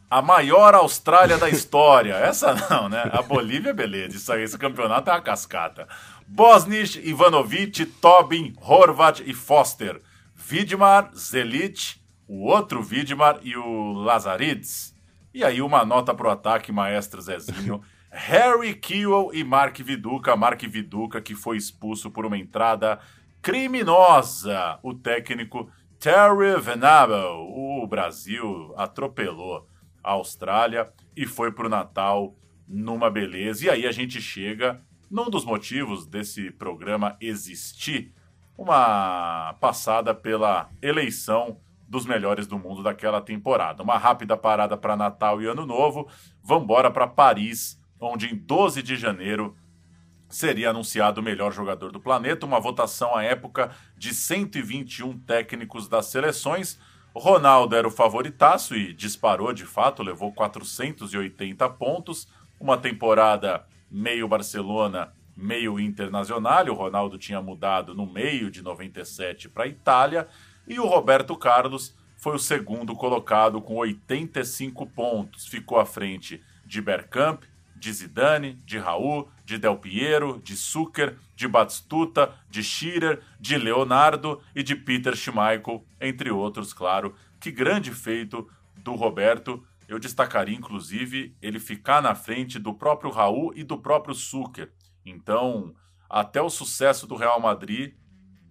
A 0.08 0.22
maior 0.22 0.74
Austrália 0.74 1.38
da 1.38 1.48
história. 1.48 2.14
Essa 2.14 2.54
não, 2.70 2.88
né? 2.88 3.02
A 3.12 3.20
Bolívia, 3.20 3.74
beleza. 3.74 4.16
Isso 4.16 4.32
aí, 4.32 4.42
esse 4.42 4.56
campeonato 4.56 5.10
é 5.10 5.12
uma 5.12 5.20
cascata. 5.20 5.88
Bosnich, 6.26 7.00
Ivanovic, 7.04 7.84
Tobin, 7.84 8.54
Horvat 8.60 9.20
e 9.20 9.34
Foster. 9.34 10.00
Vidmar, 10.36 11.10
Zelic, 11.16 12.00
o 12.28 12.44
outro 12.44 12.82
Vidmar 12.82 13.38
e 13.42 13.56
o 13.56 13.92
Lazaridis. 13.92 14.94
E 15.32 15.44
aí 15.44 15.62
uma 15.62 15.84
nota 15.84 16.14
pro 16.14 16.30
ataque, 16.30 16.72
maestro 16.72 17.20
Zezinho. 17.20 17.80
Harry 18.10 18.74
Kewell 18.74 19.30
e 19.32 19.44
Mark 19.44 19.78
Viduca. 19.78 20.34
Mark 20.36 20.60
Viduca 20.62 21.20
que 21.20 21.34
foi 21.34 21.56
expulso 21.56 22.10
por 22.10 22.26
uma 22.26 22.36
entrada 22.36 22.98
criminosa. 23.40 24.78
O 24.82 24.94
técnico 24.94 25.70
Terry 25.98 26.60
Venable. 26.60 27.14
O 27.38 27.86
Brasil 27.86 28.74
atropelou 28.76 29.68
a 30.02 30.12
Austrália 30.12 30.92
e 31.16 31.26
foi 31.26 31.52
pro 31.52 31.68
Natal 31.68 32.34
numa 32.66 33.10
beleza. 33.10 33.66
E 33.66 33.70
aí 33.70 33.86
a 33.86 33.92
gente 33.92 34.20
chega 34.20 34.80
num 35.10 35.28
dos 35.28 35.44
motivos 35.44 36.06
desse 36.06 36.50
programa 36.52 37.16
existir, 37.20 38.14
uma 38.56 39.54
passada 39.60 40.14
pela 40.14 40.70
eleição 40.80 41.58
dos 41.90 42.06
melhores 42.06 42.46
do 42.46 42.56
mundo 42.56 42.84
daquela 42.84 43.20
temporada. 43.20 43.82
Uma 43.82 43.98
rápida 43.98 44.36
parada 44.36 44.76
para 44.76 44.96
Natal 44.96 45.42
e 45.42 45.46
Ano 45.46 45.66
Novo. 45.66 46.08
Vambora 46.40 46.88
para 46.88 47.08
Paris, 47.08 47.82
onde 48.00 48.32
em 48.32 48.36
12 48.36 48.80
de 48.80 48.96
janeiro 48.96 49.56
seria 50.28 50.70
anunciado 50.70 51.20
o 51.20 51.24
melhor 51.24 51.52
jogador 51.52 51.90
do 51.90 51.98
planeta, 51.98 52.46
uma 52.46 52.60
votação 52.60 53.16
à 53.16 53.24
época 53.24 53.72
de 53.98 54.14
121 54.14 55.18
técnicos 55.18 55.88
das 55.88 56.06
seleções. 56.06 56.78
Ronaldo 57.12 57.74
era 57.74 57.88
o 57.88 57.90
favoritaço 57.90 58.76
e 58.76 58.94
disparou 58.94 59.52
de 59.52 59.66
fato, 59.66 60.04
levou 60.04 60.32
480 60.32 61.68
pontos, 61.70 62.28
uma 62.60 62.78
temporada 62.78 63.66
meio 63.90 64.28
Barcelona, 64.28 65.12
meio 65.36 65.80
Internacional. 65.80 66.64
O 66.68 66.74
Ronaldo 66.74 67.18
tinha 67.18 67.42
mudado 67.42 67.96
no 67.96 68.06
meio 68.06 68.48
de 68.48 68.62
97 68.62 69.48
para 69.48 69.64
a 69.64 69.66
Itália 69.66 70.28
e 70.70 70.78
o 70.78 70.86
Roberto 70.86 71.36
Carlos 71.36 71.92
foi 72.16 72.36
o 72.36 72.38
segundo 72.38 72.94
colocado 72.94 73.60
com 73.60 73.74
85 73.74 74.86
pontos. 74.86 75.48
Ficou 75.48 75.80
à 75.80 75.84
frente 75.84 76.40
de 76.64 76.80
Bergkamp, 76.80 77.42
de 77.74 77.92
Zidane, 77.92 78.52
de 78.64 78.78
Raul, 78.78 79.28
de 79.44 79.58
Del 79.58 79.78
Piero, 79.78 80.40
de 80.44 80.54
Zucker, 80.54 81.18
de 81.34 81.48
Batistuta, 81.48 82.32
de 82.48 82.62
Schirer, 82.62 83.20
de 83.40 83.58
Leonardo 83.58 84.40
e 84.54 84.62
de 84.62 84.76
Peter 84.76 85.16
Schmeichel, 85.16 85.84
entre 86.00 86.30
outros, 86.30 86.72
claro. 86.72 87.16
Que 87.40 87.50
grande 87.50 87.90
feito 87.90 88.48
do 88.76 88.94
Roberto. 88.94 89.66
Eu 89.88 89.98
destacaria, 89.98 90.56
inclusive, 90.56 91.34
ele 91.42 91.58
ficar 91.58 92.00
na 92.00 92.14
frente 92.14 92.60
do 92.60 92.72
próprio 92.72 93.10
Raul 93.10 93.52
e 93.56 93.64
do 93.64 93.76
próprio 93.76 94.14
Zucker. 94.14 94.70
Então, 95.04 95.74
até 96.08 96.40
o 96.40 96.48
sucesso 96.48 97.08
do 97.08 97.16
Real 97.16 97.40
Madrid 97.40 97.94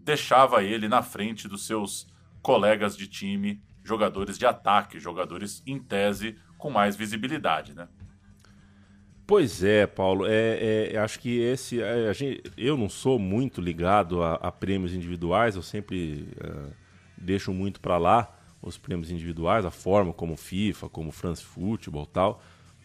deixava 0.09 0.63
ele 0.63 0.87
na 0.87 1.03
frente 1.03 1.47
dos 1.47 1.67
seus 1.67 2.08
colegas 2.41 2.95
de 2.95 3.07
time, 3.07 3.61
jogadores 3.83 4.37
de 4.37 4.45
ataque, 4.45 4.99
jogadores 4.99 5.63
em 5.65 5.79
tese 5.79 6.37
com 6.57 6.69
mais 6.69 6.95
visibilidade, 6.95 7.73
né? 7.73 7.87
Pois 9.25 9.63
é, 9.63 9.85
Paulo. 9.85 10.25
É, 10.27 10.91
é 10.93 10.97
acho 10.97 11.19
que 11.19 11.39
esse. 11.39 11.81
É, 11.81 12.11
gente, 12.13 12.41
eu 12.57 12.75
não 12.75 12.89
sou 12.89 13.19
muito 13.19 13.61
ligado 13.61 14.23
a, 14.23 14.33
a 14.35 14.51
prêmios 14.51 14.93
individuais, 14.93 15.55
eu 15.55 15.61
sempre 15.61 16.27
uh, 16.43 16.73
deixo 17.15 17.53
muito 17.53 17.79
para 17.79 17.97
lá 17.97 18.35
os 18.61 18.77
prêmios 18.77 19.11
individuais, 19.11 19.65
a 19.65 19.71
forma 19.71 20.11
como 20.11 20.35
FIFA, 20.35 20.89
como 20.89 21.11
France 21.11 21.43
Football 21.43 22.07
tal. 22.07 22.41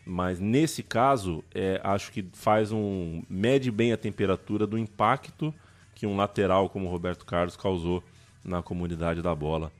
Mas 0.06 0.38
nesse 0.38 0.82
caso, 0.82 1.42
é, 1.54 1.80
acho 1.82 2.12
que 2.12 2.26
faz 2.34 2.70
um. 2.70 3.22
mede 3.28 3.70
bem 3.70 3.92
a 3.92 3.96
temperatura 3.96 4.66
do 4.66 4.76
impacto 4.76 5.52
que 5.94 6.06
um 6.06 6.16
lateral 6.16 6.68
como 6.68 6.88
Roberto 6.88 7.24
Carlos 7.24 7.56
causou 7.56 8.04
na 8.44 8.62
comunidade 8.62 9.22
da 9.22 9.34
bola 9.34 9.72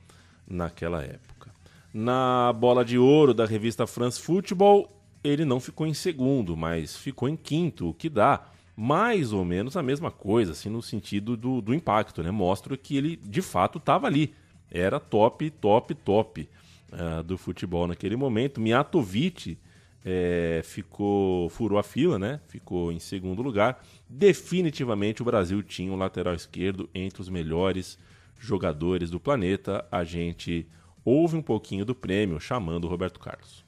naquela 0.47 1.03
época. 1.03 1.51
Na 1.93 2.51
bola 2.53 2.83
de 2.83 2.97
ouro 2.97 3.33
da 3.33 3.45
revista 3.45 3.87
France 3.87 4.21
Football, 4.21 4.91
ele 5.23 5.45
não 5.45 5.59
ficou 5.59 5.87
em 5.87 5.93
segundo, 5.93 6.57
mas 6.57 6.97
ficou 6.97 7.29
em 7.29 7.35
quinto, 7.35 7.89
o 7.89 7.93
que 7.93 8.09
dá 8.09 8.45
mais 8.75 9.31
ou 9.31 9.45
menos 9.45 9.77
a 9.77 9.83
mesma 9.83 10.11
coisa, 10.11 10.51
assim, 10.51 10.69
no 10.69 10.81
sentido 10.81 11.37
do, 11.37 11.61
do 11.61 11.73
impacto, 11.73 12.21
né? 12.21 12.29
Mostra 12.29 12.75
que 12.75 12.97
ele 12.97 13.15
de 13.15 13.41
fato 13.41 13.77
estava 13.77 14.07
ali. 14.07 14.33
Era 14.69 14.99
top, 14.99 15.49
top, 15.51 15.95
top 15.95 16.49
uh, 16.91 17.23
do 17.23 17.37
futebol 17.37 17.87
naquele 17.87 18.17
momento. 18.17 18.59
Miatovic 18.59 19.57
é, 20.03 20.61
ficou, 20.63 21.49
furou 21.49 21.79
a 21.79 21.83
fila, 21.83 22.19
né? 22.19 22.41
Ficou 22.47 22.91
em 22.91 22.99
segundo 22.99 23.41
lugar. 23.41 23.83
Definitivamente 24.09 25.21
o 25.21 25.25
Brasil 25.25 25.63
tinha 25.63 25.91
um 25.91 25.95
lateral 25.95 26.33
esquerdo 26.33 26.89
entre 26.93 27.21
os 27.21 27.29
melhores 27.29 27.97
jogadores 28.39 29.09
do 29.09 29.19
planeta. 29.19 29.85
A 29.91 30.03
gente 30.03 30.67
ouve 31.03 31.35
um 31.35 31.41
pouquinho 31.41 31.85
do 31.85 31.95
prêmio 31.95 32.39
chamando 32.39 32.85
o 32.85 32.87
Roberto 32.87 33.19
Carlos. 33.19 33.63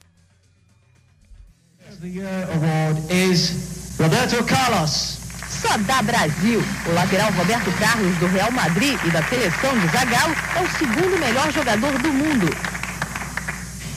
The 2.00 2.06
Year 2.06 2.48
Award 2.54 3.12
is 3.12 3.96
Roberto 3.98 4.44
Carlos. 4.44 5.18
Só 5.48 5.76
da 5.78 6.02
Brasil. 6.02 6.62
O 6.86 6.92
lateral 6.92 7.32
Roberto 7.32 7.72
Carlos 7.78 8.16
do 8.18 8.26
Real 8.26 8.52
Madrid 8.52 8.98
e 9.06 9.10
da 9.10 9.22
seleção 9.22 9.76
de 9.78 9.86
Zagallo 9.88 10.34
é 10.56 10.62
o 10.62 10.68
segundo 10.78 11.18
melhor 11.18 11.50
jogador 11.52 11.98
do 11.98 12.12
mundo. 12.12 12.46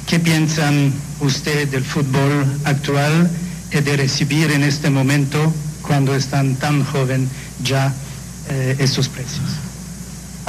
¿Qué 0.08 0.20
piensan 0.20 0.92
usted 1.20 1.70
del 1.70 1.84
fútbol 1.84 2.46
actual 2.66 3.30
y 3.72 3.80
de 3.82 3.96
recibir 3.96 4.52
en 4.52 4.64
este 4.64 4.90
momento, 4.90 5.54
cuando 5.82 6.16
están 6.16 6.56
tan 6.56 6.84
joven, 6.84 7.30
ya 7.64 7.94
eh, 8.50 8.76
estos 8.80 9.08
precios? 9.08 9.71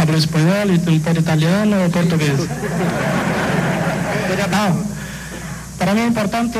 Hablo 0.02 0.18
espanhol, 0.18 0.66
um 0.88 0.98
pouco 0.98 1.20
italiano 1.20 1.84
ou 1.84 1.90
português? 1.90 2.40
Não. 4.50 4.86
Para 5.78 5.94
mim 5.94 6.00
é 6.00 6.06
importante 6.06 6.58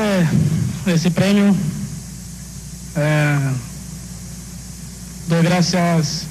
esse 0.87 1.09
prêmio. 1.09 1.53
É, 2.95 3.37
dou 5.27 5.43
graças, 5.43 6.25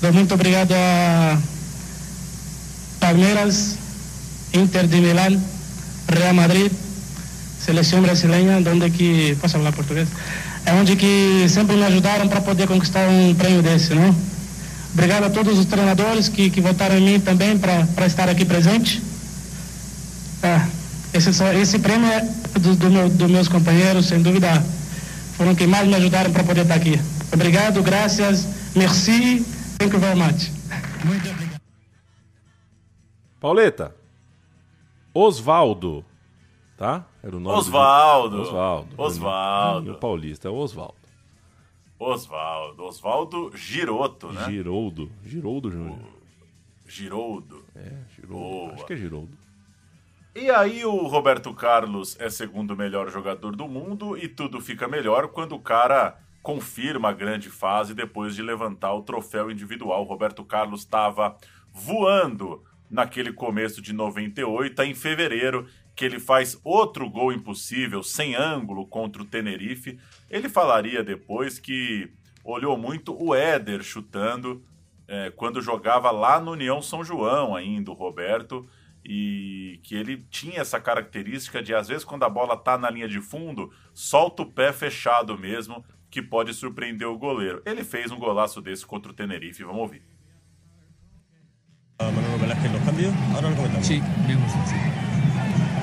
dou 0.00 0.12
muito 0.12 0.32
obrigado 0.32 0.70
a 0.72 1.38
Palmeiras, 3.00 3.76
Inter 4.52 4.86
de 4.86 5.00
Milán, 5.00 5.40
Real 6.06 6.34
Madrid, 6.34 6.70
seleção 7.64 8.00
brasileira, 8.00 8.62
onde 8.72 8.90
que 8.90 9.36
posso 9.40 9.58
falar 9.58 9.72
português? 9.72 10.08
É 10.64 10.72
onde 10.72 10.94
que 10.94 11.46
sempre 11.48 11.74
me 11.74 11.82
ajudaram 11.82 12.28
para 12.28 12.40
poder 12.40 12.68
conquistar 12.68 13.08
um 13.08 13.34
prêmio 13.34 13.60
desse, 13.60 13.92
né? 13.92 14.14
Obrigado 14.94 15.24
a 15.24 15.30
todos 15.30 15.58
os 15.58 15.66
treinadores 15.66 16.28
que, 16.28 16.48
que 16.48 16.60
votaram 16.60 16.96
em 16.96 17.00
mim 17.00 17.20
também 17.20 17.58
para 17.58 18.06
estar 18.06 18.28
aqui 18.28 18.44
presente. 18.44 19.02
É, 20.40 20.66
esse, 21.12 21.30
esse 21.60 21.78
prêmio 21.80 22.10
é 22.10 22.20
dos 22.60 22.76
do 22.76 22.90
meu, 22.90 23.08
do 23.08 23.28
meus 23.28 23.48
companheiros, 23.48 24.06
sem 24.06 24.22
dúvida, 24.22 24.48
foram 25.36 25.54
quem 25.54 25.66
mais 25.66 25.88
me 25.88 25.96
ajudaram 25.96 26.30
para 26.32 26.44
poder 26.44 26.62
estar 26.62 26.76
aqui. 26.76 27.00
Obrigado, 27.32 27.82
graças, 27.82 28.46
merci, 28.76 29.44
thank 29.78 29.92
you 29.92 29.98
very 29.98 30.16
much. 30.16 30.50
Muito 31.04 31.28
obrigado. 31.28 31.60
Pauleta, 33.40 33.94
Osvaldo, 35.12 36.04
tá? 36.76 37.04
Era 37.22 37.36
o 37.36 37.40
nome 37.40 37.58
Osvaldo. 37.58 38.36
Do... 38.36 38.42
Osvaldo. 38.42 38.94
Osvaldo. 38.96 39.92
O 39.92 39.98
paulista 39.98 40.48
é 40.48 40.50
o 40.50 40.54
Osvaldo. 40.54 41.03
Osvaldo. 41.98 42.84
Osvaldo 42.84 43.52
Giroto, 43.54 44.32
né? 44.32 44.44
Giroldo. 44.46 45.10
Giroldo 45.24 45.70
Júnior. 45.70 45.98
Giroldo. 46.86 47.64
É, 47.74 47.90
Giroldo. 48.14 48.34
Boa. 48.34 48.72
Acho 48.74 48.86
que 48.86 48.92
é 48.92 48.96
Giroldo. 48.96 49.44
E 50.34 50.50
aí 50.50 50.84
o 50.84 51.06
Roberto 51.06 51.54
Carlos 51.54 52.16
é 52.18 52.28
segundo 52.28 52.76
melhor 52.76 53.08
jogador 53.10 53.54
do 53.54 53.68
mundo 53.68 54.18
e 54.18 54.26
tudo 54.26 54.60
fica 54.60 54.88
melhor 54.88 55.28
quando 55.28 55.54
o 55.54 55.60
cara 55.60 56.18
confirma 56.42 57.10
a 57.10 57.12
grande 57.12 57.48
fase 57.48 57.94
depois 57.94 58.34
de 58.34 58.42
levantar 58.42 58.92
o 58.94 59.02
troféu 59.02 59.50
individual. 59.50 60.02
O 60.02 60.08
Roberto 60.08 60.44
Carlos 60.44 60.80
estava 60.80 61.36
voando 61.72 62.62
naquele 62.90 63.32
começo 63.32 63.80
de 63.80 63.92
98, 63.92 64.82
em 64.82 64.94
fevereiro, 64.94 65.66
que 65.96 66.04
ele 66.04 66.18
faz 66.18 66.60
outro 66.62 67.08
gol 67.08 67.32
impossível, 67.32 68.02
sem 68.02 68.34
ângulo, 68.34 68.86
contra 68.86 69.22
o 69.22 69.24
Tenerife. 69.24 69.98
Ele 70.34 70.48
falaria 70.48 71.04
depois 71.04 71.60
que 71.60 72.10
olhou 72.42 72.76
muito 72.76 73.16
o 73.16 73.32
Éder 73.32 73.84
chutando 73.84 74.64
é, 75.06 75.30
quando 75.30 75.62
jogava 75.62 76.10
lá 76.10 76.40
no 76.40 76.50
União 76.50 76.82
São 76.82 77.04
João 77.04 77.54
ainda, 77.54 77.92
o 77.92 77.94
Roberto 77.94 78.68
e 79.04 79.78
que 79.84 79.94
ele 79.94 80.26
tinha 80.28 80.60
essa 80.60 80.80
característica 80.80 81.62
de, 81.62 81.72
às 81.72 81.86
vezes, 81.86 82.04
quando 82.04 82.24
a 82.24 82.28
bola 82.28 82.56
tá 82.56 82.76
na 82.76 82.90
linha 82.90 83.06
de 83.06 83.20
fundo, 83.20 83.70
solta 83.92 84.42
o 84.42 84.46
pé 84.46 84.72
fechado 84.72 85.38
mesmo, 85.38 85.84
que 86.10 86.20
pode 86.20 86.52
surpreender 86.52 87.06
o 87.06 87.16
goleiro. 87.16 87.62
Ele 87.64 87.84
fez 87.84 88.10
um 88.10 88.18
golaço 88.18 88.60
desse 88.60 88.84
contra 88.84 89.12
o 89.12 89.14
Tenerife, 89.14 89.62
vamos 89.62 89.82
ouvir. 89.82 90.02
Manolo 92.00 92.38
Velázquez 92.38 92.72
los 92.72 92.82
cambios, 92.82 93.14
ahora 93.36 93.50
lo 93.50 93.56
comentamos. 93.56 93.86
Sí, 93.86 94.02
vemos 94.26 94.50
sí. 94.50 94.74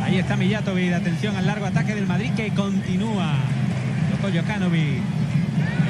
Ahí 0.04 0.20
está 0.20 0.36
Mijatovic, 0.36 0.92
atención 0.92 1.38
al 1.38 1.48
largo 1.48 1.66
ataque 1.68 1.96
del 1.96 2.06
Madrid 2.06 2.34
que 2.36 2.54
continúa. 2.54 3.34
Locoyo 4.22 4.44
Canovi 4.46 5.02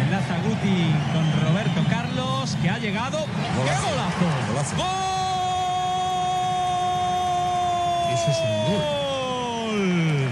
enlaza 0.04 0.38
Guti 0.38 0.96
con 1.12 1.26
Roberto 1.44 1.84
Carlos 1.90 2.58
que 2.62 2.70
ha 2.70 2.78
llegado. 2.78 3.28
Golazo. 3.58 3.66
¡Qué 3.66 3.76
golazo! 3.90 4.26
Golazo. 4.48 4.76
¡Gol! 4.78 4.86
Ese 8.14 8.32
es 8.32 8.38
un 8.48 8.54
gol. 8.72 10.30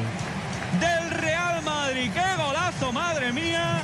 Del 0.79 1.11
Real 1.11 1.61
Madrid. 1.61 2.09
¡Qué 2.13 2.23
golazo, 2.41 2.93
madre 2.93 3.33
mía! 3.33 3.81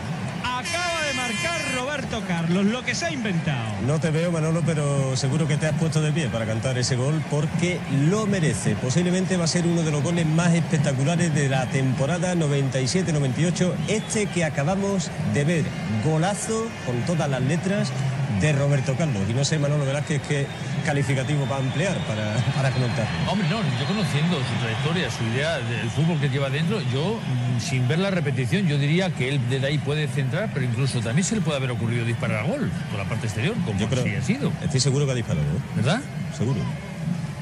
Marcar 1.26 1.60
Roberto 1.74 2.22
Carlos, 2.28 2.66
lo 2.66 2.84
que 2.84 2.94
se 2.94 3.08
ha 3.08 3.12
inventado. 3.12 3.82
No 3.88 4.00
te 4.00 4.12
veo, 4.12 4.32
Manolo, 4.32 4.62
pero 4.64 5.18
seguro 5.18 5.48
que 5.48 5.58
te 5.58 5.66
has 5.66 5.74
puesto 5.74 6.00
de 6.00 6.12
pie 6.12 6.28
para 6.28 6.46
cantar 6.46 6.78
ese 6.78 6.96
gol 6.96 7.20
porque 7.32 7.80
lo 8.08 8.28
merece. 8.28 8.76
Posiblemente 8.76 9.36
va 9.36 9.46
a 9.46 9.48
ser 9.48 9.66
uno 9.66 9.82
de 9.82 9.90
los 9.90 10.04
goles 10.04 10.28
más 10.28 10.54
espectaculares 10.54 11.34
de 11.34 11.50
la 11.50 11.66
temporada 11.66 12.36
97-98. 12.36 13.74
Este 13.88 14.28
que 14.28 14.46
acabamos 14.46 15.10
de 15.34 15.46
ver. 15.46 15.66
Golazo 16.04 16.68
con 16.86 16.96
todas 17.08 17.28
las 17.28 17.42
letras 17.42 17.92
de 18.42 18.54
Roberto 18.54 18.96
Carlos. 18.96 19.24
Y 19.30 19.34
no 19.34 19.44
sé, 19.46 19.58
Manolo 19.60 19.86
Velázquez, 19.86 20.22
qué 20.28 20.46
calificativo 20.86 21.48
va 21.50 21.58
a 21.58 21.60
emplear 21.60 21.98
para, 22.08 22.34
para 22.56 22.72
comentar. 22.72 23.08
Hombre, 23.28 23.48
no, 23.50 23.58
yo 23.80 23.86
conociendo 23.88 24.38
su 24.38 24.54
trayectoria, 24.62 25.10
su 25.12 25.24
idea 25.24 25.58
del 25.58 25.90
fútbol 25.92 26.20
que 26.20 26.30
lleva 26.30 26.50
dentro, 26.50 26.80
yo, 26.94 27.20
mm, 27.20 27.60
sin 27.60 27.88
ver 27.88 28.00
la 28.00 28.12
repetición, 28.12 28.68
yo 28.68 28.78
diría 28.78 29.10
que 29.10 29.30
él 29.30 29.42
desde 29.50 29.68
ahí 29.68 29.78
puede 29.78 30.08
centrar, 30.08 30.50
pero 30.54 30.66
incluso 30.66 31.00
también 31.00 31.24
se 31.24 31.36
le 31.36 31.42
puede 31.42 31.58
haber 31.58 31.72
ocurrido 31.72 32.06
disparar 32.06 32.44
a 32.46 32.48
gol 32.48 32.72
con 32.90 32.98
la 32.98 33.06
parte 33.06 33.26
exterior, 33.28 33.56
como 33.66 33.80
Yo 33.80 33.88
creo- 33.90 34.04
sí 34.04 34.16
ha 34.16 34.22
sido. 34.22 34.52
Estoy 34.64 34.80
seguro 34.80 35.06
que 35.06 35.12
ha 35.14 35.16
disparado, 35.16 35.46
¿eh? 35.48 35.60
¿Verdad? 35.76 36.02
Seguro. 36.38 36.60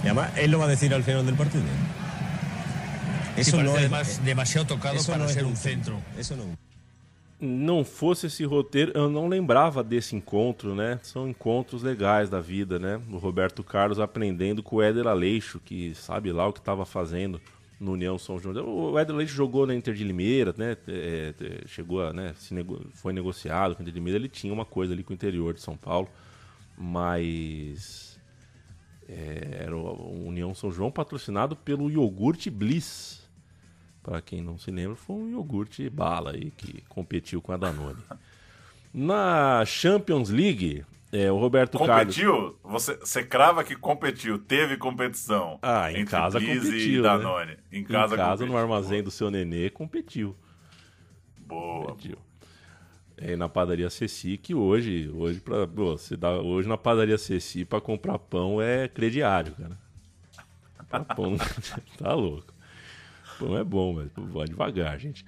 Y 0.03 0.07
además, 0.07 0.29
él 0.37 0.51
lo 0.51 0.59
va 0.59 0.65
a 0.65 0.69
decir 0.69 0.93
al 0.93 1.03
final 1.03 1.25
del 1.25 1.35
partido. 1.35 1.63
Sí, 3.41 3.51
parece 3.51 3.77
además 3.77 4.21
demasiado 4.23 4.67
tocado 4.67 4.95
eso 4.95 5.11
para 5.11 5.23
no 5.23 5.29
es 5.29 5.33
ser 5.33 5.43
un 5.45 5.51
un 5.51 5.57
centro. 5.57 5.99
Eso 6.17 6.35
no. 6.35 6.43
Não 7.43 7.83
fosse 7.83 8.27
esse 8.27 8.43
roteiro, 8.45 8.91
eu 8.95 9.09
não 9.09 9.27
lembrava 9.27 9.83
desse 9.83 10.15
encontro, 10.15 10.73
né? 10.73 10.99
São 11.03 11.27
encontros 11.27 11.83
legais 11.83 12.29
da 12.29 12.39
vida, 12.39 12.79
né? 12.79 13.01
O 13.11 13.17
Roberto 13.17 13.63
Carlos 13.63 13.99
aprendendo 13.99 14.63
com 14.63 14.77
o 14.77 14.81
Éder 14.81 15.07
Aleixo, 15.07 15.59
que 15.59 15.93
sabe 15.93 16.31
lá 16.31 16.47
o 16.47 16.53
que 16.53 16.59
estava 16.59 16.85
fazendo 16.85 17.41
no 17.79 17.91
União 17.91 18.17
São 18.17 18.39
João. 18.39 18.55
O 18.65 18.97
Éder 18.97 19.15
Leite 19.15 19.31
jogou 19.31 19.67
na 19.67 19.75
Inter 19.75 19.93
de 19.93 20.03
Limeira, 20.03 20.53
né? 20.57 20.77
É, 20.87 21.33
é, 21.39 21.67
chegou 21.67 22.01
a, 22.01 22.13
né? 22.13 22.33
Nego... 22.49 22.81
foi 22.93 23.11
negociado 23.11 23.75
com 23.75 23.81
o 23.81 23.83
Inter 23.83 23.93
de 23.93 23.99
Limeira. 23.99 24.17
Ele 24.17 24.29
tinha 24.29 24.53
uma 24.53 24.65
coisa 24.65 24.93
ali 24.93 25.03
com 25.03 25.11
o 25.11 25.13
interior 25.13 25.53
de 25.53 25.61
São 25.61 25.75
Paulo, 25.75 26.07
mas 26.77 28.19
é, 29.07 29.63
era 29.65 29.75
o 29.75 30.27
União 30.27 30.53
São 30.55 30.71
João 30.71 30.91
patrocinado 30.91 31.55
pelo 31.55 31.89
iogurte 31.89 32.49
Bliss. 32.49 33.22
Para 34.03 34.21
quem 34.21 34.41
não 34.41 34.57
se 34.57 34.69
lembra, 34.69 34.97
foi 34.97 35.15
um 35.15 35.30
iogurte 35.31 35.89
bala 35.89 36.31
aí 36.31 36.51
que 36.51 36.81
competiu 36.89 37.41
com 37.41 37.53
a 37.53 37.57
Danone. 37.57 38.03
Na 38.93 39.63
Champions 39.65 40.30
League, 40.30 40.84
é, 41.11 41.31
o 41.31 41.38
Roberto 41.38 41.77
competiu? 41.77 42.31
Carlos. 42.31 42.55
Você, 42.63 42.97
você 42.97 43.23
crava 43.23 43.63
que 43.63 43.75
competiu, 43.77 44.38
teve 44.38 44.75
competição. 44.75 45.57
Ah, 45.61 45.91
em 45.91 46.03
casa 46.03 46.39
competiu. 46.39 46.75
E 46.75 47.01
Danone. 47.01 47.51
Né? 47.51 47.57
Em 47.71 47.84
casa, 47.84 48.15
em 48.15 48.17
casa 48.17 48.45
no 48.45 48.57
armazém 48.57 49.01
do 49.01 49.09
seu 49.09 49.31
nenê, 49.31 49.69
competiu. 49.69 50.35
Boa. 51.38 51.85
Competiu. 51.88 52.17
É, 53.15 53.38
na 53.38 53.47
padaria 53.47 53.89
Ceci, 53.89 54.38
que 54.38 54.53
hoje, 54.53 55.09
hoje, 55.15 55.39
pra, 55.39 55.65
você 55.65 56.17
dá, 56.17 56.31
hoje 56.31 56.67
na 56.67 56.77
padaria 56.77 57.17
Ceci 57.17 57.63
para 57.63 57.80
comprar 57.80 58.19
pão 58.19 58.61
é 58.61 58.89
crediário, 58.89 59.53
cara. 59.53 59.77
Pra 60.89 60.99
pão, 61.05 61.38
tá 61.97 62.13
louco. 62.13 62.52
Pão 63.39 63.57
é 63.57 63.64
bom, 63.64 63.93
mas 63.93 64.10
vai 64.31 64.47
devagar, 64.47 64.99
gente. 64.99 65.26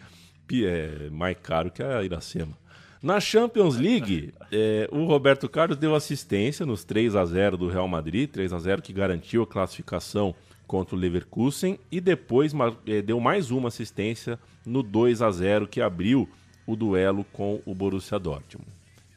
É 0.52 1.10
mais 1.10 1.38
caro 1.42 1.72
que 1.72 1.82
a 1.82 2.04
Iracema. 2.04 2.58
Na 3.02 3.20
Champions 3.20 3.76
League, 3.76 4.34
é, 4.52 4.90
o 4.92 5.06
Roberto 5.06 5.48
Carlos 5.48 5.78
deu 5.78 5.94
assistência 5.94 6.66
nos 6.66 6.84
3 6.84 7.16
a 7.16 7.26
0 7.26 7.58
do 7.58 7.68
Real 7.68 7.88
Madrid, 7.88 8.30
3 8.30 8.52
a 8.52 8.58
0 8.58 8.82
que 8.82 8.92
garantiu 8.92 9.44
a 9.44 9.48
classificação 9.48 10.34
contra 10.66 10.96
o 10.96 11.00
Leverkusen 11.00 11.80
e 11.92 12.02
depois 12.02 12.52
é, 12.88 13.02
deu 13.02 13.20
mais 13.20 13.52
uma 13.52 13.68
assistência 13.68 14.40
no 14.66 14.82
2 14.82 15.22
a 15.22 15.30
0 15.30 15.68
que 15.68 15.82
abriu 15.82 16.28
o 16.66 16.76
duelo 16.76 17.24
com 17.32 17.62
o 17.66 17.76
Borussia 17.76 18.18
Dortmund. 18.18 18.68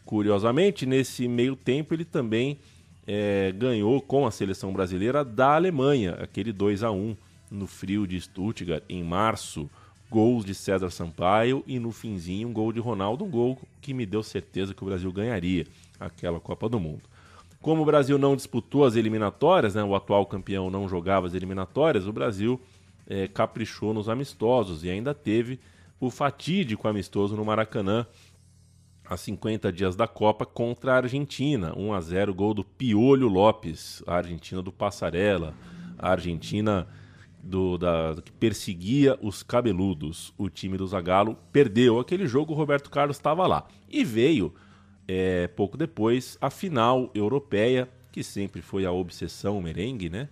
Curiosamente, 0.04 0.84
nesse 0.84 1.26
meio 1.26 1.56
tempo 1.56 1.94
ele 1.94 2.04
também 2.04 2.58
é, 3.06 3.52
ganhou 3.56 4.02
com 4.02 4.26
a 4.26 4.30
seleção 4.30 4.72
brasileira 4.72 5.24
da 5.24 5.54
Alemanha, 5.54 6.12
aquele 6.20 6.52
2 6.52 6.82
a 6.82 6.90
1 6.90 7.16
no 7.50 7.66
frio 7.66 8.06
de 8.06 8.20
Stuttgart 8.20 8.82
em 8.88 9.02
março 9.02 9.68
gols 10.10 10.44
de 10.44 10.54
César 10.54 10.90
Sampaio 10.90 11.62
e 11.66 11.78
no 11.78 11.92
finzinho 11.92 12.48
um 12.48 12.52
gol 12.52 12.72
de 12.72 12.80
Ronaldo, 12.80 13.24
um 13.24 13.30
gol 13.30 13.58
que 13.80 13.92
me 13.92 14.06
deu 14.06 14.22
certeza 14.22 14.72
que 14.72 14.82
o 14.82 14.86
Brasil 14.86 15.12
ganharia 15.12 15.66
aquela 16.00 16.40
Copa 16.40 16.68
do 16.68 16.80
Mundo. 16.80 17.02
Como 17.60 17.82
o 17.82 17.84
Brasil 17.84 18.18
não 18.18 18.36
disputou 18.36 18.84
as 18.84 18.96
eliminatórias, 18.96 19.74
né, 19.74 19.82
o 19.82 19.94
atual 19.94 20.24
campeão 20.24 20.70
não 20.70 20.88
jogava 20.88 21.26
as 21.26 21.34
eliminatórias, 21.34 22.06
o 22.06 22.12
Brasil 22.12 22.60
é, 23.06 23.26
caprichou 23.26 23.92
nos 23.92 24.08
amistosos 24.08 24.84
e 24.84 24.90
ainda 24.90 25.12
teve 25.12 25.58
o 26.00 26.10
fatídico 26.10 26.86
amistoso 26.86 27.36
no 27.36 27.44
Maracanã 27.44 28.06
a 29.04 29.16
50 29.16 29.72
dias 29.72 29.96
da 29.96 30.06
Copa 30.06 30.46
contra 30.46 30.92
a 30.92 30.96
Argentina. 30.96 31.72
1 31.76 31.92
a 31.92 32.00
0 32.00 32.34
gol 32.34 32.54
do 32.54 32.62
Piolho 32.62 33.26
Lopes, 33.26 34.02
a 34.06 34.16
Argentina 34.16 34.62
do 34.62 34.70
Passarela, 34.70 35.54
a 35.98 36.10
Argentina 36.10 36.86
do, 37.48 37.78
da, 37.78 38.14
que 38.22 38.30
perseguia 38.30 39.18
os 39.22 39.42
cabeludos. 39.42 40.34
O 40.36 40.50
time 40.50 40.76
do 40.76 40.86
Zagallo 40.86 41.36
perdeu 41.50 41.98
aquele 41.98 42.26
jogo, 42.26 42.52
o 42.52 42.56
Roberto 42.56 42.90
Carlos 42.90 43.16
estava 43.16 43.46
lá. 43.46 43.66
E 43.88 44.04
veio, 44.04 44.54
é, 45.06 45.48
pouco 45.48 45.76
depois, 45.76 46.36
a 46.40 46.50
final 46.50 47.10
europeia, 47.14 47.88
que 48.12 48.22
sempre 48.22 48.60
foi 48.60 48.84
a 48.84 48.92
obsessão 48.92 49.60
merengue, 49.62 50.10
né? 50.10 50.28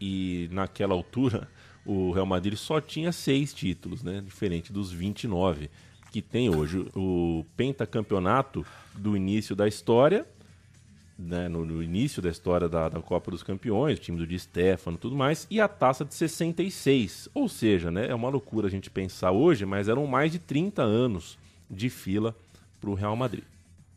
E 0.00 0.48
naquela 0.50 0.94
altura, 0.94 1.48
o 1.84 2.10
Real 2.12 2.26
Madrid 2.26 2.56
só 2.56 2.80
tinha 2.80 3.12
seis 3.12 3.52
títulos, 3.52 4.02
né? 4.02 4.22
Diferente 4.24 4.72
dos 4.72 4.90
29 4.90 5.70
que 6.10 6.22
tem 6.22 6.48
hoje. 6.48 6.86
O 6.94 7.44
pentacampeonato 7.56 8.64
do 8.94 9.14
início 9.14 9.54
da 9.54 9.68
história 9.68 10.26
né, 11.18 11.48
no, 11.48 11.64
no, 11.64 11.82
início 11.82 12.20
da 12.20 12.28
história 12.28 12.68
da, 12.68 12.88
da, 12.88 13.00
Copa 13.00 13.30
dos 13.30 13.42
Campeões, 13.42 13.98
o 13.98 14.02
time 14.02 14.18
do 14.18 14.26
Di 14.26 14.38
Stefano 14.38 14.98
tudo 14.98 15.16
mais, 15.16 15.46
e 15.50 15.60
a 15.60 15.68
taça 15.68 16.04
de 16.04 16.14
66. 16.14 17.28
Ou 17.32 17.48
seja, 17.48 17.90
né, 17.90 18.08
é 18.08 18.14
uma 18.14 18.28
loucura 18.28 18.66
a 18.66 18.70
gente 18.70 18.90
pensar 18.90 19.30
hoje, 19.30 19.64
mas 19.64 19.88
eram 19.88 20.06
mais 20.06 20.30
de 20.30 20.38
30 20.38 20.82
anos 20.82 21.38
de 21.70 21.88
fila 21.88 22.34
para 22.80 22.90
o 22.90 22.94
Real 22.94 23.16
Madrid. 23.16 23.44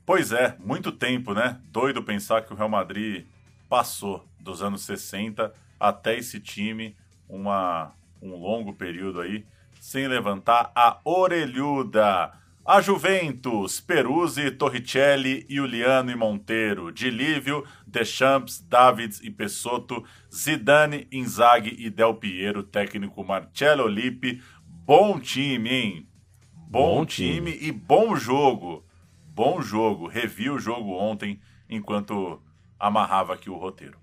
Pois 0.05 0.31
é, 0.31 0.55
muito 0.59 0.91
tempo, 0.91 1.33
né? 1.33 1.59
Doido 1.71 2.01
pensar 2.01 2.41
que 2.41 2.51
o 2.51 2.55
Real 2.55 2.69
Madrid 2.69 3.25
passou 3.67 4.25
dos 4.39 4.63
anos 4.63 4.81
60 4.81 5.53
até 5.79 6.17
esse 6.17 6.39
time, 6.39 6.95
uma, 7.27 7.91
um 8.19 8.35
longo 8.35 8.73
período 8.73 9.21
aí, 9.21 9.45
sem 9.79 10.07
levantar 10.07 10.71
a 10.73 10.97
orelhuda. 11.03 12.31
A 12.71 12.81
Juventus, 12.81 13.81
Peruzzi, 13.81 14.51
Torricelli, 14.51 15.43
Juliano 15.49 16.11
e 16.11 16.15
Monteiro, 16.15 16.91
Dilívio, 16.91 17.65
Deschamps, 17.87 18.61
Davids 18.61 19.19
e 19.23 19.31
Pessotto, 19.31 20.05
Zidane, 20.31 21.07
Inzaghi 21.11 21.83
e 21.83 21.89
Del 21.89 22.13
Piero, 22.17 22.61
técnico 22.61 23.23
Marcello 23.23 23.87
Lippi. 23.87 24.39
Bom 24.63 25.19
time, 25.19 25.67
hein? 25.67 26.07
Bom, 26.53 26.97
bom 26.97 27.05
time. 27.07 27.51
time 27.51 27.57
e 27.59 27.71
bom 27.71 28.15
jogo. 28.15 28.85
Bom 29.33 29.63
jogo. 29.63 30.05
Revi 30.05 30.51
o 30.51 30.59
jogo 30.59 30.91
ontem 30.91 31.39
enquanto 31.67 32.39
amarrava 32.79 33.33
aqui 33.33 33.49
o 33.49 33.57
roteiro. 33.57 33.97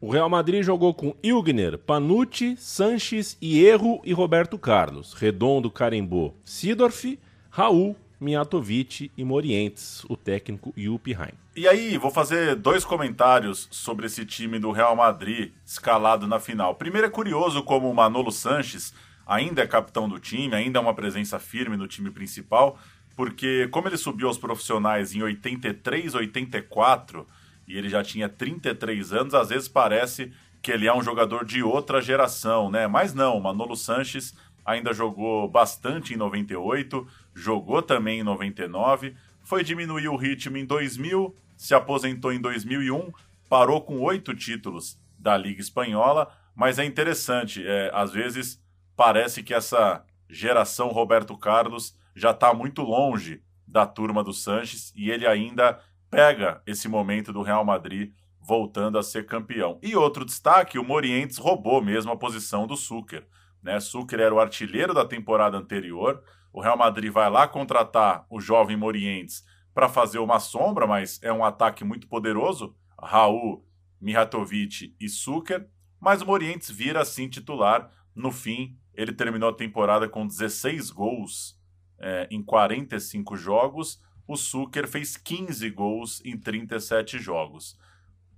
O 0.00 0.10
Real 0.10 0.30
Madrid 0.30 0.62
jogou 0.62 0.94
com 0.94 1.14
Ilgner, 1.22 1.76
Panucci, 1.76 2.56
Sanches, 2.56 3.36
Hierro 3.42 4.00
e 4.02 4.14
Roberto 4.14 4.58
Carlos. 4.58 5.12
Redondo, 5.12 5.70
Carimbó, 5.70 6.32
Sidorf 6.42 7.18
Raul, 7.50 7.96
Mijatovic 8.20 9.10
e 9.16 9.24
Morientes, 9.24 10.04
o 10.08 10.16
técnico 10.16 10.72
Jupp 10.76 11.12
Heim. 11.12 11.32
E 11.56 11.66
aí, 11.66 11.96
vou 11.96 12.10
fazer 12.10 12.54
dois 12.56 12.84
comentários 12.84 13.68
sobre 13.70 14.06
esse 14.06 14.24
time 14.24 14.58
do 14.58 14.70
Real 14.70 14.94
Madrid 14.94 15.52
escalado 15.64 16.26
na 16.26 16.38
final. 16.38 16.74
Primeiro 16.74 17.06
é 17.06 17.10
curioso 17.10 17.62
como 17.62 17.90
o 17.90 17.94
Manolo 17.94 18.30
Sanches 18.30 18.92
ainda 19.26 19.62
é 19.62 19.66
capitão 19.66 20.08
do 20.08 20.18
time, 20.18 20.54
ainda 20.54 20.78
é 20.78 20.82
uma 20.82 20.94
presença 20.94 21.38
firme 21.38 21.76
no 21.76 21.86
time 21.86 22.10
principal, 22.10 22.78
porque 23.14 23.68
como 23.68 23.88
ele 23.88 23.96
subiu 23.96 24.28
aos 24.28 24.38
profissionais 24.38 25.14
em 25.14 25.22
83, 25.22 26.14
84 26.14 27.26
e 27.66 27.76
ele 27.76 27.88
já 27.88 28.02
tinha 28.02 28.28
33 28.28 29.12
anos, 29.12 29.34
às 29.34 29.50
vezes 29.50 29.68
parece 29.68 30.32
que 30.62 30.72
ele 30.72 30.86
é 30.86 30.94
um 30.94 31.02
jogador 31.02 31.44
de 31.44 31.62
outra 31.62 32.00
geração, 32.00 32.70
né? 32.70 32.86
Mas 32.86 33.14
não, 33.14 33.36
o 33.36 33.42
Manolo 33.42 33.76
Sanches 33.76 34.34
ainda 34.64 34.92
jogou 34.92 35.48
bastante 35.48 36.12
em 36.12 36.16
98, 36.16 37.06
jogou 37.38 37.80
também 37.80 38.20
em 38.20 38.22
99, 38.22 39.14
foi 39.42 39.62
diminuir 39.62 40.08
o 40.08 40.16
ritmo 40.16 40.56
em 40.56 40.64
2000, 40.64 41.34
se 41.56 41.74
aposentou 41.74 42.32
em 42.32 42.40
2001, 42.40 43.12
parou 43.48 43.80
com 43.80 44.00
oito 44.00 44.34
títulos 44.34 44.98
da 45.18 45.36
Liga 45.36 45.60
Espanhola, 45.60 46.30
mas 46.54 46.78
é 46.78 46.84
interessante, 46.84 47.64
é, 47.66 47.90
às 47.94 48.12
vezes 48.12 48.62
parece 48.96 49.42
que 49.42 49.54
essa 49.54 50.04
geração 50.28 50.88
Roberto 50.88 51.36
Carlos 51.36 51.96
já 52.14 52.32
está 52.32 52.52
muito 52.52 52.82
longe 52.82 53.40
da 53.66 53.86
turma 53.86 54.24
do 54.24 54.32
Sanches 54.32 54.92
e 54.96 55.10
ele 55.10 55.26
ainda 55.26 55.80
pega 56.10 56.62
esse 56.66 56.88
momento 56.88 57.32
do 57.32 57.42
Real 57.42 57.64
Madrid 57.64 58.12
voltando 58.40 58.98
a 58.98 59.02
ser 59.02 59.26
campeão. 59.26 59.78
E 59.82 59.94
outro 59.94 60.24
destaque, 60.24 60.78
o 60.78 60.84
Morientes 60.84 61.36
roubou 61.36 61.82
mesmo 61.82 62.10
a 62.10 62.16
posição 62.16 62.66
do 62.66 62.76
Sucre. 62.76 63.24
Né? 63.62 63.78
Sucre 63.78 64.22
era 64.22 64.34
o 64.34 64.40
artilheiro 64.40 64.94
da 64.94 65.04
temporada 65.04 65.56
anterior. 65.56 66.22
O 66.58 66.60
Real 66.60 66.76
Madrid 66.76 67.12
vai 67.12 67.30
lá 67.30 67.46
contratar 67.46 68.26
o 68.28 68.40
jovem 68.40 68.76
Morientes 68.76 69.44
para 69.72 69.88
fazer 69.88 70.18
uma 70.18 70.40
sombra, 70.40 70.88
mas 70.88 71.22
é 71.22 71.32
um 71.32 71.44
ataque 71.44 71.84
muito 71.84 72.08
poderoso. 72.08 72.74
Raul, 73.00 73.64
Mihatovic 74.00 74.92
e 74.98 75.08
Sucre. 75.08 75.68
Mas 76.00 76.20
o 76.20 76.26
Morientes 76.26 76.68
vira 76.68 77.00
assim 77.00 77.28
titular. 77.28 77.88
No 78.12 78.32
fim, 78.32 78.76
ele 78.92 79.12
terminou 79.12 79.50
a 79.50 79.54
temporada 79.54 80.08
com 80.08 80.26
16 80.26 80.90
gols 80.90 81.56
é, 81.96 82.26
em 82.28 82.42
45 82.42 83.36
jogos. 83.36 84.02
O 84.26 84.36
Sucre 84.36 84.88
fez 84.88 85.16
15 85.16 85.70
gols 85.70 86.20
em 86.24 86.36
37 86.36 87.20
jogos. 87.20 87.78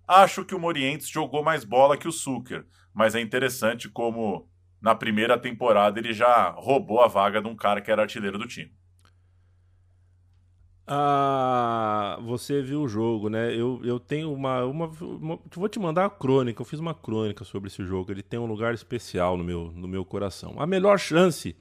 Acho 0.07 0.45
que 0.45 0.55
o 0.55 0.61
Morientes 0.61 1.09
jogou 1.09 1.43
mais 1.43 1.65
bola 1.65 1.97
que 1.97 2.07
o 2.07 2.13
Sucre, 2.13 2.67
mas 2.93 3.15
é 3.15 3.21
interessante 3.23 3.89
como 3.89 4.47
na 4.81 4.95
primeira 4.95 5.39
temporada 5.39 5.99
ele 5.99 6.13
já 6.13 6.51
roubou 6.51 7.01
a 7.01 7.09
vaga 7.09 7.41
de 7.41 7.49
um 7.49 7.55
cara 7.55 7.81
que 7.81 7.91
era 7.91 8.03
artilheiro 8.03 8.39
do 8.39 8.47
time. 8.47 8.73
Ah, 10.93 12.19
você 12.23 12.61
viu 12.61 12.83
o 12.83 12.89
jogo, 12.89 13.29
né? 13.29 13.55
Eu, 13.55 13.81
eu 13.85 14.01
tenho 14.01 14.33
uma, 14.33 14.65
uma, 14.65 14.87
uma, 14.87 15.39
Vou 15.55 15.69
te 15.69 15.79
mandar 15.79 16.07
a 16.07 16.11
crônica. 16.11 16.61
Eu 16.61 16.67
fiz 16.67 16.81
uma 16.81 16.93
crônica 16.93 17.45
sobre 17.45 17.69
esse 17.69 17.85
jogo. 17.85 18.11
Ele 18.11 18.25
tem 18.25 18.41
um 18.41 18.47
lugar 18.47 18.75
especial 18.75 19.37
no 19.37 19.45
meu, 19.45 19.71
no 19.73 19.87
meu 19.87 20.05
coração. 20.05 20.57
A 20.59 20.67
melhor 20.67 20.99
chance 20.99 21.55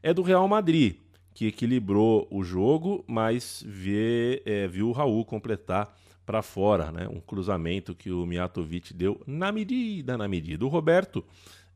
é 0.00 0.14
do 0.14 0.22
Real 0.22 0.46
Madrid, 0.46 0.94
que 1.34 1.48
equilibrou 1.48 2.28
o 2.30 2.44
jogo, 2.44 3.04
mas 3.08 3.64
vê, 3.66 4.42
é, 4.46 4.68
viu 4.68 4.90
o 4.90 4.92
Raul 4.92 5.24
completar 5.24 5.92
para 6.24 6.40
fora, 6.40 6.92
né? 6.92 7.08
Um 7.08 7.20
cruzamento 7.20 7.96
que 7.96 8.12
o 8.12 8.24
Mijatovic 8.26 8.94
deu 8.94 9.20
na 9.26 9.50
medida, 9.50 10.16
na 10.16 10.28
medida. 10.28 10.64
O 10.64 10.68
Roberto 10.68 11.24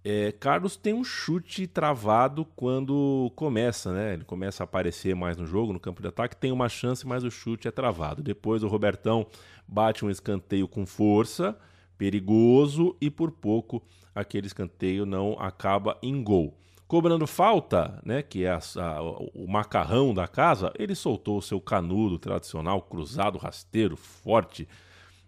É, 0.05 0.33
Carlos 0.33 0.77
tem 0.77 0.93
um 0.93 1.05
chute 1.05 1.67
travado 1.67 2.45
quando 2.57 3.31
começa, 3.37 3.93
né? 3.93 4.15
Ele 4.15 4.25
começa 4.25 4.63
a 4.63 4.65
aparecer 4.65 5.15
mais 5.15 5.37
no 5.37 5.47
jogo, 5.47 5.73
no 5.73 5.79
campo 5.79 6.03
de 6.03 6.09
ataque, 6.09 6.37
tem 6.37 6.51
uma 6.51 6.69
chance, 6.69 7.07
mas 7.07 7.23
o 7.23 7.31
chute 7.31 7.69
é 7.69 7.71
travado. 7.71 8.21
Depois 8.21 8.65
o 8.65 8.69
Robertão 8.69 9.27
bate 9.67 10.05
um 10.05 10.11
escanteio 10.11 10.67
com 10.67 10.85
força, 10.85 11.57
perigoso, 11.97 12.97
e 13.01 13.09
por 13.11 13.31
pouco 13.31 13.81
aquele 14.13 14.49
escanteio 14.49 15.07
não 15.07 15.39
acaba 15.39 15.97
em 16.03 16.21
gol. 16.23 16.59
Cobrando 16.89 17.27
falta, 17.27 18.01
né, 18.05 18.23
que 18.23 18.45
é 18.45 18.51
a, 18.51 18.59
a, 18.77 19.03
o 19.03 19.47
macarrão 19.49 20.13
da 20.13 20.27
casa, 20.27 20.73
ele 20.79 20.97
soltou 20.97 21.39
o 21.39 21.43
seu 21.43 21.61
canudo 21.61 22.19
tradicional, 22.19 22.83
cruzado, 22.83 23.39
rasteiro, 23.39 23.97
forte. 23.97 24.69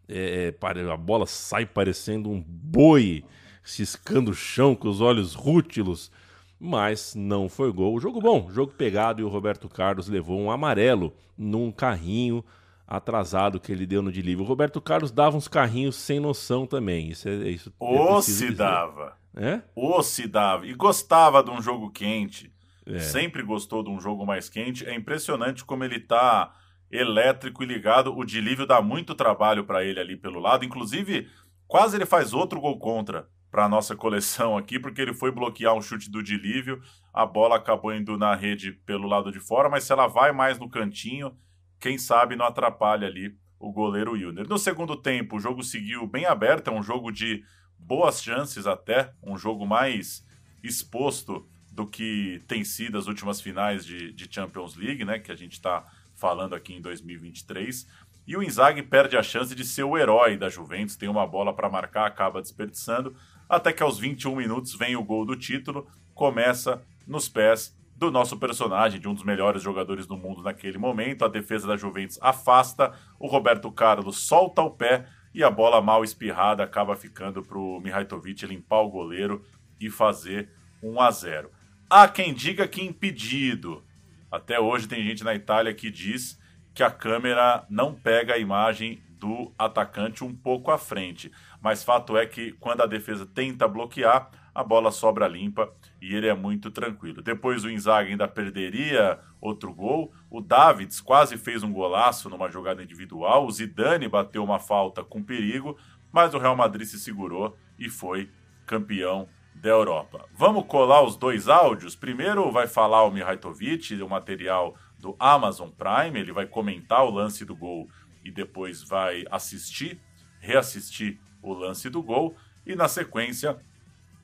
É, 0.06 0.52
a 0.92 0.96
bola 0.96 1.26
sai 1.26 1.64
parecendo 1.64 2.28
um 2.28 2.42
boi 2.42 3.24
ciscando 3.65 4.31
o 4.31 4.35
chão 4.35 4.77
com 4.77 4.89
os 4.89 5.01
olhos 5.01 5.35
rútilos, 5.35 6.12
mas 6.61 7.15
não 7.15 7.49
foi 7.49 7.73
gol. 7.73 7.99
Jogo 7.99 8.20
bom, 8.20 8.51
jogo 8.51 8.73
pegado 8.73 9.20
e 9.20 9.24
o 9.24 9.28
Roberto 9.28 9.69
Carlos 9.69 10.09
levou 10.09 10.39
um 10.39 10.51
amarelo 10.51 11.15
num 11.36 11.73
carrinho 11.73 12.45
atrasado 12.86 13.59
que 13.59 13.73
ele 13.73 13.86
deu 13.86 14.03
no 14.03 14.12
delírio. 14.12 14.43
O 14.43 14.47
Roberto 14.47 14.81
Carlos 14.81 15.11
dava 15.11 15.36
uns 15.36 15.49
carrinhos 15.49 15.97
sem 15.97 16.20
noção 16.20 16.66
também. 16.66 17.09
Isso 17.09 17.28
é 17.28 17.49
isso. 17.49 17.73
Ou 17.78 18.19
é 18.19 18.23
se 18.23 18.51
dava. 18.53 19.16
É? 19.35 19.62
Ou 19.74 20.03
se 20.03 20.28
dava. 20.28 20.66
E 20.66 20.74
gostava 20.74 21.43
de 21.43 21.51
um 21.51 21.61
jogo 21.61 21.91
quente. 21.91 22.53
É. 22.86 22.99
Sempre 22.99 23.43
gostou 23.43 23.82
de 23.82 23.91
um 23.91 23.99
jogo 23.99 24.27
mais 24.27 24.49
quente. 24.49 24.86
É 24.86 24.95
impressionante 24.95 25.65
como 25.65 25.82
ele 25.82 25.99
tá 25.99 26.55
elétrico 26.91 27.62
e 27.62 27.66
ligado. 27.66 28.16
O 28.16 28.24
Dilívio 28.24 28.66
dá 28.66 28.81
muito 28.82 29.15
trabalho 29.15 29.65
para 29.65 29.82
ele 29.82 29.99
ali 29.99 30.16
pelo 30.16 30.39
lado. 30.39 30.65
Inclusive, 30.65 31.28
quase 31.66 31.97
ele 31.97 32.07
faz 32.07 32.35
outro 32.35 32.61
gol 32.61 32.78
contra 32.78 33.27
para 33.55 33.66
a 33.66 33.68
nossa 33.68 33.94
coleção 33.94 34.59
aqui, 34.59 34.81
porque 34.81 35.01
ele 35.01 35.14
foi 35.14 35.31
bloquear 35.31 35.74
um 35.74 35.81
chute 35.81 36.10
do 36.10 36.24
Dilívio, 36.24 36.82
a 37.12 37.24
bola 37.24 37.55
acabou 37.55 37.94
indo 37.94 38.18
na 38.18 38.35
rede 38.35 38.72
pelo 38.72 39.06
lado 39.06 39.31
de 39.31 39.39
fora, 39.39 39.68
mas 39.68 39.85
se 39.85 39.93
ela 39.93 40.09
vai 40.09 40.32
mais 40.32 40.59
no 40.59 40.68
cantinho, 40.68 41.32
quem 41.78 41.97
sabe 41.97 42.35
não 42.35 42.47
atrapalha 42.47 43.06
ali 43.06 43.32
o 43.60 43.70
goleiro 43.70 44.14
Wilner. 44.14 44.48
No 44.48 44.59
segundo 44.59 44.97
tempo, 44.97 45.36
o 45.36 45.39
jogo 45.40 45.62
seguiu 45.62 46.05
bem 46.05 46.24
aberto, 46.24 46.66
é 46.66 46.72
um 46.72 46.82
jogo 46.82 47.12
de 47.12 47.44
boas 47.78 48.20
chances 48.20 48.66
até, 48.66 49.12
um 49.22 49.39
jogo 49.39 49.64
mais 49.64 50.26
exposto 50.60 51.48
do 51.70 51.86
que 51.86 52.43
tem 52.48 52.64
sido 52.64 52.98
as 52.98 53.06
últimas 53.06 53.40
finais 53.40 53.86
de, 53.86 54.10
de 54.10 54.26
Champions 54.28 54.74
League, 54.74 55.05
né, 55.05 55.20
que 55.20 55.31
a 55.31 55.36
gente 55.36 55.52
está 55.52 55.86
falando 56.16 56.56
aqui 56.56 56.74
em 56.74 56.81
2023. 56.81 57.86
E 58.26 58.36
o 58.36 58.43
Inzaghi 58.43 58.82
perde 58.82 59.16
a 59.16 59.22
chance 59.22 59.55
de 59.55 59.64
ser 59.64 59.85
o 59.85 59.97
herói 59.97 60.36
da 60.36 60.48
Juventus, 60.48 60.97
tem 60.97 61.09
uma 61.09 61.26
bola 61.26 61.55
para 61.55 61.68
marcar, 61.68 62.06
acaba 62.06 62.40
desperdiçando, 62.40 63.14
até 63.48 63.72
que 63.72 63.82
aos 63.82 63.98
21 63.98 64.34
minutos 64.36 64.74
vem 64.74 64.96
o 64.96 65.02
gol 65.02 65.24
do 65.24 65.36
título, 65.36 65.86
começa 66.14 66.82
nos 67.06 67.28
pés 67.28 67.76
do 67.96 68.10
nosso 68.10 68.36
personagem, 68.36 69.00
de 69.00 69.08
um 69.08 69.14
dos 69.14 69.24
melhores 69.24 69.62
jogadores 69.62 70.06
do 70.06 70.16
mundo 70.16 70.42
naquele 70.42 70.78
momento. 70.78 71.24
A 71.24 71.28
defesa 71.28 71.66
da 71.66 71.76
Juventus 71.76 72.18
afasta, 72.20 72.92
o 73.18 73.26
Roberto 73.26 73.70
Carlos 73.70 74.18
solta 74.18 74.62
o 74.62 74.70
pé 74.70 75.06
e 75.32 75.42
a 75.42 75.50
bola 75.50 75.80
mal 75.80 76.04
espirrada 76.04 76.62
acaba 76.62 76.96
ficando 76.96 77.42
para 77.42 77.58
o 77.58 77.80
Mihailovic 77.80 78.46
limpar 78.46 78.82
o 78.82 78.90
goleiro 78.90 79.44
e 79.80 79.90
fazer 79.90 80.50
1 80.82 81.00
a 81.00 81.10
0. 81.10 81.50
Há 81.88 82.08
quem 82.08 82.32
diga 82.32 82.66
que 82.66 82.82
impedido. 82.82 83.84
Até 84.30 84.58
hoje 84.58 84.88
tem 84.88 85.02
gente 85.02 85.22
na 85.22 85.34
Itália 85.34 85.74
que 85.74 85.90
diz 85.90 86.38
que 86.74 86.82
a 86.82 86.90
câmera 86.90 87.64
não 87.70 87.94
pega 87.94 88.34
a 88.34 88.38
imagem 88.38 89.00
do 89.24 89.52
atacante 89.59 90.22
um 90.22 90.34
pouco 90.34 90.70
à 90.70 90.76
frente 90.76 91.32
mas 91.64 91.82
fato 91.82 92.14
é 92.14 92.26
que 92.26 92.52
quando 92.60 92.82
a 92.82 92.86
defesa 92.86 93.24
tenta 93.24 93.66
bloquear, 93.66 94.30
a 94.55 94.62
bola 94.62 94.90
sobra 94.90 95.26
limpa 95.26 95.72
e 95.98 96.14
ele 96.14 96.26
é 96.26 96.34
muito 96.34 96.70
tranquilo. 96.70 97.22
Depois 97.22 97.64
o 97.64 97.70
Inzaghi 97.70 98.10
ainda 98.10 98.28
perderia 98.28 99.18
outro 99.40 99.72
gol. 99.72 100.12
O 100.28 100.42
Davids 100.42 101.01
quase 101.01 101.38
fez 101.38 101.62
um 101.62 101.72
golaço 101.72 102.28
numa 102.28 102.51
jogada 102.51 102.82
individual. 102.82 103.46
O 103.46 103.51
Zidane 103.51 104.09
bateu 104.09 104.44
uma 104.44 104.59
falta 104.59 105.02
com 105.02 105.22
perigo, 105.22 105.78
mas 106.12 106.34
o 106.34 106.38
Real 106.38 106.55
Madrid 106.55 106.86
se 106.86 107.01
segurou 107.01 107.56
e 107.78 107.88
foi 107.88 108.28
campeão 108.66 109.26
da 109.55 109.70
Europa. 109.70 110.28
Vamos 110.34 110.66
colar 110.66 111.02
os 111.02 111.16
dois 111.16 111.48
áudios? 111.48 111.96
Primeiro 111.96 112.52
vai 112.52 112.66
falar 112.66 113.05
o 113.05 113.10
Mihailovic, 113.10 113.94
o 114.02 114.09
material 114.09 114.76
do 114.98 115.16
Amazon 115.18 115.70
Prime, 115.70 116.18
ele 116.18 116.32
vai 116.32 116.46
comentar 116.46 117.05
o 117.05 117.10
lance 117.10 117.44
do 117.44 117.56
gol 117.56 117.88
e 118.24 118.30
depois 118.30 118.82
vai 118.82 119.24
assistir, 119.30 120.01
reassistir 120.40 121.18
o 121.42 121.52
lance 121.52 121.90
do 121.90 122.02
gol. 122.02 122.36
E 122.66 122.74
na 122.74 122.88
sequência, 122.88 123.59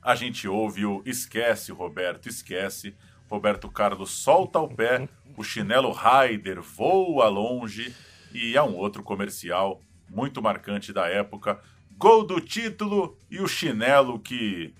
a 0.01 0.15
gente 0.15 0.47
ouve 0.47 0.85
o 0.85 1.01
Esquece, 1.05 1.71
Roberto, 1.71 2.27
esquece. 2.27 2.95
Roberto 3.29 3.69
Carlos 3.69 4.11
solta 4.11 4.59
o 4.59 4.67
pé, 4.67 5.07
o 5.37 5.43
chinelo 5.43 5.91
Raider 5.91 6.61
voa 6.61 7.29
longe 7.29 7.95
e 8.33 8.57
é 8.57 8.61
um 8.61 8.75
outro 8.75 9.03
comercial 9.03 9.79
muito 10.09 10.41
marcante 10.41 10.91
da 10.91 11.07
época. 11.07 11.61
Gol 11.97 12.25
do 12.25 12.41
título 12.41 13.17
e 13.29 13.39
o 13.39 13.47
chinelo 13.47 14.19
que 14.19 14.73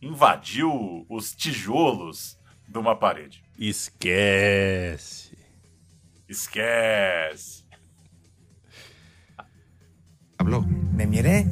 invadiu 0.00 1.04
os 1.08 1.34
tijolos 1.34 2.38
de 2.66 2.78
uma 2.78 2.96
parede. 2.96 3.42
Esquece. 3.58 5.36
Esquece. 6.28 7.61
Habló. 10.42 10.62
Me 10.62 11.06
miré 11.06 11.46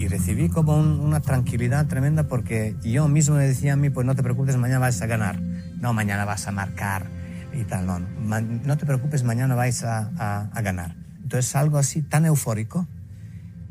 y 0.00 0.08
recibí 0.08 0.48
como 0.48 0.76
un, 0.76 0.98
una 0.98 1.20
tranquilidad 1.20 1.86
tremenda 1.86 2.26
porque 2.26 2.74
yo 2.82 3.06
mismo 3.06 3.36
me 3.36 3.44
decía 3.44 3.74
a 3.74 3.76
mí, 3.76 3.90
pues 3.90 4.04
no 4.04 4.16
te 4.16 4.24
preocupes, 4.24 4.56
mañana 4.56 4.80
vas 4.80 5.00
a 5.00 5.06
ganar. 5.06 5.40
No, 5.40 5.92
mañana 5.92 6.24
vas 6.24 6.48
a 6.48 6.50
marcar 6.50 7.06
y 7.52 7.62
tal, 7.62 7.86
no. 7.86 8.00
no 8.00 8.76
te 8.76 8.86
preocupes, 8.86 9.22
mañana 9.22 9.54
vais 9.54 9.84
a, 9.84 10.10
a, 10.18 10.50
a, 10.52 10.62
ganar. 10.62 10.96
Entonces 11.22 11.54
algo 11.54 11.78
así 11.78 12.02
tan 12.02 12.26
eufórico 12.26 12.88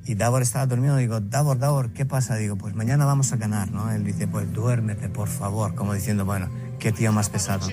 y 0.05 0.15
Davor 0.15 0.43
estaba 0.43 0.65
dormido, 0.65 0.95
digo, 0.95 1.19
Davor, 1.19 1.59
Davor, 1.59 1.91
¿qué 1.91 2.05
pasa? 2.05 2.35
Digo, 2.35 2.55
pues 2.55 2.75
mañana 2.75 3.03
vamos 3.03 3.33
a 3.33 3.35
ganar, 3.35 3.69
¿no? 3.71 3.91
Él 3.91 4.05
dice, 4.05 4.29
pues 4.29 4.53
duérmete, 4.53 5.09
por 5.09 5.27
favor, 5.27 5.75
como 5.75 5.93
diciendo, 5.93 6.23
bueno, 6.23 6.49
qué 6.79 6.93
tío 6.93 7.11
más 7.11 7.29
pesado. 7.29 7.67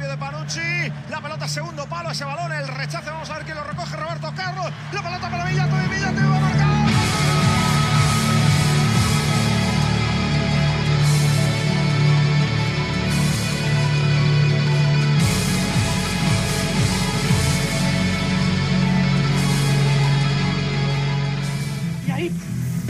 De 0.00 0.16
Panucci, 0.16 0.92
la 1.10 1.20
pelota 1.20 1.46
segundo 1.46 1.86
palo, 1.86 2.10
ese 2.10 2.24
balón, 2.24 2.50
el 2.52 2.66
rechace, 2.66 3.10
vamos 3.10 3.28
a 3.28 3.34
ver 3.34 3.44
quién 3.44 3.56
lo 3.56 3.64
recoge, 3.64 3.96
Roberto 3.96 4.32
Carlos, 4.34 4.66
la 4.92 5.02
pelota 5.02 5.30
para 5.30 5.44
Villato 5.44 5.76
y 5.76 5.88
Villato 5.94 6.20
va 6.20 6.36
a 6.36 6.40
marcar. 6.40 6.80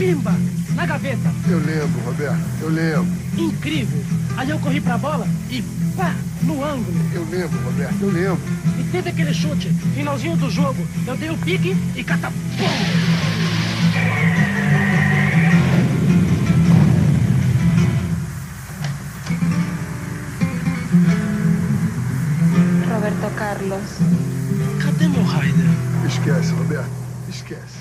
Pimba! 0.01 0.33
Na 0.73 0.87
gaveta. 0.87 1.31
Eu 1.47 1.59
lembro, 1.59 2.01
Roberto, 2.01 2.41
eu 2.61 2.69
lembro. 2.69 3.05
Incrível. 3.37 4.03
Aí 4.35 4.49
eu 4.49 4.57
corri 4.57 4.81
pra 4.81 4.97
bola 4.97 5.27
e 5.47 5.61
pá, 5.95 6.15
no 6.41 6.63
ângulo. 6.63 6.97
Eu 7.13 7.25
lembro, 7.29 7.59
Roberto, 7.61 8.01
eu 8.01 8.09
lembro. 8.09 8.41
E 8.79 8.83
teve 8.91 9.09
aquele 9.09 9.33
chute, 9.33 9.69
finalzinho 9.95 10.35
do 10.37 10.49
jogo. 10.49 10.85
Eu 11.05 11.17
dei 11.17 11.29
o 11.29 11.37
pique 11.37 11.75
e 11.95 12.03
catapum! 12.03 12.35
Roberto 22.93 23.35
Carlos. 23.35 23.81
Cadê 24.83 25.07
meu 25.07 25.23
Raider? 25.23 25.65
Esquece, 26.05 26.51
Roberto, 26.53 26.91
esquece. 27.29 27.80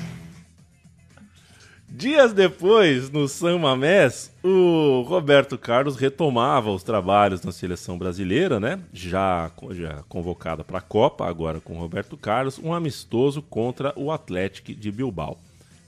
Dias 2.01 2.33
depois, 2.33 3.11
no 3.11 3.29
San 3.29 3.59
Mamés, 3.59 4.33
o 4.43 5.03
Roberto 5.03 5.59
Carlos 5.59 5.97
retomava 5.97 6.71
os 6.71 6.83
trabalhos 6.83 7.43
na 7.43 7.53
seleção 7.53 7.99
brasileira, 7.99 8.59
né? 8.59 8.81
Já, 8.91 9.51
já 9.73 10.03
convocada 10.09 10.65
para 10.65 10.79
a 10.79 10.81
Copa, 10.81 11.27
agora 11.27 11.61
com 11.61 11.77
o 11.77 11.79
Roberto 11.79 12.17
Carlos, 12.17 12.59
um 12.59 12.73
amistoso 12.73 13.43
contra 13.43 13.93
o 13.97 14.11
Atlético 14.11 14.73
de 14.73 14.91
Bilbao. 14.91 15.39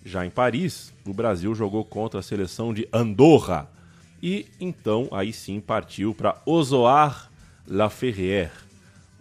Já 0.05 0.27
em 0.27 0.29
Paris, 0.29 0.93
o 1.07 1.15
Brasil 1.15 1.55
jogou 1.55 1.83
contra 1.83 2.21
a 2.21 2.23
seleção 2.23 2.75
de 2.75 2.87
Andorra 2.93 3.67
e 4.23 4.45
então 4.61 5.09
aí 5.13 5.33
sim 5.33 5.61
partiu 5.61 6.13
para 6.13 6.37
Osoar 6.45 7.31
La 7.67 7.89
Ferrière, 7.89 8.53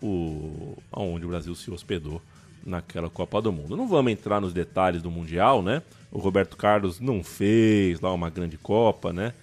o, 0.03 0.77
onde 0.91 1.25
o 1.25 1.29
Brasil 1.29 1.55
se 1.55 1.71
hospedou 1.71 2.21
naquela 2.65 3.09
Copa 3.09 3.41
do 3.41 3.49
Mundo. 3.49 3.77
Não 3.77 3.87
vamos 3.87 4.11
entrar 4.11 4.41
nos 4.41 4.51
detalhes 4.51 5.01
do 5.01 5.09
Mundial, 5.09 5.61
né? 5.61 5.81
O 6.11 6.19
Roberto 6.19 6.57
Carlos 6.57 6.99
não 6.99 7.23
fez 7.23 7.99
lá 8.01 8.13
uma 8.13 8.29
grande 8.29 8.57
Copa, 8.57 9.13
né? 9.13 9.33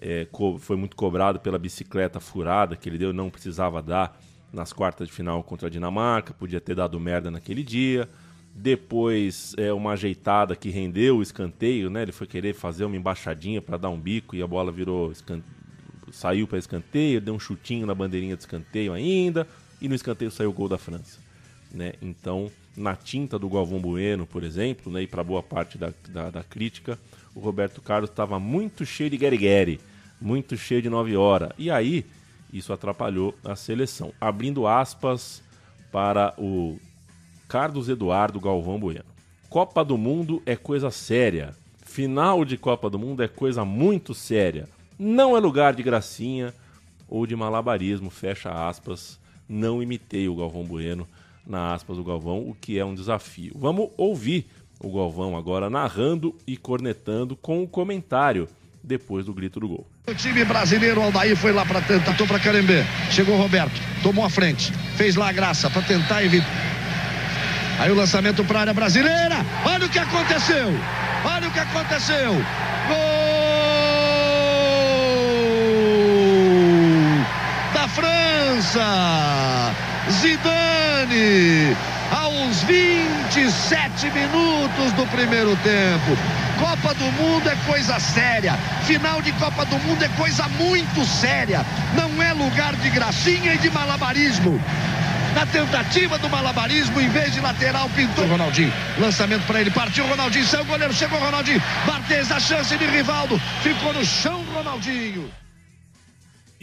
É, 0.00 0.26
foi 0.58 0.76
muito 0.76 0.96
cobrado 0.96 1.38
pela 1.40 1.58
bicicleta 1.58 2.20
furada 2.20 2.76
que 2.76 2.88
ele 2.88 2.98
deu, 2.98 3.12
não 3.12 3.30
precisava 3.30 3.82
dar 3.82 4.20
nas 4.52 4.72
quartas 4.72 5.08
de 5.08 5.14
final 5.14 5.42
contra 5.42 5.68
a 5.68 5.70
Dinamarca, 5.70 6.32
podia 6.32 6.60
ter 6.60 6.74
dado 6.74 6.98
merda 6.98 7.30
naquele 7.30 7.62
dia. 7.62 8.08
Depois, 8.54 9.52
é, 9.58 9.72
uma 9.72 9.92
ajeitada 9.92 10.54
que 10.54 10.70
rendeu 10.70 11.18
o 11.18 11.22
escanteio, 11.22 11.90
né? 11.90 12.02
Ele 12.02 12.12
foi 12.12 12.26
querer 12.26 12.54
fazer 12.54 12.84
uma 12.84 12.96
embaixadinha 12.96 13.60
para 13.60 13.76
dar 13.76 13.88
um 13.88 13.98
bico 13.98 14.36
e 14.36 14.42
a 14.42 14.46
bola 14.46 14.70
virou 14.70 15.12
saiu 16.12 16.46
para 16.46 16.58
escanteio, 16.58 17.20
deu 17.20 17.34
um 17.34 17.40
chutinho 17.40 17.86
na 17.86 17.94
bandeirinha 17.94 18.36
de 18.36 18.42
escanteio 18.42 18.92
ainda 18.92 19.48
e 19.80 19.88
no 19.88 19.94
escanteio 19.94 20.30
saiu 20.30 20.50
o 20.50 20.52
gol 20.52 20.68
da 20.68 20.78
França, 20.78 21.18
né? 21.72 21.94
Então, 22.00 22.50
na 22.76 22.96
tinta 22.96 23.38
do 23.38 23.48
Galvão 23.48 23.80
Bueno, 23.80 24.26
por 24.26 24.42
exemplo, 24.42 24.92
né? 24.92 25.02
E 25.02 25.06
para 25.06 25.22
boa 25.22 25.42
parte 25.42 25.78
da, 25.78 25.92
da, 26.08 26.30
da 26.30 26.42
crítica, 26.42 26.98
o 27.34 27.40
Roberto 27.40 27.80
Carlos 27.80 28.10
estava 28.10 28.38
muito 28.38 28.84
cheio 28.84 29.10
de 29.10 29.16
guerigueri, 29.16 29.80
muito 30.20 30.56
cheio 30.56 30.82
de 30.82 30.88
9 30.88 31.16
horas. 31.16 31.50
E 31.58 31.70
aí, 31.70 32.04
isso 32.52 32.72
atrapalhou 32.72 33.34
a 33.44 33.56
seleção. 33.56 34.12
Abrindo 34.20 34.66
aspas 34.66 35.42
para 35.90 36.34
o 36.38 36.78
Carlos 37.48 37.88
Eduardo 37.88 38.40
Galvão 38.40 38.78
Bueno. 38.78 39.04
Copa 39.48 39.84
do 39.84 39.96
Mundo 39.96 40.42
é 40.44 40.56
coisa 40.56 40.90
séria. 40.90 41.54
Final 41.84 42.44
de 42.44 42.56
Copa 42.56 42.90
do 42.90 42.98
Mundo 42.98 43.22
é 43.22 43.28
coisa 43.28 43.64
muito 43.64 44.14
séria. 44.14 44.68
Não 44.98 45.36
é 45.36 45.40
lugar 45.40 45.74
de 45.74 45.82
gracinha 45.82 46.52
ou 47.08 47.26
de 47.26 47.36
malabarismo, 47.36 48.10
fecha 48.10 48.50
aspas. 48.50 49.18
Não 49.48 49.82
imitei 49.82 50.28
o 50.28 50.34
Galvão 50.34 50.64
Bueno 50.64 51.06
na 51.46 51.74
aspas 51.74 51.96
do 51.96 52.04
Galvão, 52.04 52.38
o 52.38 52.56
que 52.58 52.78
é 52.78 52.84
um 52.84 52.94
desafio. 52.94 53.52
Vamos 53.56 53.90
ouvir 53.96 54.46
o 54.80 54.92
Galvão 54.92 55.36
agora 55.36 55.70
narrando 55.70 56.34
e 56.46 56.56
cornetando 56.56 57.36
com 57.36 57.62
o 57.62 57.68
comentário 57.68 58.48
depois 58.82 59.24
do 59.24 59.32
grito 59.32 59.60
do 59.60 59.68
gol. 59.68 59.86
O 60.06 60.14
time 60.14 60.44
brasileiro, 60.44 61.00
o 61.00 61.04
Aldair 61.04 61.36
foi 61.36 61.52
lá 61.52 61.64
para 61.64 61.80
tentou 61.80 62.26
para 62.26 62.38
Carembê. 62.38 62.84
Chegou 63.10 63.34
o 63.34 63.38
Roberto, 63.38 63.80
tomou 64.02 64.24
a 64.24 64.30
frente, 64.30 64.72
fez 64.96 65.16
lá 65.16 65.28
a 65.30 65.32
graça 65.32 65.70
para 65.70 65.82
tentar 65.82 66.22
evitar. 66.22 66.46
Aí 67.78 67.90
o 67.90 67.94
lançamento 67.94 68.44
para 68.44 68.58
a 68.58 68.60
área 68.62 68.74
brasileira. 68.74 69.36
Olha 69.64 69.86
o 69.86 69.88
que 69.88 69.98
aconteceu! 69.98 70.68
Olha 71.24 71.48
o 71.48 71.50
que 71.50 71.58
aconteceu! 71.58 72.34
Gol 72.88 72.94
da 77.72 77.88
França! 77.88 78.84
Zidane! 80.10 80.63
Aos 82.10 82.62
27 82.64 84.10
minutos 84.10 84.92
do 84.96 85.06
primeiro 85.06 85.56
tempo. 85.56 86.18
Copa 86.58 86.92
do 86.94 87.04
Mundo 87.12 87.48
é 87.48 87.56
coisa 87.66 88.00
séria. 88.00 88.58
Final 88.84 89.22
de 89.22 89.30
Copa 89.32 89.64
do 89.64 89.78
Mundo 89.78 90.02
é 90.02 90.08
coisa 90.16 90.48
muito 90.48 91.04
séria. 91.06 91.64
Não 91.94 92.20
é 92.20 92.32
lugar 92.32 92.74
de 92.76 92.90
gracinha 92.90 93.54
e 93.54 93.58
de 93.58 93.70
malabarismo. 93.70 94.60
Na 95.34 95.46
tentativa 95.46 96.18
do 96.18 96.28
malabarismo, 96.28 97.00
em 97.00 97.08
vez 97.08 97.32
de 97.32 97.40
lateral, 97.40 97.88
pintou 97.90 98.26
Ronaldinho. 98.26 98.72
Lançamento 98.98 99.46
para 99.46 99.60
ele, 99.60 99.70
partiu 99.70 100.04
o 100.04 100.08
Ronaldinho, 100.08 100.46
saiu 100.46 100.62
o 100.62 100.66
goleiro, 100.66 100.92
chegou 100.92 101.18
o 101.18 101.24
Ronaldinho. 101.24 101.62
Barthez, 101.86 102.30
a 102.32 102.40
chance 102.40 102.76
de 102.76 102.86
Rivaldo. 102.86 103.40
Ficou 103.62 103.92
no 103.92 104.04
chão 104.04 104.44
Ronaldinho. 104.52 105.30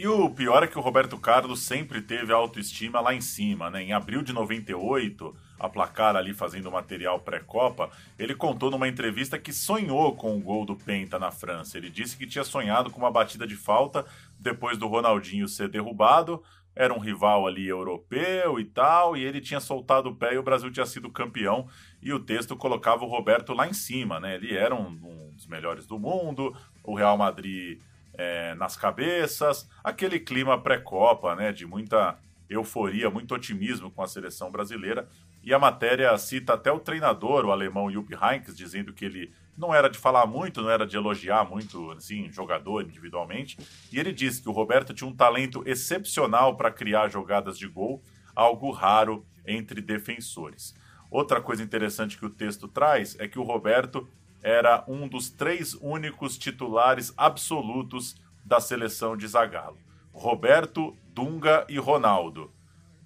E 0.01 0.07
o 0.07 0.31
pior 0.31 0.63
é 0.63 0.67
que 0.67 0.79
o 0.79 0.81
Roberto 0.81 1.15
Carlos 1.15 1.59
sempre 1.59 2.01
teve 2.01 2.33
a 2.33 2.35
autoestima 2.35 2.99
lá 2.99 3.13
em 3.13 3.21
cima, 3.21 3.69
né? 3.69 3.83
Em 3.83 3.93
abril 3.93 4.23
de 4.23 4.33
98, 4.33 5.35
a 5.59 5.69
placar 5.69 6.15
ali 6.15 6.33
fazendo 6.33 6.71
material 6.71 7.19
pré-copa, 7.19 7.87
ele 8.17 8.33
contou 8.33 8.71
numa 8.71 8.87
entrevista 8.87 9.37
que 9.37 9.53
sonhou 9.53 10.15
com 10.15 10.35
o 10.35 10.41
gol 10.41 10.65
do 10.65 10.75
Penta 10.75 11.19
na 11.19 11.29
França. 11.29 11.77
Ele 11.77 11.91
disse 11.91 12.17
que 12.17 12.25
tinha 12.25 12.43
sonhado 12.43 12.89
com 12.89 12.97
uma 12.97 13.11
batida 13.11 13.45
de 13.45 13.55
falta 13.55 14.03
depois 14.39 14.75
do 14.75 14.87
Ronaldinho 14.87 15.47
ser 15.47 15.69
derrubado. 15.69 16.41
Era 16.75 16.95
um 16.95 16.99
rival 16.99 17.45
ali 17.45 17.67
europeu 17.67 18.59
e 18.59 18.65
tal, 18.65 19.15
e 19.15 19.23
ele 19.23 19.39
tinha 19.39 19.59
soltado 19.59 20.09
o 20.09 20.15
pé 20.15 20.33
e 20.33 20.39
o 20.39 20.43
Brasil 20.43 20.71
tinha 20.71 20.87
sido 20.87 21.11
campeão. 21.11 21.67
E 22.01 22.11
o 22.11 22.19
texto 22.19 22.57
colocava 22.57 23.05
o 23.05 23.07
Roberto 23.07 23.53
lá 23.53 23.67
em 23.67 23.73
cima, 23.73 24.19
né? 24.19 24.33
Ele 24.33 24.57
era 24.57 24.73
um, 24.73 24.87
um 24.87 25.35
dos 25.35 25.45
melhores 25.45 25.85
do 25.85 25.99
mundo, 25.99 26.57
o 26.83 26.95
Real 26.95 27.19
Madrid 27.19 27.79
é, 28.22 28.53
nas 28.56 28.77
cabeças, 28.77 29.68
aquele 29.84 30.19
clima 30.19 30.61
pré-copa, 30.61 31.35
né? 31.35 31.52
De 31.52 31.65
muita 31.65 32.19
euforia, 32.48 33.10
muito 33.10 33.34
otimismo 33.34 33.89
com 33.89 34.03
a 34.03 34.07
seleção 34.07 34.52
brasileira. 34.52 35.07
E 35.43 35.52
a 35.53 35.57
matéria 35.57 36.15
cita 36.19 36.53
até 36.53 36.72
o 36.72 36.80
treinador, 36.80 37.45
o 37.45 37.52
alemão 37.52 37.89
Jupp 37.89 38.14
Heynckes, 38.14 38.56
dizendo 38.56 38.93
que 38.93 39.06
ele 39.06 39.34
não 39.57 39.73
era 39.73 39.89
de 39.89 39.98
falar 39.98 40.27
muito, 40.27 40.61
não 40.61 40.69
era 40.69 40.85
de 40.85 40.95
elogiar 40.95 41.49
muito, 41.49 41.91
assim, 41.91 42.31
jogador 42.31 42.84
individualmente. 42.84 43.57
E 43.91 43.99
ele 43.99 44.14
disse 44.14 44.41
que 44.41 44.49
o 44.49 44.52
Roberto 44.52 44.93
tinha 44.93 45.10
um 45.10 45.15
talento 45.15 45.64
excepcional 45.65 46.56
para 46.56 46.69
criar 46.69 47.10
jogadas 47.10 47.57
de 47.57 47.68
gol, 47.68 48.03
algo 48.35 48.69
raro 48.69 49.26
entre 49.48 49.81
defensores. 49.81 50.76
Outra 51.10 51.41
coisa 51.41 51.64
interessante 51.64 52.18
que 52.18 52.26
o 52.26 52.30
texto 52.30 52.68
traz 52.68 53.19
é 53.19 53.27
que 53.27 53.39
o 53.39 53.43
Roberto 53.43 54.07
era 54.41 54.84
um 54.88 55.07
dos 55.07 55.30
três 55.30 55.73
únicos 55.76 56.38
titulares 56.38 57.13
absolutos 57.15 58.15
da 58.43 58.59
seleção 58.59 59.15
de 59.15 59.27
Zagallo. 59.27 59.77
Roberto, 60.11 60.95
Dunga 61.13 61.65
e 61.69 61.77
Ronaldo. 61.77 62.51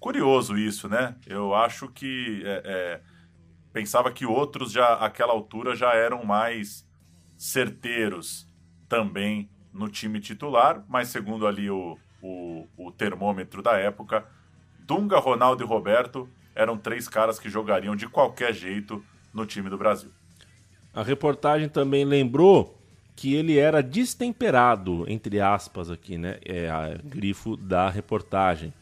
Curioso 0.00 0.56
isso, 0.56 0.88
né? 0.88 1.16
Eu 1.26 1.54
acho 1.54 1.88
que 1.88 2.42
é, 2.44 2.62
é, 2.64 3.00
pensava 3.72 4.10
que 4.10 4.26
outros 4.26 4.72
já 4.72 4.94
àquela 4.94 5.32
altura 5.32 5.74
já 5.74 5.94
eram 5.94 6.24
mais 6.24 6.86
certeiros 7.36 8.46
também 8.88 9.50
no 9.72 9.88
time 9.88 10.20
titular, 10.20 10.84
mas 10.88 11.08
segundo 11.08 11.46
ali 11.46 11.70
o, 11.70 11.98
o, 12.22 12.66
o 12.76 12.92
termômetro 12.92 13.62
da 13.62 13.76
época, 13.76 14.26
Dunga, 14.80 15.18
Ronaldo 15.18 15.62
e 15.62 15.66
Roberto 15.66 16.28
eram 16.54 16.78
três 16.78 17.08
caras 17.08 17.38
que 17.38 17.50
jogariam 17.50 17.94
de 17.94 18.08
qualquer 18.08 18.54
jeito 18.54 19.04
no 19.34 19.44
time 19.44 19.68
do 19.68 19.76
Brasil. 19.76 20.10
A 20.96 21.02
reportagem 21.02 21.68
também 21.68 22.06
lembrou 22.06 22.74
que 23.14 23.34
ele 23.34 23.58
era 23.58 23.82
destemperado, 23.82 25.04
entre 25.06 25.42
aspas 25.42 25.90
aqui, 25.90 26.16
né? 26.16 26.38
É 26.42 26.70
a 26.70 26.96
grifo 27.04 27.54
da 27.54 27.90
reportagem. 27.90 28.72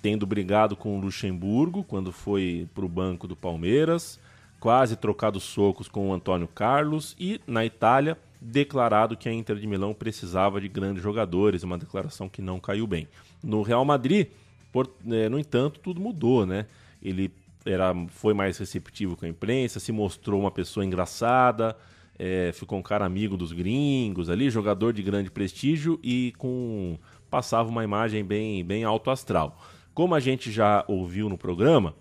Tendo 0.00 0.26
brigado 0.26 0.74
com 0.74 0.96
o 0.96 1.00
Luxemburgo 1.00 1.84
quando 1.84 2.10
foi 2.10 2.66
para 2.74 2.86
o 2.86 2.88
banco 2.88 3.28
do 3.28 3.36
Palmeiras, 3.36 4.18
quase 4.58 4.96
trocado 4.96 5.38
socos 5.38 5.88
com 5.88 6.08
o 6.08 6.14
Antônio 6.14 6.48
Carlos 6.48 7.14
e, 7.20 7.38
na 7.46 7.66
Itália, 7.66 8.16
declarado 8.40 9.14
que 9.14 9.28
a 9.28 9.32
Inter 9.32 9.56
de 9.56 9.66
Milão 9.66 9.92
precisava 9.92 10.58
de 10.58 10.68
grandes 10.68 11.02
jogadores, 11.02 11.62
uma 11.62 11.76
declaração 11.76 12.30
que 12.30 12.40
não 12.40 12.58
caiu 12.58 12.86
bem. 12.86 13.06
No 13.42 13.60
Real 13.60 13.84
Madrid, 13.84 14.28
por, 14.72 14.90
é, 15.06 15.28
no 15.28 15.38
entanto, 15.38 15.80
tudo 15.80 16.00
mudou, 16.00 16.46
né? 16.46 16.64
Ele 17.02 17.30
era, 17.64 17.94
foi 18.08 18.34
mais 18.34 18.58
receptivo 18.58 19.16
com 19.16 19.24
a 19.24 19.28
imprensa, 19.28 19.80
se 19.80 19.92
mostrou 19.92 20.40
uma 20.40 20.50
pessoa 20.50 20.84
engraçada, 20.84 21.76
é, 22.18 22.50
ficou 22.52 22.78
um 22.78 22.82
cara 22.82 23.04
amigo 23.04 23.36
dos 23.36 23.52
gringos 23.52 24.28
ali, 24.28 24.50
jogador 24.50 24.92
de 24.92 25.02
grande 25.02 25.30
prestígio 25.30 25.98
e 26.02 26.32
com 26.38 26.98
passava 27.30 27.68
uma 27.68 27.82
imagem 27.82 28.24
bem, 28.24 28.64
bem 28.64 28.84
alto 28.84 29.10
astral. 29.10 29.58
Como 29.94 30.14
a 30.14 30.20
gente 30.20 30.50
já 30.50 30.84
ouviu 30.86 31.28
no 31.28 31.38
programa, 31.38 31.94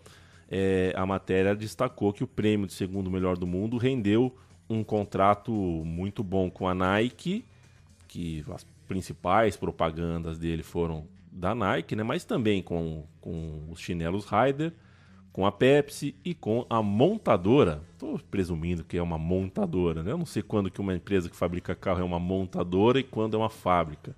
é, 0.49 0.93
a 0.95 1.05
matéria 1.05 1.55
destacou 1.55 2.11
que 2.11 2.23
o 2.23 2.27
prêmio 2.27 2.67
de 2.67 2.73
segundo 2.73 3.09
melhor 3.09 3.37
do 3.37 3.47
mundo 3.47 3.77
rendeu 3.77 4.35
um 4.69 4.83
contrato 4.83 5.51
muito 5.51 6.23
bom 6.23 6.49
com 6.49 6.67
a 6.67 6.73
Nike, 6.73 7.45
que 8.07 8.43
as 8.53 8.65
principais 8.87 9.55
propagandas 9.55 10.37
dele 10.37 10.63
foram 10.63 11.07
da 11.31 11.55
Nike, 11.55 11.95
né? 11.95 12.03
mas 12.03 12.25
também 12.25 12.61
com, 12.61 13.05
com 13.21 13.63
os 13.69 13.79
chinelos 13.79 14.25
Ryder, 14.25 14.73
com 15.31 15.45
a 15.45 15.51
Pepsi 15.51 16.15
e 16.25 16.33
com 16.33 16.65
a 16.69 16.81
montadora. 16.81 17.81
Estou 17.93 18.19
presumindo 18.19 18.83
que 18.83 18.97
é 18.97 19.01
uma 19.01 19.17
montadora, 19.17 20.03
né? 20.03 20.11
Eu 20.11 20.17
não 20.17 20.25
sei 20.25 20.41
quando 20.41 20.69
que 20.69 20.81
uma 20.81 20.93
empresa 20.93 21.29
que 21.29 21.35
fabrica 21.35 21.73
carro 21.73 22.01
é 22.01 22.03
uma 22.03 22.19
montadora 22.19 22.99
e 22.99 23.03
quando 23.03 23.35
é 23.35 23.37
uma 23.37 23.49
fábrica. 23.49 24.15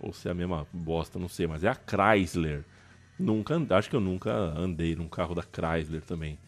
Ou 0.00 0.12
se 0.12 0.28
é 0.28 0.30
a 0.30 0.34
mesma 0.34 0.66
bosta, 0.72 1.18
não 1.18 1.28
sei, 1.28 1.46
mas 1.46 1.64
é 1.64 1.68
a 1.68 1.74
Chrysler. 1.74 2.64
Nunca, 3.18 3.54
acho 3.76 3.90
que 3.90 3.96
eu 3.96 4.00
nunca 4.00 4.32
andei 4.32 4.96
num 4.96 5.08
carro 5.08 5.34
da 5.34 5.42
Chrysler 5.42 6.02
também. 6.02 6.38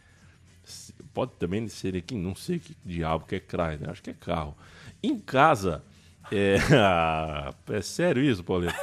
Pode 1.15 1.33
também 1.33 1.69
ser 1.69 1.95
aqui, 1.97 2.15
não 2.17 2.35
sei 2.35 2.59
que 2.59 2.77
diabo 2.85 3.25
que 3.27 3.37
é 3.37 3.41
Chrysler, 3.41 3.91
acho 3.91 4.03
que 4.03 4.11
é 4.11 4.15
carro. 4.15 4.57
Em 5.03 5.19
casa, 5.19 5.85
é, 6.33 6.57
é 7.77 7.83
sério 7.83 8.23
isso, 8.23 8.43
Paulinho? 8.43 8.73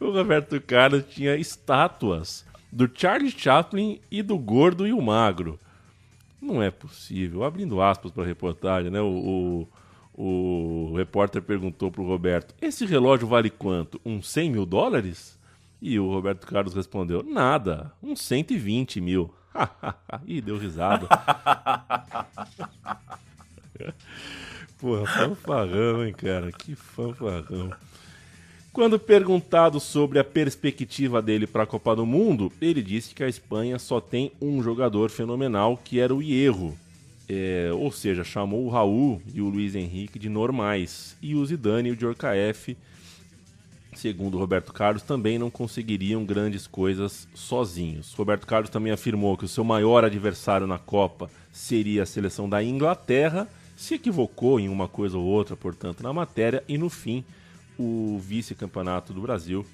o 0.00 0.10
Roberto 0.10 0.60
Carlos 0.60 1.04
tinha 1.08 1.36
estátuas 1.36 2.44
do 2.70 2.90
Charlie 2.92 3.30
Chaplin 3.30 4.00
e 4.10 4.22
do 4.22 4.38
Gordo 4.38 4.86
e 4.86 4.92
o 4.92 5.00
Magro. 5.00 5.58
Não 6.40 6.62
é 6.62 6.70
possível. 6.70 7.44
Abrindo 7.44 7.80
aspas 7.80 8.12
para 8.12 8.22
a 8.22 8.26
reportagem, 8.26 8.90
né? 8.90 9.00
O, 9.00 9.66
o, 10.14 10.90
o 10.92 10.94
repórter 10.96 11.42
perguntou 11.42 11.90
para 11.90 12.02
o 12.02 12.06
Roberto: 12.06 12.54
Esse 12.60 12.84
relógio 12.84 13.26
vale 13.26 13.50
quanto? 13.50 14.00
Uns 14.04 14.28
100 14.28 14.50
mil 14.50 14.66
dólares? 14.66 15.38
E 15.80 15.98
o 15.98 16.10
Roberto 16.10 16.46
Carlos 16.46 16.74
respondeu: 16.74 17.22
Nada, 17.22 17.92
uns 18.02 18.20
120 18.22 19.00
mil. 19.00 19.32
Ih, 20.26 20.40
deu 20.40 20.58
risada. 20.58 21.08
Porra, 24.78 25.06
fanfarrão, 25.06 26.04
hein, 26.04 26.12
cara? 26.12 26.52
Que 26.52 26.74
fanfarrão. 26.74 27.72
Quando 28.76 28.98
perguntado 28.98 29.80
sobre 29.80 30.18
a 30.18 30.22
perspectiva 30.22 31.22
dele 31.22 31.46
para 31.46 31.62
a 31.62 31.66
Copa 31.66 31.96
do 31.96 32.04
Mundo, 32.04 32.52
ele 32.60 32.82
disse 32.82 33.14
que 33.14 33.24
a 33.24 33.28
Espanha 33.28 33.78
só 33.78 34.02
tem 34.02 34.30
um 34.38 34.62
jogador 34.62 35.08
fenomenal, 35.08 35.80
que 35.82 35.98
era 35.98 36.14
o 36.14 36.22
Hierro. 36.22 36.76
É, 37.26 37.70
ou 37.72 37.90
seja, 37.90 38.22
chamou 38.22 38.66
o 38.66 38.68
Raul 38.68 39.22
e 39.32 39.40
o 39.40 39.48
Luiz 39.48 39.74
Henrique 39.74 40.18
de 40.18 40.28
normais. 40.28 41.16
E 41.22 41.34
o 41.34 41.42
Zidane 41.46 41.88
e 41.88 41.92
o 41.92 41.96
Djorkaeff, 41.96 42.76
segundo 43.94 44.36
Roberto 44.36 44.74
Carlos, 44.74 45.02
também 45.02 45.38
não 45.38 45.48
conseguiriam 45.50 46.22
grandes 46.26 46.66
coisas 46.66 47.26
sozinhos. 47.34 48.12
Roberto 48.12 48.46
Carlos 48.46 48.68
também 48.68 48.92
afirmou 48.92 49.38
que 49.38 49.46
o 49.46 49.48
seu 49.48 49.64
maior 49.64 50.04
adversário 50.04 50.66
na 50.66 50.78
Copa 50.78 51.30
seria 51.50 52.02
a 52.02 52.06
seleção 52.06 52.46
da 52.46 52.62
Inglaterra, 52.62 53.48
se 53.74 53.94
equivocou 53.94 54.60
em 54.60 54.68
uma 54.68 54.86
coisa 54.86 55.16
ou 55.16 55.24
outra, 55.24 55.56
portanto, 55.56 56.02
na 56.02 56.12
matéria, 56.12 56.62
e 56.68 56.76
no 56.76 56.90
fim 56.90 57.24
o 57.78 58.18
vice-campeonato 58.18 59.12
do 59.12 59.20
Brasil. 59.20 59.66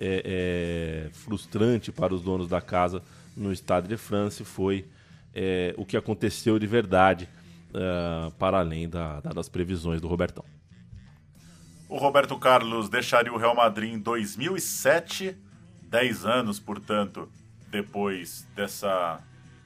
É, 0.00 1.08
é, 1.08 1.10
frustrante 1.12 1.90
para 1.90 2.14
os 2.14 2.22
donos 2.22 2.48
da 2.48 2.60
casa 2.60 3.02
no 3.36 3.52
Stade 3.52 3.88
de 3.88 3.96
France 3.96 4.44
foi 4.44 4.86
é, 5.34 5.74
o 5.76 5.84
que 5.84 5.96
aconteceu 5.96 6.56
de 6.56 6.66
verdade 6.68 7.28
uh, 7.70 8.30
para 8.32 8.58
além 8.58 8.88
da, 8.88 9.20
da, 9.20 9.30
das 9.30 9.48
previsões 9.48 10.00
do 10.00 10.08
Robertão. 10.08 10.44
O 11.88 11.96
Roberto 11.96 12.38
Carlos 12.38 12.88
deixaria 12.88 13.32
o 13.32 13.38
Real 13.38 13.54
Madrid 13.54 13.94
em 13.94 13.98
2007, 13.98 15.36
10 15.82 16.26
anos, 16.26 16.60
portanto, 16.60 17.28
depois 17.70 18.46
dessa, 18.54 19.20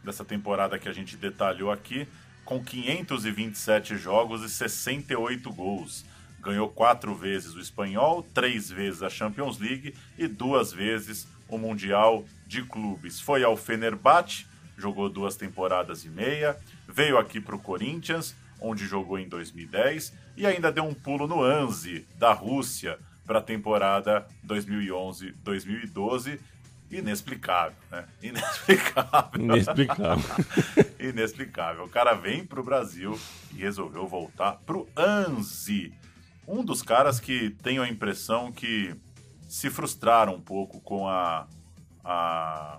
dessa 0.04 0.24
temporada 0.24 0.78
que 0.78 0.88
a 0.88 0.92
gente 0.92 1.16
detalhou 1.16 1.70
aqui, 1.70 2.06
com 2.44 2.62
527 2.62 3.96
jogos 3.96 4.42
e 4.42 4.48
68 4.48 5.52
gols 5.52 6.04
ganhou 6.43 6.69
quatro 6.69 7.14
vezes 7.14 7.55
o 7.55 7.60
Espanhol, 7.60 8.23
três 8.35 8.69
vezes 8.69 9.02
a 9.02 9.09
Champions 9.09 9.59
League 9.59 9.94
e 10.19 10.27
duas 10.27 10.73
vezes 10.73 11.28
o 11.48 11.56
Mundial 11.56 12.24
de 12.47 12.62
Clubes. 12.62 13.20
Foi 13.20 13.44
ao 13.44 13.56
Fenerbahçe, 13.56 14.47
jogou 14.77 15.09
duas 15.09 15.36
temporadas 15.36 16.05
e 16.05 16.09
meia, 16.09 16.56
veio 16.89 17.16
aqui 17.16 17.40
para 17.40 17.55
o 17.55 17.60
Corinthians, 17.60 18.35
onde 18.60 18.86
jogou 18.86 19.19
em 19.19 19.28
2010 19.28 20.12
e 20.36 20.47
ainda 20.47 20.73
deu 20.73 20.85
um 20.85 20.94
pulo 20.94 21.27
no 21.27 21.43
Anzi, 21.43 22.06
da 22.19 22.32
Rússia, 22.32 22.98
para 23.24 23.39
a 23.39 23.43
temporada 23.43 24.27
2011-2012. 24.47 26.40
Inexplicável, 26.90 27.78
né? 27.90 28.05
Inexplicável. 28.23 29.40
Inexplicável. 29.40 30.44
Inexplicável. 31.01 31.85
O 31.85 31.89
cara 31.89 32.12
vem 32.12 32.44
para 32.44 32.60
o 32.60 32.64
Brasil 32.64 33.19
e 33.55 33.59
resolveu 33.59 34.06
voltar 34.06 34.60
para 34.66 34.77
o 34.77 34.86
Anzi 34.94 35.94
um 36.47 36.64
dos 36.64 36.82
caras 36.82 37.20
que 37.20 37.51
tenho 37.62 37.82
a 37.82 37.89
impressão 37.89 38.51
que 38.51 38.94
se 39.48 39.70
frustraram 39.70 40.35
um 40.35 40.40
pouco 40.40 40.81
com 40.81 41.06
a, 41.06 41.47
a, 42.05 42.78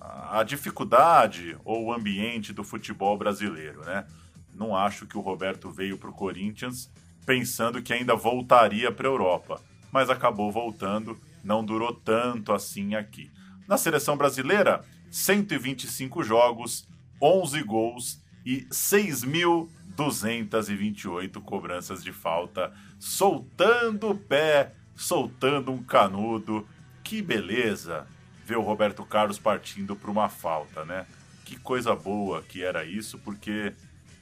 a 0.00 0.42
dificuldade 0.42 1.56
ou 1.64 1.84
o 1.84 1.92
ambiente 1.92 2.52
do 2.52 2.64
futebol 2.64 3.16
brasileiro, 3.16 3.84
né? 3.84 4.06
Não 4.54 4.74
acho 4.74 5.06
que 5.06 5.18
o 5.18 5.20
Roberto 5.20 5.70
veio 5.70 5.98
para 5.98 6.10
o 6.10 6.14
Corinthians 6.14 6.90
pensando 7.26 7.82
que 7.82 7.92
ainda 7.92 8.14
voltaria 8.14 8.92
para 8.92 9.08
a 9.08 9.10
Europa, 9.10 9.60
mas 9.90 10.10
acabou 10.10 10.50
voltando, 10.50 11.18
não 11.42 11.64
durou 11.64 11.92
tanto 11.92 12.52
assim 12.52 12.94
aqui. 12.94 13.30
Na 13.66 13.76
seleção 13.76 14.16
brasileira, 14.16 14.84
125 15.10 16.22
jogos, 16.22 16.86
11 17.20 17.62
gols 17.62 18.22
e 18.44 18.66
6 18.70 19.24
mil 19.24 19.70
228 19.96 21.40
cobranças 21.40 22.02
de 22.02 22.12
falta, 22.12 22.72
soltando 22.98 24.10
o 24.10 24.16
pé, 24.16 24.72
soltando 24.94 25.72
um 25.72 25.82
canudo. 25.82 26.66
Que 27.02 27.20
beleza 27.20 28.06
ver 28.44 28.56
o 28.56 28.62
Roberto 28.62 29.04
Carlos 29.04 29.38
partindo 29.38 29.96
para 29.96 30.10
uma 30.10 30.28
falta, 30.28 30.84
né? 30.84 31.06
Que 31.44 31.56
coisa 31.56 31.94
boa 31.94 32.42
que 32.42 32.62
era 32.62 32.84
isso, 32.84 33.18
porque 33.18 33.72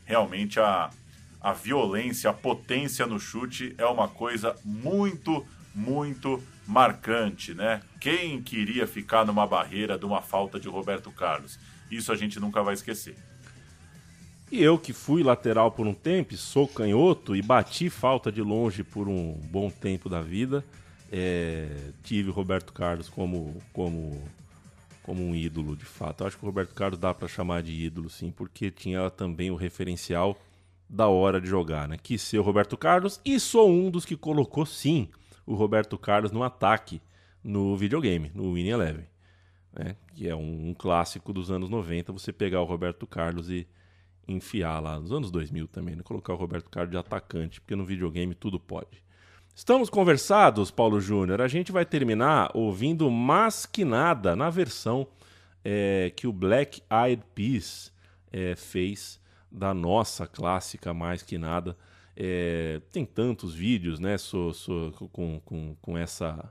realmente 0.05 0.61
a, 0.61 0.91
a 1.41 1.53
violência, 1.53 2.31
a 2.31 2.33
potência 2.33 3.07
no 3.07 3.19
chute 3.19 3.75
é 3.79 3.87
uma 3.87 4.09
coisa 4.09 4.57
muito, 4.65 5.47
muito 5.75 6.43
marcante, 6.67 7.55
né? 7.55 7.83
Quem 8.01 8.43
queria 8.43 8.87
ficar 8.87 9.25
numa 9.25 9.47
barreira 9.47 9.99
de 9.99 10.05
uma 10.05 10.23
falta 10.23 10.59
de 10.59 10.69
Roberto 10.69 11.11
Carlos? 11.11 11.59
Isso 11.91 12.13
a 12.13 12.17
gente 12.17 12.41
nunca 12.41 12.63
vai 12.63 12.75
esquecer. 12.75 13.17
E 14.53 14.63
eu 14.63 14.79
que 14.79 14.93
fui 14.93 15.23
lateral 15.23 15.73
por 15.73 15.87
um 15.87 15.95
tempo, 15.95 16.37
sou 16.37 16.69
canhoto 16.69 17.35
e 17.35 17.41
bati 17.41 17.89
falta 17.89 18.31
de 18.31 18.43
longe 18.43 18.85
por 18.85 19.09
um 19.09 19.33
bom 19.51 19.71
tempo 19.71 20.11
da 20.11 20.21
vida, 20.21 20.63
é, 21.11 21.71
tive 22.03 22.29
o 22.29 22.35
Roberto 22.35 22.71
Carlos 22.71 23.09
como, 23.09 23.57
como, 23.73 24.23
como 25.03 25.23
um 25.23 25.35
ídolo, 25.35 25.75
de 25.75 25.87
fato. 25.87 26.21
Eu 26.21 26.27
acho 26.27 26.37
que 26.37 26.45
o 26.45 26.47
Roberto 26.47 26.75
Carlos 26.75 26.99
dá 26.99 27.15
para 27.15 27.27
chamar 27.29 27.63
de 27.63 27.73
ídolo, 27.73 28.11
sim, 28.11 28.31
porque 28.31 28.71
tinha 28.71 29.09
também 29.09 29.51
o 29.51 29.57
referencial 29.57 30.39
da 30.87 31.09
hora 31.09 31.41
de 31.41 31.49
jogar, 31.49 31.89
né? 31.89 31.97
Quis 31.97 32.21
ser 32.21 32.39
o 32.39 32.43
Roberto 32.43 32.77
Carlos 32.77 33.23
e 33.25 33.41
sou 33.41 33.71
um 33.71 33.91
dos 33.91 34.05
que 34.05 34.19
colocou, 34.19 34.67
sim, 34.67 35.09
o 35.47 35.55
Roberto 35.55 35.97
Carlos 35.97 36.31
no 36.31 36.43
ataque 36.43 37.01
no 37.43 37.75
videogame, 37.75 38.31
no 38.35 38.53
Winning 38.53 38.69
Eleven. 38.69 39.07
Né? 39.73 39.97
Que 40.15 40.29
é 40.29 40.37
um, 40.37 40.69
um 40.69 40.75
clássico 40.75 41.33
dos 41.33 41.51
anos 41.51 41.71
90, 41.71 42.13
você 42.13 42.35
pegar 42.35 42.61
o 42.61 42.67
Roberto 42.67 43.07
Carlos 43.07 43.49
e 43.49 43.67
enfiar 44.27 44.81
lá 44.81 44.99
nos 44.99 45.13
anos 45.13 45.31
2000 45.31 45.69
também, 45.69 45.97
né? 45.97 46.03
colocar 46.03 46.33
o 46.33 46.37
Roberto 46.37 46.71
Carlos 46.71 46.91
de 46.91 46.97
atacante, 46.97 47.61
porque 47.61 47.77
no 47.77 47.85
videogame 47.85 48.35
tudo 48.35 48.59
pode. 48.59 49.03
Estamos 49.55 49.91
conversados, 49.91 50.71
Paulo 50.71 51.01
Júnior. 51.01 51.43
A 51.43 51.49
gente 51.49 51.71
vai 51.71 51.85
terminar 51.85 52.51
ouvindo 52.55 53.11
Mais 53.11 53.67
Que 53.67 53.85
Nada 53.85 54.35
na 54.35 54.49
versão 54.49 55.07
é, 55.65 56.11
que 56.17 56.27
o 56.27 56.33
Black 56.33 56.83
Eyed 56.91 57.23
Peas 57.35 57.93
é, 58.33 58.57
fez 58.57 59.21
da 59.51 59.75
nossa 59.75 60.27
clássica 60.27 60.95
Mais 60.95 61.23
Que 61.23 61.37
Nada. 61.37 61.77
É, 62.17 62.81
tem 62.91 63.05
tantos 63.05 63.55
vídeos, 63.55 63.99
né, 63.99 64.19
so, 64.19 64.53
so, 64.53 64.93
com, 65.13 65.41
com, 65.41 65.77
com, 65.81 65.99
essa, 65.99 66.51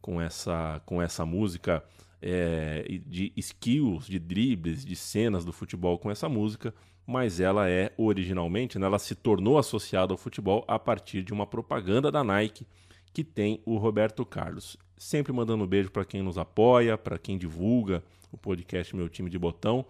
com, 0.00 0.20
essa, 0.20 0.80
com 0.84 1.00
essa 1.00 1.24
música, 1.26 1.82
é, 2.20 2.84
de 3.06 3.32
skills, 3.36 4.06
de 4.06 4.18
dribles, 4.18 4.84
de 4.84 4.96
cenas 4.96 5.44
do 5.44 5.52
futebol 5.52 5.98
com 5.98 6.10
essa 6.10 6.28
música 6.28 6.74
mas 7.08 7.40
ela 7.40 7.70
é 7.70 7.90
originalmente, 7.96 8.78
né, 8.78 8.84
ela 8.84 8.98
se 8.98 9.14
tornou 9.14 9.56
associada 9.56 10.12
ao 10.12 10.18
futebol 10.18 10.62
a 10.68 10.78
partir 10.78 11.22
de 11.22 11.32
uma 11.32 11.46
propaganda 11.46 12.12
da 12.12 12.22
Nike 12.22 12.66
que 13.14 13.24
tem 13.24 13.62
o 13.64 13.78
Roberto 13.78 14.26
Carlos. 14.26 14.76
Sempre 14.94 15.32
mandando 15.32 15.64
um 15.64 15.66
beijo 15.66 15.90
para 15.90 16.04
quem 16.04 16.20
nos 16.20 16.36
apoia, 16.36 16.98
para 16.98 17.18
quem 17.18 17.38
divulga 17.38 18.04
o 18.30 18.36
podcast 18.36 18.94
Meu 18.94 19.08
Time 19.08 19.30
de 19.30 19.38
Botão 19.38 19.86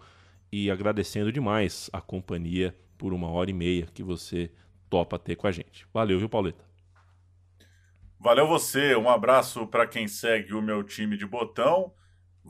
e 0.49 0.71
agradecendo 0.71 1.29
demais 1.29 1.89
a 1.91 1.99
companhia 1.99 2.73
por 2.97 3.11
uma 3.11 3.27
hora 3.27 3.49
e 3.49 3.53
meia 3.53 3.85
que 3.93 4.01
você 4.01 4.49
topa 4.89 5.19
ter 5.19 5.35
com 5.35 5.45
a 5.45 5.51
gente. 5.51 5.85
Valeu, 5.93 6.19
viu, 6.19 6.29
Pauleta? 6.29 6.63
Valeu 8.17 8.47
você, 8.47 8.95
um 8.95 9.09
abraço 9.09 9.67
para 9.67 9.85
quem 9.85 10.07
segue 10.07 10.53
o 10.53 10.61
meu 10.61 10.85
time 10.85 11.17
de 11.17 11.25
botão. 11.25 11.91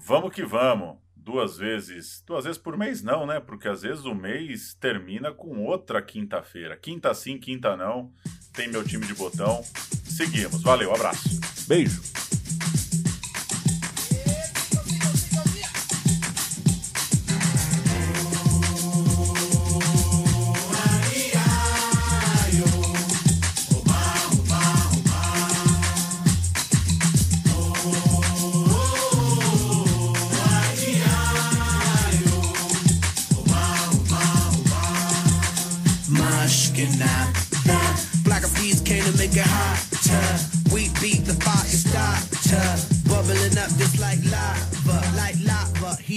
Vamos 0.02 0.34
que 0.34 0.44
vamos 0.44 0.98
duas 1.16 1.58
vezes, 1.58 2.24
duas 2.26 2.46
vezes 2.46 2.58
por 2.58 2.78
mês 2.78 3.04
não, 3.04 3.26
né? 3.26 3.40
Porque 3.40 3.68
às 3.68 3.82
vezes 3.82 4.06
o 4.06 4.16
mês 4.16 4.74
termina 4.74 5.32
com 5.32 5.64
outra 5.66 6.02
quinta-feira. 6.02 6.76
Quinta 6.78 7.14
sim, 7.14 7.38
quinta 7.38 7.76
não. 7.78 8.12
Tem 8.54 8.68
meu 8.68 8.84
time 8.84 9.06
de 9.06 9.14
botão. 9.14 9.62
Seguimos. 10.04 10.62
Valeu, 10.62 10.94
abraço. 10.94 11.40
Beijo. 11.68 12.02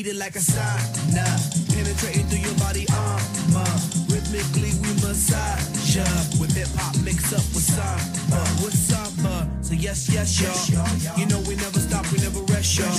Heated 0.02 0.18
like 0.18 0.34
a 0.34 0.40
sauna, 0.40 1.26
penetrating 1.70 2.26
through 2.26 2.42
your 2.42 2.58
body 2.58 2.84
armor. 2.90 3.72
Rhythmically 4.10 4.74
we 4.82 4.90
massage 4.98 5.94
ya 5.94 6.02
with 6.40 6.50
hip 6.56 6.66
hop 6.74 6.96
mixed 7.04 7.32
up 7.32 7.46
with 7.54 7.62
samba, 7.62 8.40
with 8.64 8.74
samba. 8.74 9.48
So 9.62 9.74
yes, 9.74 10.08
yes, 10.10 10.40
y'all. 10.40 11.18
You 11.18 11.26
know 11.26 11.38
we 11.46 11.54
never 11.54 11.78
stop, 11.78 12.04
we 12.10 12.18
never 12.18 12.40
rest, 12.52 12.78
y'all. 12.78 12.90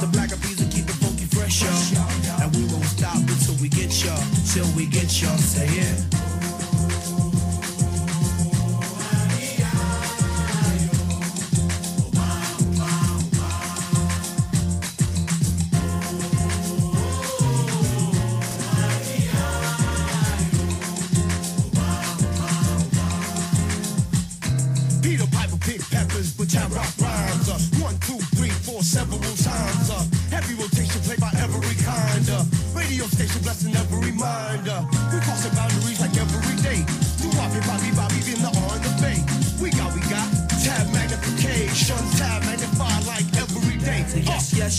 The 0.00 0.08
black 0.12 0.30
of 0.30 0.40
bees 0.42 0.62
will 0.62 0.70
keep 0.70 0.86
it 0.86 0.98
funky 1.02 1.26
fresh, 1.34 1.62
y'all. 1.62 2.42
And 2.42 2.54
we 2.54 2.62
won't 2.72 2.84
stop 2.84 3.16
until 3.16 3.56
we 3.60 3.68
get 3.68 3.90
y'all, 4.04 4.22
till 4.52 4.68
we 4.76 4.86
get 4.86 5.10
y'all. 5.20 5.36
Say 5.38 5.66
it. 5.66 6.25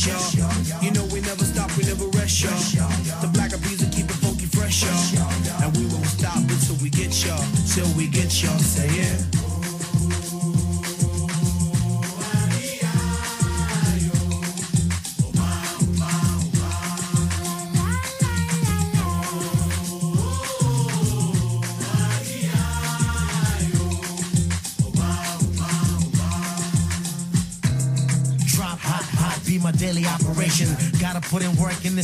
y'all. 0.05 0.66